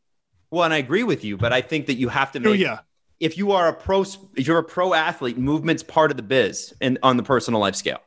Well, 0.50 0.64
and 0.64 0.74
I 0.74 0.78
agree 0.78 1.04
with 1.04 1.24
you, 1.24 1.36
but 1.36 1.52
I 1.52 1.60
think 1.60 1.86
that 1.86 1.94
you 1.94 2.08
have 2.08 2.32
to 2.32 2.48
Oh 2.48 2.52
yeah, 2.52 2.80
if 3.20 3.38
you 3.38 3.52
are 3.52 3.68
a 3.68 3.72
pro 3.72 4.02
if 4.02 4.46
you're 4.46 4.58
a 4.58 4.64
pro 4.64 4.94
athlete, 4.94 5.38
movement's 5.38 5.82
part 5.82 6.10
of 6.10 6.16
the 6.16 6.22
biz 6.22 6.74
and 6.80 6.98
on 7.02 7.16
the 7.16 7.22
personal 7.22 7.60
life 7.60 7.74
scale. 7.76 8.00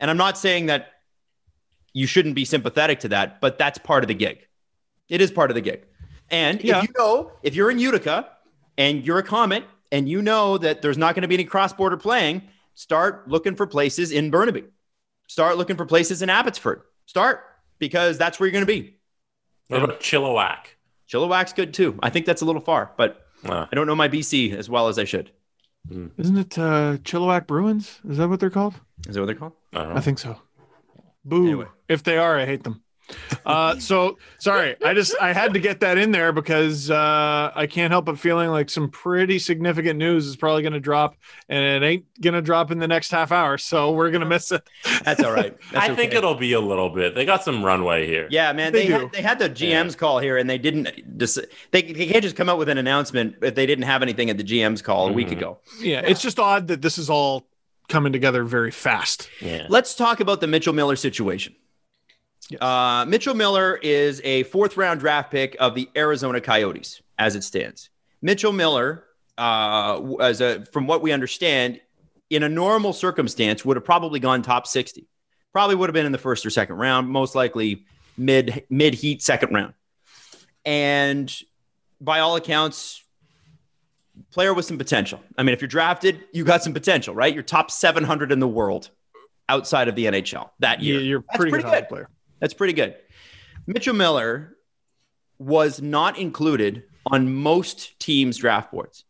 And 0.00 0.10
I'm 0.10 0.16
not 0.16 0.36
saying 0.38 0.66
that 0.66 0.88
you 1.92 2.06
shouldn't 2.06 2.34
be 2.34 2.44
sympathetic 2.44 3.00
to 3.00 3.08
that, 3.08 3.40
but 3.40 3.58
that's 3.58 3.78
part 3.78 4.04
of 4.04 4.08
the 4.08 4.14
gig. 4.14 4.46
It 5.08 5.20
is 5.20 5.30
part 5.30 5.50
of 5.50 5.54
the 5.54 5.60
gig. 5.60 5.86
And 6.30 6.62
Yeah. 6.62 6.78
if 6.78 6.84
you 6.84 6.94
know, 6.98 7.32
if 7.42 7.54
you're 7.54 7.70
in 7.70 7.78
Utica 7.78 8.28
and 8.76 9.04
you're 9.04 9.18
a 9.18 9.22
Comet 9.22 9.64
and 9.90 10.08
you 10.08 10.20
know 10.20 10.58
that 10.58 10.82
there's 10.82 10.98
not 10.98 11.14
going 11.14 11.22
to 11.22 11.28
be 11.28 11.34
any 11.34 11.44
cross 11.44 11.72
border 11.72 11.96
playing, 11.96 12.42
start 12.74 13.26
looking 13.28 13.56
for 13.56 13.66
places 13.66 14.12
in 14.12 14.30
Burnaby. 14.30 14.64
Start 15.26 15.56
looking 15.56 15.76
for 15.76 15.86
places 15.86 16.22
in 16.22 16.30
Abbotsford. 16.30 16.82
Start 17.06 17.42
because 17.78 18.18
that's 18.18 18.38
where 18.38 18.46
you're 18.46 18.52
going 18.52 18.66
to 18.66 18.66
be. 18.66 18.98
What 19.68 19.82
about 19.82 20.00
Chilliwack? 20.00 20.76
Chilliwack's 21.10 21.52
good 21.52 21.72
too. 21.74 21.98
I 22.02 22.10
think 22.10 22.26
that's 22.26 22.42
a 22.42 22.44
little 22.44 22.60
far, 22.62 22.92
but 22.96 23.24
Uh, 23.44 23.66
I 23.70 23.74
don't 23.76 23.86
know 23.86 23.94
my 23.94 24.08
BC 24.08 24.52
as 24.56 24.68
well 24.68 24.88
as 24.88 24.98
I 24.98 25.04
should. 25.04 25.30
Isn't 26.18 26.36
it 26.36 26.58
uh, 26.58 26.98
Chilliwack 26.98 27.46
Bruins? 27.46 28.00
Is 28.08 28.18
that 28.18 28.28
what 28.28 28.40
they're 28.40 28.50
called? 28.50 28.74
Is 29.08 29.14
that 29.14 29.20
what 29.20 29.26
they're 29.26 29.34
called? 29.36 29.52
I 29.72 29.78
don't 29.78 29.88
know. 29.90 29.96
I 29.96 30.00
think 30.00 30.18
so. 30.18 30.36
Boo. 31.24 31.44
Anyway. 31.46 31.66
If 31.88 32.02
they 32.02 32.18
are, 32.18 32.38
I 32.38 32.44
hate 32.46 32.64
them. 32.64 32.82
Uh, 33.46 33.78
so 33.78 34.18
sorry, 34.38 34.76
I 34.84 34.92
just 34.94 35.14
I 35.20 35.32
had 35.32 35.54
to 35.54 35.60
get 35.60 35.80
that 35.80 35.96
in 35.98 36.10
there 36.10 36.32
because 36.32 36.90
uh, 36.90 37.50
I 37.54 37.66
can't 37.66 37.90
help 37.90 38.04
but 38.06 38.18
feeling 38.18 38.50
like 38.50 38.68
some 38.70 38.90
pretty 38.90 39.38
significant 39.38 39.98
news 39.98 40.26
is 40.26 40.36
probably 40.36 40.62
going 40.62 40.72
to 40.74 40.80
drop, 40.80 41.16
and 41.48 41.64
it 41.64 41.86
ain't 41.86 42.20
going 42.20 42.34
to 42.34 42.42
drop 42.42 42.70
in 42.70 42.78
the 42.78 42.88
next 42.88 43.10
half 43.10 43.32
hour. 43.32 43.56
So 43.58 43.92
we're 43.92 44.10
going 44.10 44.20
to 44.20 44.26
miss 44.26 44.52
it. 44.52 44.62
That's 45.04 45.22
all 45.22 45.32
right. 45.32 45.56
That's 45.72 45.88
I 45.90 45.94
think 45.94 46.12
it'll 46.14 46.34
be 46.34 46.52
a 46.52 46.60
little 46.60 46.90
bit. 46.90 47.14
They 47.14 47.24
got 47.24 47.42
some 47.42 47.64
runway 47.64 48.06
here. 48.06 48.28
Yeah, 48.30 48.52
man. 48.52 48.72
They 48.72 48.82
They, 48.82 48.86
do. 48.88 48.92
had, 48.92 49.12
they 49.12 49.22
had 49.22 49.38
the 49.38 49.50
GM's 49.50 49.96
call 49.96 50.18
here, 50.18 50.36
and 50.36 50.48
they 50.48 50.58
didn't. 50.58 51.16
Dis- 51.18 51.38
they, 51.70 51.82
they 51.82 52.06
can't 52.06 52.22
just 52.22 52.36
come 52.36 52.48
out 52.48 52.58
with 52.58 52.68
an 52.68 52.78
announcement 52.78 53.36
if 53.42 53.54
they 53.54 53.66
didn't 53.66 53.84
have 53.84 54.02
anything 54.02 54.30
at 54.30 54.36
the 54.36 54.44
GM's 54.44 54.82
call 54.82 55.08
a 55.08 55.12
week 55.12 55.28
Mhm. 55.28 55.32
ago. 55.32 55.58
Yeah, 55.80 56.00
it's 56.04 56.20
just 56.22 56.38
odd 56.38 56.68
that 56.68 56.82
this 56.82 56.98
is 56.98 57.08
all 57.08 57.46
coming 57.88 58.12
together 58.12 58.44
very 58.44 58.70
fast. 58.70 59.30
Yeah. 59.40 59.66
Let's 59.70 59.94
talk 59.94 60.20
about 60.20 60.40
the 60.42 60.46
Mitchell 60.46 60.74
Miller 60.74 60.94
situation. 60.96 61.54
Uh, 62.60 63.04
Mitchell 63.06 63.34
Miller 63.34 63.76
is 63.82 64.20
a 64.24 64.42
fourth 64.44 64.76
round 64.76 65.00
draft 65.00 65.30
pick 65.30 65.56
of 65.60 65.74
the 65.74 65.88
Arizona 65.96 66.40
Coyotes 66.40 67.02
as 67.18 67.36
it 67.36 67.44
stands. 67.44 67.90
Mitchell 68.22 68.52
Miller, 68.52 69.04
uh, 69.36 70.00
as 70.20 70.40
a, 70.40 70.64
from 70.72 70.86
what 70.86 71.02
we 71.02 71.12
understand, 71.12 71.80
in 72.30 72.42
a 72.42 72.48
normal 72.48 72.92
circumstance, 72.92 73.64
would 73.64 73.76
have 73.76 73.84
probably 73.84 74.20
gone 74.20 74.42
top 74.42 74.66
60. 74.66 75.06
Probably 75.52 75.74
would 75.76 75.88
have 75.88 75.94
been 75.94 76.06
in 76.06 76.12
the 76.12 76.18
first 76.18 76.44
or 76.44 76.50
second 76.50 76.76
round, 76.76 77.08
most 77.08 77.34
likely 77.34 77.84
mid 78.16 78.64
mid 78.70 78.94
heat 78.94 79.22
second 79.22 79.52
round. 79.54 79.74
And 80.64 81.34
by 82.00 82.20
all 82.20 82.36
accounts, 82.36 83.02
player 84.30 84.52
with 84.52 84.64
some 84.66 84.78
potential. 84.78 85.20
I 85.36 85.42
mean, 85.42 85.52
if 85.54 85.60
you're 85.60 85.68
drafted, 85.68 86.24
you 86.32 86.44
got 86.44 86.62
some 86.62 86.72
potential, 86.74 87.14
right? 87.14 87.32
You're 87.32 87.42
top 87.42 87.70
700 87.70 88.30
in 88.32 88.40
the 88.40 88.48
world 88.48 88.90
outside 89.48 89.88
of 89.88 89.94
the 89.94 90.06
NHL 90.06 90.50
that 90.58 90.82
year. 90.82 91.00
You- 91.00 91.06
You're 91.06 91.20
That's 91.20 91.36
pretty, 91.36 91.50
pretty 91.52 91.68
good. 91.68 91.88
player. 91.88 92.08
That's 92.40 92.54
pretty 92.54 92.72
good. 92.72 92.96
Mitchell 93.66 93.94
Miller 93.94 94.56
was 95.38 95.80
not 95.80 96.18
included 96.18 96.84
on 97.06 97.32
most 97.32 97.98
teams' 97.98 98.36
draft 98.36 98.72
boards. 98.72 99.04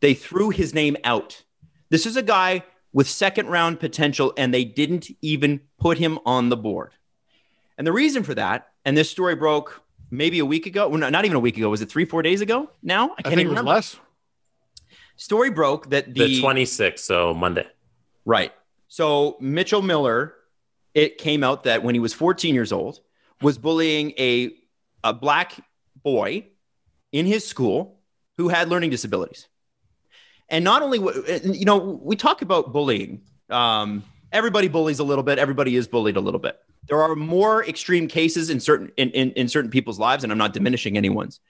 They 0.00 0.14
threw 0.14 0.50
his 0.50 0.74
name 0.74 0.96
out. 1.04 1.42
This 1.90 2.06
is 2.06 2.16
a 2.16 2.22
guy 2.22 2.64
with 2.92 3.08
second 3.08 3.48
round 3.48 3.80
potential, 3.80 4.32
and 4.36 4.52
they 4.52 4.64
didn't 4.64 5.08
even 5.22 5.60
put 5.78 5.98
him 5.98 6.18
on 6.24 6.48
the 6.48 6.56
board. 6.56 6.92
And 7.78 7.86
the 7.86 7.92
reason 7.92 8.22
for 8.22 8.34
that, 8.34 8.68
and 8.84 8.96
this 8.96 9.10
story 9.10 9.34
broke 9.36 9.82
maybe 10.10 10.38
a 10.38 10.44
week 10.44 10.66
ago, 10.66 10.88
well, 10.88 11.10
not 11.10 11.24
even 11.24 11.36
a 11.36 11.40
week 11.40 11.56
ago, 11.56 11.70
was 11.70 11.82
it 11.82 11.90
three, 11.90 12.04
four 12.04 12.22
days 12.22 12.40
ago 12.40 12.70
now? 12.82 13.12
I 13.18 13.22
can't 13.22 13.26
I 13.26 13.30
think 13.30 13.40
it 13.40 13.44
was 13.44 13.50
remember. 13.52 13.70
less. 13.70 13.96
Story 15.16 15.50
broke 15.50 15.90
that 15.90 16.14
The 16.14 16.40
26th, 16.40 16.98
so 17.00 17.34
Monday. 17.34 17.66
Right. 18.24 18.52
So 18.88 19.36
Mitchell 19.40 19.82
Miller, 19.82 20.34
it 20.94 21.18
came 21.18 21.44
out 21.44 21.64
that 21.64 21.82
when 21.82 21.94
he 21.94 22.00
was 22.00 22.14
14 22.14 22.54
years 22.54 22.72
old, 22.72 23.00
was 23.40 23.58
bullying 23.58 24.12
a, 24.18 24.54
a 25.02 25.12
black 25.12 25.54
boy 26.02 26.46
in 27.12 27.26
his 27.26 27.46
school 27.46 28.00
who 28.36 28.48
had 28.48 28.68
learning 28.68 28.90
disabilities. 28.90 29.48
And 30.48 30.64
not 30.64 30.82
only, 30.82 30.98
you 31.44 31.64
know, 31.64 31.78
we 31.78 32.16
talk 32.16 32.42
about 32.42 32.72
bullying. 32.72 33.22
Um, 33.48 34.02
everybody 34.32 34.68
bullies 34.68 34.98
a 34.98 35.04
little 35.04 35.22
bit. 35.22 35.38
Everybody 35.38 35.76
is 35.76 35.86
bullied 35.86 36.16
a 36.16 36.20
little 36.20 36.40
bit. 36.40 36.58
There 36.88 37.00
are 37.02 37.14
more 37.14 37.64
extreme 37.64 38.08
cases 38.08 38.50
in 38.50 38.58
certain 38.58 38.90
in, 38.96 39.10
in, 39.10 39.30
in 39.32 39.48
certain 39.48 39.70
people's 39.70 39.98
lives, 39.98 40.24
and 40.24 40.32
I'm 40.32 40.38
not 40.38 40.52
diminishing 40.52 40.96
anyone's. 40.96 41.40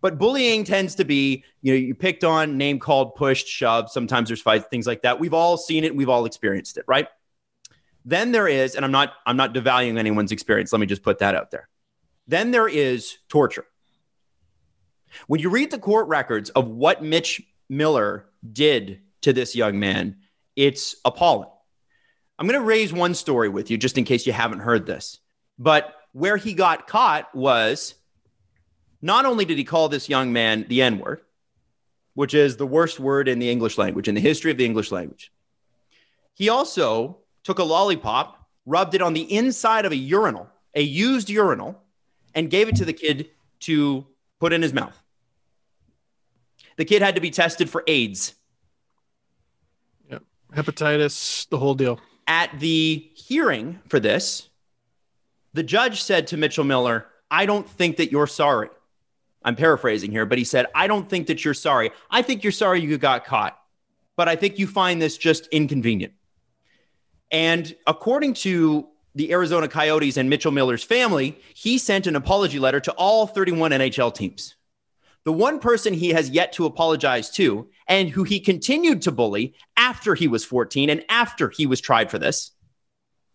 But 0.00 0.18
bullying 0.18 0.64
tends 0.64 0.94
to 0.96 1.04
be, 1.04 1.44
you 1.62 1.72
know, 1.72 1.78
you 1.78 1.94
picked 1.94 2.22
on, 2.22 2.56
name 2.56 2.78
called, 2.78 3.14
pushed, 3.14 3.48
shoved. 3.48 3.90
Sometimes 3.90 4.28
there's 4.28 4.42
fights, 4.42 4.66
things 4.70 4.86
like 4.86 5.02
that. 5.02 5.18
We've 5.18 5.34
all 5.34 5.56
seen 5.56 5.84
it. 5.84 5.94
We've 5.94 6.08
all 6.08 6.26
experienced 6.26 6.76
it, 6.76 6.84
right? 6.86 7.08
Then 8.06 8.30
there 8.30 8.46
is, 8.46 8.76
and 8.76 8.84
I'm 8.84 8.92
not, 8.92 9.14
I'm 9.26 9.36
not 9.36 9.52
devaluing 9.52 9.98
anyone's 9.98 10.30
experience. 10.30 10.72
Let 10.72 10.78
me 10.78 10.86
just 10.86 11.02
put 11.02 11.18
that 11.18 11.34
out 11.34 11.50
there. 11.50 11.68
Then 12.28 12.52
there 12.52 12.68
is 12.68 13.18
torture. 13.28 13.66
When 15.26 15.40
you 15.40 15.50
read 15.50 15.72
the 15.72 15.78
court 15.78 16.06
records 16.06 16.50
of 16.50 16.68
what 16.68 17.02
Mitch 17.02 17.42
Miller 17.68 18.26
did 18.52 19.00
to 19.22 19.32
this 19.32 19.56
young 19.56 19.80
man, 19.80 20.18
it's 20.54 20.94
appalling. 21.04 21.48
I'm 22.38 22.46
going 22.46 22.58
to 22.58 22.64
raise 22.64 22.92
one 22.92 23.14
story 23.14 23.48
with 23.48 23.70
you 23.70 23.76
just 23.76 23.98
in 23.98 24.04
case 24.04 24.26
you 24.26 24.32
haven't 24.32 24.60
heard 24.60 24.86
this. 24.86 25.18
But 25.58 25.92
where 26.12 26.36
he 26.36 26.54
got 26.54 26.86
caught 26.86 27.34
was 27.34 27.94
not 29.02 29.26
only 29.26 29.44
did 29.44 29.58
he 29.58 29.64
call 29.64 29.88
this 29.88 30.08
young 30.08 30.32
man 30.32 30.66
the 30.68 30.82
N 30.82 30.98
word, 30.98 31.22
which 32.14 32.34
is 32.34 32.56
the 32.56 32.66
worst 32.66 33.00
word 33.00 33.26
in 33.26 33.40
the 33.40 33.50
English 33.50 33.78
language, 33.78 34.06
in 34.06 34.14
the 34.14 34.20
history 34.20 34.50
of 34.50 34.58
the 34.58 34.64
English 34.64 34.92
language, 34.92 35.32
he 36.34 36.48
also 36.48 37.18
took 37.46 37.60
a 37.60 37.64
lollipop, 37.64 38.44
rubbed 38.66 38.96
it 38.96 39.00
on 39.00 39.14
the 39.14 39.22
inside 39.32 39.84
of 39.84 39.92
a 39.92 39.96
urinal, 39.96 40.48
a 40.74 40.82
used 40.82 41.30
urinal, 41.30 41.80
and 42.34 42.50
gave 42.50 42.68
it 42.68 42.74
to 42.74 42.84
the 42.84 42.92
kid 42.92 43.30
to 43.60 44.04
put 44.40 44.52
in 44.52 44.60
his 44.60 44.72
mouth. 44.72 45.00
The 46.76 46.84
kid 46.84 47.02
had 47.02 47.14
to 47.14 47.20
be 47.20 47.30
tested 47.30 47.70
for 47.70 47.84
AIDS. 47.86 48.34
Yeah. 50.10 50.18
Hepatitis, 50.52 51.48
the 51.48 51.56
whole 51.56 51.76
deal. 51.76 52.00
At 52.26 52.58
the 52.58 53.08
hearing 53.14 53.78
for 53.86 54.00
this, 54.00 54.48
the 55.54 55.62
judge 55.62 56.02
said 56.02 56.26
to 56.26 56.36
Mitchell 56.36 56.64
Miller, 56.64 57.06
I 57.30 57.46
don't 57.46 57.70
think 57.70 57.98
that 57.98 58.10
you're 58.10 58.26
sorry. 58.26 58.70
I'm 59.44 59.54
paraphrasing 59.54 60.10
here, 60.10 60.26
but 60.26 60.36
he 60.38 60.42
said, 60.44 60.66
I 60.74 60.88
don't 60.88 61.08
think 61.08 61.28
that 61.28 61.44
you're 61.44 61.54
sorry. 61.54 61.92
I 62.10 62.22
think 62.22 62.42
you're 62.42 62.50
sorry 62.50 62.80
you 62.80 62.98
got 62.98 63.24
caught, 63.24 63.56
but 64.16 64.28
I 64.28 64.34
think 64.34 64.58
you 64.58 64.66
find 64.66 65.00
this 65.00 65.16
just 65.16 65.46
inconvenient. 65.46 66.12
And 67.30 67.74
according 67.86 68.34
to 68.34 68.88
the 69.14 69.32
Arizona 69.32 69.68
Coyotes 69.68 70.16
and 70.16 70.28
Mitchell 70.28 70.52
Miller's 70.52 70.84
family, 70.84 71.38
he 71.54 71.78
sent 71.78 72.06
an 72.06 72.16
apology 72.16 72.58
letter 72.58 72.80
to 72.80 72.92
all 72.92 73.26
31 73.26 73.72
NHL 73.72 74.14
teams. 74.14 74.54
The 75.24 75.32
one 75.32 75.58
person 75.58 75.94
he 75.94 76.10
has 76.10 76.30
yet 76.30 76.52
to 76.52 76.66
apologize 76.66 77.30
to, 77.30 77.68
and 77.88 78.10
who 78.10 78.22
he 78.22 78.38
continued 78.38 79.02
to 79.02 79.12
bully 79.12 79.54
after 79.76 80.14
he 80.14 80.28
was 80.28 80.44
14 80.44 80.88
and 80.88 81.04
after 81.08 81.48
he 81.48 81.66
was 81.66 81.80
tried 81.80 82.10
for 82.10 82.18
this, 82.18 82.52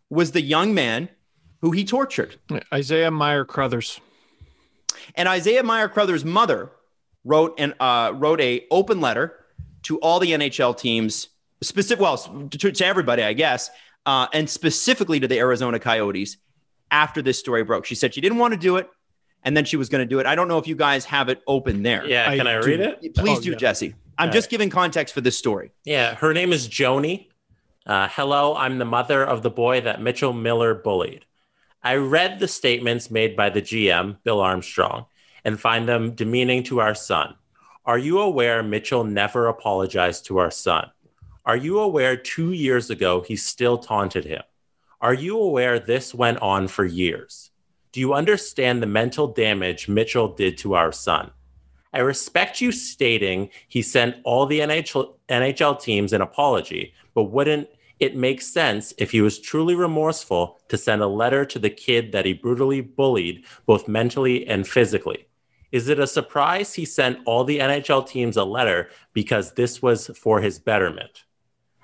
was 0.10 0.32
the 0.32 0.42
young 0.42 0.74
man 0.74 1.10
who 1.62 1.72
he 1.72 1.84
tortured. 1.84 2.36
Isaiah 2.74 3.12
Meyer 3.12 3.44
Crothers. 3.44 4.00
And 5.16 5.28
Isaiah 5.28 5.64
Meyer 5.64 5.90
Crothers' 5.90 6.24
mother 6.24 6.72
wrote 7.24 7.60
an 7.60 7.74
uh, 7.80 8.14
wrote 8.16 8.42
a 8.42 8.66
open 8.72 9.02
letter 9.02 9.38
to 9.84 10.00
all 10.00 10.20
the 10.20 10.32
NHL 10.32 10.78
teams, 10.78 11.30
specific 11.62 12.02
well 12.02 12.18
to, 12.18 12.72
to 12.72 12.86
everybody, 12.86 13.24
I 13.24 13.34
guess, 13.34 13.70
uh, 14.06 14.28
and 14.34 14.50
specifically 14.50 15.20
to 15.20 15.28
the 15.28 15.38
Arizona 15.38 15.80
Coyotes 15.80 16.38
after 16.90 17.22
this 17.22 17.40
story 17.40 17.64
broke. 17.64 17.86
She 17.86 17.96
said 17.96 18.14
she 18.14 18.22
didn't 18.22 18.38
want 18.40 18.54
to 18.54 18.60
do 18.60 18.78
it, 18.78 18.90
and 19.44 19.56
then 19.56 19.66
she 19.66 19.78
was 19.78 19.90
going 19.90 20.04
to 20.04 20.10
do 20.10 20.20
it. 20.20 20.26
I 20.26 20.36
don't 20.36 20.48
know 20.48 20.58
if 20.58 20.68
you 20.68 20.76
guys 20.76 21.06
have 21.06 21.30
it 21.30 21.42
open 21.48 21.84
there. 21.84 22.06
Yeah, 22.06 22.30
I 22.30 22.38
can 22.38 22.48
I 22.48 22.60
do. 22.60 22.68
read 22.68 22.80
it? 22.80 23.16
Please 23.16 23.38
Oh, 23.40 23.42
do, 23.42 23.52
yeah. 23.52 23.58
Jesse. 23.58 23.96
I'm 24.18 24.30
All 24.30 24.34
just 24.34 24.50
giving 24.50 24.70
context 24.70 25.14
for 25.14 25.22
this 25.22 25.38
story. 25.38 25.72
Yeah, 25.86 26.16
her 26.16 26.34
name 26.34 26.52
is 26.52 26.68
Joni. 26.68 27.28
Uh, 27.86 28.08
hello, 28.12 28.56
I'm 28.56 28.78
the 28.78 28.86
mother 28.86 29.24
of 29.24 29.42
the 29.42 29.50
boy 29.50 29.82
that 29.82 30.02
Mitchell 30.02 30.34
Miller 30.34 30.76
bullied. 30.76 31.26
I 31.84 31.96
read 31.96 32.40
the 32.40 32.48
statements 32.48 33.10
made 33.10 33.36
by 33.36 33.50
the 33.50 33.62
GM, 33.62 34.18
Bill 34.24 34.40
Armstrong, 34.40 35.06
and 35.44 35.60
find 35.60 35.88
them 35.90 36.12
demeaning 36.12 36.62
to 36.66 36.80
our 36.80 36.94
son. 36.94 37.34
Are 37.84 37.98
you 37.98 38.20
aware 38.20 38.62
Mitchell 38.62 39.04
never 39.04 39.48
apologized 39.48 40.28
to 40.28 40.38
our 40.38 40.52
son? 40.52 40.92
Are 41.44 41.58
you 41.58 41.80
aware 41.80 42.16
two 42.16 42.52
years 42.52 42.92
ago 42.92 43.22
he 43.22 43.36
still 43.36 43.80
taunted 43.80 44.26
him? 44.26 44.44
Are 45.02 45.16
you 45.16 45.40
aware 45.40 45.80
this 45.80 46.14
went 46.14 46.38
on 46.40 46.68
for 46.68 46.86
years? 46.86 47.50
Do 47.92 48.00
you 48.00 48.14
understand 48.14 48.82
the 48.82 48.88
mental 48.88 49.28
damage 49.28 49.88
Mitchell 49.88 50.28
did 50.28 50.56
to 50.60 50.76
our 50.76 50.92
son? 50.92 51.32
I 51.94 52.00
respect 52.02 52.62
you 52.62 52.72
stating 52.72 53.50
he 53.68 53.82
sent 53.82 54.18
all 54.24 54.46
the 54.46 54.60
NHL, 54.60 55.16
NHL 55.30 55.82
teams 55.82 56.14
an 56.14 56.22
apology, 56.22 56.94
but 57.16 57.32
wouldn't 57.32 57.70
it 58.00 58.16
make 58.16 58.40
sense 58.40 58.94
if 59.00 59.10
he 59.10 59.22
was 59.22 59.40
truly 59.40 59.74
remorseful 59.74 60.60
to 60.68 60.78
send 60.78 61.02
a 61.02 61.08
letter 61.08 61.44
to 61.46 61.58
the 61.58 61.72
kid 61.72 62.12
that 62.12 62.26
he 62.26 62.34
brutally 62.34 62.82
bullied, 62.82 63.46
both 63.66 63.88
mentally 63.88 64.46
and 64.46 64.68
physically? 64.68 65.26
Is 65.72 65.90
it 65.90 65.98
a 65.98 66.06
surprise 66.06 66.76
he 66.76 66.86
sent 66.86 67.18
all 67.26 67.44
the 67.44 67.58
NHL 67.58 68.08
teams 68.08 68.38
a 68.38 68.44
letter 68.44 68.92
because 69.14 69.54
this 69.54 69.82
was 69.82 70.06
for 70.16 70.40
his 70.40 70.60
betterment? 70.60 71.24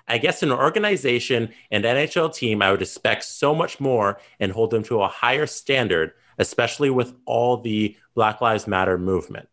I 0.07 0.17
guess 0.17 0.41
an 0.41 0.51
organization 0.51 1.49
and 1.69 1.83
NHL 1.83 2.33
team, 2.33 2.61
I 2.61 2.71
would 2.71 2.81
expect 2.81 3.25
so 3.25 3.53
much 3.53 3.79
more 3.79 4.19
and 4.39 4.51
hold 4.51 4.71
them 4.71 4.83
to 4.83 5.01
a 5.01 5.07
higher 5.07 5.45
standard, 5.45 6.13
especially 6.37 6.89
with 6.89 7.13
all 7.25 7.57
the 7.57 7.97
Black 8.15 8.39
Lives 8.39 8.67
Matter 8.67 8.97
movement. 8.97 9.49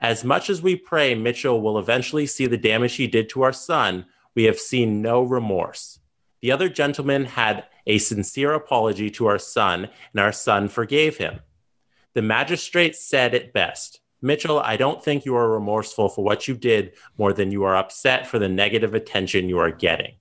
As 0.00 0.24
much 0.24 0.50
as 0.50 0.60
we 0.60 0.76
pray 0.76 1.14
Mitchell 1.14 1.60
will 1.60 1.78
eventually 1.78 2.26
see 2.26 2.46
the 2.46 2.58
damage 2.58 2.96
he 2.96 3.06
did 3.06 3.28
to 3.30 3.42
our 3.42 3.52
son, 3.52 4.06
we 4.34 4.44
have 4.44 4.58
seen 4.58 5.00
no 5.00 5.22
remorse. 5.22 6.00
The 6.42 6.50
other 6.52 6.68
gentleman 6.68 7.24
had 7.24 7.64
a 7.86 7.98
sincere 7.98 8.52
apology 8.52 9.10
to 9.12 9.26
our 9.26 9.38
son, 9.38 9.88
and 10.12 10.20
our 10.20 10.32
son 10.32 10.68
forgave 10.68 11.16
him. 11.18 11.40
The 12.14 12.22
magistrate 12.22 12.96
said 12.96 13.34
it 13.34 13.52
best 13.52 14.00
Mitchell, 14.24 14.58
I 14.58 14.78
don't 14.78 15.04
think 15.04 15.26
you 15.26 15.36
are 15.36 15.50
remorseful 15.50 16.08
for 16.08 16.24
what 16.24 16.48
you 16.48 16.54
did 16.54 16.94
more 17.18 17.34
than 17.34 17.52
you 17.52 17.64
are 17.64 17.76
upset 17.76 18.26
for 18.26 18.38
the 18.38 18.48
negative 18.48 18.94
attention 18.94 19.50
you 19.50 19.58
are 19.58 19.70
getting. 19.70 20.14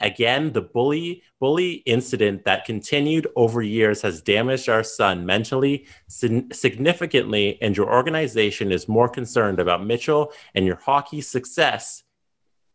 Again, 0.00 0.52
the 0.52 0.62
bully 0.62 1.24
bully 1.40 1.82
incident 1.84 2.44
that 2.44 2.64
continued 2.64 3.26
over 3.34 3.60
years 3.60 4.02
has 4.02 4.22
damaged 4.22 4.68
our 4.68 4.84
son 4.84 5.26
mentally 5.26 5.86
sin- 6.06 6.52
significantly, 6.52 7.58
and 7.60 7.76
your 7.76 7.92
organization 7.92 8.70
is 8.70 8.88
more 8.88 9.08
concerned 9.08 9.58
about 9.58 9.84
Mitchell 9.84 10.32
and 10.54 10.64
your 10.64 10.76
hockey 10.76 11.20
success. 11.20 12.04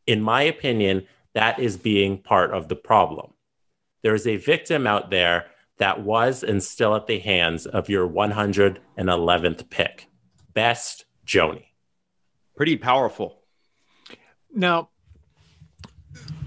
In 0.06 0.22
my 0.22 0.42
opinion, 0.42 1.08
that 1.34 1.58
is 1.58 1.78
being 1.78 2.18
part 2.18 2.52
of 2.52 2.68
the 2.68 2.76
problem. 2.76 3.32
There 4.04 4.14
is 4.14 4.28
a 4.28 4.36
victim 4.36 4.86
out 4.86 5.10
there 5.10 5.46
that 5.78 6.02
was 6.02 6.44
and 6.44 6.62
still 6.62 6.96
at 6.96 7.08
the 7.08 7.20
hands 7.20 7.66
of 7.66 7.90
your 7.90 8.08
111th 8.08 9.70
pick. 9.70 10.10
Best 10.56 11.06
Joni. 11.28 11.66
Pretty 12.56 12.78
powerful. 12.78 13.42
Now, 14.52 14.90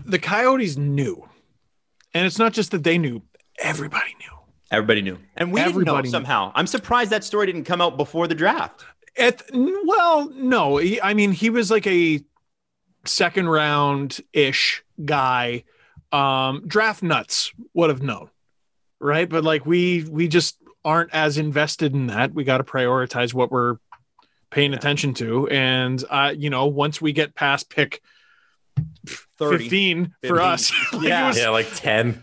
the 0.06 0.18
Coyotes 0.18 0.76
knew, 0.78 1.28
and 2.14 2.26
it's 2.26 2.38
not 2.38 2.54
just 2.54 2.70
that 2.70 2.82
they 2.82 2.96
knew; 2.98 3.22
everybody 3.58 4.14
knew. 4.18 4.38
Everybody 4.70 5.02
knew, 5.02 5.18
and 5.36 5.52
we 5.52 5.60
Everybody 5.60 5.84
didn't 5.84 6.04
know 6.04 6.10
somehow. 6.10 6.52
I'm 6.54 6.66
surprised 6.66 7.10
that 7.10 7.22
story 7.22 7.46
didn't 7.46 7.64
come 7.64 7.80
out 7.80 7.96
before 7.96 8.26
the 8.26 8.34
draft. 8.34 8.84
At 9.18 9.42
well, 9.52 10.30
no, 10.30 10.80
I 11.02 11.12
mean 11.14 11.32
he 11.32 11.50
was 11.50 11.70
like 11.70 11.86
a 11.86 12.20
second 13.04 13.48
round 13.48 14.20
ish 14.32 14.82
guy. 15.04 15.64
Um, 16.12 16.64
draft 16.66 17.02
nuts 17.02 17.52
would 17.74 17.90
have 17.90 18.02
known, 18.02 18.30
right? 19.00 19.28
But 19.28 19.44
like 19.44 19.66
we 19.66 20.04
we 20.04 20.28
just 20.28 20.56
aren't 20.84 21.12
as 21.12 21.36
invested 21.36 21.94
in 21.94 22.06
that. 22.06 22.32
We 22.32 22.44
got 22.44 22.58
to 22.58 22.64
prioritize 22.64 23.34
what 23.34 23.50
we're 23.50 23.76
paying 24.50 24.74
attention 24.74 25.14
to, 25.14 25.48
and 25.48 26.02
uh, 26.10 26.32
you 26.36 26.50
know, 26.50 26.66
once 26.66 27.00
we 27.00 27.12
get 27.12 27.34
past 27.34 27.68
pick 27.70 28.00
30. 29.38 29.58
15 29.64 30.14
for 30.22 30.36
15. 30.36 30.38
us, 30.38 30.72
like, 30.92 31.02
Yeah. 31.02 31.26
was- 31.28 31.38
Yeah, 31.38 31.48
like 31.50 31.66
10. 31.74 32.22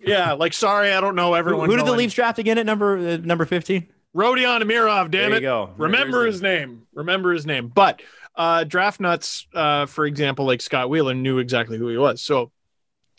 yeah, 0.00 0.32
like 0.32 0.52
sorry, 0.52 0.92
I 0.92 1.00
don't 1.00 1.14
know 1.14 1.34
everyone. 1.34 1.66
who 1.68 1.76
did 1.76 1.82
the 1.82 1.86
going. 1.90 1.98
Leafs 1.98 2.14
draft 2.14 2.38
again 2.38 2.58
at 2.58 2.66
number 2.66 2.96
uh, 2.98 3.16
number 3.18 3.44
15? 3.44 3.88
Rodion 4.14 4.62
Amirov, 4.62 5.10
damn 5.10 5.30
there 5.30 5.30
it. 5.32 5.34
you 5.36 5.40
go. 5.40 5.70
Remember 5.78 6.22
There's 6.22 6.34
his 6.34 6.42
name. 6.42 6.86
Remember 6.94 7.32
his 7.32 7.46
name. 7.46 7.68
But 7.68 8.02
uh, 8.36 8.64
draft 8.64 9.00
nuts, 9.00 9.46
uh, 9.54 9.86
for 9.86 10.04
example, 10.04 10.44
like 10.44 10.60
Scott 10.60 10.90
Wheeler 10.90 11.14
knew 11.14 11.38
exactly 11.38 11.78
who 11.78 11.88
he 11.88 11.96
was. 11.96 12.20
So 12.22 12.50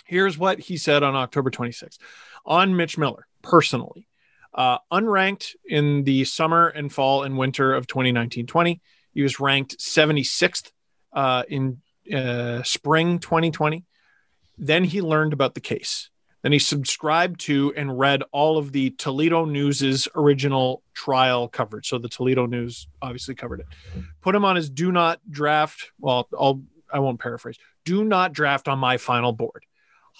here's 0.06 0.38
what 0.38 0.60
he 0.60 0.78
said 0.78 1.02
on 1.02 1.16
October 1.16 1.50
26th 1.50 1.98
on 2.46 2.76
Mitch 2.76 2.98
Miller 2.98 3.26
personally. 3.42 4.08
Uh, 4.54 4.78
unranked 4.92 5.56
in 5.66 6.04
the 6.04 6.24
summer 6.26 6.68
and 6.68 6.94
fall 6.94 7.24
and 7.24 7.38
winter 7.38 7.74
of 7.74 7.88
2019 7.88 8.46
20. 8.46 8.82
He 9.14 9.22
was 9.22 9.40
ranked 9.40 9.78
76th 9.78 10.72
uh, 11.14 11.44
in 11.48 11.82
uh, 12.14 12.64
spring 12.64 13.20
2020. 13.20 13.86
Then 14.58 14.84
he 14.84 15.02
learned 15.02 15.34
about 15.34 15.56
the 15.56 15.62
case. 15.62 16.10
Then 16.44 16.52
he 16.52 16.60
subscribed 16.60 17.40
to 17.42 17.74
and 17.76 17.98
read 17.98 18.22
all 18.32 18.58
of 18.58 18.74
the 18.74 18.92
Toledo 18.92 19.46
News's 19.46 20.10
original 20.14 20.84
trial 20.94 21.48
coverage. 21.48 21.88
So 21.88 21.98
the 21.98 22.10
Toledo 22.10 22.46
News 22.46 22.88
obviously 23.02 23.34
covered 23.34 23.62
it. 23.62 23.68
Put 24.22 24.36
him 24.36 24.44
on 24.44 24.58
his 24.58 24.70
do 24.70 24.92
not 24.92 25.20
draft. 25.30 25.92
Well, 26.00 26.28
I'll 26.38 26.62
I 26.92 27.00
won't 27.00 27.20
paraphrase. 27.20 27.58
Do 27.86 28.04
not 28.04 28.34
draft 28.34 28.68
on 28.68 28.78
my 28.78 28.98
final 28.98 29.32
board. 29.32 29.66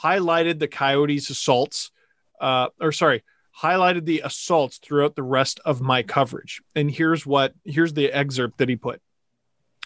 Highlighted 0.02 0.58
the 0.58 0.68
Coyotes' 0.68 1.30
assaults, 1.30 1.92
uh, 2.42 2.70
or 2.82 2.92
sorry, 2.92 3.24
highlighted 3.62 4.06
the 4.06 4.22
assaults 4.24 4.78
throughout 4.78 5.16
the 5.16 5.24
rest 5.24 5.60
of 5.66 5.82
my 5.82 6.04
coverage. 6.04 6.62
And 6.76 6.90
here's 6.90 7.26
what 7.26 7.54
here's 7.64 7.94
the 7.94 8.12
excerpt 8.12 8.58
that 8.58 8.70
he 8.70 8.76
put. 8.76 9.02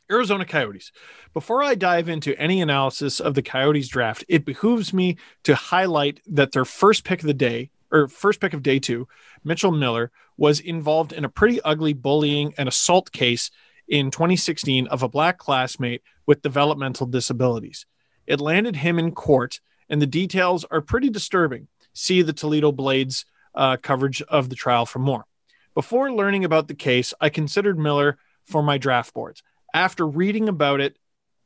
Arizona 0.10 0.46
Coyotes. 0.46 0.92
Before 1.34 1.62
I 1.62 1.76
dive 1.76 2.08
into 2.08 2.40
any 2.40 2.62
analysis 2.62 3.20
of 3.20 3.34
the 3.34 3.42
Coyotes 3.42 3.90
draft, 3.90 4.24
it 4.30 4.46
behooves 4.46 4.94
me 4.94 5.18
to 5.44 5.56
highlight 5.56 6.22
that 6.28 6.54
their 6.54 6.64
first 6.64 7.04
pick 7.04 7.20
of 7.20 7.28
the 7.28 7.34
day, 7.34 7.72
or 7.92 8.08
first 8.08 8.40
pick 8.40 8.54
of 8.54 8.64
day 8.64 8.80
two, 8.80 9.08
Mitchell 9.44 9.72
Miller, 9.72 10.12
was 10.38 10.62
involved 10.62 11.12
in 11.12 11.26
a 11.26 11.30
pretty 11.30 11.62
ugly 11.62 11.94
bullying 11.94 12.54
and 12.58 12.70
assault 12.70 13.12
case 13.12 13.52
in 13.88 14.12
2016 14.12 14.88
of 14.88 15.04
a 15.04 15.10
black 15.10 15.38
classmate 15.38 16.02
with 16.26 16.42
developmental 16.42 17.08
disabilities. 17.08 17.86
It 18.26 18.42
landed 18.42 18.78
him 18.78 19.00
in 19.00 19.12
court, 19.12 19.60
and 19.90 20.02
the 20.02 20.08
details 20.08 20.66
are 20.66 20.82
pretty 20.82 21.10
disturbing. 21.10 21.68
See 21.94 22.22
the 22.22 22.34
Toledo 22.34 22.72
Blades 22.72 23.26
uh, 23.58 23.78
coverage 23.78 24.22
of 24.22 24.50
the 24.50 24.56
trial 24.56 24.86
for 24.86 25.00
more. 25.00 25.26
Before 25.74 26.12
learning 26.12 26.46
about 26.46 26.68
the 26.68 26.74
case, 26.74 27.14
I 27.20 27.30
considered 27.30 27.78
Miller 27.78 28.18
for 28.46 28.64
my 28.64 28.78
draft 28.78 29.14
boards. 29.14 29.44
After 29.74 30.08
reading 30.08 30.48
about 30.48 30.80
it, 30.80 30.98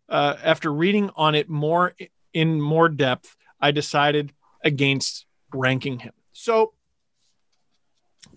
uh, 0.08 0.36
after 0.44 0.72
reading 0.72 1.10
on 1.16 1.36
it 1.36 1.50
more 1.50 1.94
in 2.34 2.62
more 2.62 2.90
depth, 2.90 3.36
I 3.60 3.72
decided 3.72 4.34
against 4.64 5.26
ranking 5.54 6.00
him. 6.00 6.14
So, 6.34 6.74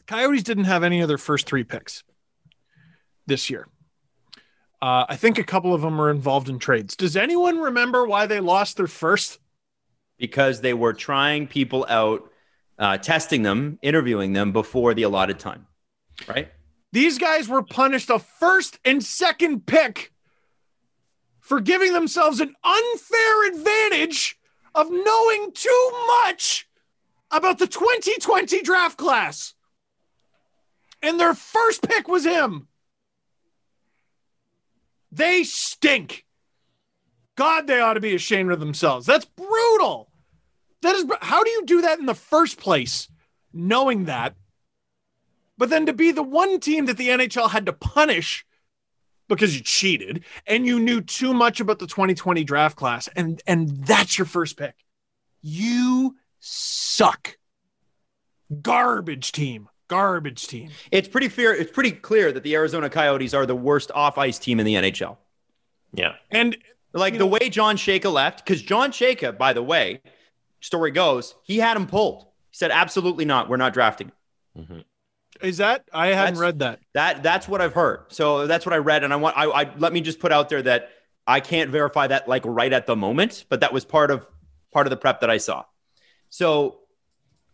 Coyotes 0.07 0.43
didn't 0.43 0.65
have 0.65 0.83
any 0.83 1.01
of 1.01 1.09
their 1.09 1.19
first 1.19 1.47
three 1.47 1.65
picks 1.65 2.03
this 3.27 3.51
year. 3.51 3.69
Uh, 4.81 5.07
I 5.09 5.17
think 5.17 5.39
a 5.39 5.45
couple 5.45 5.75
of 5.75 5.83
them 5.83 5.97
were 5.97 6.11
involved 6.11 6.49
in 6.49 6.59
trades. 6.59 6.97
Does 6.97 7.17
anyone 7.17 7.59
remember 7.59 8.07
why 8.07 8.27
they 8.27 8.41
lost 8.41 8.77
their 8.77 8.87
first? 8.87 9.39
because 10.19 10.61
they 10.61 10.75
were 10.75 10.93
trying 10.93 11.47
people 11.47 11.87
out, 11.89 12.31
uh, 12.79 12.99
testing 12.99 13.43
them, 13.43 13.79
interviewing 13.83 14.33
them 14.33 14.53
before 14.53 14.95
the 14.95 15.03
allotted 15.03 15.39
time. 15.39 15.67
Right? 16.29 16.51
These 16.93 17.19
guys 17.19 17.49
were 17.49 17.63
punished 17.63 18.11
a 18.11 18.19
first 18.19 18.79
and 18.85 19.03
second 19.03 19.67
pick 19.67 20.13
for 21.41 21.61
giving 21.61 21.93
themselves 21.93 22.41
an 22.41 22.55
unfair 22.63 23.49
advantage 23.49 24.39
of 24.75 24.91
knowing 24.91 25.53
too 25.53 25.91
much 26.07 26.69
about 27.31 27.59
the 27.59 27.67
2020 27.67 28.63
draft 28.63 28.97
class. 28.97 29.55
And 31.03 31.21
their 31.21 31.35
first 31.35 31.83
pick 31.83 32.09
was 32.09 32.25
him. 32.25 32.69
They 35.13 35.45
stink. 35.45 36.25
God, 37.37 37.67
they 37.67 37.81
ought 37.81 37.95
to 37.95 38.01
be 38.01 38.15
ashamed 38.15 38.53
of 38.53 38.61
themselves. 38.61 39.07
That's 39.07 39.25
brutal. 39.25 40.11
That 40.85 40.95
is, 40.95 41.05
how 41.21 41.43
do 41.43 41.51
you 41.51 41.65
do 41.67 41.81
that 41.83 41.99
in 41.99 42.07
the 42.07 42.15
first 42.15 42.59
place, 42.59 43.09
knowing 43.53 44.05
that? 44.05 44.35
But 45.59 45.71
then 45.71 45.87
to 45.87 45.93
be 45.93 46.13
the 46.13 46.23
one 46.23 46.61
team 46.61 46.87
that 46.87 46.97
the 46.97 47.09
NHL 47.09 47.51
had 47.51 47.67
to 47.67 47.73
punish 47.73 48.45
because 49.29 49.57
you 49.57 49.63
cheated 49.63 50.25
and 50.47 50.67
you 50.67 50.79
knew 50.79 51.01
too 51.01 51.33
much 51.35 51.59
about 51.61 51.79
the 51.79 51.87
2020 51.87 52.45
draft 52.45 52.77
class, 52.77 53.09
and 53.17 53.41
and 53.47 53.69
that's 53.87 54.19
your 54.19 54.27
first 54.27 54.57
pick. 54.57 54.75
You 55.43 56.17
suck. 56.41 57.37
Garbage 58.63 59.33
team. 59.33 59.69
Garbage 59.89 60.47
team. 60.47 60.71
It's 60.91 61.09
pretty 61.09 61.29
fair. 61.29 61.55
It's 61.55 61.71
pretty 61.73 61.93
clear 61.93 62.33
that 62.33 62.43
the 62.43 62.55
Arizona 62.55 62.89
Coyotes 62.91 63.35
are 63.35 63.47
the 63.47 63.55
worst 63.57 63.91
off 63.95 64.19
ice 64.19 64.39
team 64.39 64.61
in 64.61 64.67
the 64.67 64.75
NHL. 64.75 65.17
Yeah. 65.93 66.15
And 66.31 66.57
Like 66.93 67.15
the 67.15 67.21
know- 67.21 67.27
way 67.27 67.49
John 67.51 67.77
Chayka 67.77 68.13
left, 68.13 68.45
because 68.45 68.63
John 68.63 68.93
Chayka, 68.93 69.37
by 69.37 69.53
the 69.53 69.63
way, 69.63 70.01
story 70.65 70.91
goes, 70.91 71.35
he 71.43 71.59
had 71.59 71.77
him 71.77 71.87
pulled. 71.87 72.23
He 72.51 72.57
said, 72.57 72.71
absolutely 72.71 73.25
not. 73.25 73.49
We're 73.49 73.57
not 73.59 73.75
drafting. 73.75 74.11
Mm-hmm. 74.57 74.81
is 75.43 75.57
that 75.59 75.85
I 75.93 76.07
hadn't 76.09 76.35
That's- 76.35 76.39
read 76.39 76.59
that. 76.61 76.81
That 76.93 77.23
that's 77.25 77.49
what 77.49 77.61
I've 77.61 77.73
heard. 77.75 78.05
So 78.09 78.47
that's 78.47 78.65
what 78.65 78.73
I 78.73 78.79
read, 78.79 79.03
and 79.03 79.13
I 79.13 79.17
want 79.17 79.37
I, 79.37 79.47
I 79.47 79.75
let 79.77 79.93
me 79.93 80.01
just 80.01 80.21
put 80.21 80.31
out 80.31 80.49
there 80.49 80.63
that 80.63 80.91
I 81.27 81.41
can't 81.41 81.71
verify 81.71 82.07
that 82.07 82.29
like 82.29 82.43
right 82.45 82.73
at 82.73 82.87
the 82.87 82.95
moment, 82.95 83.45
but 83.49 83.61
that 83.61 83.73
was 83.73 83.85
part 83.85 84.13
of 84.13 84.27
part 84.73 84.87
of 84.87 84.91
the 84.91 84.97
prep 84.97 85.21
that 85.23 85.31
I 85.31 85.39
saw. 85.39 85.65
So 86.31 86.79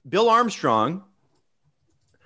Bill 0.07 0.29
Armstrong, 0.29 1.05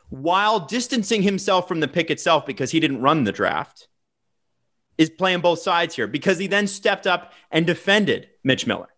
while 0.09 0.59
distancing 0.61 1.23
himself 1.23 1.69
from 1.69 1.79
the 1.81 1.89
pick 1.89 2.11
itself 2.11 2.45
because 2.47 2.73
he 2.73 2.81
didn't 2.81 3.01
run 3.01 3.23
the 3.23 3.33
draft, 3.33 3.87
is 4.99 5.09
playing 5.11 5.41
both 5.41 5.61
sides 5.61 5.95
here 5.95 6.07
because 6.09 6.39
he 6.39 6.49
then 6.49 6.67
stepped 6.67 7.07
up 7.07 7.33
and 7.53 7.65
defended 7.67 8.29
Mitch 8.43 8.67
Miller. 8.67 8.89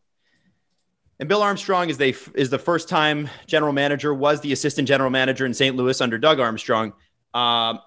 And 1.18 1.28
Bill 1.28 1.42
Armstrong 1.42 1.88
is, 1.88 1.98
they, 1.98 2.14
is 2.34 2.50
the 2.50 2.58
first 2.58 2.88
time 2.88 3.30
general 3.46 3.72
manager, 3.72 4.12
was 4.12 4.40
the 4.40 4.52
assistant 4.52 4.86
general 4.86 5.10
manager 5.10 5.46
in 5.46 5.54
St. 5.54 5.74
Louis 5.74 6.00
under 6.00 6.18
Doug 6.18 6.40
Armstrong. 6.40 6.92
Um, 7.32 7.80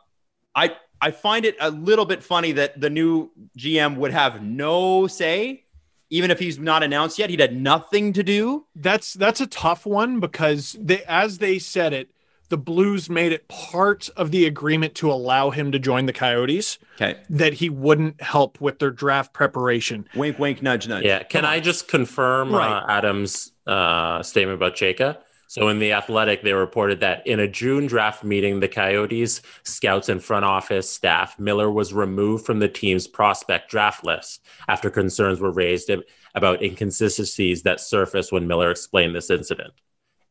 I 0.56 0.76
I 1.02 1.12
find 1.12 1.46
it 1.46 1.56
a 1.62 1.72
little 1.72 2.06
bit 2.06 2.24
funny 2.24 2.52
that 2.54 2.82
the 2.82 2.90
new 2.90 3.32
GM 3.58 3.96
would 3.98 4.12
have 4.12 4.42
no 4.42 5.08
say 5.08 5.64
even 6.10 6.32
if 6.32 6.40
he's 6.40 6.58
not 6.58 6.84
announced 6.84 7.20
yet, 7.20 7.30
he'd 7.30 7.40
had 7.40 7.56
nothing 7.56 8.14
to 8.14 8.24
do. 8.24 8.66
That's 8.76 9.14
that's 9.14 9.42
a 9.42 9.48
tough 9.48 9.86
one 9.86 10.20
because 10.20 10.76
they 10.80 11.04
as 11.04 11.38
they 11.38 11.60
said 11.60 11.94
it, 11.94 12.10
the 12.50 12.58
Blues 12.58 13.10
made 13.10 13.32
it 13.32 13.48
part 13.48 14.10
of 14.18 14.32
the 14.32 14.46
agreement 14.46 14.96
to 14.96 15.12
allow 15.12 15.50
him 15.52 15.72
to 15.72 15.80
join 15.80 16.06
the 16.08 16.14
Coyotes 16.14 16.78
Okay. 16.96 17.20
that 17.30 17.54
he 17.54 17.70
wouldn't 17.70 18.22
help 18.22 18.60
with 18.60 18.80
their 18.80 18.92
draft 18.92 19.34
preparation. 19.34 20.08
Wink, 20.16 20.38
wink, 20.40 20.62
nudge, 20.62 20.88
nudge. 20.88 21.06
Yeah. 21.06 21.24
Can 21.24 21.46
I 21.46 21.60
just 21.60 21.88
confirm 21.88 22.54
Right. 22.54 22.70
uh, 22.84 22.86
Adam's 22.90 23.52
uh, 23.68 24.22
statement 24.24 24.56
about 24.56 24.76
Chayka? 24.76 25.18
So 25.48 25.68
in 25.70 25.80
the 25.80 25.94
Athletic, 25.94 26.44
they 26.44 26.54
reported 26.54 27.00
that 27.00 27.26
in 27.26 27.40
a 27.40 27.48
June 27.48 27.88
draft 27.88 28.24
meeting, 28.24 28.60
the 28.60 28.68
Coyotes 28.68 29.42
scouts 29.64 30.08
and 30.08 30.24
front 30.24 30.46
office 30.46 30.88
staff, 30.88 31.40
Miller 31.40 31.72
was 31.72 31.92
removed 31.92 32.46
from 32.46 32.60
the 32.60 32.68
team's 32.70 33.08
prospect 33.08 33.72
draft 33.72 34.04
list 34.04 34.42
after 34.68 34.92
concerns 34.92 35.40
were 35.40 35.52
raised 35.52 35.90
about 36.36 36.62
inconsistencies 36.62 37.64
that 37.64 37.80
surfaced 37.80 38.32
when 38.32 38.48
Miller 38.48 38.70
explained 38.70 39.16
this 39.16 39.32
incident. 39.32 39.74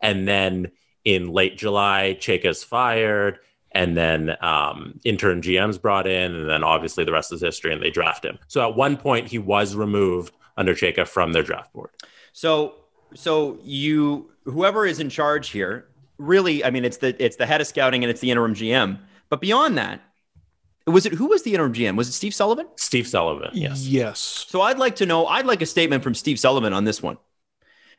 And 0.01 0.29
then 0.29 0.71
in 1.05 1.29
late 1.29 1.57
July, 1.57 2.17
Chayka's 2.19 2.65
fired, 2.65 3.39
and 3.73 3.97
then 3.97 4.37
um, 4.41 4.99
intern 5.05 5.43
GM's 5.43 5.79
brought 5.79 6.07
in, 6.07 6.35
and 6.35 6.49
then 6.49 6.65
obviously 6.65 7.05
the 7.05 7.13
rest 7.13 7.33
is 7.33 7.41
history, 7.41 7.73
and 7.73 7.83
they 7.83 7.91
draft 7.91 8.25
him. 8.25 8.39
So 8.49 8.67
at 8.69 8.77
one 8.77 8.97
point, 8.97 9.29
he 9.29 9.39
was 9.39 9.75
removed 9.75 10.35
under 10.57 10.75
Chayka 10.75 11.07
from 11.07 11.33
their 11.33 11.43
draft 11.43 11.73
board. 11.73 11.91
So, 12.33 12.75
so 13.15 13.59
you, 13.63 14.31
whoever 14.45 14.87
is 14.87 15.01
in 15.01 15.09
charge 15.09 15.51
here, 15.51 15.89
really, 16.19 16.65
I 16.65 16.71
mean, 16.71 16.85
it's 16.85 16.99
the 16.99 17.23
it's 17.23 17.37
the 17.37 17.47
head 17.47 17.61
of 17.61 17.67
scouting 17.67 18.05
and 18.05 18.11
it's 18.11 18.21
the 18.21 18.31
interim 18.31 18.55
GM. 18.55 18.99
But 19.29 19.41
beyond 19.41 19.79
that, 19.79 20.01
was 20.87 21.07
it 21.07 21.13
who 21.13 21.27
was 21.27 21.43
the 21.43 21.53
interim 21.53 21.73
GM? 21.73 21.97
Was 21.97 22.09
it 22.09 22.13
Steve 22.13 22.35
Sullivan? 22.35 22.67
Steve 22.77 23.07
Sullivan. 23.07 23.51
Yes. 23.53 23.87
Yes. 23.87 24.19
So 24.49 24.61
I'd 24.63 24.79
like 24.79 24.97
to 24.97 25.07
know. 25.07 25.27
I'd 25.27 25.47
like 25.47 25.63
a 25.63 25.67
statement 25.67 26.03
from 26.03 26.15
Steve 26.15 26.39
Sullivan 26.39 26.73
on 26.73 26.85
this 26.85 27.03
one, 27.03 27.19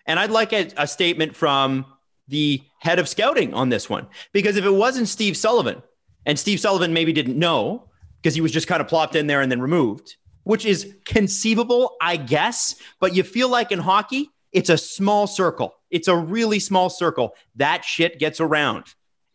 and 0.06 0.20
I'd 0.20 0.32
like 0.32 0.54
a, 0.54 0.70
a 0.78 0.88
statement 0.88 1.36
from 1.36 1.86
the 2.30 2.64
head 2.80 3.00
of 3.00 3.10
scouting 3.10 3.54
on 3.54 3.70
this 3.70 3.90
one. 3.90 4.08
Because 4.32 4.56
if 4.56 4.66
it 4.66 4.72
wasn't 4.72 5.08
Steve 5.08 5.36
Sullivan, 5.36 5.82
and 6.26 6.38
Steve 6.38 6.60
Sullivan 6.60 6.94
maybe 6.94 7.14
didn't 7.14 7.38
know 7.38 7.90
because 8.22 8.36
he 8.36 8.42
was 8.42 8.52
just 8.52 8.68
kind 8.68 8.82
of 8.82 8.88
plopped 8.88 9.16
in 9.16 9.28
there 9.28 9.42
and 9.42 9.52
then 9.52 9.62
removed, 9.62 10.18
which 10.44 10.66
is 10.66 10.94
conceivable, 11.06 11.96
I 12.02 12.18
guess. 12.18 12.76
But 13.00 13.16
you 13.16 13.24
feel 13.24 13.50
like 13.50 13.72
in 13.72 13.80
hockey, 13.80 14.30
it's 14.52 14.70
a 14.70 14.78
small 14.78 15.28
circle. 15.28 15.76
It's 15.90 16.08
a 16.08 16.16
really 16.16 16.60
small 16.60 16.90
circle. 16.90 17.36
That 17.56 17.86
shit 17.86 18.20
gets 18.20 18.40
around. 18.40 18.86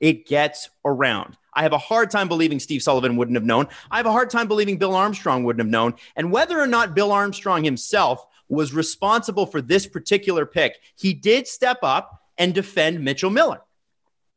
It 0.00 0.26
gets 0.26 0.68
around. 0.84 1.36
I 1.54 1.62
have 1.62 1.72
a 1.72 1.78
hard 1.78 2.10
time 2.10 2.28
believing 2.28 2.58
Steve 2.58 2.82
Sullivan 2.82 3.16
wouldn't 3.16 3.36
have 3.36 3.44
known. 3.44 3.68
I 3.90 3.96
have 3.96 4.06
a 4.06 4.12
hard 4.12 4.28
time 4.28 4.48
believing 4.48 4.76
Bill 4.76 4.94
Armstrong 4.94 5.44
wouldn't 5.44 5.64
have 5.64 5.70
known. 5.70 5.94
And 6.16 6.32
whether 6.32 6.60
or 6.60 6.66
not 6.66 6.94
Bill 6.94 7.12
Armstrong 7.12 7.64
himself 7.64 8.26
was 8.48 8.74
responsible 8.74 9.46
for 9.46 9.62
this 9.62 9.86
particular 9.86 10.46
pick, 10.46 10.78
he 10.96 11.14
did 11.14 11.46
step 11.46 11.78
up 11.82 12.23
and 12.38 12.54
defend 12.54 13.02
Mitchell 13.02 13.30
Miller. 13.30 13.60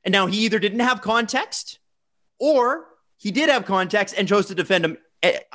And 0.03 0.11
now 0.11 0.27
he 0.27 0.45
either 0.45 0.59
didn't 0.59 0.79
have 0.79 1.01
context 1.01 1.79
or 2.39 2.85
he 3.17 3.31
did 3.31 3.49
have 3.49 3.65
context 3.65 4.15
and 4.17 4.27
chose 4.27 4.45
to 4.47 4.55
defend 4.55 4.85
him 4.85 4.97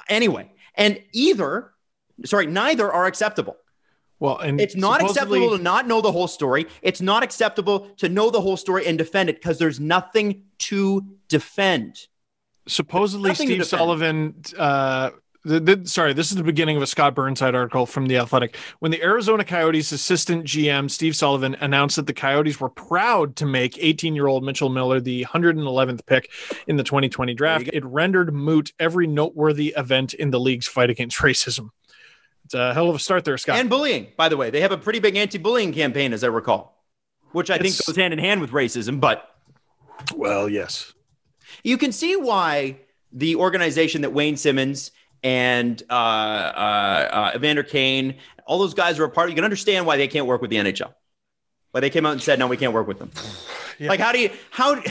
anyway. 0.09 0.51
And 0.75 1.01
either, 1.13 1.73
sorry, 2.25 2.47
neither 2.47 2.93
are 2.93 3.07
acceptable. 3.07 3.57
Well, 4.19 4.39
and 4.39 4.61
It's 4.61 4.77
not 4.77 5.03
acceptable 5.03 5.57
to 5.57 5.63
not 5.63 5.87
know 5.87 6.01
the 6.01 6.13
whole 6.13 6.29
story. 6.29 6.67
It's 6.81 7.01
not 7.01 7.23
acceptable 7.23 7.89
to 7.97 8.09
know 8.09 8.31
the 8.31 8.41
whole 8.41 8.57
story 8.57 8.87
and 8.87 8.97
defend 8.97 9.29
it 9.29 9.37
because 9.37 9.59
there's 9.59 9.81
nothing 9.81 10.45
to 10.59 11.05
defend. 11.29 12.07
supposedly 12.69 13.31
Nothing 13.31 13.49
to 13.49 13.53
Steve 13.55 13.63
defend. 13.63 13.81
Sullivan. 13.81 14.43
Uh, 14.57 15.11
the, 15.45 15.61
the, 15.61 15.89
sorry, 15.89 16.13
this 16.13 16.31
is 16.31 16.37
the 16.37 16.45
beginning 16.45 16.77
of 16.77 16.83
a 16.83 16.87
Scott 16.87 17.15
Burnside 17.15 17.55
article 17.55 17.85
from 17.85 18.07
the 18.07 18.19
Athletic. 18.19 18.57
When 18.79 18.93
the 18.93 19.03
Arizona 19.03 19.45
Coyotes 19.45 19.91
assistant 19.91 20.45
GM 20.45 20.91
Steve 20.91 21.17
Sullivan 21.17 21.57
announced 21.61 21.97
that 21.97 22.07
the 22.07 22.13
Coyotes 22.13 22.61
were 22.61 22.69
proud 22.69 23.35
to 23.37 23.47
make 23.47 23.75
18-year-old 23.75 24.45
Mitchell 24.45 24.69
Miller 24.69 25.01
the 25.01 25.25
111th 25.25 26.07
pick 26.07 26.31
in 26.69 26.77
the 26.77 26.85
2020 26.85 27.35
draft, 27.35 27.69
it 27.73 27.85
rendered 27.85 28.33
moot 28.33 28.73
every 28.79 29.07
noteworthy 29.07 29.75
event 29.77 30.15
in 30.15 30.31
the 30.31 30.39
league's 30.39 30.69
fight 30.69 30.91
against 30.91 31.19
racism. 31.19 31.71
It's 32.45 32.55
a 32.55 32.73
hell 32.75 32.89
of 32.89 32.95
a 32.95 32.99
start 32.99 33.25
there, 33.25 33.39
Scott. 33.39 33.59
And 33.59 33.69
bullying, 33.69 34.09
by 34.17 34.29
the 34.29 34.37
way. 34.37 34.51
They 34.51 34.61
have 34.61 34.73
a 34.73 34.79
pretty 34.79 35.01
big 35.01 35.17
anti 35.17 35.39
bullying 35.39 35.73
campaign, 35.73 36.13
as 36.13 36.23
I 36.23 36.29
recall, 36.29 36.85
which 37.33 37.51
I 37.51 37.59
think 37.59 37.75
goes 37.85 37.97
hand 37.97 38.13
in 38.13 38.19
hand 38.19 38.41
with 38.41 38.51
racism. 38.51 39.01
But 39.01 39.29
well, 40.15 40.49
yes. 40.49 40.93
you 41.65 41.79
can 41.79 41.93
see 41.93 42.15
why 42.17 42.79
the 43.13 43.37
organization 43.37 44.03
that 44.03 44.11
Wayne 44.13 44.37
Simmonds 44.37 44.91
and 45.23 45.83
uh, 45.89 45.93
uh, 45.93 47.09
uh, 47.13 47.33
Evander 47.37 47.63
Kane, 47.63 48.17
all 48.47 48.59
those 48.59 48.75
guys 48.75 48.99
are 48.99 49.05
a 49.05 49.11
part 49.11 49.29
you 49.29 49.35
can 49.35 49.45
understand 49.45 49.87
why 49.87 49.97
they 49.97 50.09
can't 50.09 50.27
work 50.27 50.41
with 50.41 50.51
the 50.51 50.57
NHL. 50.57 50.93
Why 51.71 51.81
they 51.81 51.91
came 51.91 52.05
out 52.05 52.13
and 52.13 52.23
said, 52.23 52.39
no, 52.39 52.47
we 52.49 52.57
can't 52.57 52.73
work 52.73 52.87
with 52.87 52.99
them. 52.99 53.11
Yeah. 53.79 53.89
Like, 53.89 54.01
how 54.01 54.13
do 54.13 54.21
you, 54.21 54.31
how, 54.51 54.75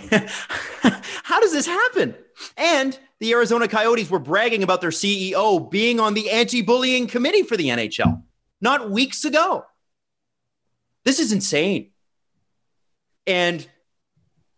how 1.24 1.40
does 1.40 1.52
this 1.52 1.68
happen? 1.68 2.16
And 2.58 2.98
the 3.20 3.34
Arizona 3.34 3.68
Coyotes 3.68 4.10
were 4.10 4.20
bragging 4.20 4.64
about 4.64 4.82
their 4.82 4.90
CEO 4.90 5.70
being 5.70 6.00
on 6.00 6.16
the 6.16 6.32
anti 6.32 6.62
bullying 6.62 7.08
committee 7.08 7.44
for 7.44 7.56
the 7.56 7.68
NHL 7.68 8.24
not 8.62 8.90
weeks 8.90 9.26
ago. 9.26 9.66
This 11.04 11.20
is 11.20 11.32
insane. 11.32 11.92
And 13.26 13.68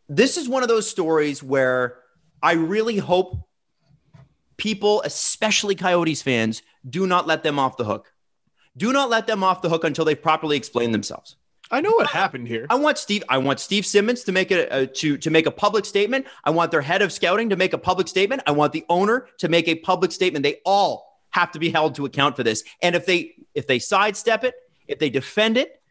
this 0.09 0.37
is 0.37 0.47
one 0.47 0.61
of 0.61 0.69
those 0.69 0.89
stories 0.89 1.41
where 1.41 1.97
I 2.41 2.53
really 2.53 2.97
hope 2.97 3.47
people, 4.57 5.01
especially 5.03 5.75
Coyotes 5.75 6.21
fans, 6.21 6.61
do 6.87 7.07
not 7.07 7.27
let 7.27 7.43
them 7.43 7.59
off 7.59 7.77
the 7.77 7.85
hook. 7.85 8.13
Do 8.75 8.91
not 8.91 9.09
let 9.09 9.27
them 9.27 9.43
off 9.43 9.61
the 9.61 9.69
hook 9.69 9.83
until 9.83 10.05
they've 10.05 10.21
properly 10.21 10.57
explained 10.57 10.93
themselves. 10.93 11.35
I 11.71 11.81
know 11.81 11.91
what 11.91 12.07
happened 12.07 12.47
here. 12.47 12.67
I 12.69 12.75
want 12.75 12.97
Steve. 12.97 13.23
I 13.29 13.37
want 13.37 13.59
Steve 13.59 13.85
Simmons 13.85 14.23
to 14.25 14.31
make 14.31 14.51
a, 14.51 14.67
a 14.67 14.83
uh, 14.83 14.87
to 14.95 15.17
to 15.17 15.29
make 15.31 15.45
a 15.45 15.51
public 15.51 15.85
statement. 15.85 16.27
I 16.43 16.51
want 16.51 16.71
their 16.71 16.81
head 16.81 17.01
of 17.01 17.11
scouting 17.11 17.49
to 17.49 17.55
make 17.55 17.73
a 17.73 17.77
public 17.77 18.07
statement. 18.07 18.43
I 18.45 18.51
want 18.51 18.73
the 18.73 18.85
owner 18.89 19.27
to 19.39 19.49
make 19.49 19.67
a 19.67 19.75
public 19.75 20.11
statement. 20.11 20.43
They 20.43 20.59
all 20.65 21.19
have 21.31 21.51
to 21.51 21.59
be 21.59 21.69
held 21.69 21.95
to 21.95 22.05
account 22.05 22.35
for 22.35 22.43
this. 22.43 22.63
And 22.81 22.95
if 22.95 23.05
they 23.05 23.33
if 23.55 23.65
they 23.65 23.79
sidestep 23.79 24.43
it, 24.43 24.53
if 24.87 24.99
they 24.99 25.09
defend 25.09 25.57
it, 25.57 25.81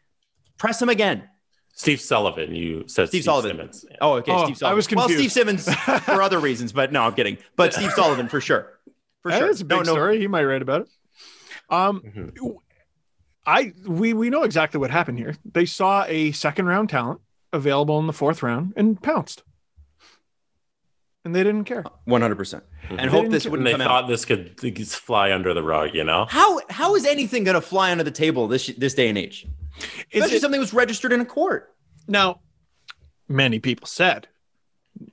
press 0.57 0.79
them 0.79 0.89
again. 0.89 1.27
Steve 1.75 1.99
Sullivan, 1.99 2.53
you 2.53 2.83
said 2.87 3.07
Steve 3.07 3.21
Steve, 3.21 3.23
Sullivan. 3.23 3.51
Simmons. 3.73 3.85
Oh, 3.99 4.13
okay. 4.13 4.31
Oh, 4.31 4.43
Steve 4.45 4.55
I 4.57 4.57
Sullivan. 4.59 4.75
was 4.75 4.89
Well, 4.95 5.09
Steve. 5.09 5.31
Simmons 5.31 5.73
for 6.03 6.21
other 6.21 6.39
reasons, 6.39 6.71
but 6.71 6.91
no, 6.91 7.01
I'm 7.03 7.13
kidding. 7.13 7.37
But 7.55 7.73
Steve 7.73 7.91
Sullivan 7.95 8.27
for 8.29 8.39
sure. 8.39 8.79
For 9.23 9.31
sure. 9.31 9.47
That's 9.47 9.61
a 9.61 9.65
big 9.65 9.77
no, 9.79 9.83
no, 9.83 9.91
story. 9.93 10.19
He 10.19 10.27
might 10.27 10.43
write 10.43 10.61
about 10.61 10.81
it. 10.81 10.87
Um, 11.69 12.01
Mhm. 12.01 12.55
I 13.45 13.73
we 13.85 14.13
we 14.13 14.29
know 14.29 14.43
exactly 14.43 14.79
what 14.79 14.91
happened 14.91 15.17
here. 15.17 15.35
They 15.51 15.65
saw 15.65 16.05
a 16.07 16.31
second 16.31 16.67
round 16.67 16.89
talent 16.89 17.19
available 17.51 17.99
in 17.99 18.07
the 18.07 18.13
fourth 18.13 18.41
round 18.43 18.73
and 18.77 19.01
pounced, 19.01 19.43
and 21.25 21.33
they 21.33 21.43
didn't 21.43 21.63
care. 21.65 21.83
100%. 22.05 22.63
And 22.89 22.99
Mhm. 22.99 23.07
hope 23.09 23.29
this 23.29 23.45
And 23.45 23.51
wouldn't 23.51 23.65
they 23.65 23.71
come 23.71 23.81
thought 23.81 24.03
out. 24.05 24.07
this 24.09 24.25
could 24.25 24.57
this 24.57 24.95
fly 24.95 25.31
under 25.31 25.53
the 25.53 25.63
rug, 25.63 25.93
you 25.93 26.03
know? 26.03 26.25
How 26.29 26.59
how 26.69 26.95
is 26.95 27.05
anything 27.05 27.43
going 27.43 27.55
to 27.55 27.61
fly 27.61 27.91
under 27.91 28.03
the 28.03 28.11
table 28.11 28.47
this 28.47 28.67
this 28.77 28.93
day 28.93 29.07
and 29.09 29.17
age? 29.17 29.45
Is 29.77 29.87
Especially 30.23 30.37
it, 30.37 30.41
something 30.41 30.59
that 30.59 30.63
was 30.65 30.73
registered 30.73 31.13
in 31.13 31.21
a 31.21 31.25
court. 31.25 31.73
now, 32.07 32.41
many 33.27 33.59
people 33.59 33.87
said 33.87 34.27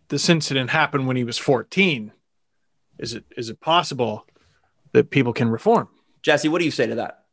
this 0.09 0.29
incident 0.29 0.71
happened 0.71 1.07
when 1.07 1.17
he 1.17 1.25
was 1.25 1.39
fourteen. 1.39 2.13
Is 2.99 3.15
it 3.15 3.25
is 3.37 3.49
it 3.49 3.61
possible 3.61 4.27
that 4.93 5.11
people 5.11 5.33
can 5.33 5.49
reform? 5.49 5.89
Jesse, 6.23 6.49
what 6.49 6.59
do 6.59 6.65
you 6.65 6.71
say 6.71 6.87
to 6.87 6.97
that? 6.97 7.25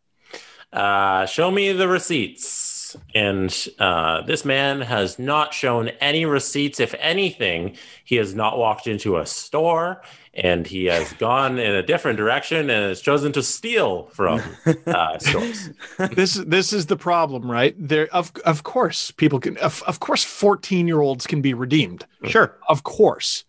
Uh, 0.72 1.26
show 1.26 1.50
me 1.52 1.72
the 1.74 1.88
receipts. 1.88 2.67
And 3.16 3.68
uh, 3.80 4.22
this 4.22 4.46
man 4.46 4.82
has 4.82 5.18
not 5.18 5.54
shown 5.54 5.90
any 6.02 6.26
receipts. 6.26 6.80
If 6.80 6.94
anything, 7.00 7.78
he 8.04 8.16
has 8.18 8.36
not 8.36 8.58
walked 8.58 8.88
into 8.88 9.18
a 9.18 9.26
store 9.26 10.02
and 10.34 10.68
he 10.68 10.86
has 10.86 11.14
gone 11.14 11.58
in 11.58 11.74
a 11.74 11.82
different 11.82 12.18
direction 12.18 12.70
and 12.70 12.90
has 12.90 13.02
chosen 13.02 13.32
to 13.32 13.42
steal 13.42 14.08
from 14.14 14.42
uh, 14.86 15.18
stores. 15.20 15.72
this 16.12 16.36
this 16.36 16.74
is 16.74 16.86
the 16.86 16.98
problem, 16.98 17.50
right? 17.50 17.76
There 17.78 18.08
of 18.14 18.32
of 18.46 18.64
course 18.64 19.10
people 19.12 19.40
can 19.40 19.58
of, 19.58 19.82
of 19.88 20.00
course 20.00 20.24
fourteen 20.24 20.88
year 20.88 21.02
olds 21.02 21.26
can 21.26 21.42
be 21.42 21.54
redeemed. 21.54 22.06
Sure. 22.26 22.58
of 22.68 22.84
course 22.84 23.46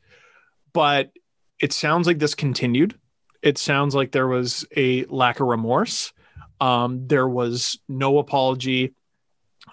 but 0.72 1.12
it 1.58 1.72
sounds 1.72 2.06
like 2.06 2.18
this 2.18 2.34
continued 2.34 2.96
it 3.42 3.58
sounds 3.58 3.94
like 3.94 4.12
there 4.12 4.28
was 4.28 4.66
a 4.76 5.04
lack 5.06 5.40
of 5.40 5.46
remorse 5.46 6.12
um, 6.60 7.06
there 7.06 7.28
was 7.28 7.78
no 7.88 8.18
apology 8.18 8.94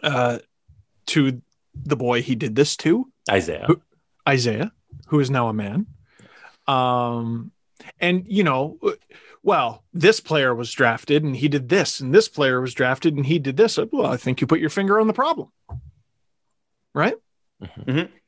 uh, 0.05 0.39
to 1.07 1.41
the 1.73 1.95
boy 1.97 2.21
he 2.21 2.35
did 2.35 2.55
this 2.55 2.77
to 2.77 3.11
Isaiah. 3.29 3.67
isaiah 4.27 4.71
who 5.07 5.19
is 5.19 5.29
now 5.29 5.49
a 5.49 5.53
man 5.53 5.85
um, 6.67 7.51
and 7.99 8.23
you 8.27 8.43
know 8.43 8.79
well 9.43 9.83
this 9.93 10.19
player 10.19 10.55
was 10.55 10.71
drafted 10.71 11.23
and 11.23 11.35
he 11.35 11.47
did 11.47 11.69
this 11.69 11.99
and 11.99 12.13
this 12.15 12.27
player 12.29 12.61
was 12.61 12.73
drafted 12.73 13.15
and 13.15 13.25
he 13.25 13.37
did 13.39 13.57
this 13.57 13.77
well 13.91 14.05
i 14.07 14.17
think 14.17 14.39
you 14.41 14.47
put 14.47 14.59
your 14.59 14.69
finger 14.69 14.99
on 14.99 15.07
the 15.07 15.13
problem 15.13 15.49
right 16.93 17.15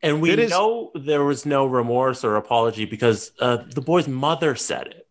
And 0.02 0.22
we 0.22 0.32
It 0.32 0.40
is- 0.40 0.52
know 0.52 0.92
there 0.96 1.24
was 1.24 1.46
no 1.46 1.66
remorse 1.66 2.24
or 2.24 2.36
apology 2.38 2.86
because 2.86 3.32
uh, 3.40 3.58
the 3.74 3.82
boy's 3.82 4.08
mother 4.08 4.56
said 4.56 4.88
it. 4.88 5.08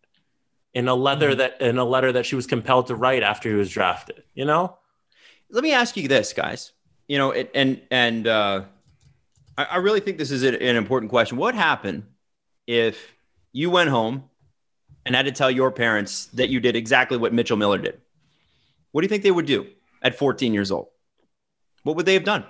in 0.74 0.88
a 0.88 0.94
letter 0.94 1.30
Mm-hmm. 1.30 1.38
that 1.38 1.60
in 1.60 1.78
a 1.78 1.84
letter 1.84 2.12
that 2.12 2.26
she 2.26 2.34
was 2.36 2.47
compelled 2.47 2.86
to 2.88 2.94
write 2.94 3.22
after 3.22 3.48
he 3.48 3.55
was 3.55 3.70
drafted. 3.70 4.22
You 4.34 4.44
know, 4.44 4.78
let 5.51 5.62
me 5.62 5.73
ask 5.73 5.97
you 5.97 6.09
this, 6.09 6.32
guys. 6.32 6.73
You 7.09 7.18
know, 7.18 7.31
it, 7.31 7.51
and 7.55 7.81
and 7.90 8.27
uh, 8.27 8.62
I, 9.56 9.64
I 9.64 9.77
really 9.77 10.01
think 10.01 10.18
this 10.18 10.31
is 10.31 10.43
an 10.43 10.55
important 10.77 11.10
question. 11.10 11.36
What 11.39 11.55
happened 11.55 12.05
if 12.66 13.14
you 13.52 13.70
went 13.70 13.90
home 13.90 14.24
and 15.05 15.14
had 15.14 15.27
to 15.27 15.32
tell 15.32 15.51
your 15.51 15.70
parents 15.70 16.27
that 16.35 16.48
you 16.48 16.59
did 16.60 16.74
exactly 16.77 17.16
what 17.16 17.32
Mitchell 17.32 17.56
Miller 17.56 17.78
did? 17.78 18.01
What 18.93 19.02
do 19.02 19.05
you 19.05 19.09
think 19.09 19.23
they 19.23 19.31
would 19.31 19.47
do 19.47 19.66
at 20.02 20.16
14 20.18 20.52
years 20.52 20.70
old? 20.70 20.89
What 21.85 21.97
would 21.97 22.06
they 22.06 22.14
have 22.14 22.24
done? 22.24 22.44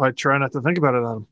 I 0.00 0.10
try 0.10 0.38
not 0.38 0.52
to 0.52 0.60
think 0.60 0.78
about 0.78 0.94
it, 0.94 0.98
Adam. 0.98 1.26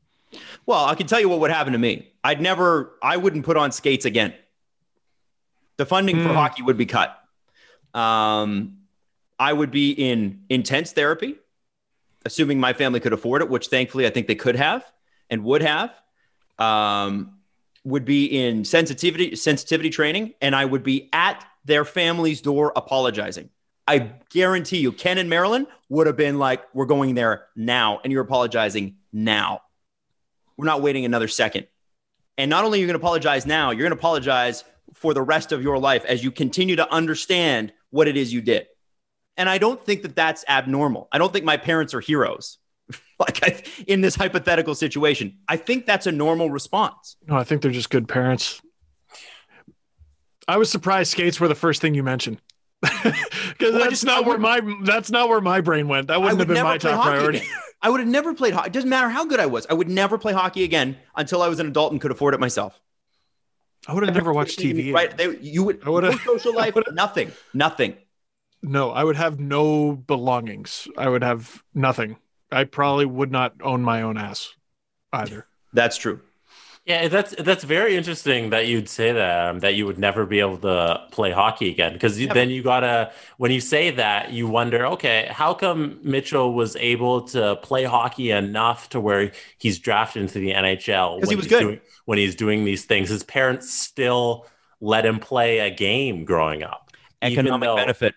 Well, 0.65 0.85
I 0.85 0.95
can 0.95 1.07
tell 1.07 1.19
you 1.19 1.27
what 1.27 1.39
would 1.39 1.51
happen 1.51 1.73
to 1.73 1.79
me. 1.79 2.09
I'd 2.23 2.39
never, 2.41 2.93
I 3.01 3.17
wouldn't 3.17 3.43
put 3.43 3.57
on 3.57 3.71
skates 3.71 4.05
again. 4.05 4.33
The 5.77 5.85
funding 5.85 6.21
for 6.21 6.29
Hmm. 6.29 6.35
hockey 6.35 6.61
would 6.63 6.77
be 6.77 6.85
cut. 6.85 7.17
Um, 7.93 8.77
I 9.39 9.53
would 9.53 9.71
be 9.71 9.91
in 9.91 10.43
intense 10.49 10.91
therapy, 10.91 11.35
assuming 12.25 12.59
my 12.59 12.73
family 12.73 12.99
could 12.99 13.13
afford 13.13 13.41
it, 13.41 13.49
which 13.49 13.67
thankfully 13.67 14.05
I 14.05 14.09
think 14.09 14.27
they 14.27 14.35
could 14.35 14.55
have 14.55 14.85
and 15.29 15.43
would 15.43 15.61
have. 15.61 15.93
Um, 16.59 17.37
would 17.83 18.05
be 18.05 18.25
in 18.25 18.63
sensitivity 18.63 19.35
sensitivity 19.35 19.89
training, 19.89 20.33
and 20.41 20.55
I 20.55 20.65
would 20.65 20.83
be 20.83 21.09
at 21.13 21.43
their 21.65 21.83
family's 21.83 22.41
door 22.41 22.71
apologizing. 22.75 23.49
I 23.87 24.11
guarantee 24.29 24.77
you, 24.77 24.91
Ken 24.91 25.17
and 25.17 25.29
Marilyn 25.29 25.65
would 25.89 26.05
have 26.05 26.17
been 26.17 26.37
like, 26.37 26.63
"We're 26.75 26.85
going 26.85 27.15
there 27.15 27.47
now," 27.55 27.99
and 28.03 28.13
you're 28.13 28.21
apologizing 28.21 28.97
now. 29.11 29.63
We're 30.57 30.67
not 30.67 30.83
waiting 30.83 31.05
another 31.05 31.27
second. 31.27 31.65
And 32.37 32.49
not 32.49 32.63
only 32.63 32.79
are 32.79 32.81
you 32.81 32.87
going 32.87 32.99
to 32.99 33.03
apologize 33.03 33.45
now, 33.45 33.71
you're 33.71 33.81
going 33.81 33.91
to 33.91 33.97
apologize 33.97 34.63
for 34.93 35.13
the 35.13 35.21
rest 35.21 35.51
of 35.51 35.61
your 35.63 35.79
life 35.79 36.05
as 36.05 36.23
you 36.23 36.31
continue 36.31 36.75
to 36.75 36.91
understand 36.91 37.73
what 37.91 38.07
it 38.07 38.17
is 38.17 38.33
you 38.33 38.41
did. 38.41 38.67
And 39.37 39.47
I 39.47 39.57
don't 39.57 39.83
think 39.83 40.01
that 40.01 40.15
that's 40.15 40.43
abnormal. 40.47 41.07
I 41.11 41.17
don't 41.17 41.31
think 41.31 41.45
my 41.45 41.57
parents 41.57 41.93
are 41.93 42.01
heroes. 42.01 42.57
like 43.19 43.43
I, 43.43 43.63
in 43.87 44.01
this 44.01 44.15
hypothetical 44.15 44.75
situation, 44.75 45.37
I 45.47 45.57
think 45.57 45.85
that's 45.85 46.07
a 46.07 46.11
normal 46.11 46.49
response. 46.49 47.15
No, 47.27 47.35
I 47.35 47.43
think 47.43 47.61
they're 47.61 47.71
just 47.71 47.89
good 47.89 48.07
parents. 48.07 48.61
I 50.47 50.57
was 50.57 50.69
surprised 50.69 51.11
skates 51.11 51.39
were 51.39 51.47
the 51.47 51.55
first 51.55 51.81
thing 51.81 51.93
you 51.93 52.03
mentioned. 52.03 52.41
Because 53.51 53.73
Well, 53.73 53.81
that's 53.83 53.91
just- 53.91 54.05
not 54.05 54.23
I 54.23 54.27
where 54.27 54.37
my 54.39 54.61
that's 54.83 55.11
not 55.11 55.29
where 55.29 55.41
my 55.41 55.61
brain 55.61 55.87
went. 55.87 56.07
That 56.07 56.19
wouldn't 56.19 56.39
I 56.39 56.41
have 56.41 56.47
been 56.47 56.63
my 56.63 56.77
top 56.79 57.03
priority. 57.03 57.43
I 57.81 57.89
would 57.89 57.99
have 57.99 58.09
never 58.09 58.33
played 58.33 58.53
hockey. 58.53 58.67
It 58.67 58.73
doesn't 58.73 58.89
matter 58.89 59.09
how 59.09 59.25
good 59.25 59.39
I 59.39 59.45
was. 59.45 59.67
I 59.69 59.73
would 59.73 59.89
never 59.89 60.17
play 60.17 60.33
hockey 60.33 60.63
again 60.63 60.97
until 61.15 61.43
I 61.43 61.47
was 61.47 61.59
an 61.59 61.67
adult 61.67 61.91
and 61.91 62.01
could 62.01 62.09
afford 62.11 62.33
it 62.33 62.39
myself. 62.39 62.79
I 63.87 63.93
would 63.93 64.03
have 64.05 64.13
never 64.15 64.33
watched 64.33 64.59
TV. 64.59 64.93
Right? 64.93 65.15
They, 65.15 65.37
you 65.39 65.63
would. 65.63 65.81
I 65.85 65.89
would've- 65.89 66.11
no 66.25 66.37
social 66.37 66.53
life. 66.63 66.75
Nothing. 66.91 67.31
Nothing. 67.53 67.95
No, 68.63 68.91
I 68.91 69.03
would 69.03 69.15
have 69.15 69.39
no 69.39 69.93
belongings. 69.95 70.87
I 70.97 71.09
would 71.09 71.23
have 71.23 71.63
nothing. 71.73 72.17
I 72.51 72.65
probably 72.65 73.05
would 73.05 73.31
not 73.31 73.55
own 73.63 73.81
my 73.81 74.03
own 74.03 74.17
ass 74.17 74.53
either. 75.11 75.47
That's 75.73 75.97
true. 75.97 76.21
Yeah, 76.85 77.07
that's 77.07 77.35
that's 77.37 77.63
very 77.63 77.95
interesting 77.95 78.49
that 78.49 78.65
you'd 78.67 78.89
say 78.89 79.11
that 79.11 79.47
um, 79.49 79.59
that 79.59 79.75
you 79.75 79.85
would 79.85 79.99
never 79.99 80.25
be 80.25 80.39
able 80.39 80.57
to 80.59 81.01
play 81.11 81.31
hockey 81.31 81.69
again 81.69 81.93
because 81.93 82.17
then 82.17 82.49
you 82.49 82.63
gotta 82.63 83.11
when 83.37 83.51
you 83.51 83.61
say 83.61 83.91
that 83.91 84.31
you 84.33 84.47
wonder 84.47 84.85
okay 84.87 85.27
how 85.31 85.53
come 85.53 85.99
Mitchell 86.03 86.53
was 86.53 86.75
able 86.77 87.21
to 87.29 87.55
play 87.57 87.83
hockey 87.83 88.31
enough 88.31 88.89
to 88.89 88.99
where 88.99 89.31
he's 89.57 89.77
drafted 89.79 90.23
into 90.23 90.39
the 90.39 90.51
NHL 90.53 91.19
'Cause 91.19 91.29
he 91.29 91.35
was 91.35 91.47
good. 91.47 91.59
doing, 91.61 91.81
when 92.05 92.17
he's 92.17 92.35
doing 92.35 92.65
these 92.65 92.85
things 92.85 93.09
his 93.09 93.23
parents 93.23 93.71
still 93.71 94.47
let 94.79 95.05
him 95.05 95.19
play 95.19 95.59
a 95.59 95.69
game 95.69 96.25
growing 96.25 96.63
up 96.63 96.89
Economic 97.21 97.67
though- 97.67 97.75
benefit. 97.75 98.15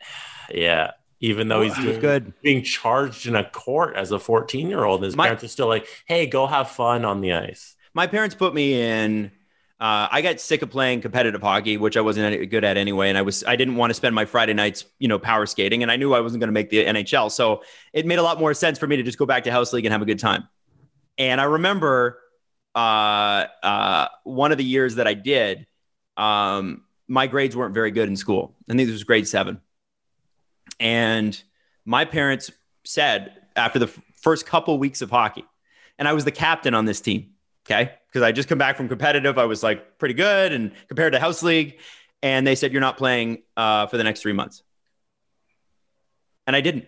yeah 0.50 0.92
even 1.20 1.48
though 1.48 1.62
he's 1.62 1.74
He 1.76 1.80
was 1.86 1.96
doing 1.96 2.00
good. 2.00 2.32
being 2.42 2.62
charged 2.62 3.26
in 3.26 3.34
a 3.36 3.42
court 3.42 3.96
as 3.96 4.12
a 4.12 4.18
14 4.18 4.68
year 4.68 4.84
old. 4.84 5.02
His 5.02 5.16
My- 5.16 5.24
parents 5.24 5.42
are 5.44 5.48
still 5.48 5.66
like, 5.66 5.88
hey, 6.04 6.26
go 6.26 6.46
have 6.46 6.70
fun 6.70 7.06
on 7.06 7.22
the 7.22 7.32
ice. 7.32 7.74
My 7.96 8.06
parents 8.06 8.34
put 8.34 8.52
me 8.52 8.78
in. 8.78 9.32
Uh, 9.80 10.06
I 10.10 10.20
got 10.20 10.38
sick 10.38 10.60
of 10.60 10.68
playing 10.68 11.00
competitive 11.00 11.40
hockey, 11.40 11.78
which 11.78 11.96
I 11.96 12.02
wasn't 12.02 12.50
good 12.50 12.62
at 12.62 12.76
anyway, 12.76 13.08
and 13.08 13.16
I 13.16 13.22
was 13.22 13.42
I 13.44 13.56
didn't 13.56 13.76
want 13.76 13.88
to 13.88 13.94
spend 13.94 14.14
my 14.14 14.26
Friday 14.26 14.52
nights, 14.52 14.84
you 14.98 15.08
know, 15.08 15.18
power 15.18 15.46
skating, 15.46 15.82
and 15.82 15.90
I 15.90 15.96
knew 15.96 16.12
I 16.12 16.20
wasn't 16.20 16.40
going 16.40 16.48
to 16.48 16.52
make 16.52 16.68
the 16.68 16.84
NHL, 16.84 17.32
so 17.32 17.62
it 17.94 18.04
made 18.04 18.18
a 18.18 18.22
lot 18.22 18.38
more 18.38 18.52
sense 18.52 18.78
for 18.78 18.86
me 18.86 18.96
to 18.96 19.02
just 19.02 19.16
go 19.16 19.24
back 19.24 19.44
to 19.44 19.50
house 19.50 19.72
league 19.72 19.86
and 19.86 19.92
have 19.92 20.02
a 20.02 20.04
good 20.04 20.18
time. 20.18 20.46
And 21.16 21.40
I 21.40 21.44
remember 21.44 22.18
uh, 22.74 23.46
uh, 23.62 24.08
one 24.24 24.52
of 24.52 24.58
the 24.58 24.64
years 24.64 24.96
that 24.96 25.06
I 25.06 25.14
did, 25.14 25.66
um, 26.18 26.82
my 27.08 27.26
grades 27.26 27.56
weren't 27.56 27.72
very 27.72 27.92
good 27.92 28.10
in 28.10 28.16
school. 28.16 28.54
I 28.68 28.74
think 28.74 28.88
this 28.88 28.92
was 28.92 29.04
grade 29.04 29.26
seven, 29.26 29.62
and 30.78 31.42
my 31.86 32.04
parents 32.04 32.50
said 32.84 33.32
after 33.56 33.78
the 33.78 33.86
f- 33.86 33.98
first 34.20 34.44
couple 34.44 34.78
weeks 34.78 35.00
of 35.00 35.10
hockey, 35.10 35.46
and 35.98 36.06
I 36.06 36.12
was 36.12 36.26
the 36.26 36.30
captain 36.30 36.74
on 36.74 36.84
this 36.84 37.00
team. 37.00 37.30
Okay. 37.66 37.92
Because 38.08 38.22
I 38.22 38.32
just 38.32 38.48
come 38.48 38.58
back 38.58 38.76
from 38.76 38.88
competitive. 38.88 39.38
I 39.38 39.44
was 39.44 39.62
like 39.62 39.98
pretty 39.98 40.14
good 40.14 40.52
and 40.52 40.72
compared 40.88 41.12
to 41.12 41.20
house 41.20 41.42
league. 41.42 41.80
And 42.22 42.46
they 42.46 42.54
said, 42.54 42.72
you're 42.72 42.80
not 42.80 42.96
playing 42.96 43.42
uh, 43.56 43.86
for 43.86 43.96
the 43.96 44.04
next 44.04 44.22
three 44.22 44.32
months. 44.32 44.62
And 46.46 46.56
I 46.56 46.60
didn't. 46.60 46.86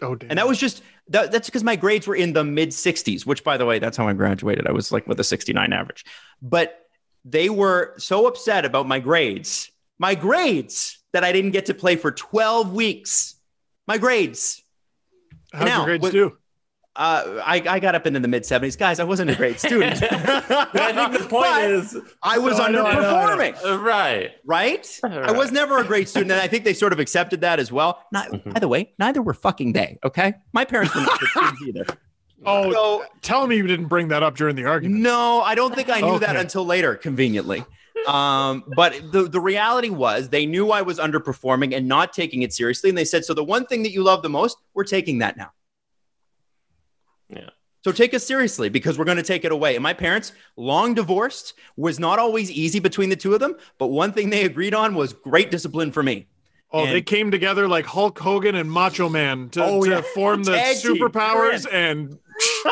Oh, 0.00 0.14
damn. 0.14 0.30
And 0.30 0.38
that 0.38 0.48
was 0.48 0.58
just, 0.58 0.82
that, 1.08 1.30
that's 1.32 1.48
because 1.48 1.64
my 1.64 1.76
grades 1.76 2.06
were 2.06 2.14
in 2.14 2.32
the 2.32 2.44
mid 2.44 2.70
60s, 2.70 3.26
which 3.26 3.44
by 3.44 3.56
the 3.56 3.66
way, 3.66 3.78
that's 3.78 3.96
how 3.96 4.08
I 4.08 4.12
graduated. 4.14 4.66
I 4.66 4.72
was 4.72 4.90
like 4.92 5.06
with 5.06 5.20
a 5.20 5.24
69 5.24 5.72
average. 5.72 6.04
But 6.40 6.86
they 7.24 7.50
were 7.50 7.94
so 7.98 8.26
upset 8.26 8.64
about 8.64 8.88
my 8.88 8.98
grades, 8.98 9.70
my 9.98 10.14
grades, 10.14 10.98
that 11.12 11.24
I 11.24 11.32
didn't 11.32 11.50
get 11.50 11.66
to 11.66 11.74
play 11.74 11.96
for 11.96 12.12
12 12.12 12.72
weeks. 12.72 13.34
My 13.86 13.98
grades. 13.98 14.62
How'd 15.52 15.66
now, 15.66 15.78
your 15.78 15.86
grades 15.86 16.02
with- 16.02 16.12
do? 16.12 16.36
Uh, 16.96 17.40
I, 17.46 17.62
I 17.68 17.78
got 17.78 17.94
up 17.94 18.06
into 18.06 18.18
the 18.18 18.26
mid 18.28 18.42
70s. 18.42 18.76
Guys, 18.76 18.98
I 18.98 19.04
wasn't 19.04 19.30
a 19.30 19.36
great 19.36 19.60
student. 19.60 20.02
I 20.12 21.08
think 21.08 21.12
the 21.22 21.26
point 21.28 21.30
But 21.46 21.70
is, 21.70 21.96
I 22.22 22.36
was 22.38 22.58
No, 22.58 22.64
I 22.64 22.70
know, 22.70 22.84
I 22.84 22.94
know, 22.94 23.14
I 23.16 23.26
underperforming. 23.36 23.64
uh, 23.64 23.78
right. 23.78 24.30
right? 24.44 25.00
I 25.04 25.30
was 25.30 25.52
never 25.52 25.78
a 25.78 25.84
great 25.84 26.08
student, 26.08 26.32
and 26.32 26.40
I 26.40 26.48
think 26.48 26.64
they 26.64 26.74
sort 26.74 26.92
of 26.92 26.98
accepted 26.98 27.42
that 27.42 27.60
as 27.60 27.70
well. 27.70 28.02
Not, 28.12 28.30
Mhm. 28.30 28.54
by 28.54 28.58
the 28.60 28.66
way, 28.68 28.92
neither 28.98 29.22
were 29.22 29.34
fucking 29.34 29.72
they. 29.72 29.98
Okay, 30.04 30.34
my 30.52 30.64
parents 30.64 30.92
were 30.94 31.02
not 31.02 31.20
good 31.20 31.28
students 31.30 31.62
either. 31.66 31.86
Oh, 32.44 32.72
So 32.72 33.04
tell 33.22 33.46
me 33.46 33.56
you 33.56 33.66
didn't 33.68 33.86
bring 33.86 34.08
that 34.08 34.22
up 34.24 34.34
during 34.36 34.56
the 34.56 34.64
argument. 34.64 35.00
no, 35.00 35.42
I 35.42 35.54
don't 35.54 35.74
think 35.74 35.90
I 35.90 36.00
knew 36.00 36.18
that 36.18 36.34
until 36.36 36.66
later, 36.66 36.96
conveniently. 36.96 37.64
Um, 38.08 38.64
but 38.74 39.12
the 39.12 39.24
the 39.24 39.40
reality 39.40 39.90
was 39.90 40.30
they 40.30 40.46
knew 40.46 40.70
I 40.70 40.80
was 40.82 40.98
underperforming 40.98 41.76
and 41.76 41.86
not 41.86 42.12
taking 42.14 42.40
it 42.42 42.52
seriously, 42.52 42.88
and 42.88 42.96
they 42.98 43.04
said, 43.04 43.24
"So 43.26 43.34
the 43.34 43.44
one 43.44 43.66
thing 43.66 43.82
that 43.84 43.92
you 43.92 44.02
love 44.02 44.22
the 44.22 44.30
most, 44.30 44.56
we're 44.74 44.84
taking 44.84 45.18
that 45.18 45.36
now." 45.36 45.52
Yeah. 47.84 47.90
So 47.90 47.96
take 47.96 48.12
us 48.14 48.26
seriously 48.26 48.68
because 48.68 48.98
we're 48.98 49.04
going 49.06 49.16
to 49.16 49.22
take 49.22 49.44
it 49.44 49.52
away. 49.52 49.74
And 49.74 49.82
my 49.82 49.92
parents, 49.94 50.32
long 50.56 50.94
divorced, 50.94 51.54
was 51.76 51.98
not 51.98 52.18
always 52.18 52.50
easy 52.50 52.78
between 52.78 53.08
the 53.08 53.16
two 53.16 53.32
of 53.34 53.40
them. 53.40 53.54
But 53.78 53.88
one 53.88 54.12
thing 54.12 54.30
they 54.30 54.44
agreed 54.44 54.74
on 54.74 54.94
was 54.94 55.12
great 55.12 55.50
discipline 55.50 55.90
for 55.92 56.02
me. 56.02 56.26
Oh, 56.72 56.84
And- 56.84 56.92
they 56.92 57.02
came 57.02 57.30
together 57.30 57.66
like 57.66 57.86
Hulk 57.86 58.18
Hogan 58.18 58.54
and 58.54 58.70
Macho 58.70 59.08
Man 59.08 59.48
to, 59.50 59.64
Oh, 59.64 59.82
to 59.82 59.90
yeah. 59.90 60.00
form 60.14 60.44
the 60.44 60.52
Tag 60.52 60.76
team. 60.76 60.96
superpowers 60.96 61.66
and 61.72 62.18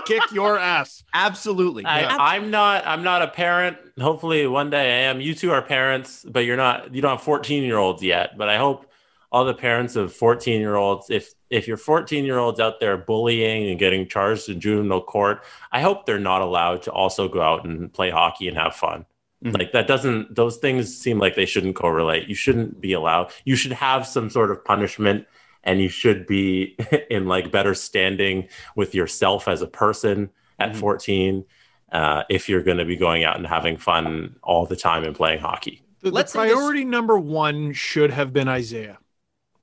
kick 0.07 0.23
your 0.33 0.57
ass. 0.59 1.03
Absolutely. 1.15 1.85
I, 1.85 2.37
I'm 2.37 2.51
not. 2.51 2.87
I'm 2.87 3.03
not 3.03 3.23
a 3.23 3.29
parent. 3.29 3.77
Hopefully, 3.99 4.47
one 4.47 4.71
day 4.71 4.83
I 5.07 5.11
am. 5.11 5.21
You 5.21 5.35
two 5.35 5.51
are 5.51 5.63
parents, 5.63 6.25
but 6.29 6.45
you're 6.45 6.57
not. 6.57 6.95
You 6.95 7.03
don't 7.03 7.11
have 7.17 7.23
14 7.23 7.65
year 7.65 7.77
olds 7.79 8.01
yet. 8.03 8.39
But 8.39 8.49
I 8.49 8.57
hope 8.57 8.87
all 9.33 9.45
the 9.45 9.55
parents 9.55 9.97
of 9.97 10.15
14 10.15 10.61
year 10.61 10.77
olds, 10.77 11.11
if 11.11 11.35
if 11.51 11.66
your 11.69 11.77
14 11.77 12.25
year 12.25 12.39
olds 12.39 12.61
out 12.61 12.81
there 12.81 12.97
bullying 12.97 13.69
and 13.70 13.79
getting 13.79 14.07
charged 14.09 14.49
in 14.49 14.61
juvenile 14.61 15.01
court, 15.03 15.43
I 15.73 15.81
hope 15.81 16.05
they're 16.07 16.19
not 16.19 16.43
allowed 16.43 16.83
to 16.83 16.93
also 16.93 17.29
go 17.29 17.41
out 17.41 17.65
and 17.65 17.93
play 17.93 18.11
hockey 18.11 18.49
and 18.49 18.57
have 18.57 18.75
fun. 18.75 19.07
Mhm. 19.45 19.57
Like 19.59 19.73
that 19.73 19.87
doesn't. 19.87 20.35
Those 20.35 20.57
things 20.57 20.97
seem 20.97 21.19
like 21.19 21.35
they 21.37 21.47
shouldn't 21.47 21.77
correlate. 21.77 22.29
You 22.29 22.35
shouldn't 22.35 22.81
be 22.81 22.93
allowed. 22.93 23.31
You 23.45 23.55
should 23.57 23.73
have 23.73 24.07
some 24.07 24.31
sort 24.31 24.51
of 24.51 24.65
punishment. 24.65 25.27
And 25.65 25.81
you 25.81 25.89
should 25.89 26.27
be 26.27 26.77
in 27.11 27.27
like 27.27 27.51
better 27.51 27.75
standing 27.75 28.49
with 28.77 28.95
yourself 28.95 29.49
as 29.49 29.61
a 29.61 29.66
person 29.66 30.31
at 30.59 30.73
Mhm. 30.73 30.77
14 30.77 31.45
uh, 31.93 32.23
if 32.29 32.49
you're 32.49 32.62
going 32.62 32.79
to 32.79 32.85
be 32.85 32.97
going 32.97 33.25
out 33.25 33.37
and 33.37 33.47
having 33.47 33.77
fun 33.77 34.37
all 34.43 34.66
the 34.66 34.77
time 34.77 35.05
and 35.05 35.15
playing 35.16 35.41
hockey. 35.41 35.83
The, 36.01 36.11
the 36.11 36.15
Let's 36.15 36.33
say 36.33 36.45
this- 36.49 36.53
priority 36.55 36.85
number 36.85 37.19
one 37.19 37.73
should 37.73 38.11
have 38.11 38.33
been 38.33 38.47
Isaiah. 38.49 38.99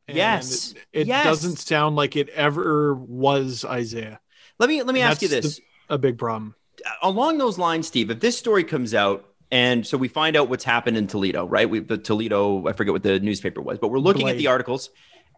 And 0.07 0.18
Yes. 0.18 0.72
It, 0.72 1.02
it 1.02 1.07
Yes. 1.07 1.26
doesn't 1.26 1.57
sound 1.57 1.95
like 1.95 2.15
it 2.15 2.30
ever 2.30 2.94
was 2.95 3.65
Isaiah. 3.65 4.19
let 4.60 4.69
me 4.69 4.82
let 4.84 4.94
me 4.94 5.02
And 5.02 5.11
ask 5.11 5.22
you 5.22 5.27
that's 5.27 5.45
this. 5.57 5.61
A 5.90 5.98
big 5.98 6.18
problem. 6.18 6.56
Along 7.02 7.38
those 7.38 7.57
lines, 7.57 7.88
Steve, 7.88 8.11
if 8.11 8.19
this 8.19 8.38
story 8.38 8.64
comes 8.64 8.94
out 8.94 9.26
and 9.52 9.86
so 9.86 9.98
we 9.98 10.07
find 10.07 10.36
out 10.36 10.49
what's 10.49 10.64
happened 10.64 10.98
in 10.98 11.07
Toledo, 11.07 11.45
right? 11.48 11.69
We 11.69 11.80
the 11.80 11.98
Toledo, 11.98 12.68
I 12.68 12.73
forget 12.73 12.94
what 12.94 13.03
the 13.03 13.19
newspaper 13.19 13.61
was, 13.61 13.77
but 13.80 13.90
we're 13.90 13.99
looking 13.99 14.30
at 14.30 14.38
the 14.38 14.48
articles 14.48 14.90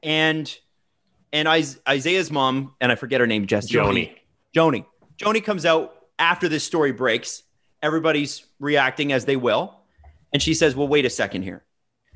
and 0.03 0.53
and 1.34 1.48
Is- 1.48 1.80
Isaiah's 1.88 2.31
mom, 2.31 2.73
and 2.80 2.91
I 2.91 2.95
forget 2.95 3.19
her 3.22 3.27
name, 3.27 3.48
Jess 3.48 3.69
Joni. 3.69 4.15
Joni. 4.56 4.85
Joni 5.18 5.44
comes 5.44 5.65
out 5.65 5.94
after 6.19 6.48
this 6.48 6.64
story 6.64 6.91
breaks. 6.94 7.44
Everybody's 7.84 8.45
reacting 8.60 9.11
as 9.11 9.26
they 9.26 9.35
will. 9.35 9.77
And 10.34 10.41
she 10.41 10.53
says, 10.53 10.76
Well, 10.76 10.88
wait 10.88 11.06
a 11.06 11.10
second 11.10 11.44
here. 11.44 11.64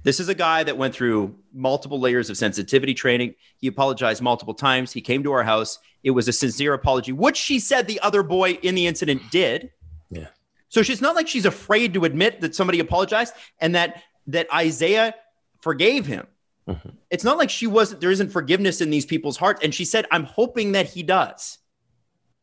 This 0.03 0.19
is 0.19 0.29
a 0.29 0.35
guy 0.35 0.63
that 0.63 0.77
went 0.77 0.95
through 0.95 1.35
multiple 1.53 1.99
layers 1.99 2.29
of 2.29 2.37
sensitivity 2.37 2.93
training. 2.93 3.35
He 3.57 3.67
apologized 3.67 4.21
multiple 4.21 4.53
times. 4.53 4.91
He 4.91 5.01
came 5.01 5.23
to 5.23 5.31
our 5.31 5.43
house. 5.43 5.77
It 6.03 6.11
was 6.11 6.27
a 6.27 6.33
sincere 6.33 6.73
apology, 6.73 7.11
which 7.11 7.37
she 7.37 7.59
said 7.59 7.87
the 7.87 7.99
other 7.99 8.23
boy 8.23 8.53
in 8.63 8.73
the 8.75 8.87
incident 8.87 9.21
did. 9.31 9.71
Yeah. 10.09 10.27
So 10.69 10.81
she's 10.81 11.01
not 11.01 11.15
like 11.15 11.27
she's 11.27 11.45
afraid 11.45 11.93
to 11.93 12.05
admit 12.05 12.41
that 12.41 12.55
somebody 12.55 12.79
apologized 12.79 13.33
and 13.59 13.75
that 13.75 14.01
that 14.27 14.47
Isaiah 14.53 15.13
forgave 15.61 16.05
him. 16.05 16.25
Mhm. 16.67 16.93
It's 17.09 17.23
not 17.23 17.37
like 17.37 17.49
she 17.49 17.67
wasn't 17.67 18.01
there 18.01 18.11
isn't 18.11 18.29
forgiveness 18.29 18.81
in 18.81 18.89
these 18.89 19.05
people's 19.05 19.37
hearts. 19.37 19.61
And 19.63 19.73
she 19.73 19.85
said, 19.85 20.05
I'm 20.11 20.23
hoping 20.23 20.71
that 20.71 20.87
he 20.87 21.03
does. 21.03 21.59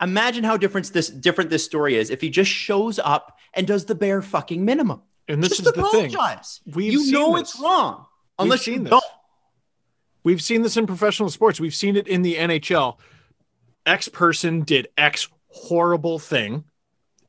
Imagine 0.01 0.45
how 0.45 0.57
different 0.57 0.93
this 0.93 1.09
different 1.09 1.51
this 1.51 1.65
story 1.65 1.97
is 1.97 2.11
if 2.11 2.21
he 2.21 2.31
just 2.31 2.51
shows 2.51 3.01
up 3.01 3.37
and 3.55 3.67
does 3.67 3.87
the 3.87 3.95
bare 3.97 4.23
fucking 4.23 4.65
minimum. 4.65 5.03
And 5.29 5.43
this 5.43 5.59
just 5.59 5.61
is 5.61 5.67
the 5.67 5.73
thing. 5.73 6.15
apologize. 6.15 6.61
We've 6.67 6.93
you 6.93 7.13
know 7.13 7.37
this. 7.37 7.51
it's 7.53 7.61
wrong. 7.61 8.07
Unless 8.39 8.63
seen 8.63 8.75
you 8.75 8.81
this. 8.81 8.91
don't. 8.91 9.05
We've 10.25 10.43
seen 10.43 10.63
this 10.63 10.77
in 10.77 10.87
professional 10.87 11.31
sports. 11.31 11.61
We've 11.61 11.75
seen 11.75 11.97
it 11.97 12.09
in 12.09 12.23
the 12.23 12.37
NHL. 12.37 12.99
X 13.87 14.09
person 14.09 14.63
did 14.63 14.89
X 14.97 15.29
horrible 15.49 16.19
thing. 16.19 16.65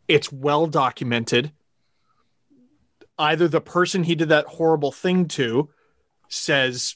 It's 0.08 0.32
well 0.32 0.68
documented. 0.68 1.52
Either 3.18 3.48
the 3.48 3.62
person 3.62 4.04
he 4.04 4.16
did 4.16 4.30
that 4.30 4.46
horrible 4.46 4.92
thing 4.92 5.28
to 5.28 5.70
says, 6.30 6.96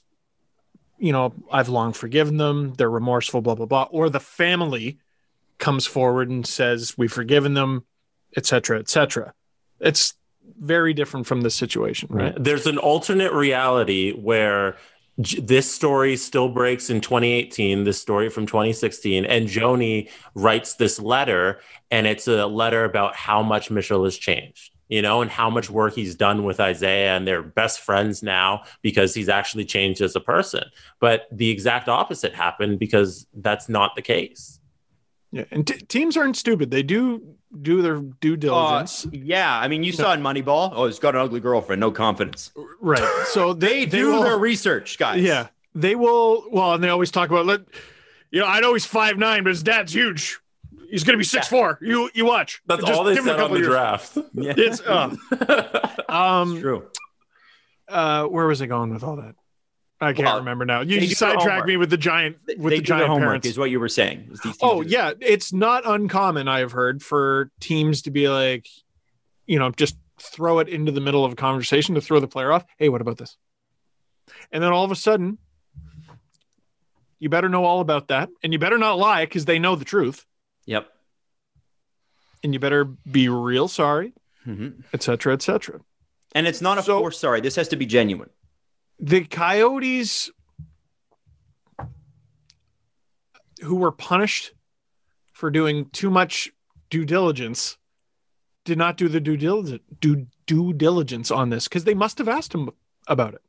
you 0.97 1.11
know, 1.11 1.33
I've 1.51 1.69
long 1.69 1.93
forgiven 1.93 2.37
them, 2.37 2.73
they're 2.77 2.89
remorseful, 2.89 3.41
blah, 3.41 3.55
blah, 3.55 3.65
blah, 3.65 3.87
or 3.91 4.09
the 4.09 4.19
family 4.19 4.99
comes 5.57 5.85
forward 5.85 6.29
and 6.29 6.45
says, 6.45 6.97
We've 6.97 7.11
forgiven 7.11 7.53
them, 7.53 7.85
et 8.35 8.45
cetera, 8.45 8.79
et 8.79 8.89
cetera. 8.89 9.33
It's 9.79 10.13
very 10.59 10.93
different 10.93 11.27
from 11.27 11.41
this 11.41 11.55
situation, 11.55 12.09
right? 12.11 12.33
There's 12.41 12.67
an 12.67 12.77
alternate 12.77 13.33
reality 13.33 14.11
where 14.13 14.77
this 15.17 15.71
story 15.71 16.17
still 16.17 16.49
breaks 16.49 16.89
in 16.89 16.99
2018, 17.01 17.83
this 17.83 18.01
story 18.01 18.29
from 18.29 18.45
2016, 18.45 19.25
and 19.25 19.47
Joni 19.47 20.09
writes 20.33 20.75
this 20.75 20.99
letter, 20.99 21.59
and 21.91 22.07
it's 22.07 22.27
a 22.27 22.47
letter 22.47 22.83
about 22.85 23.15
how 23.15 23.43
much 23.43 23.69
Mitchell 23.69 24.03
has 24.05 24.17
changed. 24.17 24.71
You 24.89 25.01
know, 25.01 25.21
and 25.21 25.31
how 25.31 25.49
much 25.49 25.71
work 25.71 25.95
he's 25.95 26.13
done 26.13 26.43
with 26.43 26.59
Isaiah, 26.59 27.15
and 27.15 27.25
they're 27.25 27.41
best 27.41 27.79
friends 27.79 28.21
now 28.21 28.63
because 28.83 29.15
he's 29.15 29.29
actually 29.29 29.65
changed 29.65 30.01
as 30.01 30.15
a 30.15 30.19
person. 30.19 30.65
But 30.99 31.25
the 31.31 31.49
exact 31.49 31.89
opposite 31.89 32.35
happened 32.35 32.77
because 32.77 33.25
that's 33.33 33.67
not 33.69 33.95
the 33.95 34.03
case. 34.03 34.59
Yeah, 35.33 35.45
and 35.51 35.65
t- 35.65 35.79
teams 35.87 36.15
aren't 36.15 36.37
stupid. 36.37 36.69
They 36.69 36.83
do 36.83 37.35
do 37.61 37.81
their 37.81 37.97
due 37.97 38.33
Uh, 38.33 38.37
diligence, 38.37 39.07
yeah, 39.11 39.59
I 39.59 39.67
mean, 39.67 39.83
you 39.83 39.91
saw 39.91 40.13
in 40.13 40.21
Moneyball. 40.21 40.71
Oh, 40.75 40.85
he's 40.85 40.99
got 40.99 41.15
an 41.15 41.21
ugly 41.21 41.39
girlfriend, 41.39 41.79
no 41.79 41.91
confidence. 41.91 42.51
right? 42.79 43.25
So 43.27 43.53
they, 43.65 43.85
They 43.85 43.97
do 43.99 44.11
will, 44.11 44.23
their 44.23 44.37
research, 44.37 44.97
guys. 44.99 45.21
Yeah, 45.23 45.47
they 45.75 45.95
will. 45.95 46.45
Well, 46.51 46.73
and 46.75 46.83
they 46.83 46.89
always 46.89 47.09
talk 47.11 47.29
about 47.31 47.45
let. 47.47 47.61
You 48.31 48.41
know, 48.41 48.47
I 48.47 48.59
know 48.59 48.73
he's 48.73 48.85
five 48.85 49.17
nine, 49.17 49.43
but 49.43 49.49
his 49.49 49.63
dad's 49.63 49.91
huge. 49.93 50.39
He's 50.89 51.03
gonna 51.03 51.17
be 51.17 51.23
six 51.23 51.47
four. 51.47 51.79
You 51.81 52.09
you 52.13 52.25
watch. 52.25 52.61
That's 52.67 52.81
Just 52.81 52.93
all 52.93 53.03
they 53.03 53.15
give 53.15 53.25
him 53.25 53.29
a 53.33 53.37
said 53.37 53.43
on 53.43 53.51
the 53.53 53.57
years. 53.57 53.67
draft. 53.69 54.17
yeah. 54.33 54.53
It's 54.55 54.81
uh, 54.81 55.15
um 56.09 56.59
true. 56.59 56.87
uh 57.87 58.25
where 58.25 58.45
was 58.45 58.61
I 58.61 58.67
going 58.67 58.91
with 58.93 59.03
all 59.03 59.15
that? 59.17 59.33
I 60.03 60.13
can't 60.13 60.25
Well, 60.25 60.37
remember 60.39 60.65
now. 60.65 60.81
You 60.81 61.07
sidetracked 61.09 61.67
me 61.67 61.77
with 61.77 61.89
the 61.89 61.97
giant 61.97 62.37
with 62.57 62.71
they 62.71 62.77
the 62.77 62.81
giant 62.83 63.07
homework, 63.07 63.27
parents. 63.27 63.47
is 63.47 63.57
what 63.57 63.69
you 63.71 63.79
were 63.79 63.89
saying. 63.89 64.27
is 64.31 64.39
these 64.41 64.57
teams 64.57 64.59
Oh 64.61 64.81
yeah, 64.81 65.11
it's 65.19 65.51
not 65.53 65.83
uncommon. 65.85 66.47
I 66.47 66.59
have 66.59 66.71
heard 66.71 67.01
for 67.01 67.51
teams 67.59 68.03
to 68.03 68.11
be 68.11 68.29
like, 68.29 68.67
you 69.45 69.59
know, 69.59 69.71
just 69.71 69.97
throw 70.19 70.59
it 70.59 70.69
into 70.69 70.91
the 70.91 71.01
middle 71.01 71.25
of 71.25 71.31
a 71.33 71.35
conversation 71.35 71.95
to 71.95 72.01
throw 72.01 72.19
the 72.19 72.27
player 72.27 72.51
off. 72.51 72.63
Hey, 72.77 72.89
what 72.89 73.01
about 73.01 73.17
this? 73.17 73.37
And 74.51 74.63
then 74.63 74.71
all 74.71 74.85
of 74.85 74.91
a 74.91 74.95
sudden, 74.95 75.37
you 77.19 77.29
better 77.29 77.49
know 77.49 77.63
all 77.65 77.79
about 77.79 78.07
that, 78.09 78.29
and 78.43 78.53
you 78.53 78.59
better 78.59 78.77
not 78.77 78.97
lie 78.97 79.25
because 79.25 79.45
they 79.45 79.59
know 79.59 79.75
the 79.75 79.85
truth, 79.85 80.25
Yep. 80.65 80.87
and 82.43 82.53
you 82.53 82.59
better 82.59 82.85
be 82.85 83.29
real 83.29 83.67
sorry, 83.67 84.13
mm-hmm. 84.47 84.81
etc. 84.93 85.13
cetera, 85.17 85.33
et 85.33 85.41
cetera. 85.41 85.79
And 86.35 86.47
it's 86.47 86.61
not 86.61 86.77
a 86.77 86.83
So- 86.83 86.99
force. 86.99 87.19
Sorry, 87.19 87.41
this 87.41 87.55
has 87.55 87.67
to 87.69 87.75
be 87.75 87.85
genuine. 87.85 88.29
The 88.99 89.25
coyotes 89.25 90.31
who 93.61 93.75
were 93.75 93.91
punished 93.91 94.53
for 95.31 95.49
doing 95.49 95.89
too 95.91 96.09
much 96.09 96.51
due 96.89 97.05
diligence 97.05 97.77
did 98.65 98.77
not 98.77 98.97
do 98.97 99.07
the 99.07 99.19
due 99.19 99.37
diligence 99.37 99.81
due, 99.99 100.27
due 100.45 100.73
diligence 100.73 101.31
on 101.31 101.49
this 101.49 101.67
because 101.67 101.83
they 101.83 101.93
must 101.93 102.17
have 102.17 102.27
asked 102.29 102.53
him 102.53 102.69
about 103.07 103.33
it. 103.33 103.41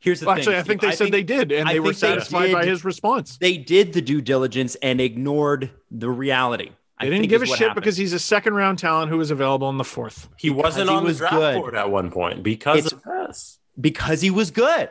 Here's 0.00 0.20
the 0.20 0.26
Well, 0.26 0.34
thing. 0.36 0.42
actually, 0.42 0.56
I 0.58 0.62
think 0.62 0.80
Steve. 0.80 0.90
they 0.90 0.96
said 0.96 1.12
they 1.12 1.22
did, 1.22 1.50
and 1.50 1.68
I 1.68 1.72
they 1.74 1.80
were 1.80 1.92
think 1.94 2.00
they 2.00 2.08
satisfied 2.08 2.52
by 2.52 2.66
his 2.66 2.84
response. 2.84 3.38
they 3.38 3.56
did 3.56 3.94
the 3.94 4.02
due 4.02 4.20
diligence 4.20 4.74
and 4.76 5.00
ignored 5.00 5.70
the 5.90 6.10
reality. 6.10 6.70
I 6.98 7.06
They 7.06 7.10
didn't 7.10 7.28
give 7.30 7.42
a 7.42 7.46
shit 7.46 7.58
happened. 7.58 7.76
because 7.76 7.96
he's 7.96 8.12
a 8.12 8.18
second 8.18 8.54
round 8.54 8.78
talent 8.78 9.08
who 9.10 9.16
was 9.18 9.30
available 9.30 9.68
in 9.70 9.78
the 9.78 9.84
fourth. 9.84 10.28
He 10.36 10.50
wasn't 10.50 10.90
he 10.90 10.94
on 10.94 11.04
was 11.04 11.18
the 11.18 11.22
draft 11.22 11.34
good. 11.36 11.54
board 11.56 11.74
at 11.74 11.90
one 11.90 12.10
point 12.10 12.42
because 12.42 12.86
It's- 12.86 12.92
of 12.92 13.02
this. 13.28 13.58
Because 13.80 14.20
he 14.20 14.30
was 14.30 14.50
good. 14.50 14.90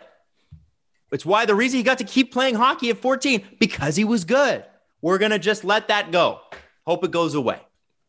It's 1.11 1.25
why 1.25 1.45
the 1.45 1.55
reason 1.55 1.77
he 1.77 1.83
got 1.83 1.97
to 1.97 2.03
keep 2.03 2.31
playing 2.31 2.55
hockey 2.55 2.89
at 2.89 2.97
14 2.97 3.43
because 3.59 3.95
he 3.95 4.03
was 4.05 4.23
good. 4.23 4.63
We're 5.01 5.17
gonna 5.17 5.39
just 5.39 5.63
let 5.63 5.87
that 5.89 6.11
go. 6.11 6.39
Hope 6.85 7.03
it 7.03 7.11
goes 7.11 7.33
away. 7.35 7.59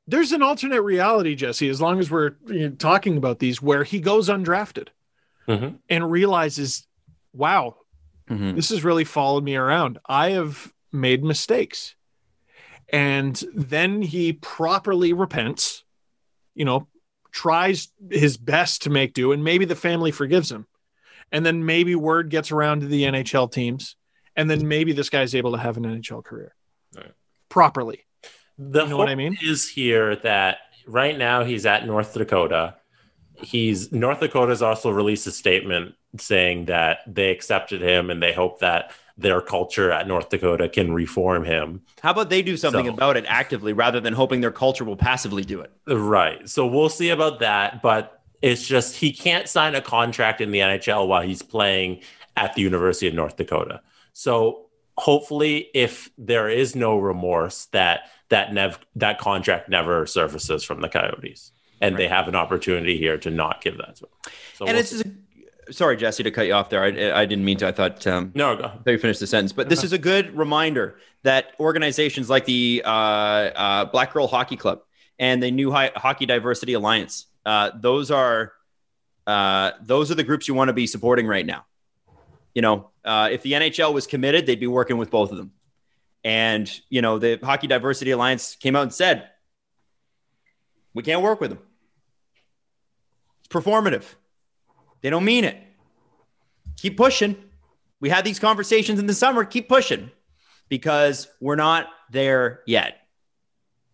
There's 0.06 0.32
an 0.32 0.42
alternate 0.42 0.82
reality, 0.82 1.34
Jesse, 1.34 1.68
as 1.68 1.80
long 1.80 1.98
as 1.98 2.10
we're 2.10 2.32
you 2.46 2.68
know, 2.68 2.74
talking 2.76 3.16
about 3.16 3.38
these, 3.38 3.60
where 3.62 3.84
he 3.84 3.98
goes 4.00 4.28
undrafted 4.28 4.88
Mhm. 5.48 5.78
and 5.88 6.10
realizes, 6.10 6.86
wow, 7.32 7.76
Mhm. 8.28 8.54
this 8.56 8.68
has 8.70 8.84
really 8.84 9.04
followed 9.04 9.44
me 9.44 9.56
around. 9.56 9.98
I 10.06 10.30
have 10.30 10.72
made 10.92 11.24
mistakes. 11.24 11.94
And 12.88 13.42
then 13.54 14.02
he 14.02 14.32
properly 14.34 15.12
repents, 15.12 15.84
you 16.54 16.64
know, 16.64 16.88
tries 17.32 17.88
his 18.10 18.36
best 18.36 18.82
to 18.82 18.90
make 18.90 19.14
do, 19.14 19.32
and 19.32 19.42
maybe 19.42 19.64
the 19.64 19.74
family 19.74 20.10
forgives 20.12 20.50
him. 20.52 20.66
And 21.32 21.44
then 21.46 21.64
maybe 21.64 21.94
word 21.94 22.28
gets 22.28 22.52
around 22.52 22.80
to 22.80 22.86
the 22.86 23.04
NHL 23.04 23.50
teams, 23.50 23.96
and 24.36 24.48
then 24.50 24.68
maybe 24.68 24.92
this 24.92 25.08
guy's 25.10 25.34
able 25.34 25.52
to 25.52 25.58
have 25.58 25.76
an 25.78 25.84
NHL 25.84 26.22
career 26.22 26.54
Right. 26.94 27.12
properly. 27.48 28.04
The 28.58 28.84
You 28.84 28.90
know 28.90 28.96
what 28.98 29.08
I 29.08 29.14
mean? 29.14 29.36
is 29.42 29.68
here 29.68 30.16
that 30.16 30.58
right 30.86 31.16
now 31.16 31.42
he's 31.42 31.64
at 31.66 31.86
North 31.86 32.12
Dakota. 32.14 32.76
He's 33.36 33.90
North 33.90 34.20
Dakota's 34.20 34.60
also 34.62 34.90
released 34.90 35.26
a 35.26 35.32
statement 35.32 35.94
saying 36.18 36.66
that 36.66 36.98
they 37.06 37.30
accepted 37.30 37.80
him 37.80 38.10
and 38.10 38.22
they 38.22 38.32
hope 38.34 38.60
that 38.60 38.92
their 39.18 39.40
culture 39.40 39.90
at 39.90 40.08
North 40.08 40.30
Dakota 40.30 40.68
can 40.68 40.92
reform 40.92 41.44
him. 41.44 41.82
How 42.02 42.10
about 42.12 42.30
they 42.30 42.42
do 42.42 42.56
something 42.56 42.86
So- 42.86 42.92
about 42.92 43.16
it 43.16 43.24
actively 43.28 43.72
rather 43.72 44.00
than 44.00 44.14
hoping 44.14 44.40
their 44.40 44.50
culture 44.50 44.84
will 44.84 44.96
passively 44.96 45.44
do 45.44 45.60
it? 45.60 45.70
Right. 45.86 46.48
So 46.48 46.66
we'll 46.66 46.88
see 46.88 47.10
about 47.10 47.40
that, 47.40 47.82
but 47.82 48.20
it's 48.40 48.66
just 48.66 48.96
he 48.96 49.12
can't 49.12 49.48
sign 49.48 49.74
a 49.74 49.80
contract 49.80 50.40
in 50.40 50.50
the 50.50 50.60
NHL 50.60 51.06
while 51.06 51.22
he's 51.22 51.42
playing 51.42 52.00
at 52.36 52.54
the 52.54 52.62
University 52.62 53.06
of 53.06 53.14
North 53.14 53.36
Dakota. 53.36 53.82
So 54.12 54.66
hopefully 54.98 55.68
if 55.74 56.10
there 56.18 56.48
is 56.48 56.76
no 56.76 56.98
remorse 56.98 57.66
that 57.66 58.10
that 58.28 58.52
nev- 58.52 58.78
that 58.96 59.18
contract 59.18 59.68
never 59.68 60.06
surfaces 60.06 60.64
from 60.64 60.80
the 60.80 60.88
Coyotes 60.88 61.52
and 61.80 61.96
they 61.96 62.08
have 62.08 62.28
an 62.28 62.34
opportunity 62.34 62.96
here 62.96 63.18
to 63.18 63.30
not 63.30 63.60
give 63.60 63.76
that 63.78 63.96
to 63.96 64.04
him. 64.04 64.10
So 64.54 64.64
and 64.66 64.74
we'll 64.74 64.80
it's 64.80 64.90
just 64.90 65.04
a, 65.04 65.10
sorry, 65.70 65.96
Jesse, 65.96 66.22
to 66.22 66.30
cut 66.30 66.46
you 66.46 66.54
off 66.54 66.70
there. 66.70 66.82
I, 66.82 67.20
I 67.22 67.26
didn't 67.26 67.44
mean 67.44 67.58
to. 67.58 67.68
I 67.68 67.72
thought 67.72 68.06
um, 68.06 68.32
no 68.34 68.56
go. 68.56 68.72
You 68.90 68.98
finished 68.98 69.20
the 69.20 69.26
sentence, 69.26 69.52
but 69.52 69.68
this 69.68 69.84
is 69.84 69.92
a 69.92 69.98
good 69.98 70.36
reminder 70.36 70.98
that 71.22 71.54
organizations 71.60 72.28
like 72.28 72.44
the 72.44 72.82
uh, 72.84 72.88
uh, 72.88 73.84
Black 73.86 74.12
Girl 74.12 74.26
Hockey 74.26 74.56
Club 74.56 74.82
and 75.18 75.42
the 75.42 75.50
New 75.50 75.70
Hi- 75.70 75.92
Hockey 75.94 76.26
Diversity 76.26 76.72
Alliance, 76.72 77.26
uh, 77.46 77.70
those 77.80 78.10
are 78.10 78.52
uh, 79.26 79.72
those 79.82 80.10
are 80.10 80.14
the 80.14 80.24
groups 80.24 80.48
you 80.48 80.54
want 80.54 80.68
to 80.68 80.72
be 80.72 80.86
supporting 80.86 81.26
right 81.26 81.46
now. 81.46 81.64
You 82.54 82.62
know, 82.62 82.90
uh, 83.04 83.28
if 83.30 83.42
the 83.42 83.52
NHL 83.52 83.94
was 83.94 84.06
committed, 84.06 84.46
they'd 84.46 84.60
be 84.60 84.66
working 84.66 84.96
with 84.98 85.10
both 85.10 85.30
of 85.30 85.36
them. 85.36 85.52
And 86.24 86.70
you 86.88 87.02
know, 87.02 87.18
the 87.18 87.38
Hockey 87.42 87.66
Diversity 87.66 88.10
Alliance 88.10 88.56
came 88.56 88.76
out 88.76 88.82
and 88.82 88.92
said, 88.92 89.28
"We 90.94 91.02
can't 91.02 91.22
work 91.22 91.40
with 91.40 91.50
them. 91.50 91.60
It's 93.40 93.48
performative. 93.48 94.04
They 95.02 95.10
don't 95.10 95.24
mean 95.24 95.44
it. 95.44 95.56
Keep 96.76 96.96
pushing." 96.96 97.36
we 98.02 98.08
had 98.08 98.24
these 98.24 98.40
conversations 98.40 98.98
in 98.98 99.06
the 99.06 99.14
summer. 99.14 99.44
Keep 99.44 99.68
pushing 99.68 100.10
because 100.68 101.28
we're 101.40 101.54
not 101.56 101.86
there 102.10 102.60
yet. 102.66 102.98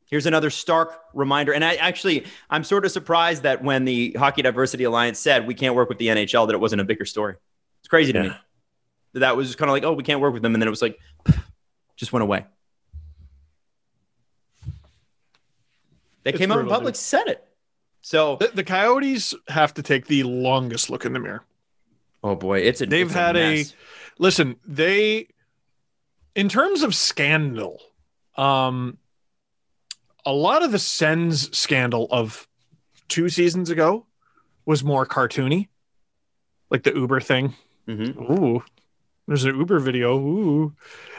Here's 0.06 0.24
another 0.24 0.48
stark 0.48 0.98
reminder. 1.12 1.52
And 1.52 1.62
I 1.62 1.74
actually, 1.74 2.24
I'm 2.48 2.64
sort 2.64 2.86
of 2.86 2.90
surprised 2.90 3.42
that 3.42 3.62
when 3.62 3.84
the 3.84 4.12
Hockey 4.12 4.40
Diversity 4.40 4.84
Alliance 4.84 5.18
said 5.18 5.46
we 5.46 5.52
can't 5.52 5.74
work 5.74 5.90
with 5.90 5.98
the 5.98 6.06
NHL, 6.06 6.46
that 6.46 6.54
it 6.54 6.58
wasn't 6.58 6.80
a 6.80 6.84
bigger 6.84 7.04
story. 7.04 7.36
It's 7.80 7.88
crazy 7.88 8.14
to 8.14 8.20
me. 8.20 8.26
Yeah. 8.28 8.36
That 9.12 9.20
that 9.20 9.36
was 9.36 9.54
kind 9.54 9.68
of 9.68 9.74
like, 9.74 9.84
oh, 9.84 9.92
we 9.92 10.02
can't 10.02 10.22
work 10.22 10.32
with 10.32 10.42
them. 10.42 10.54
And 10.54 10.62
then 10.62 10.66
it 10.68 10.70
was 10.70 10.80
like, 10.80 10.98
just 11.96 12.10
went 12.10 12.22
away. 12.22 12.46
They 16.24 16.30
It's 16.30 16.38
came 16.38 16.50
out 16.50 16.60
in 16.60 16.66
public, 16.68 16.94
dude. 16.94 16.96
said 16.96 17.26
it. 17.26 17.47
So, 18.08 18.36
The, 18.36 18.48
the 18.54 18.64
Coyotes 18.64 19.34
have 19.48 19.74
to 19.74 19.82
take 19.82 20.06
the 20.06 20.22
longest 20.22 20.88
look 20.88 21.04
in 21.04 21.12
the 21.12 21.20
mirror. 21.20 21.44
oh 22.24 22.34
boy, 22.36 22.60
it's 22.60 22.80
a 22.80 22.86
They've 22.86 23.04
it's 23.04 23.14
had 23.14 23.36
a- 23.36 23.56
mess. 23.56 23.74
Listen, 24.18 24.56
they, 24.66 25.28
in 26.34 26.48
terms 26.48 26.82
of 26.82 26.94
scandal, 26.94 27.82
um, 28.38 28.96
a 30.24 30.32
lot 30.32 30.62
of 30.62 30.72
the 30.72 30.78
Sens 30.78 31.54
scandal 31.56 32.08
of 32.10 32.48
two 33.08 33.28
seasons 33.28 33.68
ago 33.68 34.06
was 34.64 34.82
more 34.82 35.04
cartoony, 35.04 35.68
like 36.70 36.84
the 36.84 36.94
Uber 36.94 37.20
thing. 37.20 37.52
Mhm. 37.86 38.16
Ooh, 38.40 38.64
there's 39.26 39.44
an 39.44 39.54
Uber 39.58 39.80
video. 39.80 40.18
Ooh, 40.18 40.74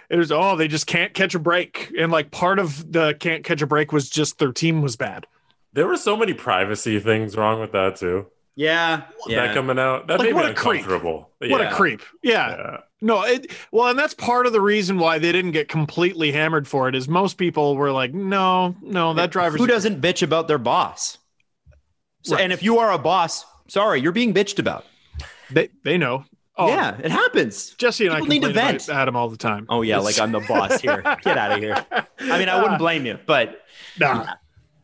it 0.10 0.18
was 0.18 0.32
oh 0.32 0.56
they 0.56 0.68
just 0.68 0.88
can't 0.88 1.14
catch 1.14 1.36
a 1.36 1.40
break, 1.40 1.94
and 1.99 2.11
like 2.11 2.32
part 2.32 2.57
of 2.57 2.91
the 2.91 3.14
can't 3.20 3.44
catch 3.44 3.61
a 3.61 3.68
break 3.68 3.91
was 3.91 4.10
just 4.10 4.40
their 4.40 4.52
team 4.52 4.82
was 4.82 4.95
bad. 4.95 5.28
There 5.74 5.88
were 5.88 5.98
so 5.98 6.18
many 6.18 6.34
privacy 6.34 7.00
things 7.00 7.36
wrong 7.38 7.60
with 7.60 7.72
that 7.74 7.96
too. 7.98 8.28
Yeah, 8.56 9.04
That 9.28 9.32
yeah. 9.32 9.54
coming 9.54 9.80
out. 9.80 10.08
That 10.08 10.20
Like, 10.20 10.28
made 10.30 10.36
what 10.36 10.46
me 10.46 10.52
a 10.52 10.54
creep. 10.54 10.82
uncomfortable. 10.82 11.30
What 11.40 11.62
Yeah. 11.62 11.70
a 11.70 11.74
creep! 11.74 12.02
Yeah, 12.22 12.50
Yeah. 12.50 12.78
no, 13.02 13.22
it 13.24 13.52
well, 13.72 13.88
and 13.88 13.98
that's 13.98 14.14
part 14.14 14.46
of 14.48 14.52
the 14.52 14.60
reason 14.60 14.98
why 15.00 15.18
they 15.18 15.32
didn't 15.32 15.52
get 15.52 15.70
completely 15.70 16.32
hammered 16.34 16.68
for 16.68 16.90
it. 16.90 16.96
Is 16.96 17.08
most 17.08 17.38
people 17.38 17.78
were 17.78 17.91
like, 17.91 18.14
no, 18.14 18.76
no, 18.82 19.14
that 19.14 19.32
driver's 19.32 19.62
Who 19.62 19.68
doesn't 19.68 20.02
bitch 20.02 20.22
about 20.24 20.48
their 20.50 20.58
boss? 20.58 21.18
So, 22.24 22.36
Right. 22.36 22.44
and 22.44 22.52
if 22.52 22.62
you 22.62 22.80
are 22.80 22.91
a 22.91 22.98
boss, 22.98 23.46
sorry, 23.70 24.02
you're 24.02 24.12
being 24.12 24.34
bitched 24.34 24.60
about. 24.60 24.86
they 25.52 25.70
they 25.86 25.98
know. 25.98 26.26
Oh, 26.58 26.68
yeah, 26.68 26.98
it 27.02 27.12
happens. 27.12 27.70
Jesse 27.78 28.06
and 28.08 28.14
I 28.14 28.18
People 28.20 28.30
need 28.34 28.41
to 28.41 28.48
complain 28.48 28.66
about 28.76 28.82
vent. 28.88 28.90
Adam 28.98 29.16
all 29.16 29.30
the 29.30 29.38
time. 29.38 29.66
Oh 29.70 29.82
yeah, 29.84 30.00
like 30.00 30.20
I'm 30.20 30.34
the 30.34 30.41
boss 30.41 30.82
here. 30.82 31.02
Get 31.24 31.38
out 31.38 31.54
of 31.54 31.60
here. 31.60 31.86
I 32.20 32.38
mean, 32.38 32.50
I 32.50 32.62
wouldn't 32.62 32.80
blame 32.80 33.06
you, 33.06 33.18
but 33.26 33.62
Nah, 33.98 34.34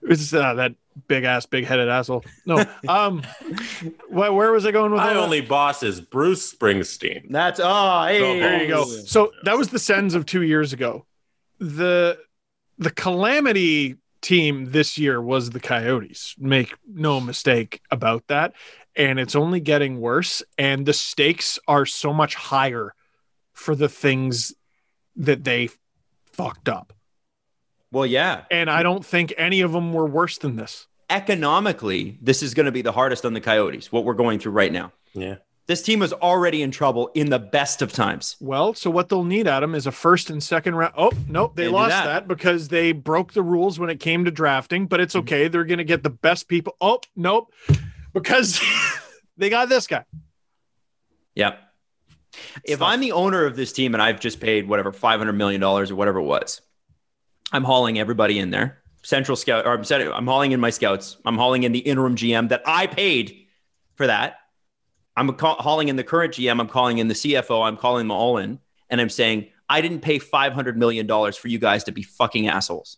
it's 0.08 0.34
uh, 0.34 0.54
that 0.56 0.76
big 1.08 1.24
ass, 1.24 1.46
big 1.46 1.66
headed 1.66 1.90
asshole. 1.90 2.24
No, 2.46 2.64
um, 2.88 3.22
where, 4.10 4.32
where 4.32 4.52
was 4.52 4.66
I 4.66 4.72
going 4.72 4.92
with 4.92 5.00
My 5.00 5.10
all 5.10 5.14
that? 5.16 5.20
only 5.20 5.42
boss 5.42 5.84
is 5.84 6.02
Bruce 6.02 6.54
Springsteen. 6.54 7.30
that's 7.30 7.60
oh, 7.64 8.06
hey, 8.06 8.40
There 8.40 8.62
you 8.62 8.68
go. 8.68 8.86
So 8.86 9.32
that 9.44 9.58
was 9.58 9.70
the 9.70 9.80
Sens 9.80 10.16
of 10.16 10.26
two 10.26 10.42
years 10.42 10.74
ago. 10.74 11.06
The 11.60 12.18
the 12.78 12.92
calamity 12.92 13.96
team 14.22 14.72
this 14.72 14.98
year 14.98 15.22
was 15.22 15.52
the 15.52 15.60
Coyotes. 15.60 16.36
Make 16.38 16.76
no 16.88 17.22
mistake 17.22 17.82
about 17.92 18.28
that. 18.28 18.54
And 18.96 19.20
it's 19.20 19.36
only 19.36 19.60
getting 19.60 20.00
worse. 20.02 20.42
And 20.58 20.86
the 20.86 20.94
stakes 20.94 21.60
are 21.68 21.86
so 21.86 22.12
much 22.12 22.36
higher 22.36 22.94
for 23.54 23.76
the 23.76 23.90
things 23.90 24.54
that 25.18 25.44
they 25.44 25.70
fucked 26.26 26.68
up. 26.70 26.92
Well, 27.92 28.06
yeah. 28.06 28.44
And 28.52 28.70
I 28.70 28.84
don't 28.84 29.06
think 29.06 29.34
any 29.38 29.62
of 29.62 29.72
them 29.72 29.94
were 29.94 30.06
worse 30.06 30.38
than 30.38 30.56
this. 30.56 30.88
Economically, 31.10 32.18
this 32.22 32.42
is 32.44 32.54
going 32.54 32.66
to 32.66 32.72
be 32.72 32.82
the 32.82 32.92
hardest 32.92 33.26
on 33.26 33.34
the 33.34 33.42
Coyotes. 33.42 33.92
What 33.92 34.06
we're 34.06 34.14
going 34.16 34.40
through 34.40 34.54
right 34.54 34.72
now. 34.72 34.92
Yeah. 35.14 35.36
This 35.68 35.82
team 35.82 36.00
was 36.00 36.14
already 36.14 36.62
in 36.62 36.70
trouble 36.72 37.10
in 37.16 37.30
the 37.32 37.40
best 37.40 37.82
of 37.82 37.92
times. 37.92 38.36
Well, 38.40 38.74
so 38.76 38.92
what 38.92 39.10
they'll 39.10 39.24
need, 39.24 39.48
Adam, 39.48 39.74
is 39.74 39.88
a 39.88 39.92
first 39.92 40.30
and 40.30 40.42
second 40.44 40.76
round. 40.76 40.94
Oh, 40.96 41.12
nope, 41.28 41.56
they 41.56 41.64
Can't 41.64 41.74
lost 41.74 41.90
that. 41.92 42.06
that. 42.06 42.28
because 42.28 42.68
they 42.68 42.92
broke 42.92 43.34
the 43.34 43.42
rules 43.42 43.80
when 43.80 43.90
it 43.90 44.00
came 44.00 44.26
to 44.26 44.32
drafting, 44.32 44.86
but 44.86 44.98
Mm-hmm. 44.98 45.04
it's 45.04 45.16
okay. 45.16 45.48
They're 45.48 45.64
going 45.66 45.80
to 45.80 45.84
get 45.84 46.04
the 46.04 46.12
best 46.12 46.48
people. 46.48 46.76
Oh, 46.82 47.00
nope, 47.16 47.52
because 48.14 48.62
they 49.38 49.50
got 49.50 49.68
this 49.70 49.88
guy. 49.88 50.06
Yep. 51.36 51.60
If 52.64 52.76
Stuff. 52.78 52.88
I'm 52.88 53.00
the 53.00 53.14
owner 53.14 53.46
of 53.46 53.56
this 53.56 53.74
team 53.74 53.94
and 53.96 54.04
I've 54.04 54.20
just 54.20 54.40
paid 54.40 54.68
whatever 54.68 54.92
$500 54.92 55.36
million 55.36 55.64
or 55.64 55.86
whatever 55.96 56.20
it 56.20 56.24
was, 56.24 56.62
I'm 57.52 57.64
hauling 57.64 58.00
everybody 58.00 58.40
in 58.40 58.50
there. 58.50 58.82
Central 59.04 59.36
scout, 59.36 59.68
or 59.68 59.74
I'm, 59.74 60.14
I'm 60.14 60.26
hauling 60.26 60.52
in 60.52 60.60
my 60.60 60.72
scouts. 60.72 61.18
I'm 61.26 61.38
hauling 61.38 61.64
in 61.64 61.72
the 61.72 61.80
interim 61.80 62.16
GM 62.16 62.50
that 62.50 62.64
I 62.66 62.88
paid 62.88 63.46
for 63.96 64.08
that. 64.08 64.38
I'm 65.16 65.30
hauling 65.40 65.88
in 65.90 65.96
the 65.96 66.04
current 66.04 66.34
GM. 66.34 66.60
I'm 66.60 66.68
calling 66.68 66.98
in 66.98 67.08
the 67.08 67.14
CFO. 67.14 67.66
I'm 67.66 67.78
calling 67.78 68.08
them 68.08 68.12
all 68.12 68.38
in. 68.38 68.60
And 68.90 69.00
I'm 69.00 69.10
saying, 69.10 69.48
I 69.70 69.82
didn't 69.82 70.02
pay 70.02 70.20
$500 70.20 70.76
million 70.76 71.08
for 71.08 71.48
you 71.48 71.60
guys 71.60 71.86
to 71.86 71.92
be 71.92 72.04
fucking 72.04 72.48
assholes 72.48 72.98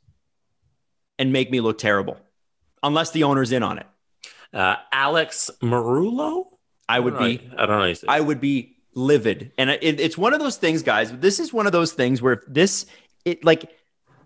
and 1.19 1.31
make 1.31 1.51
me 1.51 1.61
look 1.61 1.77
terrible 1.77 2.17
unless 2.83 3.11
the 3.11 3.23
owner's 3.23 3.51
in 3.51 3.63
on 3.63 3.79
it. 3.79 3.87
Uh, 4.53 4.75
Alex 4.91 5.51
Meruelo? 5.61 6.45
I 6.89 6.99
would 6.99 7.13
know. 7.15 7.19
be 7.19 7.49
I 7.57 7.65
don't 7.65 7.75
know. 7.75 7.79
how 7.79 7.83
you 7.83 7.95
say 7.95 8.07
it. 8.07 8.11
I 8.11 8.19
would 8.19 8.39
be 8.39 8.77
livid. 8.93 9.51
And 9.57 9.69
it, 9.69 9.99
it's 9.99 10.17
one 10.17 10.33
of 10.33 10.39
those 10.39 10.57
things, 10.57 10.83
guys. 10.83 11.11
This 11.11 11.39
is 11.39 11.53
one 11.53 11.65
of 11.65 11.71
those 11.71 11.93
things 11.93 12.21
where 12.21 12.33
if 12.33 12.41
this, 12.47 12.85
it 13.25 13.43
like, 13.43 13.69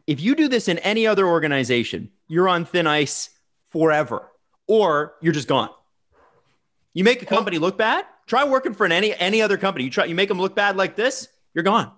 if 0.07 0.19
you 0.21 0.35
do 0.35 0.47
this 0.47 0.67
in 0.67 0.77
any 0.79 1.07
other 1.07 1.25
organization, 1.27 2.09
you're 2.27 2.49
on 2.49 2.65
thin 2.65 2.87
ice 2.87 3.29
forever, 3.69 4.29
or 4.67 5.13
you're 5.21 5.33
just 5.33 5.47
gone. 5.47 5.69
You 6.93 7.03
make 7.03 7.21
a 7.21 7.25
company 7.25 7.57
look 7.57 7.77
bad. 7.77 8.05
Try 8.27 8.43
working 8.45 8.73
for 8.73 8.85
an 8.85 8.91
any 8.91 9.13
any 9.15 9.41
other 9.41 9.57
company. 9.57 9.85
You 9.85 9.91
try, 9.91 10.05
you 10.05 10.15
make 10.15 10.29
them 10.29 10.39
look 10.39 10.55
bad 10.55 10.75
like 10.77 10.95
this, 10.95 11.27
you're 11.53 11.63
gone. 11.63 11.91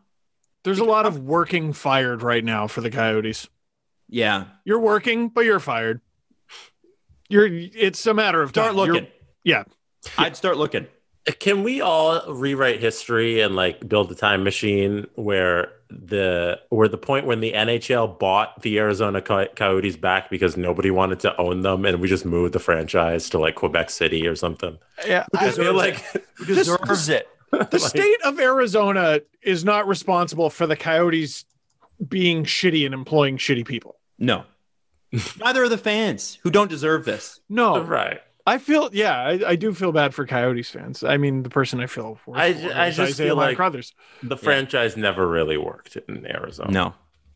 There's 0.64 0.80
a 0.80 0.86
lot 0.86 1.06
of 1.06 1.20
working 1.20 1.74
fired 1.74 2.22
right 2.24 2.44
now 2.44 2.68
for 2.68 2.82
the 2.82 2.90
Coyotes. 2.90 3.48
Yeah, 4.10 4.46
You're 4.66 4.80
working, 4.80 5.30
but 5.30 5.46
you're 5.46 5.60
fired. 5.60 6.00
You're. 7.30 7.48
It's 7.50 8.06
a 8.06 8.14
matter 8.14 8.42
of 8.42 8.50
start 8.50 8.68
time. 8.76 8.78
You're- 8.78 9.00
looking. 9.00 9.12
yeah. 9.44 9.64
I'd 10.18 10.36
start 10.36 10.58
looking. 10.58 10.88
Can 11.40 11.64
we 11.64 11.80
all 11.80 12.34
rewrite 12.34 12.82
history 12.82 13.40
and 13.42 13.56
like 13.56 13.88
build 13.88 14.12
a 14.12 14.16
time 14.16 14.44
machine 14.44 15.08
where 15.16 15.72
the 15.90 16.60
where 16.70 16.88
the 16.88 16.98
point 16.98 17.26
when 17.26 17.40
the 17.40 17.54
NHL 17.54 18.20
bought 18.20 18.62
the 18.62 18.78
Arizona 18.80 19.22
Coy- 19.22 19.48
Coyotes 19.56 19.96
back 19.96 20.30
because 20.30 20.58
nobody 20.58 20.92
wanted 20.92 21.22
to 21.22 21.38
own 21.38 21.62
them 21.62 21.86
and 21.86 22.02
we 22.02 22.08
just 22.10 22.26
moved 22.26 22.54
the 22.54 22.60
franchise 22.60 23.30
to 23.30 23.40
like 23.40 23.56
Quebec 23.56 23.90
City 23.90 24.28
or 24.28 24.36
something? 24.36 24.78
Yeah. 25.08 25.26
I 25.36 25.52
feel 25.52 25.74
like 25.74 25.96
Who 26.36 26.46
deserves 26.46 27.08
it? 27.10 27.28
the 27.72 27.80
state 27.80 28.22
of 28.26 28.40
Arizona 28.40 29.22
is 29.42 29.64
not 29.64 29.88
responsible 29.88 30.50
for 30.50 30.66
the 30.68 30.76
Coyotes 30.76 31.46
being 32.06 32.44
shitty 32.44 32.86
and 32.86 32.94
employing 32.94 33.38
shitty 33.38 33.66
people. 33.66 33.98
No. 34.18 34.44
Neither 35.40 35.64
are 35.64 35.70
the 35.70 35.78
fans 35.78 36.40
who 36.42 36.50
don't 36.50 36.70
deserve 36.70 37.06
this. 37.06 37.40
No, 37.50 37.82
right. 37.82 38.20
I 38.46 38.58
feel 38.58 38.90
yeah, 38.92 39.18
I, 39.18 39.52
I 39.52 39.56
do 39.56 39.74
feel 39.74 39.92
bad 39.94 40.14
for 40.14 40.26
Coyotes 40.28 40.70
fans. 40.70 41.04
I 41.04 41.16
mean, 41.18 41.44
the 41.44 41.50
person 41.50 41.80
I 41.80 41.86
feel 41.88 42.20
worse 42.26 42.38
I 42.40 42.54
for 42.54 42.74
I 42.74 42.88
is 42.88 42.98
just 42.98 43.12
Isaiah 43.14 43.28
feel 43.30 43.36
like- 43.38 43.56
Crothers. 43.56 43.94
The 44.22 44.36
franchise 44.38 44.98
never 44.98 45.28
really 45.28 45.58
worked 45.58 45.96
in 45.96 46.26
Arizona. 46.26 46.72
No, 46.72 46.94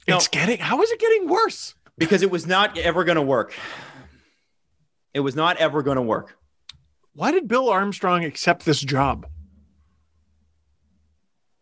No. 0.08 0.18
It's 0.18 0.28
getting 0.28 0.58
how 0.60 0.82
is 0.82 0.92
it 0.92 1.00
getting 1.00 1.28
worse? 1.30 1.76
because 1.98 2.22
it 2.22 2.30
was 2.30 2.46
not 2.46 2.78
ever 2.78 3.04
going 3.06 3.16
to 3.16 3.22
work. 3.22 3.54
It 5.14 5.22
was 5.22 5.36
not 5.36 5.58
ever 5.58 5.82
going 5.82 5.96
to 5.96 6.02
work. 6.04 6.38
Why 7.16 7.32
did 7.32 7.48
Bill 7.48 7.70
Armstrong 7.70 8.24
accept 8.24 8.66
this 8.66 8.80
job? 8.82 9.26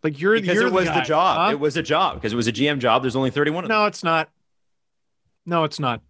Like 0.03 0.19
you're 0.19 0.33
Because 0.39 0.55
you're 0.55 0.67
it 0.67 0.73
was 0.73 0.85
the, 0.85 0.91
guy, 0.93 1.03
job. 1.03 1.37
huh? 1.47 1.51
It 1.51 1.59
was 1.59 1.77
a 1.77 1.83
job 1.83 2.15
because 2.15 2.33
it 2.33 2.35
was 2.35 2.47
a 2.47 2.51
GM 2.51 2.79
job. 2.79 3.01
There's 3.01 3.15
only 3.15 3.31
31 3.31 3.63
of 3.63 3.67
them. 3.69 3.77
no, 3.77 3.85
it's 3.85 4.03
not. 4.03 4.29
No, 5.45 5.63
it's 5.63 5.79
not. 5.79 6.01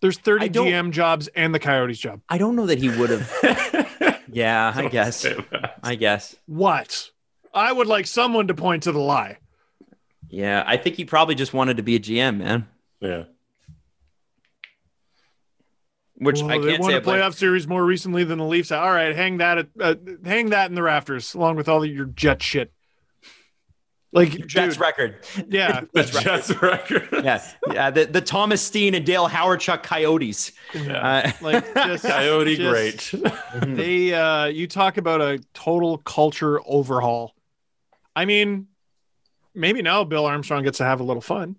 There's 0.00 0.18
30 0.18 0.48
GM 0.50 0.90
jobs 0.92 1.28
and 1.28 1.54
the 1.54 1.58
Coyotes 1.58 1.98
job. 1.98 2.20
I 2.28 2.38
don't 2.38 2.56
know 2.56 2.66
that 2.66 2.78
he 2.78 2.88
would 2.88 3.10
have. 3.10 4.22
yeah, 4.32 4.72
I 4.74 4.82
Don't 4.82 4.90
guess. 4.92 5.26
I 5.82 5.94
guess. 5.94 6.36
What? 6.46 7.10
I 7.52 7.70
would 7.72 7.86
like 7.86 8.06
someone 8.06 8.46
to 8.48 8.54
point 8.54 8.84
to 8.84 8.92
the 8.92 8.98
lie. 8.98 9.38
Yeah, 10.28 10.62
I 10.66 10.76
think 10.76 10.96
he 10.96 11.04
probably 11.04 11.34
just 11.34 11.52
wanted 11.52 11.76
to 11.78 11.82
be 11.82 11.96
a 11.96 12.00
GM, 12.00 12.38
man. 12.38 12.66
Yeah. 13.00 13.24
Which 16.16 16.40
Well, 16.42 16.50
I 16.52 16.58
they 16.58 16.68
can't 16.72 16.80
won 16.82 16.90
say. 16.90 16.94
a 16.94 16.96
I 16.98 17.00
blame- 17.00 17.20
playoff 17.20 17.34
series 17.34 17.66
more 17.66 17.84
recently 17.84 18.24
than 18.24 18.38
the 18.38 18.44
Leafs. 18.44 18.70
All 18.70 18.90
right, 18.90 19.14
hang 19.16 19.38
that 19.38 19.58
at, 19.58 19.68
uh, 19.80 19.94
hang 20.24 20.50
that 20.50 20.68
in 20.68 20.74
the 20.74 20.82
rafters 20.82 21.34
along 21.34 21.56
with 21.56 21.68
all 21.68 21.84
your 21.84 22.06
Jet 22.06 22.42
shit. 22.42 22.72
Like 24.12 24.44
Jets 24.46 24.74
dude, 24.74 24.80
record. 24.80 25.24
yeah, 25.48 25.82
The 25.92 26.02
Jets 26.02 26.50
record. 26.60 27.08
Yeah, 27.24 27.40
yeah. 27.72 27.90
The, 27.90 28.06
the 28.06 28.20
Thomas 28.20 28.60
Steen 28.60 28.94
and 28.94 29.06
Dale 29.06 29.28
Hawerchuk 29.28 29.82
Coyotes. 29.84 30.50
Uh, 30.74 31.30
like 31.40 31.72
just, 31.74 32.04
Coyote 32.04 32.56
just- 32.56 33.12
great. 33.12 33.76
They 33.76 34.12
uh 34.12 34.46
you 34.46 34.66
talk 34.66 34.96
about 34.96 35.20
a 35.20 35.38
total 35.54 35.98
culture 35.98 36.60
overhaul. 36.66 37.34
I 38.16 38.24
mean, 38.24 38.66
maybe 39.54 39.80
now 39.80 40.02
Bill 40.02 40.26
Armstrong 40.26 40.64
gets 40.64 40.78
to 40.78 40.84
have 40.84 40.98
a 41.00 41.04
little 41.04 41.22
fun. 41.22 41.54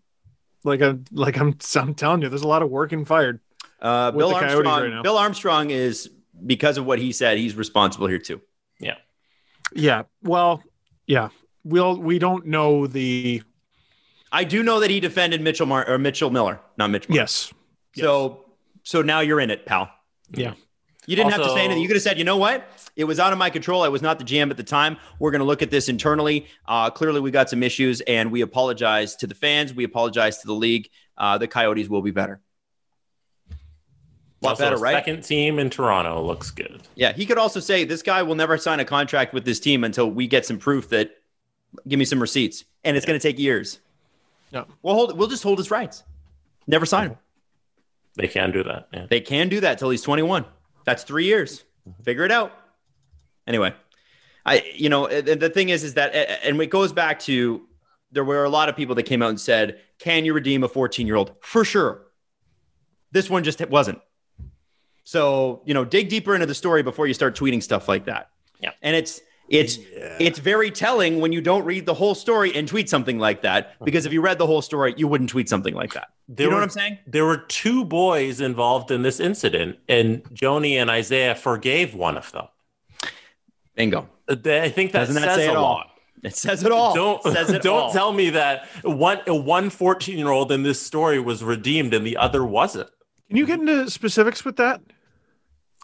Like 0.66 0.82
I'm 0.82 1.06
like 1.12 1.38
I'm 1.38 1.58
I'm 1.76 1.94
telling 1.96 2.22
you, 2.22 2.28
there's 2.28 2.42
a 2.44 2.48
lot 2.50 2.64
of 2.64 2.70
work 2.70 2.92
and 2.92 3.08
fired. 3.08 3.40
uh, 3.82 4.12
Bill 4.12 4.28
the 4.30 4.36
Armstrong. 4.36 4.82
right 4.82 4.90
now. 4.90 5.02
Bill 5.04 5.18
Armstrong 5.18 5.70
is 5.70 6.10
because 6.46 6.78
of 6.78 6.86
what 6.86 7.00
he 7.00 7.14
said. 7.14 7.38
He's 7.38 7.56
responsible 7.56 8.08
here 8.08 8.20
too. 8.20 8.42
Yeah. 8.80 8.96
Yeah. 9.74 10.04
Well, 10.22 10.62
yeah. 11.08 11.30
We'll 11.64 11.98
we 11.98 12.20
don't 12.20 12.48
know 12.48 12.88
the 12.88 13.44
I 14.32 14.44
do 14.44 14.64
know 14.64 14.80
that 14.80 14.90
he 14.90 15.00
defended 15.00 15.42
Mitchell 15.42 15.68
Mar- 15.68 15.88
or 15.88 15.98
Mitchell 15.98 16.30
Miller, 16.30 16.60
not 16.78 16.90
Mitch. 16.90 17.10
Marner. 17.10 17.22
yes. 17.22 17.54
So 17.96 18.46
so 18.84 19.02
now 19.02 19.20
you're 19.20 19.40
in 19.40 19.50
it, 19.50 19.66
pal. 19.66 19.92
Yeah. 20.32 20.54
You 21.08 21.16
didn't 21.16 21.32
have 21.32 21.42
to 21.42 21.50
say 21.50 21.66
anything. 21.66 21.82
You 21.82 21.88
could 21.88 21.96
have 21.96 22.04
said, 22.04 22.20
you 22.20 22.24
know 22.24 22.38
what? 22.38 22.70
It 22.96 23.06
was 23.06 23.20
out 23.20 23.34
of 23.34 23.40
my 23.40 23.50
control. 23.50 23.82
I 23.82 23.88
was 23.88 24.04
not 24.04 24.20
the 24.20 24.24
GM 24.24 24.52
at 24.52 24.58
the 24.58 24.64
time. 24.64 24.98
We're 25.18 25.32
going 25.32 25.40
to 25.40 25.46
look 25.46 25.64
at 25.64 25.72
this 25.72 25.90
internally. 25.90 26.46
Uh, 26.68 26.92
clearly, 26.92 27.20
we 27.20 27.32
got 27.32 27.50
some 27.50 27.64
issues, 27.64 28.02
and 28.02 28.32
we 28.32 28.42
apologize 28.42 29.16
to 29.18 29.28
the 29.28 29.34
fans. 29.34 29.74
We 29.74 29.84
apologize 29.84 30.38
to 30.40 30.48
the 30.48 30.54
league. 30.54 30.90
Uh, 31.18 31.40
the 31.40 31.48
Coyotes 31.48 31.90
will 31.90 32.04
be 32.04 32.12
better. 32.12 32.40
A 33.50 34.46
lot 34.46 34.60
better, 34.60 34.78
right? 34.78 34.94
Second 34.94 35.24
team 35.24 35.60
in 35.60 35.70
Toronto 35.70 36.22
looks 36.24 36.52
good. 36.52 36.82
Yeah, 36.96 37.14
he 37.14 37.26
could 37.26 37.38
also 37.38 37.60
say 37.60 37.84
this 37.84 38.02
guy 38.02 38.24
will 38.24 38.36
never 38.36 38.58
sign 38.58 38.80
a 38.80 38.86
contract 38.86 39.34
with 39.34 39.44
this 39.44 39.60
team 39.60 39.84
until 39.84 40.10
we 40.10 40.28
get 40.28 40.46
some 40.46 40.58
proof 40.58 40.90
that 40.90 41.12
give 41.88 42.00
me 42.00 42.06
some 42.06 42.22
receipts, 42.22 42.66
and 42.84 42.98
it's 42.98 43.06
going 43.06 43.20
to 43.20 43.26
take 43.26 43.40
years. 43.40 43.80
Yeah. 44.52 44.66
we'll 44.82 44.96
hold. 44.96 45.18
We'll 45.18 45.28
just 45.28 45.44
hold 45.44 45.58
his 45.58 45.72
rights. 45.72 46.04
Never 46.68 46.86
sign 46.86 47.12
him. 47.12 47.18
They 48.16 48.28
can 48.28 48.52
do 48.52 48.64
that. 48.64 48.88
Yeah. 48.94 49.08
They 49.10 49.22
can 49.22 49.50
do 49.50 49.62
that 49.62 49.80
till 49.80 49.90
he's 49.90 50.02
21. 50.02 50.46
That's 50.86 51.04
three 51.04 51.26
years. 51.26 51.64
Mm-hmm. 51.88 52.04
Figure 52.04 52.26
it 52.26 52.32
out. 52.32 52.52
Anyway, 53.48 53.74
I 54.46 54.64
you 54.76 54.90
know 54.90 55.08
the 55.08 55.36
the 55.36 55.50
thing 55.50 55.70
is 55.70 55.84
is 55.84 55.96
that 55.96 56.14
and 56.46 56.62
it 56.62 56.70
goes 56.70 56.94
back 56.94 57.20
to 57.22 57.68
there 58.12 58.24
were 58.24 58.44
a 58.44 58.50
lot 58.50 58.70
of 58.70 58.76
people 58.76 58.96
that 58.96 59.04
came 59.04 59.22
out 59.22 59.30
and 59.30 59.40
said, 59.40 59.80
"Can 60.00 60.26
you 60.26 60.34
redeem 60.34 60.64
a 60.64 60.68
14 60.68 61.08
year 61.08 61.16
old?" 61.16 61.34
For 61.42 61.64
sure. 61.64 62.08
This 63.12 63.30
one 63.30 63.44
just 63.44 63.66
wasn't. 63.70 64.00
So 65.04 65.64
you 65.66 65.74
know, 65.74 65.86
dig 65.86 66.10
deeper 66.10 66.34
into 66.34 66.46
the 66.46 66.56
story 66.56 66.84
before 66.84 67.08
you 67.08 67.14
start 67.14 67.36
tweeting 67.36 67.64
stuff 67.64 67.88
like 67.88 68.06
that. 68.06 68.30
Yeah. 68.60 68.72
and 68.84 68.96
it's 68.96 69.22
it's 69.52 69.78
it's 70.20 70.40
very 70.40 70.72
telling 70.72 71.20
when 71.20 71.32
you 71.34 71.42
don't 71.42 71.64
read 71.66 71.86
the 71.86 71.94
whole 71.94 72.16
story 72.16 72.56
and 72.56 72.68
tweet 72.68 72.90
something 72.90 73.20
like 73.20 73.42
that. 73.44 73.76
Because 73.84 74.06
if 74.06 74.14
you 74.14 74.22
read 74.22 74.38
the 74.40 74.48
whole 74.48 74.62
story, 74.62 74.94
you 74.98 75.08
wouldn't 75.08 75.30
tweet 75.30 75.50
something 75.50 75.76
like 75.76 75.94
that. 75.94 76.08
There 76.30 76.46
you 76.46 76.50
know 76.50 76.56
were- 76.56 76.62
what 76.62 76.64
I'm 76.64 76.70
saying? 76.70 76.98
There 77.06 77.26
were 77.26 77.38
two 77.38 77.84
boys 77.86 78.40
involved 78.42 78.90
in 78.92 79.02
this 79.04 79.20
incident, 79.20 79.78
and 79.90 80.24
Joni 80.34 80.76
and 80.82 80.90
Isaiah 80.90 81.36
forgave 81.36 81.94
one 81.94 82.18
of 82.18 82.32
them. 82.32 82.46
Bingo. 83.76 84.10
Uh, 84.28 84.36
I 84.46 84.70
think 84.70 84.92
that 84.94 85.08
Doesn't 85.08 85.16
that 85.16 85.22
says 85.24 85.36
say 85.36 85.48
a 85.48 85.52
it 85.52 85.58
all? 85.58 85.64
lot. 85.64 85.88
It 86.24 86.36
says 86.36 86.64
it 86.64 86.72
all. 86.72 86.94
Don't 86.94 87.26
It 87.26 87.34
says 87.34 87.50
it 87.50 87.62
don't 87.64 87.80
all. 87.84 87.92
tell 87.92 88.14
me 88.14 88.30
that 88.32 88.68
one 88.84 89.20
one 89.28 89.70
14 89.70 90.18
year 90.18 90.30
old 90.30 90.52
in 90.52 90.64
this 90.64 90.82
story 90.82 91.20
was 91.20 91.44
redeemed 91.44 91.94
and 91.94 92.06
the 92.06 92.16
other 92.18 92.46
wasn't. 92.46 92.90
Can 93.28 93.38
you 93.38 93.46
get 93.46 93.60
into 93.60 93.90
specifics 93.90 94.46
with 94.46 94.58
that? 94.58 94.82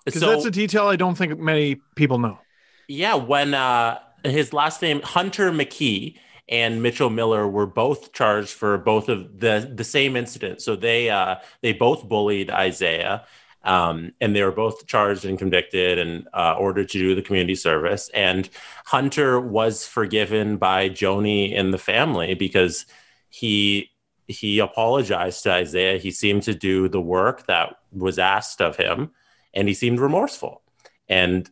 Because 0.05 0.21
So 0.21 0.29
that's 0.29 0.45
a 0.45 0.51
detail 0.51 0.87
I 0.87 0.95
don't 0.95 1.15
think 1.17 1.37
many 1.39 1.75
people 1.95 2.19
know. 2.19 2.39
Yeah, 2.87 3.15
when 3.15 3.53
uh, 3.53 3.99
his 4.23 4.53
last 4.53 4.81
name 4.81 5.01
Hunter 5.01 5.51
McKee 5.51 6.17
and 6.49 6.81
Mitchell 6.81 7.09
Miller 7.09 7.47
were 7.47 7.65
both 7.65 8.13
charged 8.13 8.49
for 8.49 8.77
both 8.77 9.09
of 9.09 9.39
the 9.39 9.71
the 9.73 9.83
same 9.83 10.15
incident. 10.15 10.61
So 10.61 10.75
they 10.75 11.09
uh, 11.09 11.37
they 11.61 11.73
both 11.73 12.07
bullied 12.07 12.49
Isaiah. 12.49 13.25
Um, 13.63 14.13
and 14.21 14.33
they 14.33 14.43
were 14.43 14.53
both 14.53 14.87
charged 14.87 15.25
and 15.25 15.37
convicted 15.37 15.99
and 15.99 16.25
uh, 16.33 16.55
ordered 16.57 16.87
to 16.89 16.99
do 16.99 17.15
the 17.15 17.21
community 17.21 17.55
service. 17.55 18.09
And 18.13 18.49
Hunter 18.85 19.41
was 19.41 19.85
forgiven 19.85 20.55
by 20.55 20.87
Joni 20.87 21.57
and 21.57 21.73
the 21.73 21.77
family 21.77 22.33
because 22.33 22.85
he 23.29 23.91
he 24.27 24.59
apologized 24.59 25.43
to 25.43 25.51
Isaiah. 25.51 25.97
He 25.97 26.11
seemed 26.11 26.43
to 26.43 26.53
do 26.53 26.87
the 26.87 27.01
work 27.01 27.47
that 27.47 27.75
was 27.91 28.19
asked 28.19 28.61
of 28.61 28.77
him, 28.77 29.11
and 29.53 29.67
he 29.67 29.73
seemed 29.73 29.99
remorseful. 29.99 30.61
And 31.09 31.49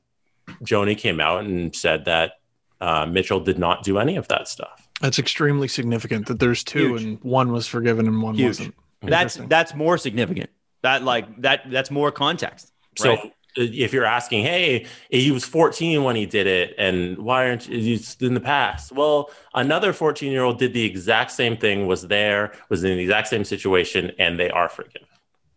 Joni 0.63 0.97
came 0.97 1.19
out 1.19 1.43
and 1.45 1.75
said 1.75 2.05
that 2.05 2.33
uh, 2.81 3.05
Mitchell 3.05 3.39
did 3.39 3.57
not 3.57 3.83
do 3.83 3.97
any 3.97 4.15
of 4.15 4.27
that 4.27 4.47
stuff. 4.47 4.87
That's 5.01 5.19
extremely 5.19 5.67
significant 5.67 6.27
that 6.27 6.39
there's 6.39 6.63
two 6.63 6.89
Huge. 6.95 7.03
and 7.03 7.23
one 7.23 7.51
was 7.51 7.67
forgiven 7.67 8.07
and 8.07 8.21
one 8.21 8.35
Huge. 8.35 8.47
wasn't. 8.59 8.75
That's 9.01 9.35
that's 9.47 9.75
more 9.75 9.97
significant. 9.97 10.49
That 10.81 11.03
like 11.03 11.41
that 11.41 11.69
that's 11.69 11.91
more 11.91 12.11
context. 12.11 12.71
So 12.97 13.09
right? 13.09 13.19
uh, 13.25 13.29
if 13.57 13.93
you're 13.93 14.05
asking, 14.05 14.43
hey, 14.43 14.85
he 15.09 15.31
was 15.31 15.43
14 15.45 16.03
when 16.03 16.15
he 16.15 16.25
did 16.25 16.47
it, 16.47 16.75
and 16.77 17.17
why 17.17 17.47
aren't 17.49 17.67
you 17.67 17.99
in 18.21 18.33
the 18.33 18.39
past? 18.39 18.91
Well, 18.91 19.29
another 19.53 19.93
14 19.93 20.31
year 20.31 20.43
old 20.43 20.59
did 20.59 20.73
the 20.73 20.83
exact 20.85 21.31
same 21.31 21.57
thing, 21.57 21.87
was 21.87 22.07
there, 22.07 22.53
was 22.69 22.83
in 22.83 22.95
the 22.95 23.03
exact 23.03 23.27
same 23.27 23.43
situation, 23.43 24.11
and 24.17 24.39
they 24.39 24.49
are 24.49 24.69
forgiven. 24.69 25.07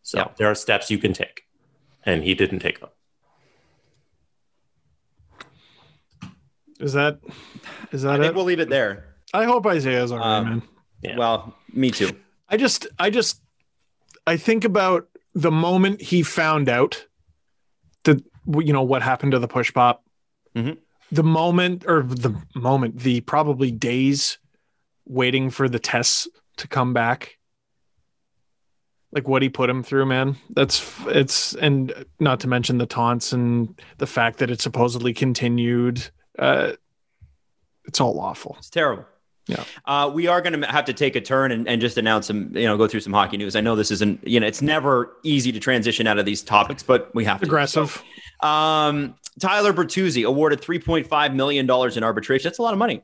So 0.03 0.19
Yeah. 0.19 0.29
there 0.37 0.51
are 0.51 0.55
steps 0.55 0.91
you 0.91 0.99
can 0.99 1.13
take, 1.13 1.45
and 2.05 2.25
he 2.25 2.35
didn't 2.35 2.59
take 2.61 2.81
them. 2.81 2.91
Is 6.81 6.93
that 6.93 7.19
is 7.93 8.03
that 8.03 8.13
I 8.15 8.17
think 8.17 8.27
it? 8.31 8.35
we'll 8.35 8.45
leave 8.45 8.61
it 8.61 8.69
there. 8.69 9.05
I 9.35 9.45
hope 9.45 9.67
Isaiah's 9.67 10.13
all 10.13 10.19
right, 10.19 10.37
Um, 10.39 10.45
man. 10.45 10.63
Yeah. 11.03 11.17
Well, 11.17 11.55
me 11.73 11.91
too. 11.91 12.11
I 12.49 12.57
just 12.57 12.87
I 12.99 13.11
just 13.11 13.41
I 14.27 14.37
think 14.37 14.65
about 14.65 15.09
the 15.35 15.51
moment 15.51 16.01
he 16.01 16.23
found 16.23 16.69
out 16.69 17.07
that 18.05 18.23
you 18.47 18.73
know 18.73 18.83
what 18.83 19.03
happened 19.03 19.33
to 19.33 19.39
the 19.39 19.49
push 19.49 19.73
pop. 19.73 20.05
Mhm. 20.57 20.79
The 21.11 21.23
moment 21.25 21.85
or 21.87 22.03
the 22.03 22.35
moment, 22.55 22.99
the 23.01 23.21
probably 23.23 23.71
days 23.71 24.39
waiting 25.07 25.51
for 25.51 25.69
the 25.69 25.79
tests 25.79 26.29
to 26.59 26.69
come 26.69 26.93
back. 26.93 27.39
Like 29.11 29.27
what 29.27 29.41
he 29.43 29.49
put 29.49 29.71
him 29.71 29.83
through, 29.83 30.05
man. 30.07 30.37
That's 30.51 30.85
it's 31.07 31.55
and 31.55 31.93
not 32.21 32.41
to 32.41 32.49
mention 32.49 32.77
the 32.79 32.87
taunts 32.87 33.33
and 33.33 33.81
the 33.97 34.07
fact 34.07 34.39
that 34.39 34.51
it 34.51 34.61
supposedly 34.61 35.15
continued. 35.15 36.11
Uh 36.39 36.73
it's 37.85 38.01
all 38.01 38.21
awful. 38.21 38.55
It's 38.59 38.69
terrible. 38.71 39.07
Yeah. 39.47 39.65
Uh, 39.87 40.11
we 40.13 40.27
are 40.27 40.43
going 40.43 40.61
to 40.61 40.67
have 40.67 40.85
to 40.85 40.93
take 40.93 41.17
a 41.17 41.23
turn 41.23 41.53
and, 41.53 41.67
and 41.67 41.81
just 41.81 41.97
announce 41.97 42.27
some, 42.27 42.55
you 42.55 42.67
know, 42.67 42.77
go 42.77 42.87
through 42.87 43.01
some 43.01 43.15
hockey 43.15 43.39
news. 43.39 43.57
I 43.57 43.63
know 43.63 43.75
this 43.77 43.91
isn't, 43.91 44.27
you 44.29 44.39
know, 44.39 44.47
it's 44.47 44.61
never 44.61 45.17
easy 45.23 45.53
to 45.53 45.59
transition 45.59 46.07
out 46.07 46.19
of 46.19 46.27
these 46.27 46.43
topics, 46.43 46.83
but 46.83 47.15
we 47.15 47.25
have 47.25 47.41
to. 47.41 47.47
Aggressive. 47.47 48.03
Um, 48.41 49.15
Tyler 49.41 49.73
Bertuzzi 49.73 50.27
awarded 50.27 50.61
$3.5 50.61 51.35
million 51.35 51.65
in 51.65 52.05
arbitration. 52.05 52.45
That's 52.47 52.59
a 52.59 52.63
lot 52.63 52.75
of 52.75 52.79
money, 52.79 53.03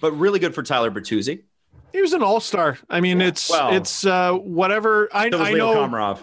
but 0.00 0.12
really 0.12 0.38
good 0.38 0.54
for 0.54 0.62
Tyler 0.62 0.90
Bertuzzi. 0.90 1.42
He 1.92 2.00
was 2.00 2.14
an 2.14 2.22
all 2.22 2.40
star. 2.40 2.78
I 2.88 3.02
mean, 3.02 3.20
it's 3.20 3.50
Well- 3.50 3.74
it's 3.74 4.06
uh, 4.06 4.32
whatever. 4.32 5.10
I, 5.12 5.26
I 5.26 5.28
know. 5.28 5.74
Komarov. 5.74 6.20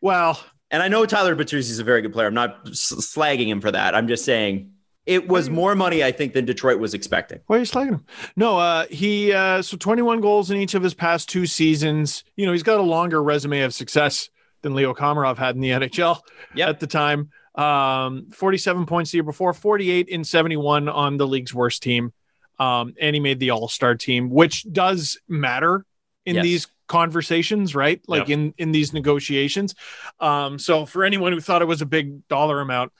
Well, 0.00 0.42
And 0.70 0.82
I 0.82 0.88
know 0.88 1.04
Tyler 1.04 1.36
Bertuzzi 1.36 1.70
is 1.70 1.78
a 1.80 1.84
very 1.84 2.00
good 2.00 2.14
player. 2.14 2.28
I'm 2.28 2.34
not 2.34 2.64
slagging 2.66 3.48
him 3.48 3.60
for 3.60 3.70
that. 3.72 3.94
I'm 3.94 4.08
just 4.08 4.24
saying 4.24 4.72
it 5.06 5.28
was 5.28 5.48
more 5.48 5.74
money, 5.74 6.02
I 6.04 6.10
think, 6.12 6.32
than 6.32 6.44
Detroit 6.44 6.78
was 6.80 6.92
expecting. 6.94 7.38
why 7.46 7.56
are 7.56 7.58
you 7.60 7.64
slagging 7.64 7.90
him? 7.90 8.04
No, 8.36 8.58
uh, 8.58 8.86
he 8.90 9.32
uh, 9.32 9.62
so 9.62 9.76
21 9.76 10.20
goals 10.20 10.50
in 10.50 10.56
each 10.58 10.74
of 10.74 10.82
his 10.82 10.94
past 10.94 11.28
two 11.28 11.46
seasons. 11.46 12.24
You 12.36 12.44
know, 12.46 12.52
he's 12.52 12.62
got 12.64 12.78
a 12.78 12.82
longer 12.82 13.22
resume 13.22 13.60
of 13.62 13.72
success 13.72 14.28
than 14.62 14.74
Leo 14.74 14.92
Komarov 14.94 15.38
had 15.38 15.54
in 15.54 15.60
the 15.60 15.70
NHL 15.78 16.20
Yep. 16.54 16.68
at 16.68 16.80
the 16.80 16.86
time. 16.86 17.30
Um, 17.54 18.26
47 18.32 18.84
points 18.84 19.12
the 19.12 19.16
year 19.18 19.22
before, 19.22 19.54
48 19.54 20.08
in 20.08 20.24
71 20.24 20.88
on 20.88 21.16
the 21.16 21.26
league's 21.26 21.54
worst 21.54 21.82
team. 21.82 22.12
Um, 22.58 22.94
and 23.00 23.14
he 23.14 23.20
made 23.20 23.38
the 23.38 23.50
All 23.50 23.68
Star 23.68 23.94
team, 23.94 24.28
which 24.30 24.66
does 24.70 25.18
matter 25.28 25.84
in 26.24 26.36
Yes. 26.36 26.42
these 26.42 26.66
conversations, 26.88 27.74
right? 27.74 28.00
Like 28.08 28.28
Yep. 28.28 28.38
in 28.38 28.54
in 28.58 28.72
these 28.72 28.92
negotiations. 28.92 29.74
Um, 30.20 30.58
so 30.58 30.86
for 30.86 31.04
anyone 31.04 31.32
who 31.32 31.40
thought 31.40 31.62
it 31.62 31.66
was 31.66 31.82
a 31.82 31.86
big 31.86 32.26
dollar 32.28 32.60
amount, 32.60 32.92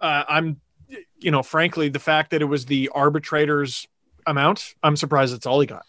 uh, 0.00 0.24
I'm, 0.28 0.60
you 1.22 1.30
know, 1.30 1.42
frankly, 1.42 1.88
the 1.88 1.98
fact 1.98 2.30
that 2.30 2.42
it 2.42 2.46
was 2.46 2.66
the 2.66 2.88
arbitrator's 2.94 3.86
amount, 4.26 4.74
I'm 4.82 4.96
surprised 4.96 5.34
it's 5.34 5.46
all 5.46 5.60
he 5.60 5.66
got. 5.66 5.86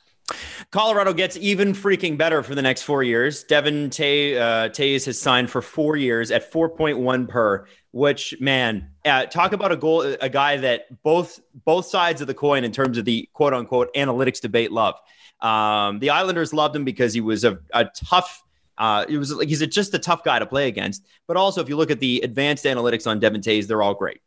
Colorado 0.72 1.14
gets 1.14 1.38
even 1.38 1.74
freaking 1.74 2.18
better 2.18 2.42
for 2.44 2.56
the 2.56 2.62
next 2.62 2.84
four 2.84 3.04
years. 3.04 3.44
Devon 3.44 3.90
Tay, 3.90 4.38
uh, 4.38 4.70
Toews 4.70 5.06
has 5.06 5.20
signed 5.20 5.50
for 5.50 5.62
four 5.62 5.98
years 5.98 6.32
at 6.32 6.52
4.1 6.52 7.28
per, 7.28 7.68
which 7.92 8.34
man, 8.40 8.90
uh, 9.06 9.26
talk 9.26 9.54
about 9.54 9.72
a 9.72 9.76
goal, 9.76 10.02
a 10.02 10.30
guy 10.30 10.58
that 10.58 11.04
both 11.04 11.40
both 11.66 11.86
sides 11.86 12.22
of 12.22 12.28
the 12.28 12.34
coin 12.34 12.64
in 12.64 12.72
terms 12.72 12.98
of 12.98 13.06
the 13.06 13.30
quote 13.34 13.54
unquote 13.54 13.94
analytics 13.96 14.40
debate 14.40 14.72
love. 14.72 14.96
Um, 15.42 16.00
the 16.00 16.10
Islanders 16.12 16.54
loved 16.54 16.76
him 16.76 16.86
because 16.86 17.14
he 17.14 17.22
was 17.22 17.44
a, 17.44 17.60
a 17.74 17.86
tough. 17.86 18.42
Uh, 18.78 19.06
it 19.08 19.18
was 19.18 19.32
like 19.32 19.50
he's 19.50 19.62
a, 19.62 19.68
just 19.68 19.94
a 19.94 20.00
tough 20.00 20.24
guy 20.24 20.40
to 20.40 20.46
play 20.46 20.68
against. 20.68 21.06
But 21.28 21.38
also, 21.38 21.62
if 21.62 21.70
you 21.70 21.76
look 21.76 21.92
at 21.92 22.00
the 22.00 22.22
advanced 22.22 22.66
analytics 22.66 23.06
on 23.06 23.20
Devon 23.20 23.42
Toews, 23.42 23.68
they're 23.68 23.84
all 23.84 23.94
great. 23.94 24.22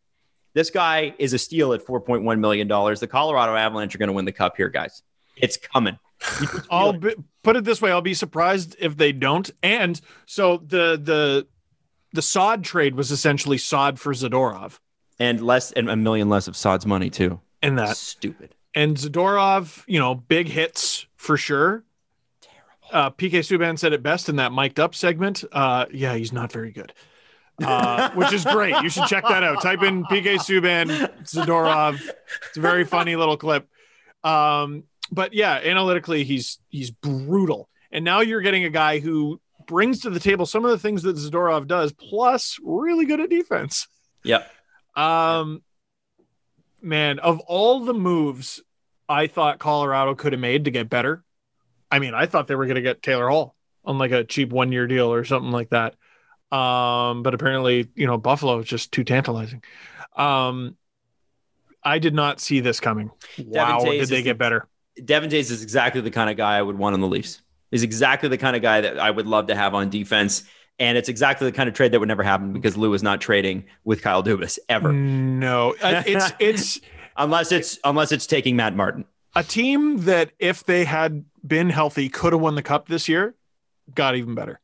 This 0.56 0.70
guy 0.70 1.14
is 1.18 1.34
a 1.34 1.38
steal 1.38 1.74
at 1.74 1.84
4.1 1.84 2.38
million 2.38 2.66
dollars. 2.66 2.98
The 2.98 3.06
Colorado 3.06 3.54
Avalanche 3.54 3.94
are 3.94 3.98
going 3.98 4.06
to 4.08 4.14
win 4.14 4.24
the 4.24 4.32
cup 4.32 4.56
here, 4.56 4.70
guys. 4.70 5.02
It's 5.36 5.58
coming. 5.58 5.98
You 6.40 6.46
just 6.46 6.52
feel 6.52 6.62
I'll 6.70 6.92
be, 6.94 7.14
put 7.42 7.56
it 7.56 7.64
this 7.64 7.82
way: 7.82 7.90
I'll 7.90 8.00
be 8.00 8.14
surprised 8.14 8.74
if 8.78 8.96
they 8.96 9.12
don't. 9.12 9.50
And 9.62 10.00
so 10.24 10.56
the 10.56 10.98
the 10.98 11.46
the 12.14 12.22
Saad 12.22 12.64
trade 12.64 12.94
was 12.94 13.10
essentially 13.10 13.58
Saad 13.58 14.00
for 14.00 14.14
Zadorov, 14.14 14.78
and 15.18 15.42
less 15.42 15.72
and 15.72 15.90
a 15.90 15.96
million 15.96 16.30
less 16.30 16.48
of 16.48 16.56
Saad's 16.56 16.86
money 16.86 17.10
too. 17.10 17.38
and 17.60 17.78
that 17.78 17.98
stupid. 17.98 18.54
and 18.74 18.96
Zadorov, 18.96 19.84
you 19.86 19.98
know, 19.98 20.14
big 20.14 20.48
hits 20.48 21.04
for 21.16 21.36
sure. 21.36 21.84
Uh, 22.90 23.10
PK 23.10 23.40
Subban 23.40 23.78
said 23.78 23.92
it 23.92 24.02
best 24.02 24.30
in 24.30 24.36
that 24.36 24.52
mic'd 24.52 24.80
up 24.80 24.94
segment. 24.94 25.44
Uh, 25.52 25.84
yeah, 25.92 26.14
he's 26.14 26.32
not 26.32 26.50
very 26.50 26.70
good, 26.72 26.94
uh, 27.64 28.10
which 28.12 28.32
is 28.32 28.44
great. 28.44 28.74
You 28.82 28.88
should 28.88 29.06
check 29.06 29.24
that 29.28 29.42
out. 29.42 29.62
Type 29.62 29.82
in 29.82 30.04
PK 30.04 30.36
Subban 30.36 30.88
Zadorov. 31.24 32.00
It's 32.48 32.56
a 32.56 32.60
very 32.60 32.84
funny 32.84 33.16
little 33.16 33.36
clip. 33.36 33.68
Um, 34.24 34.84
but 35.10 35.32
yeah, 35.32 35.54
analytically, 35.54 36.24
he's 36.24 36.58
he's 36.68 36.90
brutal. 36.90 37.68
And 37.92 38.04
now 38.04 38.20
you're 38.20 38.40
getting 38.40 38.64
a 38.64 38.70
guy 38.70 38.98
who 38.98 39.40
brings 39.66 40.00
to 40.00 40.10
the 40.10 40.20
table 40.20 40.46
some 40.46 40.64
of 40.64 40.70
the 40.70 40.78
things 40.78 41.02
that 41.02 41.16
Zadorov 41.16 41.66
does, 41.66 41.92
plus 41.92 42.58
really 42.62 43.06
good 43.06 43.20
at 43.20 43.30
defense. 43.30 43.88
Yeah. 44.22 44.44
Um, 44.94 45.62
man, 46.80 47.18
of 47.18 47.40
all 47.40 47.84
the 47.84 47.94
moves 47.94 48.62
I 49.08 49.26
thought 49.26 49.58
Colorado 49.58 50.14
could 50.14 50.32
have 50.32 50.40
made 50.40 50.64
to 50.64 50.70
get 50.70 50.88
better, 50.88 51.22
I 51.90 51.98
mean, 51.98 52.14
I 52.14 52.26
thought 52.26 52.48
they 52.48 52.54
were 52.54 52.66
going 52.66 52.76
to 52.76 52.82
get 52.82 53.02
Taylor 53.02 53.28
Hall 53.28 53.54
on 53.84 53.98
like 53.98 54.10
a 54.10 54.24
cheap 54.24 54.50
one 54.50 54.72
year 54.72 54.86
deal 54.86 55.12
or 55.12 55.24
something 55.24 55.52
like 55.52 55.70
that. 55.70 55.94
Um, 56.52 57.22
but 57.22 57.34
apparently, 57.34 57.88
you 57.94 58.06
know, 58.06 58.18
Buffalo 58.18 58.58
is 58.60 58.66
just 58.66 58.92
too 58.92 59.04
tantalizing. 59.04 59.62
Um, 60.16 60.76
I 61.82 61.98
did 61.98 62.14
not 62.14 62.40
see 62.40 62.60
this 62.60 62.80
coming. 62.80 63.10
Wow, 63.38 63.80
Toews 63.80 64.00
did 64.00 64.08
they 64.08 64.22
get 64.22 64.38
better? 64.38 64.66
Devon 65.04 65.28
Toews 65.30 65.50
is 65.50 65.62
exactly 65.62 66.00
the 66.00 66.10
kind 66.10 66.30
of 66.30 66.36
guy 66.36 66.56
I 66.56 66.62
would 66.62 66.78
want 66.78 66.94
on 66.94 67.00
the 67.00 67.08
Leafs. 67.08 67.42
He's 67.70 67.82
exactly 67.82 68.28
the 68.28 68.38
kind 68.38 68.56
of 68.56 68.62
guy 68.62 68.80
that 68.80 68.98
I 68.98 69.10
would 69.10 69.26
love 69.26 69.48
to 69.48 69.54
have 69.54 69.74
on 69.74 69.90
defense. 69.90 70.44
And 70.78 70.98
it's 70.98 71.08
exactly 71.08 71.48
the 71.50 71.56
kind 71.56 71.68
of 71.68 71.74
trade 71.74 71.92
that 71.92 72.00
would 72.00 72.08
never 72.08 72.22
happen 72.22 72.52
because 72.52 72.76
Lou 72.76 72.92
is 72.94 73.02
not 73.02 73.20
trading 73.20 73.64
with 73.84 74.02
Kyle 74.02 74.22
Dubas 74.22 74.58
ever, 74.68 74.92
No, 74.92 75.74
Uh, 75.82 76.02
it's 76.06 76.32
it's 76.38 76.80
unless 77.16 77.50
it's 77.50 77.78
unless 77.82 78.12
it's 78.12 78.26
taking 78.26 78.56
Matt 78.56 78.76
Martin. 78.76 79.04
a 79.34 79.42
team 79.42 79.98
that 80.04 80.32
if 80.38 80.64
they 80.64 80.84
had 80.84 81.24
been 81.46 81.70
healthy 81.70 82.08
could 82.08 82.32
have 82.32 82.42
won 82.42 82.54
the 82.56 82.62
cup 82.62 82.88
this 82.88 83.08
year. 83.08 83.34
Got 83.94 84.16
even 84.16 84.34
better. 84.34 84.60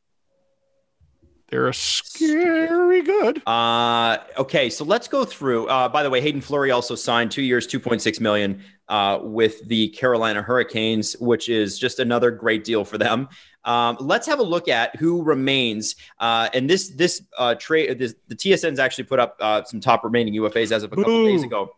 They're 1.53 1.71
scary 1.71 3.03
good. 3.03 3.47
Uh, 3.47 4.17
okay, 4.39 4.71
so 4.71 4.83
let's 4.83 5.07
go 5.07 5.23
through. 5.23 5.67
Uh, 5.67 5.87
by 5.87 6.01
the 6.01 6.09
way, 6.09 6.19
Hayden 6.19 6.41
Fleury 6.41 6.71
also 6.71 6.95
signed 6.95 7.29
two 7.29 7.43
years, 7.43 7.67
two 7.67 7.79
point 7.79 8.01
six 8.01 8.19
million 8.19 8.63
uh, 8.89 9.19
with 9.21 9.63
the 9.67 9.89
Carolina 9.89 10.41
Hurricanes, 10.41 11.13
which 11.19 11.49
is 11.49 11.77
just 11.77 11.99
another 11.99 12.31
great 12.31 12.63
deal 12.63 12.83
for 12.83 12.97
them. 12.97 13.29
Um, 13.65 13.97
let's 13.99 14.25
have 14.25 14.39
a 14.39 14.43
look 14.43 14.67
at 14.67 14.95
who 14.95 15.21
remains. 15.21 15.95
Uh, 16.19 16.49
and 16.55 16.67
this 16.67 16.89
this 16.89 17.21
uh, 17.37 17.53
trade, 17.53 17.99
this, 17.99 18.15
the 18.29 18.35
TSN's 18.35 18.79
actually 18.79 19.03
put 19.03 19.19
up 19.19 19.37
uh, 19.39 19.63
some 19.63 19.79
top 19.79 20.03
remaining 20.03 20.33
UFAs 20.33 20.71
as 20.71 20.81
of 20.81 20.91
a 20.91 20.95
couple 20.95 21.25
days 21.25 21.43
ago. 21.43 21.69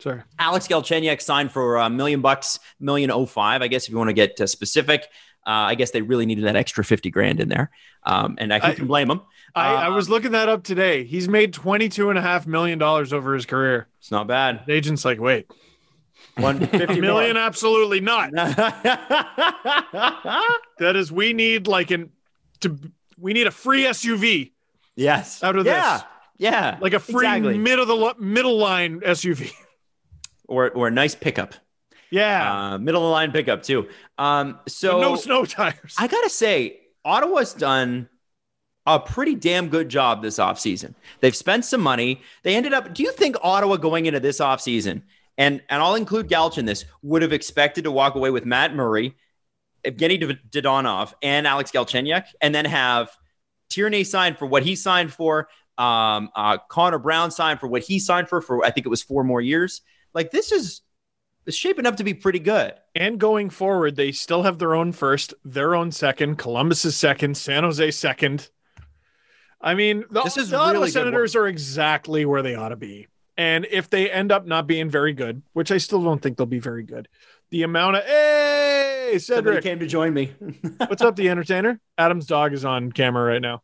Sorry. 0.00 0.22
Alex 0.38 0.68
Galchenyuk 0.68 1.20
signed 1.20 1.52
for 1.52 1.76
a 1.76 1.90
million 1.90 2.22
bucks, 2.22 2.60
million 2.80 3.10
oh 3.10 3.26
five. 3.26 3.60
I 3.60 3.68
guess 3.68 3.84
if 3.84 3.90
you 3.90 3.98
want 3.98 4.08
to 4.08 4.14
get 4.14 4.40
uh, 4.40 4.46
specific, 4.46 5.08
uh, 5.48 5.72
I 5.72 5.74
guess 5.74 5.90
they 5.92 6.02
really 6.02 6.26
needed 6.26 6.44
that 6.44 6.54
extra 6.56 6.84
fifty 6.84 7.10
grand 7.10 7.40
in 7.40 7.48
there, 7.48 7.70
um, 8.04 8.36
and 8.38 8.52
I, 8.52 8.60
I- 8.62 8.74
can 8.74 8.86
blame 8.86 9.08
them? 9.08 9.22
I, 9.54 9.74
I 9.74 9.86
Uh, 9.86 9.94
was 9.94 10.10
looking 10.10 10.32
that 10.32 10.48
up 10.50 10.62
today. 10.62 11.04
He's 11.04 11.26
made 11.26 11.54
$22 11.54 12.10
and 12.10 12.18
a 12.18 12.22
half 12.22 12.46
million 12.46 12.78
dollars 12.78 13.14
over 13.14 13.32
his 13.34 13.46
career. 13.46 13.88
It's 13.98 14.10
not 14.10 14.26
bad. 14.26 14.60
The 14.66 14.74
agent's 14.74 15.06
like, 15.06 15.18
wait, 15.18 15.50
One 16.36 16.60
fifty 16.66 17.00
million? 17.00 17.36
Absolutely 17.38 18.00
not. 18.00 18.30
That 20.78 20.94
is, 20.96 21.10
we 21.10 21.32
need 21.32 21.66
like 21.66 21.90
an 21.90 22.10
to 22.60 22.78
we 23.18 23.32
need 23.32 23.46
a 23.46 23.50
free 23.50 23.84
SUV, 23.84 24.52
yes. 24.94 25.42
Out 25.42 25.56
of 25.56 25.66
yeah. 25.66 25.94
this. 25.96 26.04
Yeah. 26.38 26.78
like 26.80 26.92
a 26.92 27.00
free 27.00 27.26
Exactly. 27.26 27.58
middle 27.58 27.90
of 28.04 28.16
the 28.16 28.22
middle 28.22 28.58
line 28.58 29.00
SUV. 29.00 29.50
or 30.46 30.70
or 30.70 30.86
a 30.88 30.90
nice 30.90 31.14
pickup. 31.14 31.54
Yeah, 32.10 32.72
Uh, 32.74 32.78
middle 32.78 33.02
of 33.02 33.06
the 33.08 33.12
line 33.12 33.32
pickup 33.32 33.62
too. 33.62 33.88
Um, 34.16 34.58
so 34.66 34.92
But 34.92 35.00
no 35.00 35.16
snow 35.16 35.44
tires. 35.44 35.94
I 35.98 36.06
gotta 36.06 36.30
say, 36.30 36.80
Ottawa's 37.04 37.52
done 37.54 38.08
a 38.86 38.98
pretty 38.98 39.34
damn 39.34 39.68
good 39.68 39.88
job 39.88 40.22
this 40.22 40.38
offseason. 40.38 40.94
They've 41.20 41.36
spent 41.36 41.64
some 41.66 41.82
money. 41.82 42.22
They 42.42 42.54
ended 42.56 42.72
up. 42.72 42.94
Do 42.94 43.02
you 43.02 43.12
think 43.12 43.36
Ottawa 43.42 43.76
going 43.76 44.06
into 44.06 44.20
this 44.20 44.40
offseason, 44.40 45.02
and 45.36 45.62
and 45.68 45.82
I'll 45.82 45.94
include 45.94 46.28
Galch 46.28 46.56
in 46.56 46.64
this, 46.64 46.86
would 47.02 47.20
have 47.22 47.32
expected 47.34 47.84
to 47.84 47.90
walk 47.90 48.14
away 48.14 48.30
with 48.30 48.46
Matt 48.46 48.74
Murray, 48.74 49.14
Evgeny 49.84 50.18
Dod- 50.18 50.40
Dadonov, 50.50 51.12
and 51.22 51.46
Alex 51.46 51.70
Galchenyuk, 51.70 52.24
and 52.40 52.54
then 52.54 52.64
have 52.64 53.10
Tierney 53.68 54.04
signed 54.04 54.38
for 54.38 54.46
what 54.46 54.62
he 54.62 54.74
signed 54.74 55.12
for, 55.12 55.48
um, 55.76 56.30
uh, 56.34 56.56
Connor 56.70 56.98
Brown 56.98 57.30
signed 57.30 57.60
for 57.60 57.66
what 57.66 57.82
he 57.82 57.98
signed 57.98 58.30
for 58.30 58.40
for 58.40 58.64
I 58.64 58.70
think 58.70 58.86
it 58.86 58.88
was 58.88 59.02
four 59.02 59.22
more 59.24 59.42
years. 59.42 59.82
Like 60.14 60.30
this 60.30 60.50
is. 60.52 60.80
It's 61.48 61.56
shaping 61.56 61.86
up 61.86 61.96
to 61.96 62.04
be 62.04 62.12
pretty 62.12 62.40
good. 62.40 62.74
and 62.94 63.18
going 63.18 63.48
forward, 63.48 63.96
they 63.96 64.12
still 64.12 64.42
have 64.42 64.58
their 64.58 64.74
own 64.74 64.92
first, 64.92 65.32
their 65.46 65.74
own 65.74 65.90
second, 65.92 66.36
Columbus's 66.36 66.94
second, 66.94 67.38
San 67.38 67.64
Jose 67.64 67.90
second. 67.92 68.50
I 69.58 69.74
mean, 69.74 70.04
the, 70.10 70.22
This 70.24 70.36
is 70.36 70.50
the 70.50 70.58
Ottawa 70.58 70.72
really 70.72 70.86
good 70.88 70.92
Senators 70.92 71.34
are 71.34 71.46
exactly 71.46 72.26
where 72.26 72.42
they 72.42 72.54
ought 72.54 72.68
to 72.68 72.76
be. 72.76 73.06
And 73.38 73.66
if 73.70 73.88
they 73.88 74.10
end 74.10 74.30
up 74.30 74.46
not 74.46 74.66
being 74.66 74.90
very 74.90 75.14
good, 75.14 75.40
which 75.54 75.72
I 75.72 75.78
still 75.78 76.02
don't 76.02 76.20
think 76.20 76.36
they'll 76.36 76.44
be 76.44 76.58
very 76.58 76.82
good, 76.82 77.08
the 77.48 77.62
amount 77.62 77.96
of 77.96 78.04
hey 78.04 79.16
Somebody 79.18 79.56
Cedric, 79.56 79.64
came 79.64 79.78
to 79.78 79.86
join 79.86 80.12
me. 80.12 80.34
what's 80.86 81.00
up, 81.00 81.16
the 81.16 81.30
entertainer? 81.30 81.80
Adam's 81.96 82.26
dog 82.26 82.52
is 82.52 82.66
on 82.66 82.92
camera 82.92 83.24
right 83.24 83.40
now. 83.40 83.62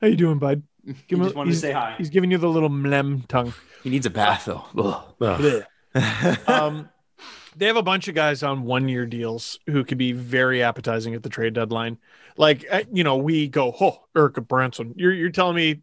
How 0.00 0.06
you 0.06 0.16
doing, 0.16 0.38
bud? 0.38 0.62
He 1.06 1.16
him 1.16 1.20
a- 1.20 1.24
just 1.24 1.36
wanted 1.36 1.50
to 1.50 1.56
say 1.58 1.72
hi. 1.72 1.96
He's 1.98 2.08
giving 2.08 2.30
you 2.30 2.38
the 2.38 2.48
little 2.48 2.70
mlem 2.70 3.28
tongue. 3.28 3.52
He 3.84 3.90
needs 3.90 4.06
a 4.06 4.10
bath 4.10 4.46
though. 4.46 4.64
Ugh. 5.20 5.66
um, 6.46 6.88
they 7.56 7.66
have 7.66 7.76
a 7.76 7.82
bunch 7.82 8.08
of 8.08 8.14
guys 8.14 8.42
on 8.42 8.64
one 8.64 8.88
year 8.88 9.06
deals 9.06 9.58
who 9.66 9.84
could 9.84 9.98
be 9.98 10.12
very 10.12 10.62
appetizing 10.62 11.14
at 11.14 11.22
the 11.22 11.28
trade 11.28 11.54
deadline. 11.54 11.98
Like, 12.36 12.64
you 12.92 13.04
know, 13.04 13.16
we 13.16 13.48
go, 13.48 13.74
oh, 13.80 14.04
Erik 14.16 14.34
Gudbranson. 14.34 14.94
You're, 14.96 15.12
you're 15.12 15.30
telling 15.30 15.56
me 15.56 15.82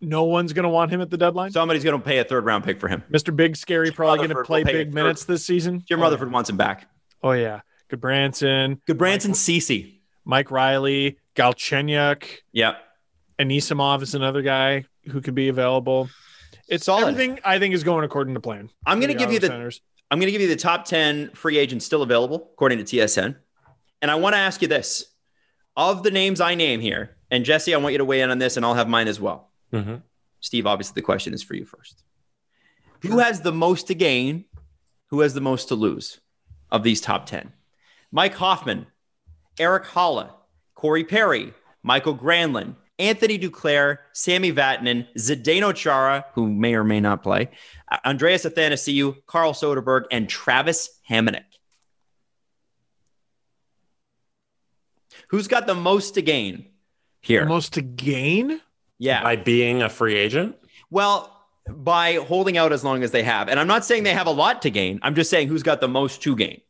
no 0.00 0.24
one's 0.24 0.52
going 0.52 0.64
to 0.64 0.68
want 0.68 0.90
him 0.90 1.00
at 1.00 1.10
the 1.10 1.16
deadline? 1.16 1.50
Somebody's 1.52 1.84
going 1.84 1.98
to 1.98 2.04
pay 2.04 2.18
a 2.18 2.24
third 2.24 2.44
round 2.44 2.64
pick 2.64 2.80
for 2.80 2.88
him. 2.88 3.02
Mr. 3.10 3.34
Big 3.34 3.56
Scary 3.56 3.90
probably 3.90 4.18
going 4.26 4.36
to 4.36 4.44
play 4.44 4.64
big 4.64 4.92
minutes 4.92 5.24
this 5.24 5.44
season. 5.44 5.82
Jim 5.86 6.00
oh, 6.00 6.02
Rutherford 6.02 6.30
wants 6.30 6.50
him 6.50 6.56
back. 6.56 6.88
Oh, 7.22 7.32
yeah. 7.32 7.60
Gudbranson, 7.90 8.80
Good 8.86 8.98
Branson 8.98 9.32
Cece. 9.32 10.00
Mike 10.24 10.50
Reilly, 10.50 11.18
Galchenyuk, 11.36 12.24
Yep. 12.52 12.76
Anisimov 13.38 14.02
is 14.02 14.14
another 14.14 14.42
guy 14.42 14.84
who 15.10 15.20
could 15.20 15.34
be 15.34 15.48
available. 15.48 16.08
It's 16.68 16.86
Solid. 16.86 17.08
everything 17.08 17.40
I 17.44 17.58
think 17.58 17.74
is 17.74 17.84
going 17.84 18.04
according 18.04 18.34
to 18.34 18.40
plan. 18.40 18.70
I'm 18.86 19.00
going 19.00 19.12
to 19.12 19.18
give 19.18 19.32
you 19.32 19.38
the 19.38 19.48
Senators. 19.48 19.80
I'm 20.10 20.18
going 20.18 20.26
to 20.28 20.32
give 20.32 20.40
you 20.42 20.48
the 20.48 20.56
top 20.56 20.84
10 20.84 21.30
free 21.30 21.58
agents 21.58 21.84
still 21.84 22.02
available 22.02 22.50
according 22.52 22.78
to 22.78 22.84
TSN. 22.84 23.36
And 24.02 24.10
I 24.10 24.14
want 24.16 24.34
to 24.34 24.38
ask 24.38 24.62
you 24.62 24.68
this. 24.68 25.06
Of 25.76 26.02
the 26.04 26.10
names 26.12 26.40
I 26.40 26.54
name 26.54 26.80
here, 26.80 27.16
and 27.32 27.44
Jesse, 27.44 27.74
I 27.74 27.78
want 27.78 27.92
you 27.92 27.98
to 27.98 28.04
weigh 28.04 28.20
in 28.20 28.30
on 28.30 28.38
this 28.38 28.56
and 28.56 28.64
I'll 28.64 28.74
have 28.74 28.88
mine 28.88 29.08
as 29.08 29.20
well. 29.20 29.50
Mhm. 29.72 30.02
Steve, 30.40 30.66
obviously 30.66 30.94
the 30.94 31.02
question 31.02 31.34
is 31.34 31.42
for 31.42 31.54
you 31.56 31.64
first. 31.64 32.04
Who 33.02 33.18
has 33.18 33.40
the 33.40 33.52
most 33.52 33.88
to 33.88 33.94
gain? 33.94 34.44
Who 35.08 35.20
has 35.20 35.34
the 35.34 35.40
most 35.40 35.66
to 35.68 35.74
lose 35.74 36.20
of 36.70 36.84
these 36.84 37.00
top 37.00 37.26
10? 37.26 37.52
Mike 38.12 38.34
Hoffman, 38.34 38.86
Erik 39.58 39.84
Haula, 39.84 40.30
Corey 40.74 41.02
Perry, 41.04 41.54
Mikael 41.82 42.16
Granlund, 42.16 42.76
Anthony 42.98 43.38
Duclair, 43.38 43.98
Sami 44.12 44.52
Vatanen, 44.52 45.06
Zdeno 45.16 45.74
Chara, 45.74 46.24
who 46.34 46.48
may 46.48 46.74
or 46.74 46.84
may 46.84 47.00
not 47.00 47.22
play, 47.22 47.50
Andreas 48.04 48.44
Athanasiou, 48.44 49.16
Carl 49.26 49.52
Soderberg, 49.52 50.04
and 50.10 50.28
Travis 50.28 50.90
Hamonic. 51.10 51.44
Who's 55.28 55.48
got 55.48 55.66
the 55.66 55.74
most 55.74 56.14
to 56.14 56.22
gain 56.22 56.66
here? 57.20 57.42
The 57.42 57.48
most 57.48 57.72
to 57.74 57.82
gain? 57.82 58.60
yeah. 58.98 59.22
By 59.22 59.36
being 59.36 59.82
a 59.82 59.88
free 59.88 60.14
agent? 60.14 60.56
Well, 60.90 61.30
by 61.68 62.14
holding 62.14 62.56
out 62.56 62.72
as 62.72 62.84
long 62.84 63.02
as 63.02 63.10
they 63.10 63.22
have. 63.22 63.48
And 63.48 63.58
I'm 63.58 63.66
not 63.66 63.84
saying 63.84 64.04
they 64.04 64.12
have 64.12 64.26
a 64.26 64.32
lot 64.32 64.62
to 64.62 64.70
gain. 64.70 65.00
I'm 65.02 65.14
just 65.14 65.30
saying 65.30 65.48
who's 65.48 65.62
got 65.62 65.80
the 65.80 65.88
most 65.88 66.22
to 66.22 66.36
gain. 66.36 66.60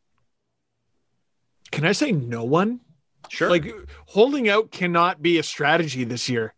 Can 1.71 1.85
I 1.85 1.93
say 1.93 2.13
no 2.13 2.45
one? 2.45 2.81
Sure. 3.29 3.51
Like 3.51 3.67
holding 4.07 4.49
out 4.49 4.71
cannot 4.71 5.23
be 5.23 5.39
a 5.39 5.43
strategy 5.43 6.05
this 6.05 6.29
year. 6.29 6.55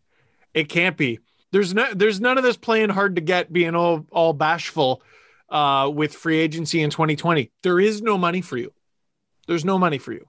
It 0.53 0.69
can't 0.69 0.97
be. 0.97 1.19
There's 1.51 1.73
no 1.73 1.93
there's 1.93 2.19
none 2.19 2.37
of 2.37 2.43
this 2.43 2.57
playing 2.57 2.89
hard 2.89 3.15
to 3.15 3.21
get 3.21 3.51
being 3.53 3.75
all 3.75 4.05
all 4.11 4.33
bashful 4.33 5.01
uh 5.49 5.89
with 5.93 6.13
free 6.13 6.37
agency 6.37 6.81
in 6.81 6.89
2020. 6.89 7.51
There 7.63 7.79
is 7.79 8.01
no 8.01 8.17
money 8.17 8.41
for 8.41 8.57
you. 8.57 8.73
There's 9.47 9.63
no 9.65 9.79
money 9.79 9.97
for 9.97 10.11
you. 10.11 10.27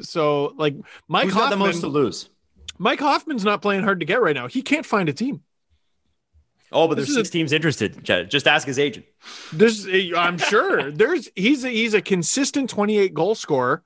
So 0.00 0.54
like 0.56 0.76
Mike 1.08 1.24
who's 1.24 1.34
got 1.34 1.50
the 1.50 1.56
most 1.56 1.80
to 1.80 1.88
lose? 1.88 2.30
Mike 2.78 3.00
Hoffman's 3.00 3.44
not 3.44 3.60
playing 3.60 3.82
hard 3.82 4.00
to 4.00 4.06
get 4.06 4.22
right 4.22 4.34
now. 4.34 4.46
He 4.46 4.62
can't 4.62 4.86
find 4.86 5.08
a 5.08 5.12
team. 5.12 5.42
Oh, 6.72 6.86
but 6.86 6.94
This 6.96 7.06
there's 7.06 7.10
is 7.10 7.16
a- 7.16 7.20
six 7.20 7.30
teams 7.30 7.52
interested. 7.52 8.04
Just 8.30 8.46
ask 8.46 8.66
his 8.66 8.78
agent. 8.78 9.04
There's 9.52 9.86
I'm 10.16 10.38
sure 10.38 10.90
there's 10.92 11.28
he's 11.34 11.64
a, 11.64 11.68
he's 11.68 11.94
a 11.94 12.00
consistent 12.00 12.70
28 12.70 13.12
goal 13.12 13.34
scorer. 13.34 13.82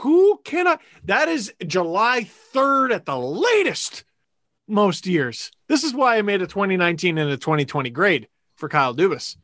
Who 0.00 0.40
can 0.44 0.66
I? 0.68 0.78
that 1.04 1.28
is 1.28 1.52
July 1.66 2.28
3rd 2.54 2.92
at 2.94 3.06
the 3.06 3.16
latest 3.18 4.04
most 4.68 5.06
years. 5.06 5.50
This 5.68 5.84
is 5.84 5.94
why 5.94 6.18
I 6.18 6.22
made 6.22 6.42
a 6.42 6.46
2019 6.46 7.18
and 7.18 7.30
a 7.30 7.36
2020 7.36 7.90
grade 7.90 8.28
for 8.56 8.68
Kyle 8.68 8.94
Dubas. 8.94 9.36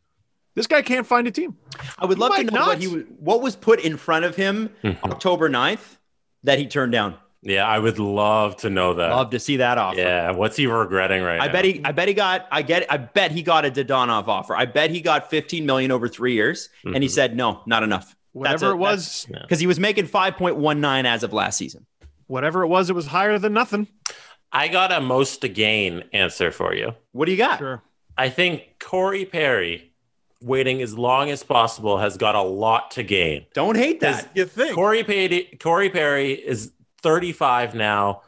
This 0.54 0.66
guy 0.66 0.82
can't 0.82 1.06
find 1.06 1.26
a 1.26 1.30
team. 1.30 1.56
I 1.98 2.04
would 2.04 2.18
He 2.18 2.20
love 2.20 2.32
to 2.36 2.44
might 2.44 2.52
know 2.52 2.66
what 2.66 2.78
he 2.78 2.86
what 2.88 3.40
was 3.40 3.56
put 3.56 3.80
in 3.80 3.96
front 3.96 4.24
of 4.26 4.36
him 4.36 4.68
Mhm. 4.84 5.02
October 5.04 5.48
9th 5.48 5.96
that 6.42 6.58
he 6.58 6.66
turned 6.66 6.92
down. 6.92 7.14
Yeah, 7.44 7.66
I 7.66 7.78
would 7.78 7.98
love 7.98 8.56
to 8.58 8.70
know 8.70 8.94
that. 8.94 9.08
Love 9.10 9.30
to 9.30 9.40
see 9.40 9.56
that 9.56 9.78
offer. 9.78 9.98
yeah, 9.98 10.30
what's 10.32 10.56
he 10.56 10.66
regretting 10.66 11.22
right 11.22 11.38
now? 11.38 11.44
I 11.44 11.46
now? 11.46 11.52
bet 11.52 11.64
he 11.64 11.80
I 11.84 11.92
bet 11.92 12.08
he 12.08 12.14
got 12.14 12.46
I 12.52 12.60
get 12.62 12.86
I 12.92 12.98
bet 12.98 13.30
he 13.32 13.42
got 13.42 13.64
a 13.64 13.70
Dadonov 13.70 14.28
offer. 14.28 14.54
I 14.54 14.66
bet 14.66 14.90
he 14.90 15.00
got 15.00 15.30
15 15.30 15.64
million 15.64 15.90
over 15.90 16.06
3 16.08 16.34
years 16.34 16.68
and 16.84 17.02
he 17.02 17.08
Mhm. 17.08 17.12
said 17.12 17.36
no, 17.36 17.62
not 17.66 17.82
enough. 17.82 18.14
Whatever 18.32 18.70
it 18.70 18.76
was, 18.76 19.26
Cuz 19.48 19.60
he 19.60 19.66
was 19.66 19.78
making 19.78 20.06
5.19 20.08 21.04
as 21.04 21.22
of 21.22 21.32
last 21.32 21.56
season. 21.58 21.86
whatever 22.26 22.62
it 22.62 22.68
was, 22.68 22.88
it 22.88 22.94
was 22.94 23.06
higher 23.08 23.38
than 23.38 23.52
nothing. 23.52 23.88
I 24.52 24.68
got 24.68 24.90
a 24.92 25.00
most 25.00 25.40
to 25.42 25.48
gain 25.48 26.04
answer 26.12 26.50
for 26.50 26.74
you. 26.74 26.94
What 27.12 27.26
do 27.26 27.32
you 27.32 27.38
got? 27.38 27.58
Sure. 27.58 27.82
I 28.16 28.28
think 28.30 28.78
Corey 28.78 29.24
Perry, 29.24 29.92
waiting 30.42 30.82
as 30.82 30.96
long 30.96 31.30
as 31.30 31.42
possible, 31.42 31.98
has 31.98 32.16
got 32.16 32.34
a 32.34 32.42
lot 32.42 32.90
to 32.92 33.02
gain. 33.02 33.46
Don't 33.54 33.76
hate 33.76 34.00
that. 34.00 34.30
You 34.34 34.44
think? 34.46 34.74
Corey 34.74 35.04
Perry, 35.04 35.58
Corey 35.60 35.88
Perry 35.90 36.32
is 36.32 36.72
35 37.02 37.74
now. 37.74 38.22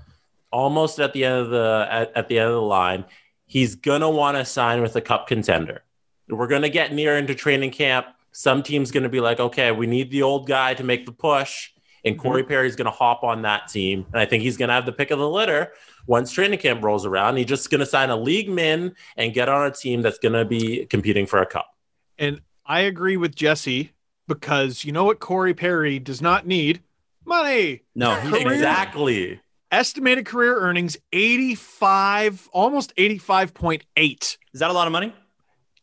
almost 0.53 1.01
at 1.01 1.13
the 1.13 1.25
end 1.25 1.35
of 1.41 1.51
the 1.51 1.87
at, 1.91 2.13
at 2.17 2.29
the 2.29 2.39
end 2.39 2.49
of 2.49 2.55
the 2.55 2.63
line. 2.63 3.05
He's 3.47 3.75
gonna 3.75 4.09
want 4.11 4.37
to 4.37 4.45
sign 4.45 4.83
with 4.83 4.95
a 4.97 5.01
cup 5.01 5.27
contender. 5.27 5.83
We're 6.29 6.47
gonna 6.47 6.69
get 6.69 6.93
near 6.93 7.17
into 7.19 7.35
training 7.35 7.73
camp. 7.73 8.07
Some 8.37 8.65
team's 8.65 8.91
gonna 8.91 9.09
be 9.09 9.21
like, 9.21 9.39
okay, 9.39 9.71
we 9.71 9.87
need 9.87 10.11
the 10.11 10.23
old 10.23 10.49
guy 10.49 10.75
to 10.75 10.83
make 10.83 11.07
the 11.07 11.13
push, 11.13 11.71
and 12.05 12.19
Corey 12.19 12.43
mm-hmm. 12.43 12.49
Perry's 12.49 12.75
gonna 12.75 12.91
hop 12.91 13.23
on 13.23 13.43
that 13.43 13.69
team. 13.69 14.05
And 14.13 14.21
I 14.21 14.27
think 14.27 14.43
he's 14.43 14.57
gonna 14.57 14.73
have 14.73 14.87
the 14.87 14.93
pick 14.93 15.13
of 15.13 15.21
the 15.21 15.29
litter 15.29 15.73
once 16.09 16.33
training 16.33 16.59
camp 16.59 16.83
rolls 16.83 17.07
around. 17.07 17.37
He's 17.37 17.47
just 17.47 17.71
gonna 17.71 17.87
sign 17.87 18.11
a 18.11 18.17
league 18.17 18.49
min 18.51 18.97
and 19.17 19.33
get 19.33 19.49
on 19.49 19.69
a 19.69 19.71
team 19.71 20.03
that's 20.03 20.19
gonna 20.19 20.45
be 20.45 20.85
competing 20.87 21.27
for 21.27 21.39
a 21.39 21.47
cup. 21.47 21.71
And 22.19 22.41
I 22.67 22.81
agree 22.81 23.17
with 23.17 23.37
Jesse 23.37 23.93
because 24.27 24.85
you 24.85 24.91
know 24.91 25.05
what 25.05 25.21
Corey 25.21 25.55
Perry 25.55 26.01
does 26.01 26.21
not 26.21 26.45
need? 26.45 26.83
Money. 27.25 27.83
No, 27.95 28.17
Career- 28.21 28.53
Exactly. 28.53 29.41
Estimated 29.71 30.27
career 30.27 30.59
earnings 30.59 30.97
85, 31.13 32.49
almost 32.53 32.93
85.8. 32.97 34.37
is 34.53 34.61
that 34.61 34.71
a 34.71 34.73
lot 34.73 34.87
of 34.87 34.93
money? 34.93 35.13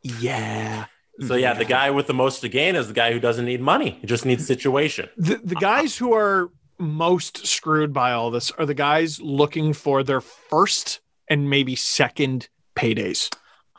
Yeah. 0.02 0.86
So 1.28 1.36
yeah, 1.36 1.54
the 1.54 1.66
guy 1.66 1.92
with 1.92 2.08
the 2.08 2.14
most 2.14 2.42
to 2.42 2.50
gain 2.50 2.76
is 2.76 2.88
the 2.88 2.94
guy 2.94 3.12
who 3.12 3.20
doesn't 3.20 3.46
need 3.46 3.62
money. 3.62 3.92
He 4.02 4.08
just 4.08 4.26
needs 4.26 4.46
situation. 4.46 5.10
The, 5.18 5.40
the 5.44 5.56
guys 5.56 5.98
who 5.98 6.14
are 6.14 6.50
most 6.80 7.46
screwed 7.46 7.94
by 7.94 8.12
all 8.12 8.32
this 8.32 8.52
are 8.52 8.66
the 8.66 8.74
guys 8.74 9.22
looking 9.22 9.74
for 9.74 10.04
their 10.04 10.22
first 10.22 11.00
and 11.30 11.50
maybe 11.50 11.76
second 11.76 12.50
paydays. 12.76 13.34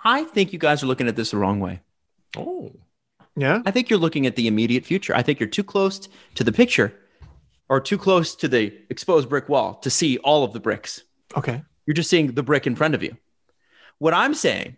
I 0.05 0.25
think 0.25 0.53
you 0.53 0.59
guys 0.59 0.83
are 0.83 0.87
looking 0.87 1.09
at 1.09 1.17
this 1.17 1.33
the 1.33 1.37
wrong 1.37 1.61
way. 1.61 1.81
Oh. 2.37 2.73
Yeah. 3.37 3.63
I 3.67 3.71
think 3.71 3.91
you're 3.91 3.99
looking 3.99 4.27
at 4.27 4.37
the 4.37 4.47
immediate 4.47 4.85
future. 4.85 5.15
I 5.15 5.23
think 5.23 5.41
you're 5.41 5.49
too 5.49 5.65
close 5.65 6.09
to 6.35 6.45
the 6.45 6.53
picture 6.53 6.95
or 7.69 7.81
too 7.81 7.99
close 7.99 8.35
to 8.37 8.49
the 8.49 8.73
exposed 8.91 9.29
brick 9.29 9.49
wall 9.49 9.75
to 9.77 9.91
see 9.91 10.19
all 10.19 10.45
of 10.45 10.53
the 10.53 10.61
bricks. 10.61 11.03
Okay. 11.37 11.63
You're 11.87 11.95
just 11.95 12.11
seeing 12.11 12.33
the 12.33 12.43
brick 12.43 12.67
in 12.67 12.77
front 12.77 12.95
of 12.95 13.03
you. 13.03 13.17
What 13.99 14.15
I'm 14.15 14.35
saying 14.35 14.77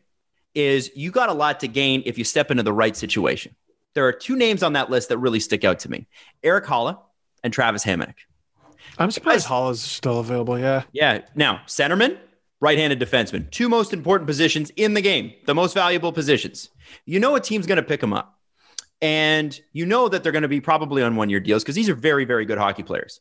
is 0.55 0.91
you 0.95 1.11
got 1.11 1.29
a 1.29 1.33
lot 1.33 1.61
to 1.61 1.69
gain 1.69 2.03
if 2.07 2.19
you 2.19 2.25
step 2.25 2.51
into 2.51 2.63
the 2.63 2.73
right 2.73 2.97
situation. 2.97 3.55
There 3.95 4.07
are 4.07 4.13
two 4.13 4.37
names 4.37 4.63
on 4.63 4.73
that 4.75 4.91
list 4.91 5.09
that 5.09 5.19
really 5.19 5.41
stick 5.41 5.65
out 5.65 5.81
to 5.81 5.91
me 5.91 6.07
Erik 6.43 6.65
Haula 6.65 6.99
and 7.43 7.53
Travis 7.53 7.85
Hamonic. 7.85 8.15
I'm 8.99 9.11
surprised 9.11 9.47
Hall 9.47 9.71
is 9.71 9.81
still 9.81 10.21
available. 10.21 10.59
Yeah. 10.59 10.85
Yeah. 10.93 11.23
Now, 11.35 11.63
centerman, 11.67 12.19
right 12.61 12.79
handed 12.79 13.01
defenseman, 13.01 13.51
two 13.51 13.69
most 13.69 13.93
important 13.93 14.27
positions 14.27 14.71
in 14.71 14.95
the 14.95 15.01
game, 15.01 15.33
the 15.47 15.55
most 15.55 15.75
valuable 15.75 16.13
positions. 16.13 16.71
You 17.05 17.19
know 17.19 17.35
a 17.35 17.41
team's 17.41 17.67
going 17.67 17.77
to 17.77 17.83
pick 17.83 18.01
them 18.01 18.13
up. 18.13 18.39
And 19.03 19.59
you 19.73 19.85
know 19.85 20.09
that 20.09 20.23
they're 20.23 20.33
going 20.33 20.43
to 20.43 20.49
be 20.49 20.61
probably 20.61 21.03
on 21.03 21.17
one 21.17 21.29
year 21.29 21.41
deals 21.41 21.63
because 21.63 21.75
these 21.75 21.89
are 21.89 21.95
very, 21.95 22.25
very 22.25 22.47
good 22.47 22.59
hockey 22.59 22.83
players. 22.83 23.21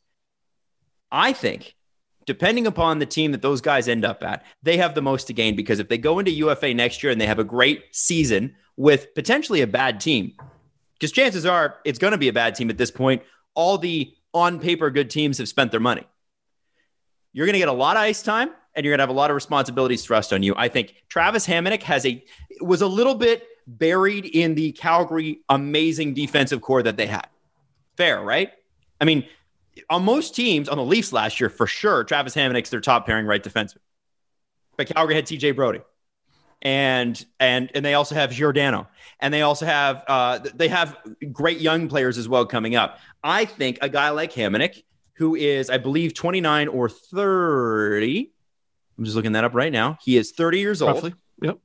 I 1.11 1.33
think, 1.33 1.75
depending 2.25 2.67
upon 2.67 2.99
the 2.99 3.05
team 3.05 3.31
that 3.31 3.41
those 3.41 3.61
guys 3.61 3.87
end 3.87 4.05
up 4.05 4.23
at, 4.23 4.45
they 4.61 4.77
have 4.77 4.95
the 4.95 5.01
most 5.01 5.27
to 5.27 5.33
gain 5.33 5.55
because 5.55 5.79
if 5.79 5.89
they 5.89 5.97
go 5.97 6.19
into 6.19 6.31
UFA 6.31 6.73
next 6.73 7.03
year 7.03 7.11
and 7.11 7.19
they 7.19 7.27
have 7.27 7.39
a 7.39 7.43
great 7.43 7.83
season 7.91 8.55
with 8.77 9.13
potentially 9.15 9.61
a 9.61 9.67
bad 9.67 9.99
team, 9.99 10.33
because 10.93 11.11
chances 11.11 11.45
are 11.45 11.77
it's 11.85 11.99
going 11.99 12.11
to 12.11 12.17
be 12.17 12.27
a 12.27 12.33
bad 12.33 12.55
team 12.55 12.69
at 12.69 12.77
this 12.77 12.91
point, 12.91 13.21
all 13.55 13.77
the 13.77 14.13
on 14.33 14.59
paper 14.59 14.89
good 14.89 15.09
teams 15.09 15.37
have 15.37 15.47
spent 15.47 15.71
their 15.71 15.79
money 15.79 16.05
you're 17.33 17.47
going 17.47 17.53
to 17.53 17.59
get 17.59 17.67
a 17.67 17.73
lot 17.73 17.97
of 17.97 18.03
ice 18.03 18.21
time 18.21 18.51
and 18.75 18.85
you're 18.85 18.91
going 18.91 18.99
to 18.99 19.01
have 19.01 19.09
a 19.09 19.13
lot 19.19 19.29
of 19.29 19.35
responsibilities 19.35 20.05
thrust 20.05 20.31
on 20.31 20.43
you. 20.43 20.53
I 20.55 20.69
think 20.69 20.95
Travis 21.09 21.45
Hamonic 21.45 21.83
has 21.83 22.05
a 22.05 22.23
was 22.61 22.81
a 22.81 22.87
little 22.87 23.15
bit 23.15 23.45
buried 23.67 24.25
in 24.25 24.55
the 24.55 24.71
Calgary 24.73 25.41
amazing 25.49 26.13
defensive 26.13 26.61
corps 26.61 26.83
that 26.83 26.95
they 26.95 27.07
had. 27.07 27.27
Fair, 27.97 28.21
right? 28.21 28.51
I 29.01 29.05
mean, 29.05 29.25
on 29.89 30.03
most 30.03 30.35
teams 30.35 30.69
on 30.69 30.77
the 30.77 30.83
Leafs 30.83 31.13
last 31.13 31.39
year, 31.39 31.49
for 31.49 31.67
sure, 31.67 32.03
Travis 32.03 32.35
Hamonic's 32.35 32.69
their 32.69 32.81
top 32.81 33.05
pairing 33.05 33.25
right 33.25 33.43
defenseman. 33.43 33.79
But 34.77 34.87
Calgary 34.87 35.15
had 35.15 35.25
TJ 35.25 35.55
Brodie. 35.55 35.81
And 36.61 37.23
and 37.39 37.69
and 37.75 37.83
they 37.83 37.93
also 37.93 38.15
have 38.15 38.31
Giordano. 38.31 38.87
And 39.19 39.33
they 39.33 39.41
also 39.41 39.65
have 39.65 40.03
uh 40.07 40.39
they 40.55 40.69
have 40.69 40.97
great 41.31 41.59
young 41.59 41.89
players 41.89 42.17
as 42.17 42.29
well 42.29 42.45
coming 42.45 42.75
up. 42.75 42.99
I 43.23 43.45
think 43.45 43.79
a 43.81 43.89
guy 43.89 44.09
like 44.11 44.31
Hammonick 44.31 44.83
who 45.15 45.35
is, 45.35 45.69
I 45.69 45.77
believe, 45.77 46.13
29 46.13 46.67
or 46.69 46.89
30. 46.89 48.31
I'm 48.97 49.03
just 49.03 49.15
looking 49.15 49.33
that 49.33 49.43
up 49.43 49.53
right 49.53 49.71
now. 49.71 49.97
He 50.03 50.17
is 50.17 50.31
30 50.31 50.59
years 50.59 50.81
old. 50.81 51.13
Yep. 51.41 51.59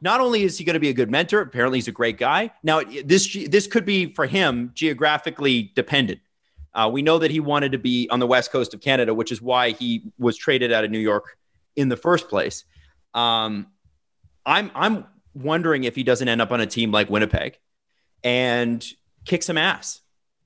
Not 0.00 0.20
only 0.20 0.42
is 0.42 0.58
he 0.58 0.64
going 0.64 0.74
to 0.74 0.80
be 0.80 0.90
a 0.90 0.94
good 0.94 1.10
mentor, 1.10 1.40
apparently 1.40 1.78
he's 1.78 1.88
a 1.88 1.92
great 1.92 2.18
guy. 2.18 2.50
Now, 2.62 2.82
this 3.04 3.32
this 3.48 3.66
could 3.66 3.86
be 3.86 4.12
for 4.12 4.26
him 4.26 4.70
geographically 4.74 5.72
dependent. 5.74 6.20
Uh, 6.74 6.90
we 6.92 7.02
know 7.02 7.18
that 7.18 7.30
he 7.30 7.40
wanted 7.40 7.72
to 7.72 7.78
be 7.78 8.08
on 8.10 8.18
the 8.18 8.26
west 8.26 8.50
coast 8.50 8.74
of 8.74 8.80
Canada, 8.80 9.14
which 9.14 9.30
is 9.30 9.40
why 9.40 9.70
he 9.70 10.02
was 10.18 10.36
traded 10.36 10.72
out 10.72 10.84
of 10.84 10.90
New 10.90 10.98
York 10.98 11.36
in 11.76 11.88
the 11.88 11.96
first 11.96 12.28
place. 12.28 12.64
Um, 13.14 13.68
I'm 14.44 14.70
I'm 14.74 15.06
wondering 15.34 15.84
if 15.84 15.94
he 15.94 16.02
doesn't 16.02 16.28
end 16.28 16.40
up 16.40 16.50
on 16.50 16.60
a 16.60 16.66
team 16.66 16.90
like 16.90 17.08
Winnipeg 17.10 17.58
and 18.22 18.84
kick 19.24 19.42
some 19.42 19.58
ass. 19.58 20.00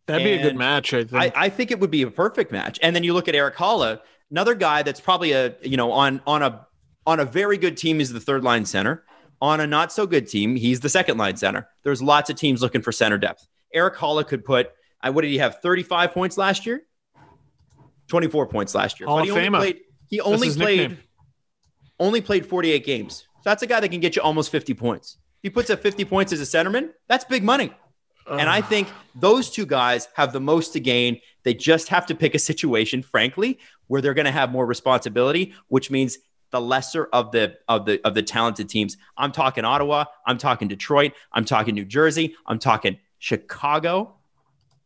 That'd 0.06 0.24
be 0.24 0.32
a 0.32 0.42
good 0.42 0.56
match, 0.56 0.94
I 0.94 1.04
think. 1.04 1.14
I, 1.14 1.32
I 1.34 1.48
think 1.50 1.70
it 1.70 1.80
would 1.80 1.90
be 1.90 2.02
a 2.02 2.10
perfect 2.10 2.50
match. 2.50 2.78
And 2.82 2.96
then 2.96 3.04
you 3.04 3.12
look 3.12 3.28
at 3.28 3.34
Erik 3.34 3.56
Haula, 3.56 4.00
another 4.30 4.54
guy 4.54 4.82
that's 4.82 5.00
probably 5.00 5.32
a 5.32 5.54
you 5.62 5.76
know 5.76 5.92
on 5.92 6.20
on 6.26 6.42
a 6.42 6.66
on 7.06 7.20
a 7.20 7.24
very 7.24 7.58
good 7.58 7.76
team 7.76 8.00
is 8.00 8.12
the 8.12 8.20
third 8.20 8.44
line 8.44 8.64
center. 8.64 9.04
On 9.40 9.60
a 9.60 9.66
not 9.66 9.92
so 9.92 10.06
good 10.06 10.28
team, 10.28 10.56
he's 10.56 10.80
the 10.80 10.88
second 10.88 11.16
line 11.16 11.36
center. 11.36 11.68
There's 11.84 12.02
lots 12.02 12.28
of 12.28 12.36
teams 12.36 12.60
looking 12.60 12.82
for 12.82 12.90
center 12.90 13.18
depth. 13.18 13.46
Erik 13.72 13.94
Haula 13.94 14.26
could 14.26 14.44
put. 14.44 14.72
I 15.00 15.10
what 15.10 15.22
did 15.22 15.30
he 15.30 15.38
have? 15.38 15.60
35 15.60 16.12
points 16.12 16.38
last 16.38 16.66
year. 16.66 16.82
24 18.08 18.46
points 18.46 18.74
last 18.74 18.98
year. 18.98 19.06
Hall 19.06 19.22
he 19.22 19.30
of 19.30 19.36
only 19.36 19.48
Famer. 19.48 19.58
played. 19.58 19.80
He 20.06 20.20
only 20.20 20.50
played. 20.50 20.80
nickname. 20.80 20.98
Only 22.00 22.20
played 22.20 22.46
48 22.46 22.84
games. 22.84 23.26
So 23.38 23.50
that's 23.50 23.62
a 23.62 23.66
guy 23.66 23.80
that 23.80 23.88
can 23.88 24.00
get 24.00 24.16
you 24.16 24.22
almost 24.22 24.50
50 24.50 24.74
points. 24.74 25.18
He 25.42 25.50
puts 25.50 25.70
up 25.70 25.80
50 25.80 26.04
points 26.04 26.32
as 26.32 26.40
a 26.40 26.44
centerman, 26.44 26.90
that's 27.08 27.24
big 27.24 27.42
money. 27.44 27.72
And 28.30 28.50
I 28.50 28.60
think 28.60 28.88
those 29.14 29.48
two 29.48 29.64
guys 29.64 30.08
have 30.14 30.34
the 30.34 30.40
most 30.40 30.74
to 30.74 30.80
gain. 30.80 31.18
They 31.44 31.54
just 31.54 31.88
have 31.88 32.04
to 32.06 32.14
pick 32.14 32.34
a 32.34 32.38
situation, 32.38 33.02
frankly, 33.02 33.58
where 33.86 34.02
they're 34.02 34.12
going 34.12 34.26
to 34.26 34.30
have 34.30 34.52
more 34.52 34.66
responsibility, 34.66 35.54
which 35.68 35.90
means 35.90 36.18
the 36.50 36.60
lesser 36.60 37.08
of 37.12 37.32
the 37.32 37.56
of 37.68 37.86
the 37.86 38.00
of 38.06 38.14
the 38.14 38.22
talented 38.22 38.68
teams. 38.68 38.98
I'm 39.16 39.32
talking 39.32 39.64
Ottawa, 39.64 40.04
I'm 40.26 40.36
talking 40.36 40.68
Detroit, 40.68 41.12
I'm 41.32 41.46
talking 41.46 41.74
New 41.74 41.86
Jersey, 41.86 42.34
I'm 42.46 42.58
talking 42.58 42.98
Chicago. 43.18 44.17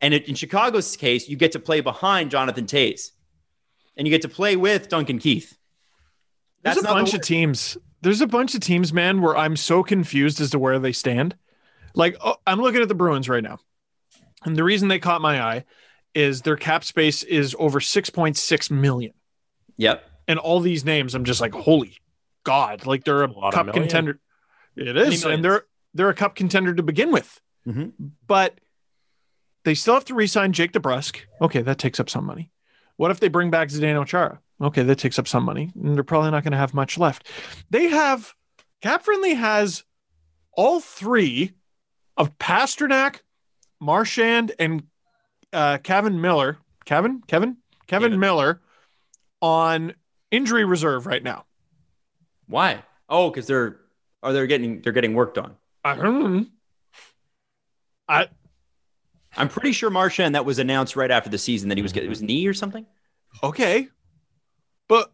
And 0.02 0.12
in 0.12 0.34
Chicago's 0.34 0.96
case, 0.96 1.28
you 1.28 1.36
get 1.36 1.52
to 1.52 1.58
play 1.60 1.80
behind 1.80 2.30
Jonathan 2.30 2.66
Toews. 2.66 3.12
And 3.96 4.06
you 4.06 4.10
get 4.10 4.22
to 4.22 4.28
play 4.28 4.56
with 4.56 4.88
Duncan 4.88 5.18
Keith. 5.18 5.56
There's 6.62 6.76
a 6.78 6.82
not 6.82 6.88
the 6.90 6.94
bunch 6.94 7.14
of 7.14 7.22
teams. 7.22 7.76
There's 8.00 8.20
a 8.20 8.26
bunch 8.26 8.54
of 8.54 8.60
teams, 8.60 8.92
man, 8.92 9.20
where 9.22 9.36
I'm 9.36 9.54
so 9.56 9.82
confused 9.82 10.40
as 10.40 10.50
to 10.50 10.58
where 10.58 10.78
they 10.78 10.92
stand. 10.92 11.36
Like, 11.94 12.16
oh, 12.24 12.36
I'm 12.46 12.60
looking 12.60 12.82
at 12.82 12.88
the 12.88 12.94
Bruins 12.94 13.28
right 13.28 13.42
now. 13.42 13.58
And 14.44 14.56
the 14.56 14.64
reason 14.64 14.88
they 14.88 14.98
caught 14.98 15.20
my 15.20 15.40
eye 15.40 15.64
is 16.14 16.42
their 16.42 16.56
cap 16.56 16.84
space 16.84 17.22
is 17.22 17.54
over 17.58 17.78
6.6 17.80 18.70
million. 18.70 19.12
Yep. 19.76 20.04
And 20.26 20.38
all 20.38 20.60
these 20.60 20.84
names, 20.84 21.14
I'm 21.14 21.24
just 21.24 21.40
like, 21.40 21.54
holy 21.54 21.96
God. 22.44 22.86
Like 22.86 23.04
they're 23.04 23.22
a, 23.22 23.28
A 23.28 23.32
lot 23.32 23.52
cup 23.52 23.66
million. 23.66 23.84
contender. 23.84 24.20
It 24.74 24.96
is. 24.96 25.24
And 25.24 25.44
they're 25.44 25.64
they're 25.94 26.08
a 26.08 26.14
cup 26.14 26.34
contender 26.34 26.74
to 26.74 26.82
begin 26.82 27.12
with. 27.12 27.40
Mhm. 27.66 27.92
But 28.26 28.58
they 29.64 29.74
still 29.74 29.94
have 29.94 30.04
to 30.06 30.14
re-sign 30.14 30.52
Jake 30.52 30.72
DeBrusk. 30.72 31.20
Okay, 31.40 31.62
that 31.62 31.78
takes 31.78 32.00
up 32.00 32.10
some 32.10 32.24
money. 32.24 32.50
What 32.96 33.10
if 33.10 33.20
they 33.20 33.28
bring 33.28 33.50
back 33.50 33.68
Zdeno 33.68 34.06
Chara? 34.06 34.40
Okay, 34.60 34.82
that 34.82 34.98
takes 34.98 35.18
up 35.18 35.26
some 35.26 35.44
money. 35.44 35.72
And 35.74 35.96
they're 35.96 36.04
probably 36.04 36.30
not 36.30 36.44
going 36.44 36.52
to 36.52 36.58
have 36.58 36.74
much 36.74 36.98
left. 36.98 37.28
They 37.70 37.88
have 37.88 38.34
Cap 38.80 39.02
Friendly 39.02 39.34
has 39.34 39.84
all 40.52 40.80
three 40.80 41.52
of 42.16 42.36
Pastrnak, 42.38 43.20
Marchand, 43.80 44.52
and 44.58 44.84
uh, 45.52 45.78
Kevan 45.78 46.20
Miller. 46.20 46.58
Kevin, 46.84 47.22
Kevin, 47.26 47.56
Kevin 47.86 48.10
Kevin. 48.10 48.20
Miller 48.20 48.60
on 49.40 49.94
injury 50.30 50.64
reserve 50.64 51.06
right 51.06 51.22
now. 51.22 51.44
Why? 52.48 52.82
Oh, 53.08 53.30
because 53.30 53.46
they're 53.46 53.78
are 54.22 54.32
they 54.32 54.46
getting 54.46 54.80
they're 54.80 54.92
getting 54.92 55.14
worked 55.14 55.38
on. 55.38 55.56
I 55.84 55.94
don't 55.94 56.34
know. 56.34 56.46
I 58.08 58.28
I'm 59.36 59.48
pretty 59.48 59.72
sure 59.72 59.90
Marchand 59.90 60.34
that 60.34 60.44
was 60.44 60.58
announced 60.58 60.96
right 60.96 61.10
after 61.10 61.30
the 61.30 61.38
season 61.38 61.68
that 61.68 61.78
he 61.78 61.82
was 61.82 61.92
getting 61.92 62.06
it 62.06 62.10
was 62.10 62.18
mm-hmm. 62.18 62.26
knee 62.26 62.46
or 62.46 62.54
something. 62.54 62.86
okay, 63.42 63.88
but 64.88 65.12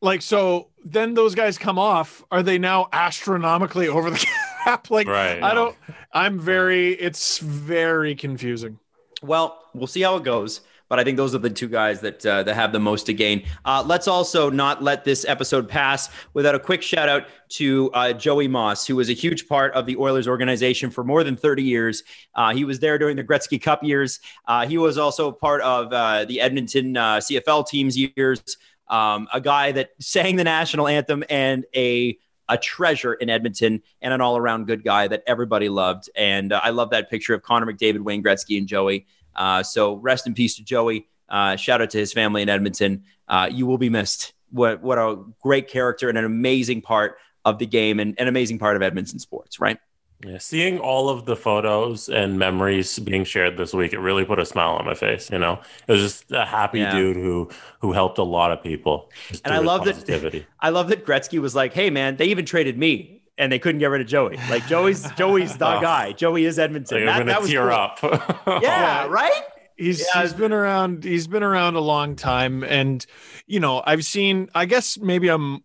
like 0.00 0.22
so, 0.22 0.68
then 0.84 1.14
those 1.14 1.34
guys 1.34 1.56
come 1.56 1.78
off. 1.78 2.22
Are 2.30 2.42
they 2.42 2.58
now 2.58 2.88
astronomically 2.92 3.88
over 3.88 4.10
the 4.10 4.26
cap? 4.64 4.90
Like 4.90 5.08
Right. 5.08 5.42
I 5.42 5.54
don't. 5.54 5.76
I'm 6.12 6.38
very. 6.38 6.92
It's 6.92 7.38
very 7.38 8.14
confusing. 8.14 8.78
Well, 9.22 9.58
we'll 9.74 9.86
see 9.86 10.02
how 10.02 10.16
it 10.16 10.24
goes. 10.24 10.60
But 10.94 11.00
I 11.00 11.02
think 11.02 11.16
those 11.16 11.34
are 11.34 11.38
the 11.38 11.50
two 11.50 11.66
guys 11.66 12.00
that 12.02 12.24
uh, 12.24 12.44
that 12.44 12.54
have 12.54 12.70
the 12.70 12.78
most 12.78 13.06
to 13.06 13.12
gain. 13.12 13.42
Uh, 13.64 13.82
let's 13.84 14.06
also 14.06 14.48
not 14.48 14.80
let 14.80 15.04
this 15.04 15.24
episode 15.24 15.68
pass 15.68 16.08
without 16.34 16.54
a 16.54 16.60
quick 16.60 16.82
shout 16.82 17.08
out 17.08 17.24
to 17.48 17.90
uh, 17.94 18.12
Joey 18.12 18.46
Moss, 18.46 18.86
who 18.86 18.94
was 18.94 19.10
a 19.10 19.12
huge 19.12 19.48
part 19.48 19.74
of 19.74 19.86
the 19.86 19.96
Oilers 19.96 20.28
organization 20.28 20.92
for 20.92 21.02
more 21.02 21.24
than 21.24 21.34
30 21.34 21.64
years. 21.64 22.04
Uh, 22.36 22.54
he 22.54 22.64
was 22.64 22.78
there 22.78 22.96
during 22.96 23.16
the 23.16 23.24
Gretzky 23.24 23.60
Cup 23.60 23.82
years. 23.82 24.20
Uh, 24.46 24.68
he 24.68 24.78
was 24.78 24.96
also 24.96 25.32
part 25.32 25.62
of 25.62 25.92
uh, 25.92 26.26
the 26.26 26.40
Edmonton 26.40 26.94
CFL 26.94 27.66
teams 27.66 27.98
years. 27.98 28.56
Um, 28.86 29.26
a 29.32 29.40
guy 29.40 29.72
that 29.72 29.90
sang 29.98 30.36
the 30.36 30.44
national 30.44 30.86
anthem 30.86 31.24
and 31.28 31.64
a 31.74 32.16
a 32.48 32.56
treasure 32.56 33.14
in 33.14 33.30
Edmonton 33.30 33.82
and 34.00 34.14
an 34.14 34.20
all 34.20 34.36
around 34.36 34.68
good 34.68 34.84
guy 34.84 35.08
that 35.08 35.24
everybody 35.26 35.68
loved. 35.68 36.08
And 36.14 36.52
uh, 36.52 36.60
I 36.62 36.70
love 36.70 36.90
that 36.90 37.10
picture 37.10 37.34
of 37.34 37.42
Connor 37.42 37.66
McDavid, 37.66 38.02
Wayne 38.02 38.22
Gretzky, 38.22 38.58
and 38.58 38.68
Joey. 38.68 39.06
Uh, 39.36 39.62
so 39.62 39.94
rest 39.96 40.26
in 40.26 40.34
peace 40.34 40.56
to 40.56 40.64
Joey. 40.64 41.06
Uh, 41.28 41.56
shout 41.56 41.80
out 41.82 41.90
to 41.90 41.98
his 41.98 42.12
family 42.12 42.42
in 42.42 42.48
Edmonton. 42.48 43.04
Uh, 43.28 43.48
you 43.50 43.66
will 43.66 43.78
be 43.78 43.88
missed. 43.90 44.32
What 44.50 44.82
what 44.82 44.98
a 44.98 45.16
great 45.42 45.68
character 45.68 46.08
and 46.08 46.16
an 46.18 46.24
amazing 46.24 46.82
part 46.82 47.16
of 47.44 47.58
the 47.58 47.66
game 47.66 47.98
and 48.00 48.14
an 48.18 48.28
amazing 48.28 48.58
part 48.58 48.76
of 48.76 48.82
Edmonton 48.82 49.18
sports, 49.18 49.58
right? 49.60 49.78
Yeah, 50.24 50.38
seeing 50.38 50.78
all 50.78 51.08
of 51.10 51.26
the 51.26 51.36
photos 51.36 52.08
and 52.08 52.38
memories 52.38 52.98
being 52.98 53.24
shared 53.24 53.58
this 53.58 53.74
week, 53.74 53.92
it 53.92 53.98
really 53.98 54.24
put 54.24 54.38
a 54.38 54.46
smile 54.46 54.70
on 54.76 54.86
my 54.86 54.94
face. 54.94 55.28
You 55.30 55.38
know, 55.38 55.60
it 55.86 55.92
was 55.92 56.00
just 56.00 56.32
a 56.32 56.46
happy 56.46 56.78
Yeah. 56.78 56.92
dude 56.92 57.16
who 57.16 57.50
who 57.80 57.92
helped 57.92 58.18
a 58.18 58.22
lot 58.22 58.52
of 58.52 58.62
people. 58.62 59.10
And 59.44 59.52
I 59.52 59.58
love 59.58 59.84
that- 59.84 60.44
I 60.60 60.68
love 60.70 60.88
that 60.88 61.04
Gretzky 61.04 61.40
was 61.40 61.54
like, 61.54 61.74
"Hey 61.74 61.90
man, 61.90 62.16
they 62.16 62.26
even 62.26 62.44
traded 62.46 62.78
me." 62.78 63.13
And 63.36 63.50
they 63.50 63.58
couldn't 63.58 63.80
get 63.80 63.86
rid 63.86 64.00
of 64.00 64.06
Joey. 64.06 64.36
Like 64.48 64.66
Joey's 64.68 65.10
Joey's 65.16 65.56
the 65.56 65.78
Oh. 65.78 65.80
guy. 65.80 66.12
Joey 66.12 66.44
is 66.44 66.58
Edmonton. 66.58 67.04
Like, 67.04 67.16
I'm 67.16 67.26
that, 67.26 67.32
gonna 67.32 67.32
that 67.32 67.40
was 67.42 67.50
tear 67.50 67.68
cool. 67.68 68.50
up. 68.52 68.62
Yeah, 68.62 69.06
right? 69.08 69.42
He's 69.76 70.00
Yeah. 70.14 70.22
he's 70.22 70.32
been 70.32 70.52
around 70.52 71.02
he's 71.02 71.26
been 71.26 71.42
around 71.42 71.74
a 71.74 71.80
long 71.80 72.14
time 72.14 72.62
and 72.62 73.04
you 73.46 73.58
know, 73.58 73.82
I've 73.84 74.04
seen 74.04 74.48
I 74.54 74.66
guess 74.66 74.98
maybe 74.98 75.28
I'm 75.28 75.64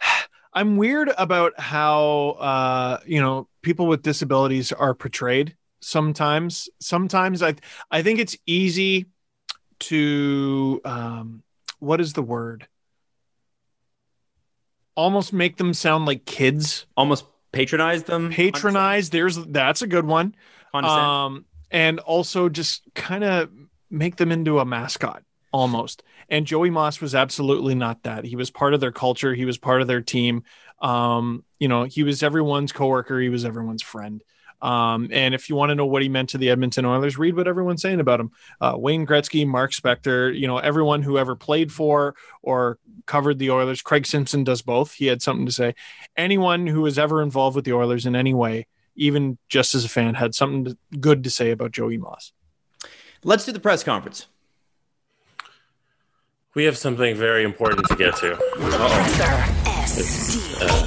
I'm 0.54 0.76
weird 0.76 1.10
about 1.16 1.58
how 1.58 2.30
uh 2.40 2.98
you 3.06 3.20
know, 3.20 3.48
people 3.62 3.86
with 3.86 4.02
disabilities 4.02 4.72
are 4.72 4.94
portrayed 4.94 5.56
sometimes. 5.80 6.68
Sometimes 6.80 7.42
I 7.42 7.54
I 7.90 8.02
think 8.02 8.18
it's 8.18 8.36
easy 8.46 9.06
to 9.80 10.80
um 10.84 11.42
what 11.78 12.00
is 12.00 12.12
the 12.12 12.22
word? 12.22 12.66
Almost 14.94 15.32
make 15.32 15.56
them 15.56 15.74
sound 15.74 16.06
like 16.06 16.24
kids. 16.24 16.86
Almost 16.96 17.24
patronize 17.52 18.04
them. 18.04 18.30
Patronize, 18.30 19.10
there's 19.10 19.36
that's 19.36 19.82
a 19.82 19.86
good 19.86 20.06
one. 20.06 20.34
Condescend. 20.72 21.00
um, 21.00 21.44
and 21.70 21.98
also 22.00 22.48
just 22.48 22.82
kind 22.94 23.24
of 23.24 23.50
make 23.90 24.16
them 24.16 24.32
into 24.32 24.58
a 24.58 24.64
mascot 24.64 25.22
almost. 25.52 26.02
And 26.28 26.46
Joey 26.46 26.70
Moss 26.70 27.00
was 27.00 27.14
absolutely 27.14 27.74
not 27.74 28.02
that. 28.04 28.24
He 28.24 28.36
was 28.36 28.50
part 28.50 28.74
of 28.74 28.80
their 28.80 28.92
culture. 28.92 29.34
He 29.34 29.44
was 29.44 29.58
part 29.58 29.82
of 29.82 29.88
their 29.88 30.00
team. 30.00 30.44
Um, 30.80 31.44
you 31.58 31.68
know, 31.68 31.84
he 31.84 32.02
was 32.02 32.22
everyone's 32.22 32.72
coworker. 32.72 33.20
He 33.20 33.28
was 33.28 33.44
everyone's 33.44 33.82
friend. 33.82 34.22
Um, 34.62 35.08
and 35.10 35.34
if 35.34 35.48
you 35.50 35.56
want 35.56 35.70
to 35.70 35.74
know 35.74 35.86
what 35.86 36.02
he 36.02 36.08
meant 36.08 36.30
to 36.30 36.38
the 36.38 36.50
Edmonton 36.50 36.84
Oilers, 36.84 37.18
read 37.18 37.34
what 37.36 37.48
everyone's 37.48 37.82
saying 37.82 37.98
about 37.98 38.20
him. 38.20 38.30
Uh, 38.60 38.74
Wayne 38.76 39.04
Gretzky, 39.06 39.46
Mark 39.46 39.72
Spector, 39.72 40.38
you 40.38 40.46
know, 40.46 40.58
everyone 40.58 41.02
who 41.02 41.18
ever 41.18 41.34
played 41.34 41.72
for 41.72 42.14
or 42.42 42.78
covered 43.06 43.40
the 43.40 43.50
Oilers. 43.50 43.82
Craig 43.82 44.06
Simpson 44.06 44.44
does 44.44 44.62
both. 44.62 44.92
He 44.92 45.06
had 45.06 45.20
something 45.20 45.46
to 45.46 45.52
say. 45.52 45.74
Anyone 46.16 46.68
who 46.68 46.82
was 46.82 46.98
ever 46.98 47.20
involved 47.22 47.56
with 47.56 47.64
the 47.64 47.72
Oilers 47.72 48.06
in 48.06 48.14
any 48.14 48.34
way, 48.34 48.68
even 48.94 49.36
just 49.48 49.74
as 49.74 49.84
a 49.84 49.88
fan, 49.88 50.14
had 50.14 50.34
something 50.34 50.64
to, 50.64 50.78
good 51.00 51.24
to 51.24 51.30
say 51.30 51.50
about 51.50 51.72
Joey 51.72 51.98
Moss. 51.98 52.32
Let's 53.24 53.44
do 53.44 53.50
the 53.52 53.60
press 53.60 53.82
conference. 53.82 54.26
we 56.54 56.64
have 56.64 56.78
something 56.78 57.16
very 57.16 57.42
important 57.42 57.88
to 57.88 57.96
get 57.96 58.14
to. 58.16 58.36
SDP. 59.82 60.82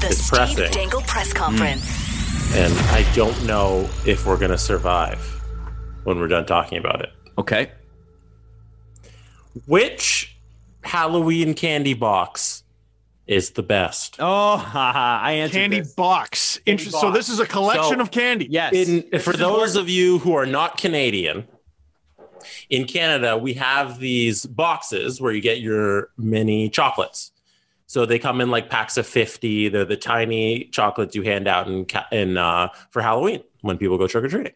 The 0.00 0.08
it's 0.08 0.18
Steve 0.18 0.38
pressing. 0.38 0.70
Dangle 0.72 1.00
press 1.02 1.32
conference. 1.32 2.01
And 2.54 2.72
I 2.90 3.10
don't 3.14 3.44
know 3.46 3.88
if 4.06 4.26
we're 4.26 4.36
going 4.36 4.50
to 4.50 4.58
survive 4.58 5.18
when 6.04 6.18
we're 6.18 6.28
done 6.28 6.46
talking 6.46 6.78
about 6.78 7.00
it. 7.02 7.10
Okay. 7.38 7.70
Which 9.66 10.36
Halloween 10.82 11.54
candy 11.54 11.94
box 11.94 12.62
is 13.26 13.50
the 13.50 13.62
best? 13.62 14.16
Oh, 14.18 14.56
haha, 14.58 15.20
I 15.22 15.32
answered 15.32 15.56
Candy 15.58 15.80
this. 15.80 15.94
box. 15.94 16.60
Interest. 16.66 16.92
So 16.92 17.02
box. 17.08 17.16
this 17.16 17.28
is 17.28 17.40
a 17.40 17.46
collection 17.46 17.94
So- 17.96 18.00
of 18.00 18.10
candy. 18.10 18.46
Yes. 18.50 18.72
In, 18.74 19.18
for 19.20 19.32
those 19.32 19.76
of 19.76 19.88
you 19.88 20.18
who 20.18 20.34
are 20.34 20.46
not 20.46 20.76
Canadian, 20.78 21.46
in 22.70 22.86
Canada, 22.86 23.36
we 23.36 23.54
have 23.54 23.98
these 23.98 24.44
boxes 24.46 25.20
where 25.20 25.32
you 25.32 25.40
get 25.40 25.60
your 25.60 26.10
mini 26.18 26.68
chocolates. 26.68 27.31
So 27.92 28.06
they 28.06 28.18
come 28.18 28.40
in 28.40 28.50
like 28.50 28.70
packs 28.70 28.96
of 28.96 29.06
50. 29.06 29.68
They're 29.68 29.84
the 29.84 29.98
tiny 29.98 30.64
chocolates 30.72 31.14
you 31.14 31.20
hand 31.20 31.46
out 31.46 31.68
in, 31.68 31.84
in 32.10 32.38
uh, 32.38 32.68
for 32.88 33.02
Halloween 33.02 33.42
when 33.60 33.76
people 33.76 33.98
go 33.98 34.06
trick 34.06 34.24
or 34.24 34.28
treating. 34.28 34.54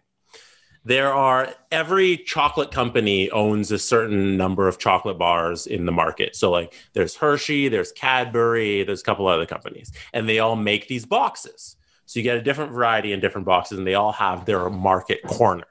There 0.87 1.13
are 1.13 1.53
every 1.71 2.17
chocolate 2.17 2.71
company 2.71 3.31
owns 3.31 3.71
a 3.73 3.79
certain 3.79 4.39
number 4.39 4.69
of 4.69 4.79
chocolate 4.79 5.19
bars 5.19 5.67
in 5.67 5.85
the 5.85 5.93
market. 5.93 6.35
So 6.35 6.51
like 6.51 6.73
there's 6.95 7.15
Hershey, 7.15 7.69
there's 7.69 7.93
Cadbury, 7.93 8.85
there's 8.85 9.03
a 9.03 9.05
couple 9.05 9.27
other 9.27 9.45
companies, 9.45 9.93
and 10.15 10.27
they 10.27 10.39
all 10.39 10.57
make 10.57 10.89
these 10.89 11.05
boxes. 11.05 11.77
So 12.07 12.19
you 12.19 12.23
get 12.23 12.39
a 12.39 12.43
different 12.43 12.73
variety 12.73 13.13
in 13.13 13.21
different 13.21 13.47
boxes, 13.47 13.77
and 13.77 13.87
they 13.87 13.97
all 13.97 14.13
have 14.13 14.47
their 14.47 14.71
market 14.71 15.21
cornered. 15.27 15.67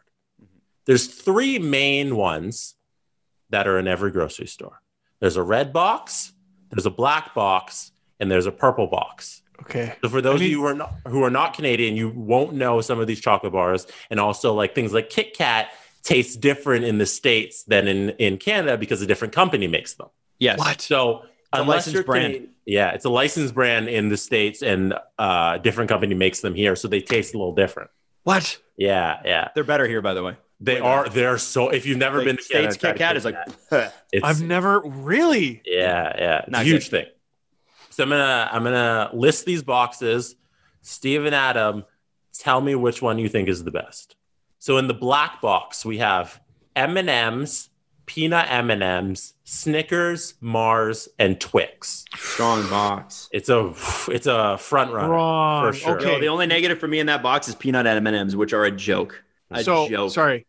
There's 0.85 1.07
three 1.07 1.57
main 1.57 2.15
ones 2.15 2.75
that 3.49 3.67
are 3.67 3.79
in 3.79 3.87
every 3.87 4.11
grocery 4.11 4.45
store. 4.45 4.83
There's 5.19 5.37
a 5.37 5.41
red 5.41 5.73
box, 5.73 6.31
there's 6.75 6.85
a 6.85 6.91
black 6.91 7.33
box, 7.33 7.91
and 8.19 8.29
there's 8.29 8.45
a 8.45 8.51
purple 8.51 8.87
box. 8.87 9.41
Okay. 9.61 9.95
So 10.03 10.09
for 10.09 10.21
those 10.21 10.35
I 10.41 10.43
mean- 10.43 10.47
of 10.47 10.51
you 10.51 10.59
who 10.61 10.65
are 10.67 10.73
not 10.75 10.93
who 11.07 11.23
are 11.23 11.29
not 11.29 11.53
Canadian, 11.53 11.95
you 11.95 12.09
won't 12.09 12.53
know 12.53 12.81
some 12.81 12.99
of 12.99 13.07
these 13.07 13.21
chocolate 13.21 13.53
bars, 13.53 13.87
and 14.09 14.19
also 14.19 14.53
like 14.53 14.75
things 14.75 14.93
like 14.93 15.09
Kit 15.09 15.35
Kat 15.35 15.69
taste 16.03 16.39
different 16.41 16.85
in 16.85 16.97
the 16.97 17.05
states 17.05 17.63
than 17.63 17.87
in 17.87 18.09
in 18.11 18.37
Canada 18.37 18.77
because 18.77 19.01
a 19.01 19.07
different 19.07 19.33
company 19.33 19.67
makes 19.67 19.93
them. 19.95 20.09
yes. 20.39 20.59
What? 20.59 20.81
So 20.81 21.23
a 21.53 21.61
unless 21.61 21.87
licensed 21.87 21.93
you're 21.95 22.03
brand. 22.03 22.33
Cana- 22.33 22.45
yeah, 22.65 22.91
it's 22.91 23.05
a 23.05 23.09
licensed 23.09 23.53
brand 23.53 23.87
in 23.89 24.09
the 24.09 24.17
states, 24.17 24.61
and 24.61 24.93
uh, 25.19 25.57
different 25.59 25.87
company 25.89 26.15
makes 26.15 26.41
them 26.41 26.53
here, 26.55 26.75
so 26.75 26.87
they 26.87 26.99
taste 27.01 27.33
a 27.33 27.37
little 27.37 27.53
different. 27.55 27.91
What? 28.23 28.57
Yeah, 28.75 29.21
yeah, 29.23 29.49
They're 29.53 29.63
better 29.63 29.87
here, 29.87 30.01
by 30.01 30.15
the 30.15 30.23
way. 30.23 30.35
They 30.65 30.79
are. 30.79 31.07
They're 31.09 31.37
so. 31.37 31.69
If 31.69 31.85
you've 31.85 31.97
never 31.97 32.17
Like, 32.17 32.25
been 32.27 32.37
to 32.37 32.43
Canada, 32.43 32.71
States 32.71 32.81
try 32.81 32.91
Kit 32.91 33.09
to 33.09 33.15
is 33.15 33.25
like, 33.25 33.91
It's, 34.11 34.23
I've 34.23 34.41
never 34.41 34.81
really. 34.81 35.61
Yeah, 35.65 36.13
yeah, 36.17 36.37
it's 36.39 36.49
Not 36.51 36.61
a 36.61 36.65
huge 36.65 36.89
thing. 36.89 37.05
So 37.89 38.03
I'm 38.03 38.09
gonna 38.09 38.49
I'm 38.51 38.63
gonna 38.63 39.09
list 39.13 39.45
these 39.45 39.63
boxes. 39.63 40.35
Steve 40.81 41.25
and 41.25 41.33
Adam, 41.33 41.85
tell 42.37 42.61
me 42.61 42.75
which 42.75 43.01
one 43.01 43.17
you 43.17 43.29
think 43.29 43.47
is 43.47 43.63
the 43.63 43.71
best. 43.71 44.15
So 44.59 44.77
in 44.77 44.87
the 44.87 44.93
black 44.93 45.41
box, 45.41 45.85
we 45.85 45.99
have 45.99 46.39
M 46.75 46.97
and 46.97 47.09
M's, 47.09 47.69
peanut 48.05 48.47
M 48.51 48.69
and 48.69 48.83
M's, 48.83 49.33
Snickers, 49.45 50.33
Mars, 50.41 51.07
and 51.19 51.39
Twix. 51.39 52.03
strong 52.15 52.67
box. 52.69 53.29
It's 53.31 53.49
a 53.49 53.73
it's 54.09 54.27
a 54.27 54.57
front 54.57 54.91
runner 54.91 55.09
Wrong. 55.09 55.71
for 55.71 55.77
sure. 55.77 55.97
Okay. 55.97 56.05
No, 56.05 56.19
the 56.19 56.27
only 56.27 56.47
negative 56.47 56.79
for 56.79 56.87
me 56.87 56.99
in 56.99 57.07
that 57.07 57.23
box 57.23 57.47
is 57.47 57.55
peanut 57.55 57.87
M&Ms, 57.87 58.35
which 58.35 58.53
are 58.53 58.65
a 58.65 58.71
joke. 58.71 59.23
A 59.51 59.63
so 59.63 59.87
joke. 59.87 60.11
sorry. 60.11 60.45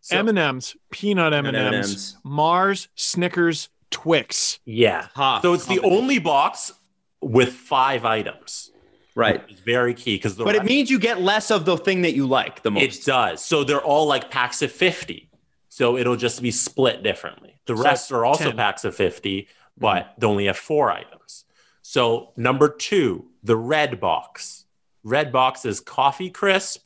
So- 0.00 0.16
M 0.18 0.28
and 0.28 0.38
M's, 0.38 0.76
peanut 0.90 1.32
M 1.32 1.46
and 1.46 1.56
M's, 1.56 1.74
M&Ms. 1.74 2.16
Mars, 2.24 2.88
Snickers, 2.94 3.68
Twix. 3.90 4.58
Yeah. 4.64 5.08
Ha, 5.14 5.40
So 5.40 5.52
it's 5.52 5.66
the 5.66 5.80
only 5.80 6.18
box 6.18 6.72
with 7.20 7.52
five 7.52 8.04
items. 8.04 8.70
right. 9.14 9.42
It's 9.48 9.60
very 9.60 9.92
key 9.94 10.16
because 10.16 10.36
the 10.36 10.44
But 10.44 10.54
it 10.56 10.64
means 10.64 10.90
you 10.90 10.98
get 10.98 11.20
less 11.20 11.50
of 11.50 11.64
the 11.64 11.76
thing 11.76 12.02
that 12.02 12.14
you 12.14 12.26
like 12.26 12.62
the 12.62 12.70
most. 12.70 12.82
It 13.00 13.04
does. 13.04 13.44
So 13.44 13.64
they're 13.64 13.82
all 13.82 14.06
like 14.06 14.30
packs 14.30 14.62
of 14.62 14.72
50. 14.72 15.28
So 15.68 15.96
it'll 15.98 16.16
just 16.16 16.40
be 16.40 16.50
split 16.50 17.02
differently. 17.02 17.60
The 17.66 17.76
So 17.76 17.82
rest 17.82 18.12
are 18.12 18.24
also 18.24 18.44
10. 18.44 18.56
packs 18.56 18.84
of 18.84 18.94
50, 18.94 19.42
mm-hmm. 19.42 19.50
but 19.78 20.14
they 20.18 20.26
only 20.26 20.46
have 20.46 20.56
four 20.56 20.90
items. 20.90 21.44
So 21.82 22.32
number 22.36 22.68
two, 22.68 23.26
the 23.42 23.56
red 23.56 24.00
box. 24.00 24.64
Red 25.02 25.32
box 25.32 25.64
is 25.64 25.80
Coffee 25.80 26.30
Crisp, 26.30 26.82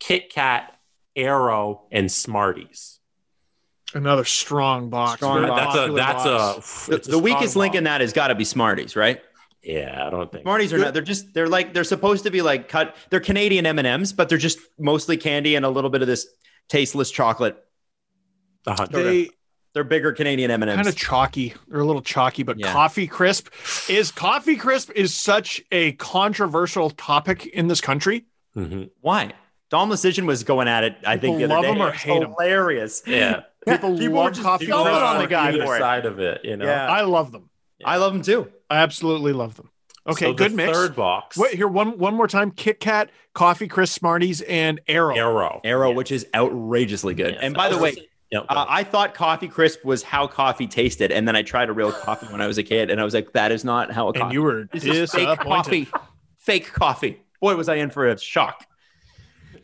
Kit 0.00 0.30
Kat, 0.30 0.73
Aero, 1.16 1.82
and 1.90 2.10
Smarties. 2.10 3.00
Another 3.94 4.24
strong 4.24 4.90
box. 4.90 5.14
Strong 5.20 5.36
Very 5.42 5.48
box. 5.48 5.74
That's 5.76 5.88
a 5.88 5.92
that's 5.92 6.24
box. 6.24 6.86
a 6.86 6.90
the, 6.90 6.96
it's 6.96 7.08
a 7.08 7.18
weakest 7.18 7.50
strong 7.50 7.60
link 7.62 7.74
in 7.76 7.84
box. 7.84 7.92
that 7.92 8.00
has 8.00 8.12
got 8.12 8.28
to 8.28 8.34
be 8.34 8.44
Smarties, 8.44 8.96
right? 8.96 9.20
Yeah, 9.62 10.06
I 10.06 10.10
don't 10.10 10.30
think. 10.30 10.42
Smarties 10.42 10.72
are 10.72 10.78
not. 10.78 10.92
They're 10.94 11.02
just. 11.02 11.32
They're 11.32 11.48
like. 11.48 11.72
They're 11.72 11.84
supposed 11.84 12.24
to 12.24 12.30
be 12.30 12.42
like 12.42 12.68
cut. 12.68 12.96
They're 13.10 13.20
Canadian 13.20 13.64
M 13.66 13.78
and 13.78 13.86
M's, 13.86 14.12
but 14.12 14.28
they're 14.28 14.36
just 14.38 14.58
mostly 14.78 15.16
candy 15.16 15.54
and 15.54 15.64
a 15.64 15.70
little 15.70 15.90
bit 15.90 16.02
of 16.02 16.08
this 16.08 16.26
tasteless 16.68 17.10
chocolate. 17.10 17.56
A 18.66 18.74
hundred. 18.74 19.04
They 19.04 19.30
They're 19.74 19.84
bigger 19.84 20.12
Canadian 20.12 20.50
M 20.50 20.62
and 20.62 20.70
M's. 20.70 20.76
kind 20.76 20.88
of 20.88 20.94
M's. 20.94 21.00
chalky. 21.00 21.54
They're 21.68 21.80
a 21.80 21.86
little 21.86 22.02
chalky, 22.02 22.42
but 22.42 22.58
Yeah. 22.58 22.72
coffee 22.72 23.06
crisp 23.06 23.48
is 23.88 24.10
coffee 24.10 24.56
crisp 24.56 24.90
is 24.94 25.14
such 25.14 25.62
a 25.72 25.92
controversial 25.92 26.90
topic 26.90 27.46
in 27.46 27.68
this 27.68 27.80
country. 27.80 28.24
Mhm. 28.56 28.90
Why? 29.00 29.32
Dom 29.74 29.90
Decision 29.90 30.24
was 30.24 30.44
going 30.44 30.68
at 30.68 30.84
it. 30.84 30.96
I 31.04 31.16
think 31.16 31.38
the 31.38 31.44
People 31.48 31.56
other 31.58 31.66
love 31.68 31.74
day. 31.76 31.80
him 31.80 31.82
or 31.82 31.88
It's 31.94 32.02
hate 32.02 32.22
him. 32.22 32.30
hilarious. 32.30 33.02
Yeah. 33.08 33.40
People, 33.66 33.98
People 33.98 34.18
were 34.18 34.24
love 34.26 34.40
coffee 34.40 34.66
dumping 34.66 34.92
on 34.94 35.18
the 35.18 35.26
guy 35.26 35.48
either 35.48 35.64
for 35.66 35.74
it. 35.76 35.80
side 35.80 36.06
of 36.06 36.20
it, 36.20 36.42
you 36.44 36.56
know. 36.56 36.64
Yeah. 36.64 36.86
I 36.88 37.00
love 37.00 37.32
them. 37.32 37.50
I 37.84 37.96
love 37.96 38.12
them 38.12 38.22
too. 38.22 38.52
I 38.70 38.76
absolutely 38.78 39.32
love 39.32 39.56
them. 39.56 39.70
Okay, 40.06 40.26
So 40.26 40.32
the 40.32 40.36
good 40.36 40.52
mix. 40.54 40.70
Third 40.78 40.94
box. 40.94 41.36
Wait, 41.36 41.54
here 41.54 41.66
one 41.66 41.98
one 41.98 42.14
more 42.14 42.28
time. 42.28 42.52
Kit 42.52 42.78
Kat, 42.78 43.10
Coffee 43.32 43.66
Crisp, 43.66 43.94
Smarties, 43.98 44.42
and 44.42 44.80
Aero. 44.86 45.14
Aero. 45.16 45.60
Aero, 45.64 45.88
Yeah. 45.90 45.96
which 45.96 46.12
is 46.12 46.24
outrageously 46.34 47.14
good. 47.14 47.34
Yeah. 47.34 47.40
And 47.42 47.52
by 47.54 47.68
the 47.68 47.78
way, 47.78 47.94
Yeah, 48.30 48.40
Uh. 48.48 48.64
I 48.68 48.84
thought 48.84 49.14
coffee 49.14 49.48
crisp 49.48 49.84
was 49.84 50.02
how 50.02 50.26
coffee 50.26 50.66
tasted, 50.66 51.10
and 51.12 51.26
then 51.28 51.34
I 51.36 51.42
tried 51.42 51.68
a 51.68 51.72
real 51.72 51.90
coffee 51.92 52.26
when 52.32 52.40
I 52.40 52.46
was 52.46 52.58
a 52.58 52.62
kid, 52.62 52.90
and 52.90 53.00
I 53.00 53.04
was 53.04 53.14
like, 53.14 53.32
"That 53.32 53.50
is 53.52 53.64
not 53.64 53.90
how 53.92 54.06
a 54.06 54.08
And 54.10 54.16
coffee." 54.18 54.34
you 54.34 54.42
were 54.42 54.68
this 54.72 54.84
is 54.84 55.10
fake 55.12 55.38
coffee. 55.40 55.88
Fake 56.38 56.72
coffee. 56.72 57.20
Boy, 57.40 57.54
was 57.56 57.68
I 57.68 57.76
in 57.76 57.90
for 57.90 58.06
a 58.08 58.18
shock. 58.18 58.66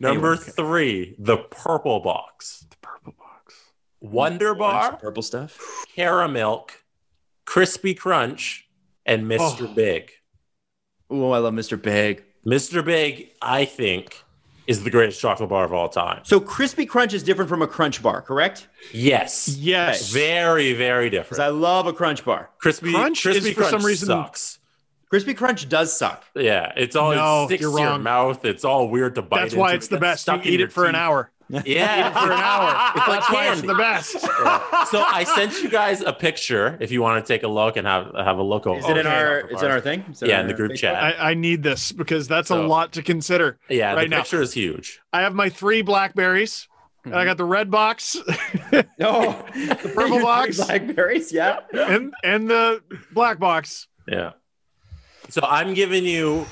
Number 0.01 0.33
Anyway. 0.33 0.51
three, 0.57 1.15
the 1.19 1.37
purple 1.37 2.01
box. 2.01 2.65
The 2.71 2.77
purple 2.81 3.15
box. 3.19 3.55
Wonder 4.01 4.55
Bunch 4.55 4.91
Bar, 4.93 4.97
purple 4.97 5.23
stuff. 5.23 5.59
Caramilk, 5.95 6.71
Crispy 7.45 7.95
Crunch, 7.95 8.67
and 9.05 9.25
Mr. 9.27 9.69
Oh. 9.69 9.75
Big. 9.75 10.11
Oh, 11.11 11.33
I 11.33 11.39
love 11.39 11.53
Mr. 11.55 11.81
Big. 11.81 12.25
Mr. 12.47 12.83
Big, 12.83 13.31
I 13.43 13.67
think, 13.67 14.23
is 14.67 14.85
the 14.85 14.91
greatest 14.91 15.21
chocolate 15.21 15.51
bar 15.51 15.65
of 15.65 15.75
all 15.75 15.89
time. 15.89 16.21
So 16.25 16.41
crispy 16.41 16.87
crunch 16.87 17.13
is 17.13 17.23
different 17.23 17.49
from 17.51 17.61
a 17.61 17.67
crunch 17.67 18.03
bar, 18.03 18.23
correct? 18.23 18.69
Yes. 18.95 19.49
Yes. 19.49 20.11
Very, 20.13 20.73
very 20.73 21.11
different. 21.11 21.43
I 21.43 21.49
love 21.49 21.87
a 21.87 21.93
crunch 21.93 22.25
bar. 22.25 22.51
Crispy 22.59 22.93
Crunch 22.93 23.27
is 23.27 23.33
Crispy 23.43 23.53
for 23.53 23.65
some 23.65 23.85
reason- 23.85 24.07
sucks. 24.07 24.60
Crispy 25.11 25.35
crunch 25.35 25.69
does 25.69 25.97
suck. 25.97 26.25
Yeah, 26.37 26.73
it's 26.77 26.95
all 26.97 27.13
No, 27.13 27.43
it 27.43 27.47
sticks 27.47 27.63
you're 27.63 27.77
to 27.77 27.83
your 27.83 27.99
mouth. 27.99 28.45
It's 28.45 28.65
all 28.65 28.89
weird 28.89 29.17
to 29.17 29.23
bite. 29.23 29.41
That's 29.41 29.55
why 29.55 29.71
into. 29.71 29.77
it's 29.79 29.87
It 29.87 29.91
the 29.91 29.97
gets 29.97 30.03
best. 30.03 30.21
You 30.29 30.35
stuck 30.35 30.47
in 30.47 30.53
eat 30.53 30.61
it 30.63 30.73
for 30.73 30.87
an 30.87 30.95
hour. 30.95 31.31
Yeah, 31.65 32.13
For 32.13 32.31
an 32.31 32.39
hour. 32.39 32.93
It's 32.95 33.09
like 33.09 33.21
That's 33.21 33.33
why 33.33 33.47
it's 33.49 33.55
candy. 33.61 33.67
the 33.67 33.75
best. 33.75 34.21
so 34.93 35.03
I 35.03 35.25
sent 35.25 35.61
you 35.65 35.69
guys 35.69 36.01
a 36.01 36.13
picture 36.13 36.79
if 36.81 36.93
you 36.93 37.03
want 37.03 37.27
to 37.27 37.29
take 37.33 37.43
a 37.43 37.49
look 37.49 37.77
and 37.77 37.89
have 37.89 38.15
have 38.15 38.39
a 38.39 38.43
look 38.43 38.69
over. 38.69 38.79
Is 38.79 38.89
it 38.89 38.97
in 38.99 39.07
our? 39.09 39.41
Is 39.51 39.61
it 39.61 39.65
in 39.67 39.71
our 39.73 39.81
thing? 39.81 40.05
Is 40.13 40.23
it 40.23 40.29
Yeah, 40.29 40.43
in 40.43 40.47
the 40.47 40.55
group 40.55 40.71
Facebook? 40.73 40.77
chat. 40.79 40.95
I, 41.21 41.31
I 41.31 41.35
need 41.35 41.65
this 41.65 41.91
because 41.91 42.29
that's 42.29 42.51
a 42.51 42.57
lot 42.57 42.93
to 42.93 43.03
consider. 43.03 43.59
Yeah, 43.69 43.95
right 43.95 44.03
the 44.03 44.09
now. 44.11 44.19
picture 44.19 44.41
is 44.41 44.53
huge. 44.53 45.01
I 45.13 45.23
have 45.23 45.35
my 45.35 45.49
three 45.49 45.83
blackberries. 45.83 46.69
and 47.05 47.13
I 47.15 47.19
mm-hmm. 47.19 47.27
got 47.31 47.37
the 47.39 47.45
red 47.47 47.69
box 47.69 48.17
No, 48.73 48.85
oh, 49.01 49.45
the 49.55 49.91
purple 49.93 50.21
box. 50.21 50.59
blackberries. 50.59 51.33
Yeah. 51.33 51.61
and 51.73 52.15
and 52.23 52.49
the 52.49 52.81
black 53.13 53.41
box. 53.41 53.89
Yeah. 54.07 54.33
So 55.31 55.43
I'm 55.43 55.75
giving 55.75 56.05
you 56.05 56.47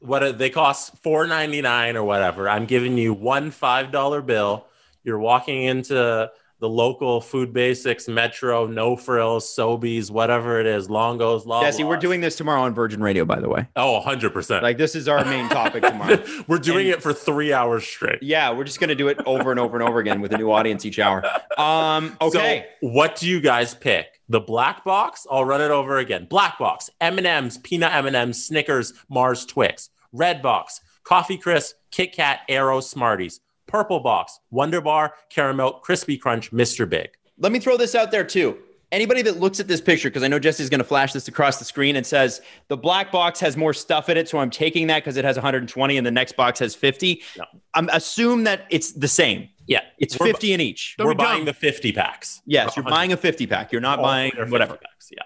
what 0.00 0.38
they 0.38 0.50
cost 0.50 0.96
four 0.98 1.26
ninety 1.26 1.60
nine 1.60 1.96
or 1.96 2.04
whatever. 2.04 2.48
I'm 2.48 2.66
giving 2.66 2.96
you 2.98 3.12
one 3.14 3.50
five 3.50 3.90
dollar 3.90 4.22
bill. 4.22 4.66
You're 5.04 5.18
walking 5.18 5.62
into 5.62 6.30
the 6.60 6.68
local 6.68 7.20
Food 7.20 7.52
Basics, 7.52 8.08
Metro, 8.08 8.66
No 8.66 8.96
Frills, 8.96 9.46
Sobeys, 9.56 10.10
whatever 10.10 10.58
it 10.58 10.66
is, 10.66 10.88
Longos, 10.88 11.46
Loblaws. 11.46 11.62
Jesse, 11.62 11.84
we're 11.84 11.96
doing 11.96 12.20
this 12.20 12.34
tomorrow 12.36 12.62
on 12.62 12.74
Virgin 12.74 13.00
Radio, 13.00 13.24
by 13.24 13.38
the 13.38 13.48
way. 13.48 13.66
Oh, 13.76 13.92
100 13.92 14.32
percent. 14.32 14.62
Like 14.62 14.76
this 14.76 14.94
is 14.94 15.08
our 15.08 15.24
main 15.24 15.48
topic 15.48 15.84
tomorrow. 15.84 16.22
we're 16.48 16.58
doing 16.58 16.86
And- 16.86 16.96
it 16.96 17.02
for 17.02 17.12
three 17.12 17.52
hours 17.52 17.84
straight. 17.86 18.22
Yeah, 18.22 18.50
we're 18.52 18.64
just 18.64 18.80
gonna 18.80 18.94
do 18.96 19.08
it 19.08 19.18
over 19.24 19.50
and 19.52 19.60
over 19.60 19.78
and 19.78 19.88
over 19.88 20.00
again 20.00 20.20
with 20.20 20.32
a 20.32 20.38
new 20.38 20.50
audience 20.50 20.84
each 20.84 20.98
hour. 20.98 21.24
Um, 21.56 22.16
okay. 22.20 22.66
So 22.82 22.88
what 22.90 23.16
do 23.16 23.28
you 23.28 23.40
guys 23.40 23.74
pick? 23.74 24.17
The 24.28 24.40
black 24.40 24.84
box? 24.84 25.26
I'll 25.30 25.44
run 25.44 25.62
it 25.62 25.70
over 25.70 25.98
again. 25.98 26.26
Black 26.28 26.58
box, 26.58 26.90
M&M's, 27.00 27.58
peanut 27.58 27.94
M&M's, 27.94 28.44
Snickers, 28.44 28.92
Mars 29.08 29.46
Twix. 29.46 29.90
Red 30.12 30.42
box, 30.42 30.80
Coffee 31.02 31.38
Crisp, 31.38 31.76
Kit 31.90 32.12
Kat, 32.12 32.40
Aero, 32.48 32.80
Smarties. 32.80 33.40
Purple 33.66 34.00
box, 34.00 34.40
Wonder 34.50 34.80
Bar, 34.80 35.14
Caramilk, 35.30 35.82
Crispy 35.82 36.16
Crunch, 36.16 36.50
Mr. 36.52 36.88
Big. 36.88 37.10
Let 37.38 37.52
me 37.52 37.58
throw 37.58 37.76
this 37.76 37.94
out 37.94 38.10
there 38.10 38.24
too. 38.24 38.58
Anybody 38.90 39.20
that 39.22 39.38
looks 39.38 39.60
at 39.60 39.68
this 39.68 39.82
picture, 39.82 40.08
because 40.08 40.22
I 40.22 40.28
know 40.28 40.38
Jesse's 40.38 40.70
going 40.70 40.78
to 40.78 40.84
flash 40.84 41.12
this 41.12 41.28
across 41.28 41.58
the 41.58 41.64
screen 41.66 41.96
and 41.96 42.06
says 42.06 42.40
the 42.68 42.76
black 42.76 43.12
box 43.12 43.38
has 43.40 43.54
more 43.54 43.74
stuff 43.74 44.08
in 44.08 44.16
it, 44.16 44.30
so 44.30 44.38
I'm 44.38 44.48
taking 44.48 44.86
that 44.86 45.04
because 45.04 45.18
it 45.18 45.26
has 45.26 45.36
120 45.36 45.98
and 45.98 46.06
the 46.06 46.10
next 46.10 46.36
box 46.36 46.58
has 46.60 46.74
50. 46.74 47.22
No. 47.36 47.44
I'm 47.74 47.90
assume 47.90 48.44
that 48.44 48.66
it's 48.70 48.92
the 48.92 49.08
same. 49.08 49.50
Yeah, 49.68 49.82
It's 49.98 50.18
we're, 50.18 50.26
50 50.26 50.54
in 50.54 50.60
each. 50.60 50.96
Don't 50.96 51.06
We're 51.06 51.12
be 51.14 51.18
dumb. 51.18 51.26
buying 51.26 51.44
the 51.44 51.52
50 51.52 51.92
packs. 51.92 52.40
Yes, 52.46 52.74
you're 52.74 52.84
buying 52.84 53.12
a 53.12 53.16
50 53.18 53.46
pack. 53.46 53.70
You're 53.70 53.80
not 53.82 53.98
All 53.98 54.04
buying 54.06 54.32
their 54.34 54.44
50 54.46 54.52
whatever. 54.52 54.76
Packs. 54.76 55.10
Yeah. 55.14 55.22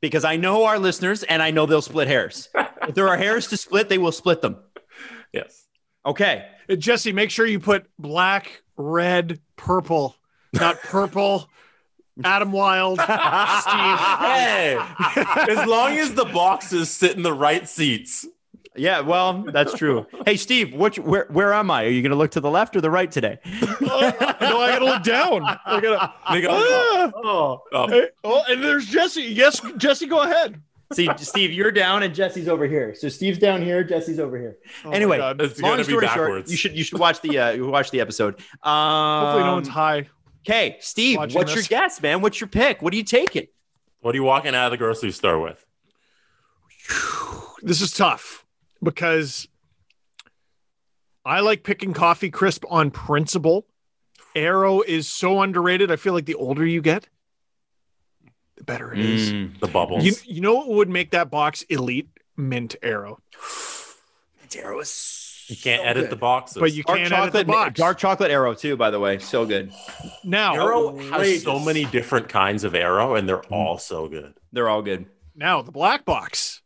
Because 0.00 0.24
I 0.24 0.36
know 0.36 0.64
our 0.64 0.78
listeners 0.78 1.22
and 1.24 1.42
I 1.42 1.50
know 1.50 1.66
they'll 1.66 1.82
split 1.82 2.08
hairs. 2.08 2.48
if 2.88 2.94
there 2.94 3.06
are 3.08 3.16
hairs 3.18 3.46
to 3.48 3.56
split, 3.58 3.88
they 3.90 3.98
will 3.98 4.10
split 4.10 4.40
them. 4.40 4.56
Yes. 5.32 5.66
Okay. 6.06 6.46
Uh, 6.70 6.74
Jesse, 6.76 7.12
make 7.12 7.30
sure 7.30 7.46
you 7.46 7.60
put 7.60 7.86
black, 7.98 8.62
red, 8.76 9.40
purple, 9.56 10.16
not 10.54 10.80
purple. 10.82 11.48
Adam 12.24 12.52
Wylde, 12.52 12.98
Steve. 13.00 13.08
Hey, 13.08 14.78
as 15.50 15.66
long 15.66 15.92
as 15.98 16.12
the 16.14 16.26
boxes 16.26 16.90
sit 16.90 17.16
in 17.16 17.22
the 17.22 17.32
right 17.32 17.66
seats. 17.68 18.26
Yeah, 18.74 19.00
well, 19.00 19.44
that's 19.52 19.74
true. 19.74 20.06
hey, 20.24 20.36
Steve, 20.36 20.74
which, 20.74 20.98
where 20.98 21.26
where 21.30 21.52
am 21.52 21.70
I? 21.70 21.84
Are 21.84 21.88
you 21.88 22.00
going 22.00 22.10
to 22.10 22.16
look 22.16 22.30
to 22.32 22.40
the 22.40 22.50
left 22.50 22.74
or 22.74 22.80
the 22.80 22.90
right 22.90 23.10
today? 23.10 23.38
no, 23.80 23.88
I 23.90 24.68
gotta 24.70 24.84
look 24.84 25.02
down. 25.02 25.42
I 25.44 25.80
gotta. 25.80 26.40
Go, 26.40 26.48
Ah. 26.50 27.12
Oh, 27.16 27.62
oh, 27.72 27.88
Hey, 27.88 28.08
oh, 28.24 28.42
and 28.48 28.62
there's 28.62 28.86
Jesse. 28.86 29.22
Yes, 29.22 29.60
Jesse, 29.76 30.06
go 30.06 30.22
ahead. 30.22 30.60
see, 30.94 31.08
Steve, 31.18 31.52
you're 31.52 31.70
down 31.70 32.02
and 32.02 32.14
Jesse's 32.14 32.48
over 32.48 32.66
here. 32.66 32.94
So 32.94 33.08
Steve's 33.08 33.38
down 33.38 33.62
here, 33.62 33.84
Jesse's 33.84 34.18
over 34.18 34.38
here. 34.38 34.56
Oh 34.84 34.90
anyway, 34.90 35.18
God. 35.18 35.40
It's 35.40 35.60
long 35.60 35.72
gonna 35.72 35.84
be 35.84 35.92
story 35.92 36.08
short, 36.08 36.48
you 36.48 36.56
should 36.56 36.76
you 36.76 36.84
should 36.84 36.98
watch 36.98 37.20
the 37.20 37.38
uh, 37.38 37.50
you 37.50 37.66
watch 37.66 37.90
the 37.90 38.00
episode. 38.00 38.40
Um, 38.62 39.24
hopefully 39.24 39.44
no 39.44 39.54
one's 39.54 39.68
high. 39.68 40.08
Okay, 40.46 40.76
Steve, 40.80 41.18
what's 41.18 41.34
this. 41.34 41.54
your 41.54 41.62
guess, 41.64 42.00
man? 42.02 42.20
What's 42.20 42.40
your 42.40 42.48
pick? 42.48 42.82
What 42.82 42.92
are 42.92 42.96
you 42.96 43.04
taking? 43.04 43.46
What 44.00 44.14
are 44.14 44.16
you 44.16 44.24
walking 44.24 44.54
out 44.54 44.66
of 44.66 44.70
the 44.72 44.76
grocery 44.76 45.12
store 45.12 45.38
with? 45.38 45.64
This 47.62 47.80
is 47.80 47.92
tough 47.92 48.41
because 48.82 49.48
I 51.24 51.40
like 51.40 51.62
picking 51.62 51.92
coffee 51.92 52.30
crisp 52.30 52.64
on 52.68 52.90
principle. 52.90 53.66
Aero 54.34 54.80
is 54.80 55.08
so 55.08 55.42
underrated. 55.42 55.90
I 55.90 55.96
feel 55.96 56.14
like 56.14 56.24
the 56.24 56.34
older 56.34 56.64
you 56.64 56.80
get, 56.80 57.08
the 58.56 58.64
better 58.64 58.92
it 58.92 58.98
is. 58.98 59.32
Mm. 59.32 59.60
The 59.60 59.66
bubbles. 59.66 60.04
You, 60.04 60.14
you 60.24 60.40
know 60.40 60.54
what 60.54 60.68
would 60.68 60.88
make 60.88 61.10
that 61.10 61.30
box 61.30 61.62
elite? 61.62 62.08
Mint 62.36 62.76
Aero. 62.82 63.20
Darrow 64.48 64.80
is 64.80 65.44
You 65.48 65.56
can't 65.56 65.86
edit 65.86 66.08
the 66.08 66.16
boxes. 66.16 66.58
But 66.58 66.72
you 66.72 66.82
dark 66.82 66.98
can't 66.98 67.12
edit 67.12 67.32
the 67.32 67.38
chocolate, 67.40 67.46
box. 67.46 67.78
dark 67.78 67.98
chocolate 67.98 68.30
Aero 68.30 68.54
too. 68.54 68.76
By 68.76 68.90
the 68.90 68.98
way, 68.98 69.18
so 69.18 69.44
good. 69.44 69.70
now, 70.24 70.54
Aero 70.54 70.96
has 70.96 71.42
so 71.42 71.58
many 71.58 71.84
different 71.84 72.30
kinds 72.30 72.64
of 72.64 72.74
Aero, 72.74 73.14
and 73.14 73.28
they're 73.28 73.44
all 73.44 73.76
so 73.76 74.08
good. 74.08 74.32
They're 74.52 74.68
all 74.68 74.82
good. 74.82 75.06
now 75.34 75.60
the 75.60 75.72
black 75.72 76.06
box. 76.06 76.61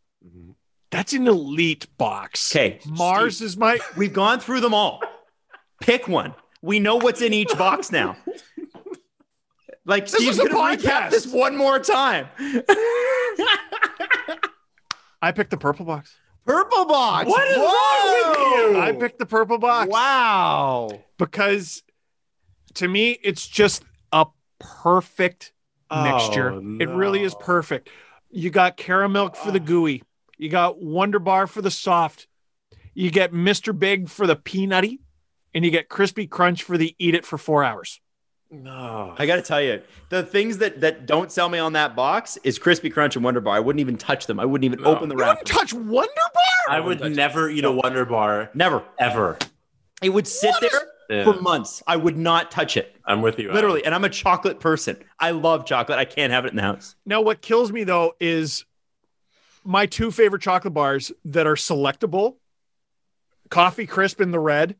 That's 0.96 1.12
an 1.12 1.28
elite 1.28 1.86
box. 1.98 2.54
Okay, 2.54 2.80
Mars 2.86 3.40
is 3.42 3.56
my 3.56 3.78
We've 3.96 4.12
gone 4.12 4.40
through 4.40 4.60
them 4.60 4.74
all. 4.74 5.00
Pick 5.80 6.08
one. 6.08 6.34
We 6.62 6.78
know 6.80 6.96
what's 6.96 7.20
in 7.22 7.32
each 7.32 7.56
box 7.56 7.92
now. 7.92 8.16
Like 9.84 10.08
Steve's 10.08 10.38
is 10.38 10.38
a 10.40 10.48
gonna 10.48 10.76
recap 10.76 10.82
podcast. 10.82 11.10
this 11.10 11.26
one 11.26 11.56
more 11.56 11.78
time. 11.78 12.26
I 15.22 15.32
picked 15.32 15.50
the 15.50 15.56
purple 15.56 15.84
box. 15.86 16.16
Purple 16.44 16.84
box. 16.86 17.28
What 17.28 17.46
is 17.50 17.56
wrong 17.56 18.30
with 18.30 18.74
you? 18.74 18.80
I 18.80 18.92
picked 18.92 19.18
the 19.18 19.26
purple 19.26 19.58
box 19.58 19.88
Wow. 19.90 21.00
because 21.18 21.82
to 22.74 22.86
me 22.88 23.18
it's 23.22 23.46
just 23.46 23.82
a 24.12 24.26
perfect 24.58 25.52
mixture. 25.90 26.52
Oh, 26.52 26.76
It 26.80 26.88
really 26.88 27.22
is 27.22 27.34
perfect. 27.40 27.88
You 28.30 28.50
got 28.50 28.76
caramel 28.76 29.30
for 29.30 29.50
the 29.50 29.60
gooey. 29.60 30.02
You 30.38 30.48
got 30.48 30.80
Wonder 30.82 31.18
Bar 31.18 31.46
for 31.46 31.62
the 31.62 31.70
soft. 31.70 32.26
You 32.94 33.10
get 33.10 33.32
Mr. 33.32 33.78
Big 33.78 34.08
for 34.08 34.26
the 34.26 34.36
peanutty, 34.36 34.98
and 35.54 35.64
you 35.64 35.70
get 35.70 35.88
Crispy 35.88 36.26
Crunch 36.26 36.62
for 36.62 36.76
the 36.78 36.94
eat 36.98 37.14
it 37.14 37.24
for 37.26 37.38
four 37.38 37.62
hours. 37.64 38.00
No. 38.50 39.14
I 39.18 39.26
got 39.26 39.36
to 39.36 39.42
tell 39.42 39.60
you, 39.60 39.82
the 40.08 40.22
things 40.22 40.58
that 40.58 40.80
that 40.80 41.04
don't 41.06 41.32
sell 41.32 41.48
me 41.48 41.58
on 41.58 41.72
that 41.72 41.96
box 41.96 42.38
is 42.44 42.58
Crispy 42.58 42.90
Crunch 42.90 43.16
and 43.16 43.24
Wonder 43.24 43.40
Bar. 43.40 43.56
I 43.56 43.60
wouldn't 43.60 43.80
even 43.80 43.96
touch 43.96 44.26
them. 44.26 44.38
I 44.38 44.44
wouldn't 44.44 44.64
even 44.64 44.82
No. 44.82 44.94
open 44.94 45.08
the 45.08 45.16
You 45.16 45.20
wrap. 45.22 45.38
wouldn't 45.38 45.46
touch 45.48 45.72
Wonder 45.74 46.12
Bar? 46.34 46.76
I 46.76 46.80
would 46.80 47.00
never 47.16 47.48
eat 47.50 47.64
a 47.64 47.72
Wonder 47.72 48.04
Bar 48.04 48.50
Never. 48.54 48.82
ever. 48.98 49.38
It 50.02 50.10
would 50.10 50.26
sit 50.28 50.50
What 50.50 50.62
is- 50.62 50.70
there 50.70 50.82
Yeah, 51.08 51.24
for 51.24 51.40
months. 51.40 51.82
I 51.86 51.96
would 51.96 52.16
not 52.16 52.50
touch 52.50 52.76
it. 52.76 52.94
I'm 53.04 53.22
with 53.22 53.38
you. 53.38 53.52
Literally. 53.52 53.84
And 53.84 53.94
I'm 53.94 54.04
a 54.04 54.08
chocolate 54.08 54.58
person. 54.60 54.96
I 55.18 55.30
love 55.30 55.64
chocolate. 55.64 55.98
I 55.98 56.04
can't 56.04 56.32
have 56.32 56.44
it 56.44 56.50
in 56.50 56.56
the 56.56 56.62
house. 56.62 56.94
Now, 57.06 57.20
what 57.22 57.40
kills 57.42 57.72
me 57.72 57.84
though 57.84 58.14
is 58.20 58.64
my 59.66 59.86
two 59.86 60.10
favorite 60.10 60.42
chocolate 60.42 60.74
bars 60.74 61.12
that 61.24 61.46
are 61.46 61.54
selectable 61.54 62.36
Coffee 63.50 63.86
Crisp 63.86 64.20
in 64.20 64.30
the 64.30 64.40
red 64.40 64.76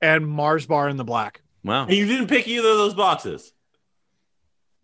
and 0.00 0.26
Mars 0.26 0.66
Bar 0.66 0.88
in 0.88 0.96
the 0.96 1.04
black. 1.04 1.40
Wow. 1.64 1.84
And 1.84 1.94
you 1.94 2.06
didn't 2.06 2.28
pick 2.28 2.46
either 2.46 2.68
of 2.68 2.76
those 2.76 2.94
boxes. 2.94 3.52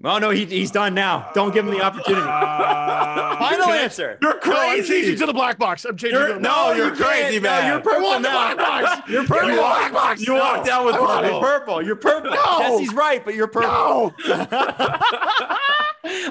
Oh 0.02 0.18
no, 0.18 0.30
he, 0.30 0.46
he's 0.46 0.70
done 0.70 0.94
now. 0.94 1.30
Don't 1.34 1.52
give 1.52 1.66
him 1.66 1.72
the 1.74 1.82
opportunity. 1.82 2.22
Uh, 2.26 3.36
Final 3.50 3.68
answer. 3.70 4.18
You're 4.22 4.40
No, 4.46 4.52
I'm 4.56 4.76
changing 4.78 4.86
crazy. 4.88 5.16
to 5.16 5.26
the 5.26 5.32
black 5.34 5.58
box. 5.58 5.84
I'm 5.84 5.96
changing 5.96 6.18
You're- 6.18 6.28
to 6.32 6.34
the 6.36 6.40
no, 6.40 6.72
you're 6.72 6.86
you 6.86 6.92
can't. 6.94 7.04
crazy, 7.04 7.36
No, 7.40 7.50
man. 7.50 7.66
you're 7.72 7.80
purple 7.80 8.06
I 8.06 8.10
want 8.10 8.22
the 8.22 8.28
now. 8.30 8.54
black 8.54 8.56
box. 8.96 9.10
You're 9.10 9.24
purple. 9.26 9.40
Give 9.40 9.48
me 9.50 9.54
the 9.56 9.60
black 9.60 9.92
box. 9.92 10.26
You 10.26 10.34
walked 10.34 10.68
out 10.68 10.86
with 10.86 10.94
You're 10.94 11.06
purple. 11.06 11.40
purple. 11.40 11.82
You're 11.82 11.96
purple. 11.96 12.30
No. 12.30 12.58
Jesse's 12.78 12.94
right, 12.94 13.22
but 13.24 13.34
you're 13.34 13.46
purple. 13.46 13.70
No. 13.70 14.14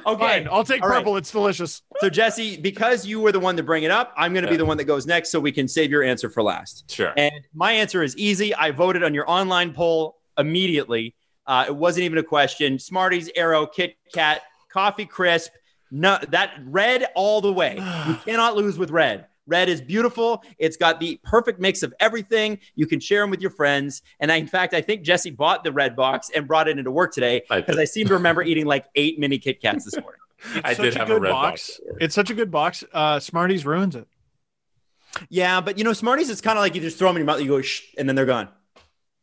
okay. 0.08 0.18
Fine, 0.18 0.48
I'll 0.52 0.64
take 0.64 0.82
All 0.82 0.90
right. 0.90 0.98
purple. 0.98 1.18
It's 1.18 1.32
delicious. 1.32 1.82
So 2.00 2.10
Jesse, 2.10 2.58
because 2.58 3.06
you 3.06 3.20
were 3.20 3.32
the 3.32 3.40
one 3.40 3.56
to 3.58 3.64
bring 3.64 3.84
it 3.84 3.92
up, 3.92 4.14
I'm 4.18 4.34
going 4.34 4.46
to 4.46 4.50
be 4.50 4.58
the 4.58 4.66
one 4.66 4.78
that 4.78 4.86
goes 4.86 5.06
next, 5.06 5.30
so 5.30 5.40
we 5.40 5.52
can 5.52 5.68
save 5.68 5.92
your 5.92 6.02
answer 6.04 6.30
for 6.30 6.42
last. 6.42 6.90
Sure. 6.92 7.14
And 7.18 7.32
my 7.54 7.72
answer 7.74 8.02
is 8.04 8.18
easy. 8.18 8.54
I 8.56 8.72
voted 8.72 9.04
on 9.04 9.14
your 9.14 9.30
online 9.30 9.74
poll 9.74 10.18
immediately. 10.38 11.16
Uh, 11.50 11.66
it 11.68 11.76
wasn't 11.76 12.04
even 12.04 12.20
a 12.20 12.24
question. 12.24 12.78
Smarties, 12.78 13.28
Aero, 13.36 13.66
Kit 13.66 13.96
Kat, 14.14 14.44
Coffee 14.72 15.08
Crisp. 15.08 15.52
No, 15.90 16.20
that 16.30 16.54
red 16.64 17.08
all 17.16 17.42
the 17.42 17.52
way. 17.52 17.78
You 18.08 18.16
cannot 18.24 18.56
lose 18.56 18.78
with 18.78 18.92
red. 18.92 19.26
Red 19.48 19.68
is 19.68 19.82
beautiful. 19.82 20.44
It's 20.60 20.78
got 20.78 21.00
the 21.00 21.20
perfect 21.24 21.60
mix 21.60 21.82
of 21.82 21.92
everything. 22.00 22.60
You 22.76 22.86
can 22.86 23.00
share 23.00 23.22
them 23.22 23.32
with 23.32 23.42
your 23.42 23.50
friends. 23.50 24.04
And 24.20 24.32
I, 24.32 24.36
in 24.36 24.46
fact, 24.46 24.76
I 24.76 24.82
think 24.82 25.02
Jesse 25.02 25.32
bought 25.32 25.64
the 25.64 25.72
red 25.72 25.96
box 25.96 26.30
and 26.36 26.48
brought 26.48 26.68
it 26.68 26.78
into 26.78 26.92
work 26.92 27.14
today 27.14 27.42
because 27.50 27.76
did. 27.76 27.80
I 27.80 27.86
seem 27.86 28.08
to 28.10 28.14
remember 28.14 28.44
eating 28.44 28.68
like 28.68 28.86
eight 28.94 29.18
mini 29.18 29.40
Kit 29.40 29.60
Kats 29.60 29.86
this 29.86 29.96
morning. 30.00 30.20
I 30.64 30.76
did 30.76 30.94
have 30.94 31.10
a 31.10 31.14
good 31.14 31.24
red 31.24 31.32
box. 31.32 31.80
box. 31.80 31.98
It's 32.00 32.14
such 32.14 32.30
a 32.30 32.36
good 32.36 32.52
box. 32.52 32.84
Uh, 32.94 33.20
Smarties 33.20 33.66
ruins 33.66 33.96
it. 33.96 34.08
Yeah, 35.30 35.62
but 35.62 35.80
you 35.80 35.84
know, 35.84 35.94
Smarties, 35.94 36.30
it's 36.30 36.42
kind 36.42 36.60
of 36.60 36.62
like 36.62 36.76
you 36.76 36.82
just 36.82 37.00
throw 37.00 37.10
them 37.10 37.18
in 37.18 37.22
your 37.22 37.26
mouth, 37.26 37.42
you 37.42 37.48
go, 37.48 37.62
shh, 37.62 37.82
and 37.98 38.08
then 38.08 38.16
they're 38.16 38.28
gone. 38.28 38.50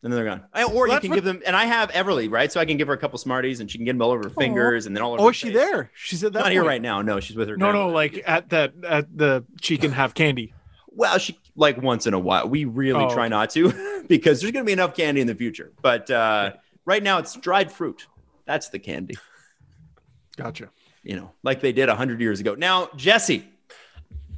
And 0.06 0.12
then 0.12 0.18
they're 0.22 0.36
gone. 0.36 0.44
I- 0.54 0.62
or 0.62 0.86
you 0.86 1.00
can 1.00 1.10
what- 1.10 1.16
give 1.16 1.24
them, 1.24 1.42
and 1.44 1.56
I 1.56 1.64
have 1.64 1.90
Everly, 1.90 2.30
right? 2.30 2.52
So 2.52 2.60
I 2.60 2.64
can 2.64 2.76
give 2.76 2.86
her 2.86 2.94
a 2.94 2.96
couple 2.96 3.18
Smarties 3.18 3.58
and 3.58 3.68
she 3.68 3.76
can 3.76 3.84
get 3.84 3.94
them 3.94 4.02
all 4.02 4.12
over 4.12 4.22
her 4.22 4.30
fingers 4.30 4.86
and 4.86 4.94
then 4.94 5.02
all 5.02 5.14
over 5.14 5.20
Oh, 5.20 5.24
her 5.24 5.30
is 5.32 5.36
she 5.36 5.50
there? 5.50 5.90
She's 5.96 6.22
at 6.22 6.32
that. 6.34 6.38
Not 6.44 6.52
here 6.52 6.62
right 6.64 6.80
now. 6.80 7.02
No, 7.02 7.18
she's 7.18 7.36
with 7.36 7.48
her. 7.48 7.56
No, 7.56 7.72
no, 7.72 7.88
like 7.88 8.22
at 8.24 8.50
that 8.50 8.72
at 8.88 9.18
the 9.18 9.44
she 9.60 9.76
can 9.78 9.90
have 9.90 10.14
candy. 10.14 10.54
Well, 10.86 11.18
she 11.18 11.36
like 11.56 11.82
once 11.82 12.06
in 12.06 12.14
a 12.14 12.20
while. 12.20 12.48
We 12.48 12.66
really 12.66 13.04
Oh, 13.06 13.12
try 13.12 13.26
not 13.26 13.50
to 13.50 14.04
because 14.08 14.40
there's 14.40 14.52
going 14.52 14.64
to 14.64 14.68
be 14.68 14.72
enough 14.74 14.94
candy 14.94 15.20
in 15.20 15.26
the 15.26 15.34
future. 15.34 15.72
But 15.82 16.08
uh, 16.08 16.52
right 16.84 17.02
now, 17.02 17.18
it's 17.18 17.34
dried 17.34 17.72
fruit. 17.72 18.06
That's 18.44 18.68
the 18.68 18.78
candy, 18.78 19.16
Gotcha. 20.36 20.70
you 21.02 21.16
know, 21.16 21.32
like 21.42 21.60
they 21.60 21.72
did 21.72 21.88
100 21.88 22.20
years 22.20 22.38
ago. 22.38 22.54
Now, 22.54 22.90
Jesse, 22.94 23.44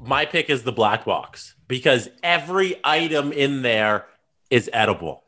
My 0.00 0.24
pick 0.24 0.48
is 0.48 0.62
the 0.62 0.72
black 0.72 1.04
box 1.04 1.54
because 1.66 2.08
every 2.22 2.80
item 2.82 3.32
in 3.32 3.60
there 3.60 4.06
is 4.48 4.70
edible. 4.72 5.24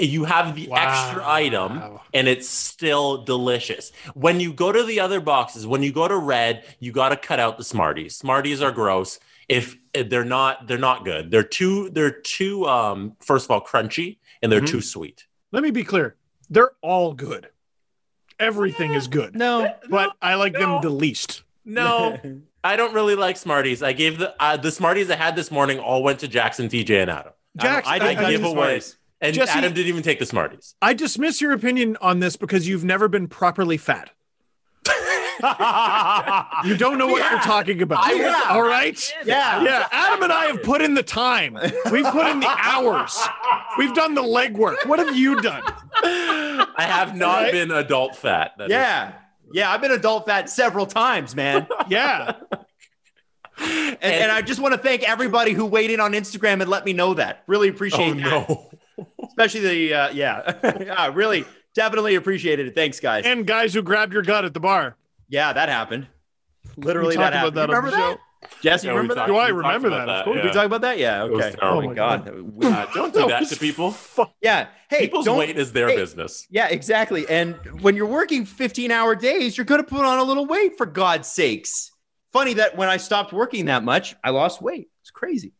You 0.00 0.24
have 0.24 0.54
the 0.54 0.68
Wow. 0.68 0.76
extra 0.78 1.28
item 1.28 1.98
and 2.14 2.26
it's 2.26 2.48
still 2.48 3.18
delicious. 3.24 3.92
When 4.14 4.40
you 4.40 4.52
go 4.52 4.72
to 4.72 4.82
the 4.82 5.00
other 5.00 5.20
boxes, 5.20 5.66
when 5.66 5.82
you 5.82 5.92
go 5.92 6.08
to 6.08 6.16
red, 6.16 6.64
you 6.78 6.90
got 6.92 7.10
to 7.10 7.16
cut 7.16 7.38
out 7.38 7.58
the 7.58 7.64
Smarties. 7.64 8.16
Smarties 8.16 8.62
are 8.62 8.72
gross. 8.72 9.18
If 9.48 9.76
if 9.92 10.08
they're 10.08 10.24
not, 10.24 10.66
they're 10.68 10.78
not 10.78 11.04
good. 11.04 11.30
They're 11.32 11.42
too, 11.42 11.90
they're 11.90 12.12
too, 12.12 12.66
um, 12.68 13.16
first 13.20 13.44
of 13.46 13.50
all, 13.50 13.60
crunchy 13.60 14.18
and 14.40 14.50
they're 14.52 14.60
Mhm. 14.60 14.68
too 14.68 14.80
sweet. 14.80 15.26
Let 15.52 15.62
me 15.64 15.70
be 15.72 15.82
clear. 15.82 16.14
They're 16.48 16.70
all 16.80 17.12
good. 17.12 17.48
Everything 18.38 18.94
is 18.94 19.06
good. 19.08 19.34
no, 19.36 19.74
But 19.90 20.12
I 20.22 20.34
like 20.34 20.54
no. 20.54 20.60
them 20.60 20.80
the 20.82 20.90
least. 20.90 21.42
No, 21.64 22.18
I 22.64 22.76
don't 22.76 22.94
really 22.94 23.14
like 23.16 23.36
Smarties. 23.36 23.82
I 23.82 23.92
gave 23.92 24.18
the 24.18 24.34
uh, 24.42 24.56
the 24.56 24.70
Smarties 24.70 25.10
I 25.10 25.16
had 25.16 25.36
this 25.36 25.50
morning 25.50 25.78
all 25.78 26.02
went 26.02 26.20
to 26.20 26.28
Jackson, 26.28 26.68
TJ, 26.68 27.02
and 27.02 27.10
Adam. 27.10 27.32
Jackson, 27.58 27.92
I, 27.92 27.96
I, 27.96 27.98
don't- 27.98 28.08
I, 28.08 28.10
I 28.12 28.14
give 28.30 28.40
give 28.42 28.44
away- 28.44 28.74
away. 28.76 28.80
And 29.20 29.34
Jesse- 29.34 29.58
Adam 29.58 29.74
didn't 29.74 29.88
even 29.88 30.02
take 30.02 30.18
the 30.18 30.26
Smarties. 30.26 30.74
I 30.80 30.94
dismiss 30.94 31.40
your 31.40 31.52
opinion 31.52 31.96
on 32.00 32.20
this 32.20 32.36
because 32.36 32.66
you've 32.66 32.84
never 32.84 33.06
been 33.08 33.28
properly 33.28 33.76
fat. 33.76 34.10
You 36.64 36.76
don't 36.76 36.98
know 36.98 37.06
what 37.06 37.30
you're 37.30 37.40
talking 37.40 37.80
about. 37.80 38.00
I 38.04 38.14
will. 38.14 38.34
All 38.50 38.62
right? 38.62 38.98
Yeah. 39.24 39.62
Yeah, 39.62 39.88
Adam 39.90 40.22
and 40.24 40.30
I 40.32 40.44
have 40.46 40.62
put 40.62 40.82
in 40.82 40.92
the 40.92 41.02
time. 41.02 41.54
We've 41.90 42.04
put 42.04 42.26
in 42.26 42.40
the 42.40 42.48
hours. 42.58 43.18
We've 43.78 43.94
done 43.94 44.14
the 44.14 44.20
legwork. 44.22 44.84
What 44.86 44.98
have 44.98 45.16
you 45.16 45.40
done? 45.40 45.62
I 46.02 46.74
have 46.78 47.16
not 47.16 47.44
Right? 47.44 47.52
been 47.52 47.70
adult 47.70 48.16
fat. 48.16 48.52
That 48.58 48.64
is- 48.64 48.70
Yeah. 48.72 49.12
Yeah. 49.52 49.70
I've 49.72 49.80
been 49.80 49.92
adult 49.92 50.26
fat 50.26 50.50
several 50.50 50.84
times, 50.86 51.34
man. 51.34 51.66
Yeah. 51.88 52.34
And, 53.58 53.98
and 54.02 54.32
I 54.32 54.40
just 54.42 54.60
want 54.60 54.72
to 54.74 54.78
thank 54.80 55.02
everybody 55.02 55.52
who 55.52 55.64
weighed 55.66 55.90
in 55.90 56.00
on 56.00 56.12
Instagram 56.12 56.60
and 56.60 56.68
let 56.70 56.84
me 56.84 56.92
know 56.94 57.14
that. 57.14 57.42
Really 57.46 57.68
appreciate 57.68 58.10
Oh 58.10 58.14
that. 58.14 58.48
no. 58.48 58.70
Especially 59.40 59.88
the, 59.88 59.94
uh, 59.94 60.10
yeah. 60.10 60.52
yeah, 60.84 61.10
really, 61.14 61.44
definitely 61.74 62.14
appreciated 62.14 62.66
it. 62.68 62.74
Thanks, 62.74 63.00
guys. 63.00 63.24
And 63.24 63.46
guys 63.46 63.72
who 63.74 63.82
grabbed 63.82 64.12
your 64.12 64.22
gut 64.22 64.44
at 64.44 64.54
the 64.54 64.60
bar. 64.60 64.96
yeah, 65.28 65.52
that 65.52 65.68
happened. 65.68 66.06
Literally, 66.76 67.16
We 67.16 67.22
that 67.22 67.32
happened. 67.32 67.56
about 67.56 67.66
that 67.68 67.72
You 67.72 67.76
on 67.76 67.84
remember 67.84 67.90
the 67.90 68.18
that? 68.18 68.20
Jesse, 68.62 68.86
Yeah, 68.86 68.92
you 68.92 68.94
we 68.96 69.00
remember 69.02 69.14
that? 69.16 69.26
Do 69.26 69.36
I 69.36 69.48
remember 69.48 69.88
about 69.88 70.06
that? 70.06 70.18
Of 70.20 70.24
Did 70.34 70.40
course. 70.42 70.44
we 70.44 70.50
talk 70.58 70.66
about 70.66 70.80
that? 70.82 70.98
Yeah. 70.98 71.22
Okay. 71.24 71.54
Oh 71.60 71.82
my 71.82 71.92
god. 71.94 72.26
Uh, 72.28 72.86
don't 72.94 73.12
do 73.12 73.26
that 73.28 73.46
to 73.48 73.56
people. 73.56 73.94
yeah. 74.40 74.68
Hey, 74.88 75.00
People's 75.00 75.26
don't- 75.26 75.38
weight 75.38 75.58
is 75.58 75.72
their 75.72 75.88
hey, 75.88 75.96
business. 75.96 76.46
Yeah, 76.50 76.68
exactly. 76.68 77.28
And 77.28 77.54
when 77.82 77.96
you're 77.96 78.06
working 78.06 78.46
15 78.46 78.90
hour 78.90 79.14
days, 79.14 79.56
you're 79.58 79.66
going 79.66 79.80
to 79.82 79.86
put 79.86 80.04
on 80.04 80.18
a 80.18 80.22
little 80.24 80.46
weight 80.46 80.76
for 80.78 80.86
God's 80.86 81.28
sakes. 81.28 81.90
Funny 82.32 82.54
that 82.54 82.76
when 82.78 82.88
I 82.88 82.96
stopped 82.96 83.32
working 83.32 83.66
that 83.66 83.84
much, 83.84 84.14
I 84.24 84.30
lost 84.30 84.62
weight. 84.62 84.88
It's 85.02 85.10
crazy. 85.10 85.52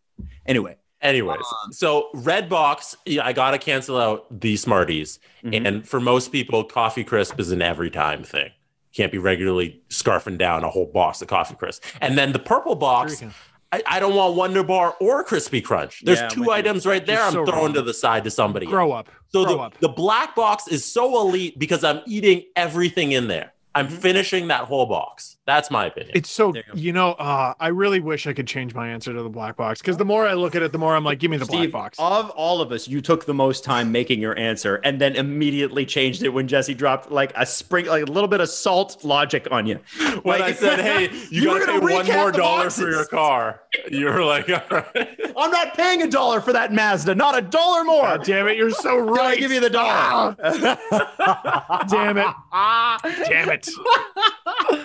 Anyway, 0.47 0.77
Anyways, 1.02 1.40
so 1.70 2.09
red 2.14 2.48
box, 2.48 2.94
yeah, 3.06 3.24
I 3.24 3.32
gotta 3.32 3.59
cancel 3.59 3.97
out 3.97 4.27
the 4.40 4.56
Smarties. 4.56 5.18
Mhm. 5.44 5.66
And 5.66 5.89
for 5.89 5.98
most 6.01 6.31
people, 6.31 6.62
coffee 6.64 7.05
crisp 7.05 7.40
is 7.40 7.51
an 7.52 7.62
every 7.62 7.90
time 7.90 8.22
thing. 8.22 8.51
Can't 8.94 9.10
be 9.12 9.18
regularly 9.18 9.81
scarfing 9.89 10.36
down 10.36 10.62
a 10.64 10.68
whole 10.68 10.86
box 10.93 11.22
of 11.22 11.28
coffee 11.28 11.55
crisp. 11.55 11.82
And 12.01 12.18
then 12.18 12.32
the 12.32 12.39
purple 12.39 12.74
box, 12.74 13.22
I, 13.72 13.82
I 13.86 14.01
don't 14.01 14.14
want 14.14 14.35
Wonder 14.35 14.62
Bar 14.64 14.97
or 15.01 15.22
Crispy 15.24 15.60
Crunch. 15.62 16.02
There's 16.05 16.18
Yeah, 16.20 16.28
two 16.28 16.51
items 16.51 16.85
right 16.86 17.06
there. 17.06 17.22
I'm 17.22 17.32
so 17.32 17.47
throwing 17.47 17.66
wrong. 17.66 17.74
to 17.74 17.82
the 17.82 17.94
side 17.94 18.24
to 18.24 18.31
somebody. 18.31 18.66
Grow 18.66 18.90
up. 18.93 19.09
So 19.28 19.44
Grow 19.44 19.55
the, 19.55 19.60
up. 19.62 19.78
the 19.78 19.89
black 19.89 20.35
box 20.35 20.66
is 20.68 20.85
so 20.85 21.20
elite 21.20 21.59
because 21.59 21.85
I'm 21.85 22.01
eating 22.06 22.43
everything 22.56 23.12
in 23.12 23.28
there. 23.28 23.52
I'm 23.77 23.86
Mhm. 23.86 23.93
finishing 23.93 24.48
that 24.48 24.64
whole 24.64 24.86
box. 24.86 25.36
That's 25.51 25.68
my 25.68 25.86
opinion. 25.86 26.12
It's 26.14 26.31
so 26.31 26.55
you 26.55 26.62
you 26.74 26.93
know. 26.93 27.12
Uh, 27.14 27.55
I 27.59 27.68
really 27.68 27.98
wish 27.98 28.28
I 28.28 28.32
could 28.32 28.47
change 28.47 28.72
my 28.72 28.89
answer 28.89 29.12
to 29.12 29.20
the 29.20 29.28
black 29.28 29.56
box 29.56 29.81
because 29.81 29.97
the 29.97 30.05
more 30.05 30.24
I 30.28 30.35
look 30.35 30.55
at 30.55 30.62
it, 30.62 30.70
the 30.70 30.78
more 30.78 30.94
I'm 30.94 31.02
like, 31.05 31.18
give 31.18 31.28
me 31.31 31.39
the 31.39 31.44
Steve, 31.44 31.72
black 31.72 31.97
box. 31.97 31.98
of 31.98 32.31
all 32.31 32.60
of 32.60 32.70
us, 32.70 32.86
you 32.86 33.01
took 33.01 33.27
the 33.27 33.35
most 33.35 33.64
time 33.64 33.90
making 33.90 34.20
your 34.20 34.39
answer 34.39 34.77
and 34.85 35.01
then 35.01 35.16
immediately 35.16 35.85
changed 35.85 36.22
it 36.22 36.28
when 36.28 36.47
Jesse 36.47 36.72
dropped 36.74 37.10
like 37.10 37.32
a 37.36 37.44
spring, 37.44 37.86
like 37.86 38.02
a 38.05 38.06
little 38.12 38.28
bit 38.28 38.40
of 38.40 38.48
salt 38.48 39.05
logic 39.05 39.48
on 39.51 39.66
you. 39.66 39.81
when 40.22 40.39
Like- 40.39 40.43
I 40.43 40.52
said, 40.52 40.78
"Hey, 40.89 41.10
you, 41.31 41.43
You 41.43 41.51
were 41.51 41.59
gotta 41.66 41.72
pay 41.72 41.94
one 41.94 42.06
more 42.06 42.31
dollar 42.31 42.62
boxes. 42.64 42.85
for 42.85 42.90
your 42.90 43.05
car," 43.06 43.60
you 43.90 44.05
were 44.06 44.22
like, 44.24 44.48
"All 44.51 44.60
right." 44.70 45.09
I'm 45.36 45.51
not 45.51 45.74
paying 45.74 46.02
a 46.02 46.06
dollar 46.09 46.40
for 46.40 46.52
that 46.52 46.72
Mazda, 46.72 47.14
not 47.16 47.36
a 47.36 47.43
dollar 47.43 47.82
more. 47.82 48.02
God 48.02 48.24
damn 48.24 48.47
it! 48.47 48.56
You're 48.56 48.70
so 48.70 49.01
Did 49.05 49.09
I 49.09 49.12
right. 49.31 49.39
give 49.39 49.51
you 49.51 49.59
the 49.60 49.70
dollar? 49.70 50.36
Damn 51.89 52.18
it! 52.18 52.27
Damn 53.28 53.48
it! 53.51 53.68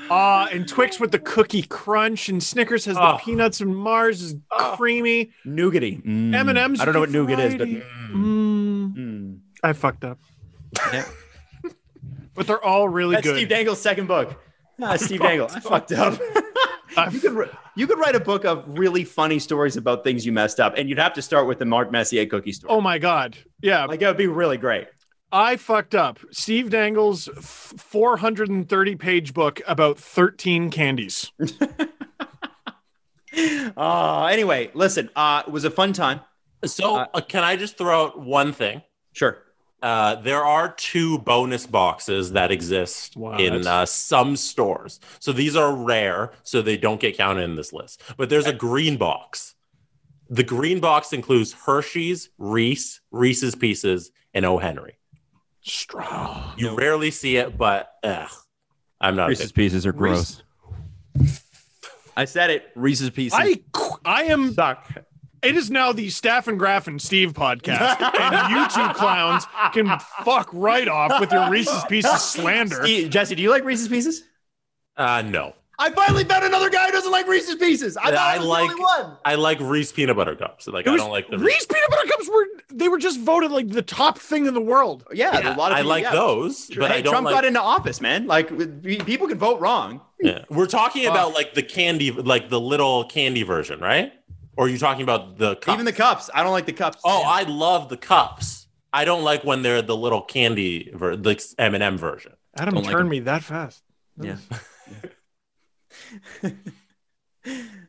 Uh, 0.10 0.48
and 0.56 0.68
Twix 0.68 1.00
with 1.00 1.12
the 1.12 1.20
cookie 1.20 1.62
crunch, 1.64 2.30
and 2.30 2.42
Snickers 2.42 2.86
has 2.86 2.96
the 2.96 3.02
Oh. 3.16 3.18
peanuts, 3.20 3.62
and 3.62 3.76
Mars 3.76 4.22
is 4.22 4.36
creamy. 4.76 5.32
Nougaty. 5.46 6.04
Mm. 6.06 6.34
M&Ms 6.34 6.80
I 6.82 6.86
don't 6.86 6.94
know 6.94 7.00
what 7.02 7.12
you 7.12 7.28
get 7.28 7.38
nougat 7.38 7.52
is, 7.52 7.56
but 7.56 7.68
mm. 7.68 7.84
Mm, 8.14 8.96
Mm. 8.96 9.38
I 9.64 9.74
fucked 9.74 10.04
up, 10.06 10.20
Yeah. 10.94 11.06
but 12.34 12.48
they're 12.48 12.64
all 12.64 12.88
really 12.90 13.16
good. 13.16 13.24
That's 13.24 13.28
good. 13.28 13.36
Steve 13.38 13.50
Dangle's 13.50 13.82
second 13.82 14.08
book. 14.08 14.42
Ah, 14.82 14.96
Steve 14.98 15.22
Dangle. 15.22 15.48
I 15.54 15.60
fucked 15.60 15.92
up. 15.92 16.20
You 17.12 17.20
could 17.20 17.34
ri- 17.34 17.50
you 17.76 17.88
could 17.88 18.00
write 18.00 18.16
a 18.16 18.22
book 18.22 18.46
of 18.46 18.64
really 18.80 19.04
funny 19.04 19.38
stories 19.38 19.76
about 19.76 20.06
things 20.06 20.26
you 20.26 20.32
messed 20.32 20.62
up, 20.62 20.76
and 20.78 20.88
you'd 20.88 20.98
have 21.00 21.12
to 21.14 21.22
start 21.22 21.46
with 21.46 21.60
the 21.60 21.66
Mark 21.66 21.92
Messier 21.92 22.26
cookie 22.26 22.54
story. 22.54 22.72
oh 22.74 22.80
my 22.80 23.00
god! 23.00 23.38
Yeah, 23.62 23.84
like 23.84 24.00
that 24.00 24.08
would 24.08 24.16
be 24.18 24.28
really 24.28 24.56
great. 24.58 24.88
I 25.36 25.58
fucked 25.58 25.94
up. 25.96 26.18
Steve 26.32 26.70
Dangle's 26.70 27.28
430 27.36 28.96
page 28.96 29.34
book 29.34 29.62
about 29.68 30.00
13 30.00 30.72
candies. 30.72 31.32
Uh, 33.76 34.28
anyway, 34.32 34.72
listen. 34.74 35.10
Uh, 35.14 35.44
it 35.46 35.52
was 35.52 35.66
a 35.66 35.70
fun 35.70 35.92
time. 35.92 36.22
So, 36.64 36.96
Uh, 36.96 37.08
uh, 37.16 37.20
can 37.20 37.44
I 37.44 37.58
just 37.58 37.78
throw 37.78 38.06
out 38.06 38.18
one 38.22 38.54
thing? 38.54 38.82
Sure. 39.12 39.40
Uh, 39.84 40.16
there 40.16 40.46
are 40.46 40.74
two 40.74 41.20
bonus 41.20 41.68
boxes 41.68 42.32
that 42.32 42.50
exist 42.50 43.18
What? 43.18 43.42
in 43.42 43.68
uh, 43.68 43.86
some 43.86 44.38
stores. 44.38 45.02
So 45.20 45.34
these 45.34 45.58
are 45.58 45.76
rare, 45.76 46.32
so 46.44 46.62
they 46.62 46.78
don't 46.78 47.02
get 47.02 47.18
counted 47.18 47.42
in 47.44 47.56
this 47.56 47.74
list. 47.74 48.02
But 48.16 48.30
there's 48.30 48.48
a 48.48 48.54
green 48.54 48.96
box. 48.96 49.56
The 50.30 50.44
green 50.44 50.80
box 50.80 51.12
includes 51.12 51.52
Hershey's, 51.52 52.30
Reese, 52.38 53.02
Reese's 53.12 53.54
Pieces, 53.54 54.12
and 54.34 54.46
O. 54.46 54.58
Henry. 54.60 54.98
Strong. 55.66 56.54
You 56.58 56.76
rarely 56.76 57.10
see 57.12 57.38
it, 57.38 57.58
but 57.58 57.92
ugh, 58.04 58.30
I'm 59.02 59.16
not. 59.16 59.26
a 59.26 59.30
Reese's 59.30 59.52
big- 59.52 59.56
Pieces 59.66 59.86
are 59.88 59.92
Reese- 59.92 60.42
gross. 61.18 61.32
I 62.18 62.26
said 62.26 62.50
it. 62.50 62.70
Reese's 62.76 63.10
Pieces. 63.10 63.38
I 63.42 63.62
I 64.06 64.24
am 64.26 64.54
suck. 64.54 64.88
it 65.42 65.56
is 65.58 65.70
now 65.70 65.92
the 65.92 66.10
Staff 66.10 66.48
and 66.48 66.58
Graff 66.58 66.88
and 66.88 67.02
Steve 67.02 67.34
podcast. 67.34 68.00
and 68.00 68.52
you 68.56 68.68
two 68.70 68.94
clowns 68.94 69.46
can 69.74 70.00
fuck 70.24 70.50
right 70.54 70.88
off 70.88 71.20
with 71.20 71.32
your 71.32 71.50
Reese's 71.50 71.84
Pieces 71.86 72.22
slander. 72.22 72.84
Steve- 72.84 73.10
Jesse, 73.10 73.36
do 73.36 73.42
you 73.42 73.50
like 73.50 73.64
Reese's 73.66 73.88
Pieces? 73.88 74.24
Uh, 74.96 75.24
no, 75.24 75.54
I 75.78 75.90
finally 75.92 76.24
found 76.24 76.46
another 76.46 76.70
guy 76.70 76.86
who 76.86 76.92
doesn't 76.94 77.12
like 77.12 77.28
Reese's 77.28 77.56
Pieces. 77.56 77.98
I 77.98 78.10
Yeah, 78.10 78.16
thought 78.16 78.28
I 78.28 78.36
I 78.36 78.38
was 78.40 78.48
like- 78.48 78.68
the 78.70 78.74
only 78.74 78.84
one. 78.84 79.18
I 79.26 79.36
like 79.36 79.60
Reese 79.60 79.92
peanut 79.92 80.16
butter 80.16 80.36
cups. 80.36 80.68
Like 80.68 80.88
It 80.88 80.92
I 80.92 80.96
don't 80.98 81.12
like 81.12 81.30
the 81.30 81.38
Reese 81.38 81.66
peanut 81.66 81.90
butter 81.90 82.08
cups 82.08 82.30
were 82.30 82.46
they 82.72 82.88
were 82.88 82.98
just 82.98 83.20
voted 83.20 83.52
like 83.52 83.70
the 83.70 83.82
top 83.82 84.18
thing 84.18 84.46
in 84.46 84.54
the 84.54 84.62
world. 84.62 85.06
Yeah, 85.14 85.40
Yeah, 85.40 85.56
a 85.56 85.58
lot 85.58 85.72
of 85.72 85.78
I 85.78 85.82
people- 85.82 85.90
like 85.90 86.04
yeah. 86.04 86.12
those, 86.14 86.68
but 86.78 86.92
hey, 86.92 86.98
I 86.98 87.02
don't 87.02 87.12
Trump 87.14 87.26
like. 87.26 87.34
got 87.36 87.46
into 87.46 87.62
office, 87.62 88.00
man. 88.02 88.26
Like 88.28 88.50
people 89.06 89.28
can 89.28 89.38
vote 89.38 89.60
wrong. 89.60 90.02
Yeah. 90.22 90.46
We're 90.50 90.66
talking 90.68 91.06
about 91.08 91.34
like 91.34 91.54
the 91.54 91.64
candy, 91.64 92.12
like 92.12 92.50
the 92.50 92.60
little 92.60 93.04
candy 93.06 93.44
version, 93.44 93.80
right? 93.80 94.14
Or 94.58 94.66
are 94.68 94.70
you 94.70 94.78
talking 94.78 95.04
about 95.04 95.38
the 95.38 95.56
cups? 95.58 95.74
Even 95.74 95.86
the 95.86 95.92
cups. 95.94 96.30
I 96.34 96.42
don't 96.44 96.54
like 96.54 96.66
the 96.66 96.74
cups. 96.74 97.02
Oh, 97.04 97.24
I 97.26 97.44
love 97.44 97.90
the 97.90 97.98
cups. 97.98 98.68
I 98.94 99.04
don't 99.04 99.24
like 99.26 99.44
when 99.44 99.62
they're 99.62 99.82
the 99.82 99.98
little 99.98 100.22
candy, 100.22 100.90
ver- 100.94 101.18
the 101.18 101.36
M 101.60 101.74
and 101.76 101.84
M 101.84 101.98
version. 101.98 102.32
Adam 102.58 102.76
Don't 102.76 102.84
like 102.86 102.94
turned 102.94 103.10
me 103.10 103.20
that 103.20 103.44
fast. 103.44 103.84
Yeah. 104.22 104.38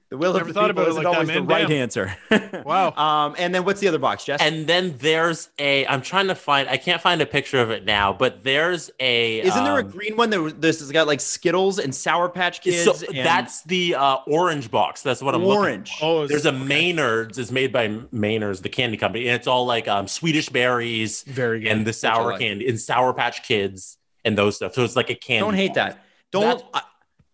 The 0.08 0.16
will 0.16 0.34
Never 0.34 0.42
of 0.42 0.48
the 0.48 0.54
thought 0.54 0.68
people 0.68 0.82
about 0.84 0.86
it 0.86 0.90
isn't 0.90 1.02
like 1.04 1.12
that, 1.12 1.14
always 1.14 1.28
the 1.28 1.34
man. 1.34 1.46
right 1.46 1.68
Damn. 1.68 1.82
answer. 1.82 2.16
Wow. 2.66 2.92
Um, 2.92 3.34
and 3.38 3.54
then 3.54 3.64
what's 3.64 3.80
the 3.80 3.88
other 3.88 3.98
box, 3.98 4.24
Jess? 4.24 4.40
And 4.40 4.66
then 4.66 4.96
there's 4.98 5.48
a. 5.58 5.86
I'm 5.86 6.02
trying 6.02 6.28
to 6.28 6.34
find. 6.34 6.68
I 6.68 6.76
can't 6.76 7.00
find 7.00 7.20
a 7.22 7.26
picture 7.26 7.60
of 7.60 7.70
it 7.70 7.84
now, 7.84 8.12
but 8.12 8.42
there's 8.44 8.90
a. 9.00 9.40
Isn't 9.40 9.64
there 9.64 9.78
a 9.78 9.84
um, 9.84 9.90
green 9.90 10.16
one 10.16 10.30
that 10.30 10.60
this 10.60 10.80
has 10.80 10.90
got 10.92 11.06
like 11.06 11.20
Skittles 11.20 11.78
and 11.78 11.94
Sour 11.94 12.28
Patch 12.28 12.60
Kids? 12.60 13.00
So 13.00 13.06
and 13.06 13.18
that's 13.26 13.62
the 13.64 13.94
uh, 13.94 14.16
orange 14.26 14.70
box. 14.70 15.02
That's 15.02 15.22
what 15.22 15.34
I'm 15.34 15.44
looking 15.44 15.58
orange. 15.60 15.96
for. 15.98 16.04
Oh, 16.22 16.26
There's 16.26 16.46
a 16.46 16.52
Maynard's. 16.52 17.38
It's 17.38 17.50
made 17.52 17.72
by 17.72 17.88
Maynard's, 18.12 18.60
the 18.62 18.68
candy 18.68 18.96
company, 18.96 19.26
and 19.28 19.36
it's 19.36 19.46
all 19.46 19.64
like 19.66 19.86
um, 19.88 20.08
Swedish 20.08 20.48
berries 20.48 21.22
very 21.22 21.60
good. 21.60 21.68
and 21.72 21.86
the 21.86 21.92
sour 21.92 22.32
like. 22.32 22.40
candy 22.40 22.68
and 22.68 22.80
Sour 22.80 23.12
Patch 23.14 23.42
Kids 23.46 23.96
and 24.24 24.36
those 24.36 24.56
stuff. 24.56 24.74
So 24.74 24.82
it's 24.84 24.96
like 24.96 25.10
a 25.10 25.14
candy. 25.14 25.44
Don't 25.44 25.54
hate 25.54 25.74
box. 25.74 25.94
that. 25.94 26.04
Don't. 26.32 26.42
That's- 26.42 26.64
I- 26.74 26.82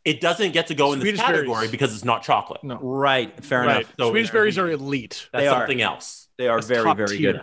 It 0.04 0.20
doesn't 0.20 0.52
get 0.52 0.66
to 0.68 0.74
go 0.74 0.92
in 0.92 1.00
Swedish 1.00 1.20
this 1.20 1.26
category 1.26 1.54
berries. 1.54 1.70
because 1.70 1.94
it's 1.94 2.04
not 2.04 2.22
chocolate. 2.22 2.64
no. 2.64 2.76
right. 2.80 3.44
Fair 3.44 3.60
Right. 3.60 3.76
enough. 3.82 3.92
So- 3.98 4.10
Swedish 4.10 4.30
berries 4.30 4.58
are 4.58 4.68
elite. 4.70 5.28
That's 5.32 5.42
They 5.42 5.48
are. 5.48 5.60
something 5.60 5.80
else. 5.82 6.28
They 6.38 6.48
are 6.48 6.56
That's 6.56 6.66
very, 6.66 6.94
very 6.94 7.16
tier. 7.18 7.32
good. 7.32 7.42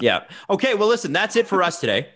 Yeah. 0.00 0.24
Okay. 0.48 0.74
Well, 0.74 0.88
listen, 0.88 1.12
that's 1.12 1.36
it 1.36 1.46
for 1.46 1.62
us 1.62 1.80
today. 1.80 2.08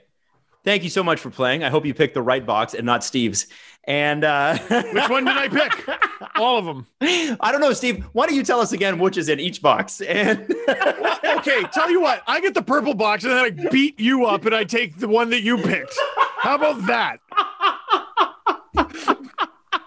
Thank 0.64 0.82
you 0.82 0.88
so 0.90 1.04
much 1.04 1.20
for 1.20 1.28
playing. 1.30 1.62
I 1.62 1.68
hope 1.68 1.84
you 1.84 1.92
picked 1.92 2.14
the 2.14 2.22
right 2.22 2.44
box 2.44 2.72
and 2.74 2.86
not 2.86 3.04
Steve's. 3.04 3.46
And 3.86 4.24
uh, 4.24 4.56
Which 4.68 5.08
one 5.10 5.24
did 5.26 5.36
I 5.36 5.48
pick? 5.48 5.88
All 6.36 6.56
of 6.58 6.64
them. 6.64 6.86
I 7.02 7.52
don't 7.52 7.60
know, 7.60 7.72
Steve. 7.74 8.02
Why 8.14 8.26
don't 8.26 8.34
you 8.34 8.42
tell 8.42 8.60
us 8.60 8.72
again 8.72 8.98
which 8.98 9.18
is 9.18 9.28
in 9.28 9.38
each 9.40 9.60
box? 9.60 10.00
And 10.00 10.50
Okay, 11.24 11.62
tell 11.72 11.90
you 11.90 12.00
what, 12.00 12.22
I 12.26 12.40
get 12.40 12.54
the 12.54 12.62
purple 12.62 12.94
box 12.94 13.24
and 13.24 13.32
then 13.34 13.44
I 13.44 13.50
beat 13.70 14.00
you 14.00 14.24
up 14.24 14.46
and 14.46 14.54
I 14.54 14.64
take 14.64 14.96
the 14.98 15.08
one 15.08 15.28
that 15.30 15.42
you 15.42 15.58
picked. 15.58 15.94
How 16.38 16.54
about 16.54 16.86
that? 16.86 17.18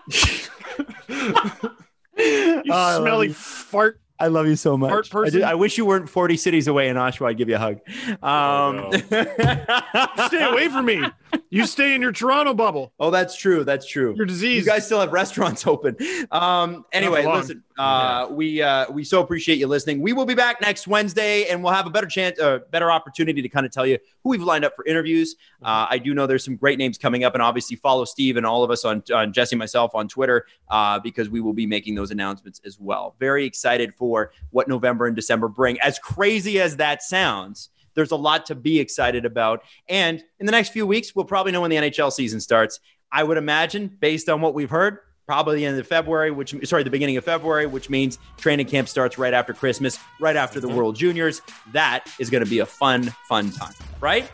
you 1.07 2.63
Oh, 2.69 2.99
smelly 3.01 3.29
fart. 3.29 3.99
I 4.19 4.27
love 4.27 4.47
you 4.47 4.55
so 4.55 4.77
much. 4.77 4.89
Fart 4.89 5.07
I, 5.07 5.09
person? 5.09 5.39
do- 5.39 5.45
I 5.45 5.53
wish 5.53 5.77
you 5.77 5.85
weren't 5.85 6.09
40 6.09 6.37
cities 6.37 6.67
away 6.67 6.89
in 6.89 6.95
Oshawa. 6.95 7.29
I'd 7.29 7.37
give 7.37 7.49
you 7.49 7.55
a 7.55 7.59
hug. 7.59 7.79
Um, 8.23 8.91
Stay 10.27 10.43
away 10.43 10.69
from 10.69 10.85
me. 10.85 11.03
You 11.49 11.65
stay 11.65 11.93
in 11.93 12.01
your 12.01 12.11
Toronto 12.11 12.53
bubble. 12.53 12.93
oh, 12.99 13.11
that's 13.11 13.35
true. 13.35 13.63
That's 13.63 13.85
true. 13.85 14.13
Your 14.15 14.25
disease. 14.25 14.65
You 14.65 14.71
guys 14.71 14.85
still 14.85 14.99
have 14.99 15.11
restaurants 15.11 15.67
open. 15.67 15.95
Um, 16.31 16.85
anyway, 16.91 17.25
listen, 17.25 17.63
uh, 17.77 18.27
we 18.31 18.61
uh, 18.61 18.89
we 18.91 19.03
so 19.03 19.21
appreciate 19.21 19.57
you 19.57 19.67
listening. 19.67 20.01
We 20.01 20.13
will 20.13 20.25
be 20.25 20.35
back 20.35 20.61
next 20.61 20.87
Wednesday, 20.87 21.45
and 21.47 21.63
we'll 21.63 21.73
have 21.73 21.85
a 21.85 21.89
better 21.89 22.07
chance, 22.07 22.39
uh, 22.39 22.59
better 22.71 22.91
opportunity 22.91 23.41
to 23.41 23.49
kind 23.49 23.65
of 23.65 23.71
tell 23.71 23.85
you 23.85 23.97
who 24.23 24.29
we've 24.29 24.41
lined 24.41 24.65
up 24.65 24.75
for 24.75 24.85
interviews. 24.85 25.35
Uh, 25.61 25.87
I 25.89 25.97
do 25.97 26.13
know 26.13 26.27
there's 26.27 26.45
some 26.45 26.55
great 26.55 26.77
names 26.79 26.97
coming 26.97 27.23
up, 27.23 27.33
and 27.33 27.41
obviously 27.41 27.75
follow 27.77 28.05
Steve 28.05 28.37
and 28.37 28.45
all 28.45 28.63
of 28.63 28.71
us 28.71 28.83
on, 28.85 29.03
on 29.13 29.31
Jesse 29.33 29.55
and 29.55 29.59
myself 29.59 29.95
on 29.95 30.07
Twitter 30.07 30.45
uh, 30.69 30.99
because 30.99 31.29
we 31.29 31.41
will 31.41 31.53
be 31.53 31.65
making 31.65 31.95
those 31.95 32.11
announcements 32.11 32.61
as 32.65 32.79
well. 32.79 33.15
Very 33.19 33.45
excited 33.45 33.93
for 33.95 34.06
what 34.51 34.67
November 34.67 35.07
and 35.07 35.15
December 35.15 35.47
bring. 35.47 35.79
As 35.81 35.99
crazy 35.99 36.59
as 36.59 36.77
that 36.77 37.03
sounds. 37.03 37.69
There's 37.93 38.11
a 38.11 38.15
lot 38.15 38.45
to 38.47 38.55
be 38.55 38.79
excited 38.79 39.25
about. 39.25 39.63
And 39.89 40.23
in 40.39 40.45
the 40.45 40.51
next 40.51 40.69
few 40.69 40.85
weeks, 40.85 41.15
we'll 41.15 41.25
probably 41.25 41.51
know 41.51 41.61
when 41.61 41.71
the 41.71 41.77
NHL 41.77 42.11
season 42.11 42.39
starts. 42.39 42.79
I 43.11 43.23
would 43.23 43.37
imagine, 43.37 43.97
based 43.99 44.29
on 44.29 44.41
what 44.41 44.53
we've 44.53 44.69
heard, 44.69 44.99
probably 45.25 45.57
the 45.57 45.65
end 45.65 45.79
of 45.79 45.87
February, 45.87 46.29
which 46.29 46.55
sorry, 46.65 46.83
the 46.83 46.91
beginning 46.91 47.17
of 47.17 47.25
February, 47.25 47.65
which 47.65 47.89
means 47.89 48.19
training 48.37 48.67
camp 48.67 48.87
starts 48.87 49.17
right 49.17 49.33
after 49.33 49.53
Christmas, 49.53 49.97
right 50.19 50.35
after 50.35 50.59
the 50.59 50.67
mm-hmm. 50.67 50.77
World 50.77 50.95
Juniors. 50.95 51.41
That 51.73 52.07
is 52.19 52.29
going 52.29 52.43
to 52.43 52.49
be 52.49 52.59
a 52.59 52.65
fun, 52.65 53.13
fun 53.27 53.51
time, 53.51 53.73
right? 53.99 54.29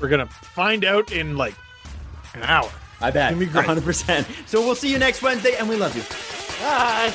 We're 0.00 0.08
gonna 0.08 0.26
find 0.26 0.84
out 0.84 1.12
in 1.12 1.36
like 1.36 1.54
an 2.34 2.42
hour. 2.42 2.70
I 3.00 3.10
bet, 3.10 3.32
It's 3.32 3.52
gonna 3.52 3.64
be 3.64 3.74
great. 3.74 3.84
100%. 3.84 4.48
So 4.48 4.60
we'll 4.60 4.74
see 4.74 4.90
you 4.90 4.98
next 4.98 5.22
Wednesday, 5.22 5.54
and 5.56 5.68
we 5.68 5.76
love 5.76 5.96
you. 5.96 6.02
Bye. 6.64 7.12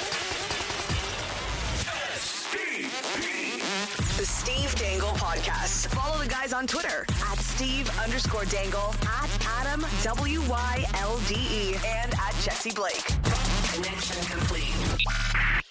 Twitter 6.68 7.06
at 7.32 7.40
Steve 7.40 7.90
underscore 7.98 8.46
Dangle, 8.46 8.94
at 9.04 9.48
Adam 9.60 9.86
W 10.04 10.42
Y 10.42 10.86
L 10.96 11.18
D 11.28 11.36
E, 11.36 11.76
and 11.86 12.14
at 12.14 12.36
Jesse 12.44 12.72
Blake. 12.72 13.06
Connection 13.74 14.24
complete. 14.26 15.67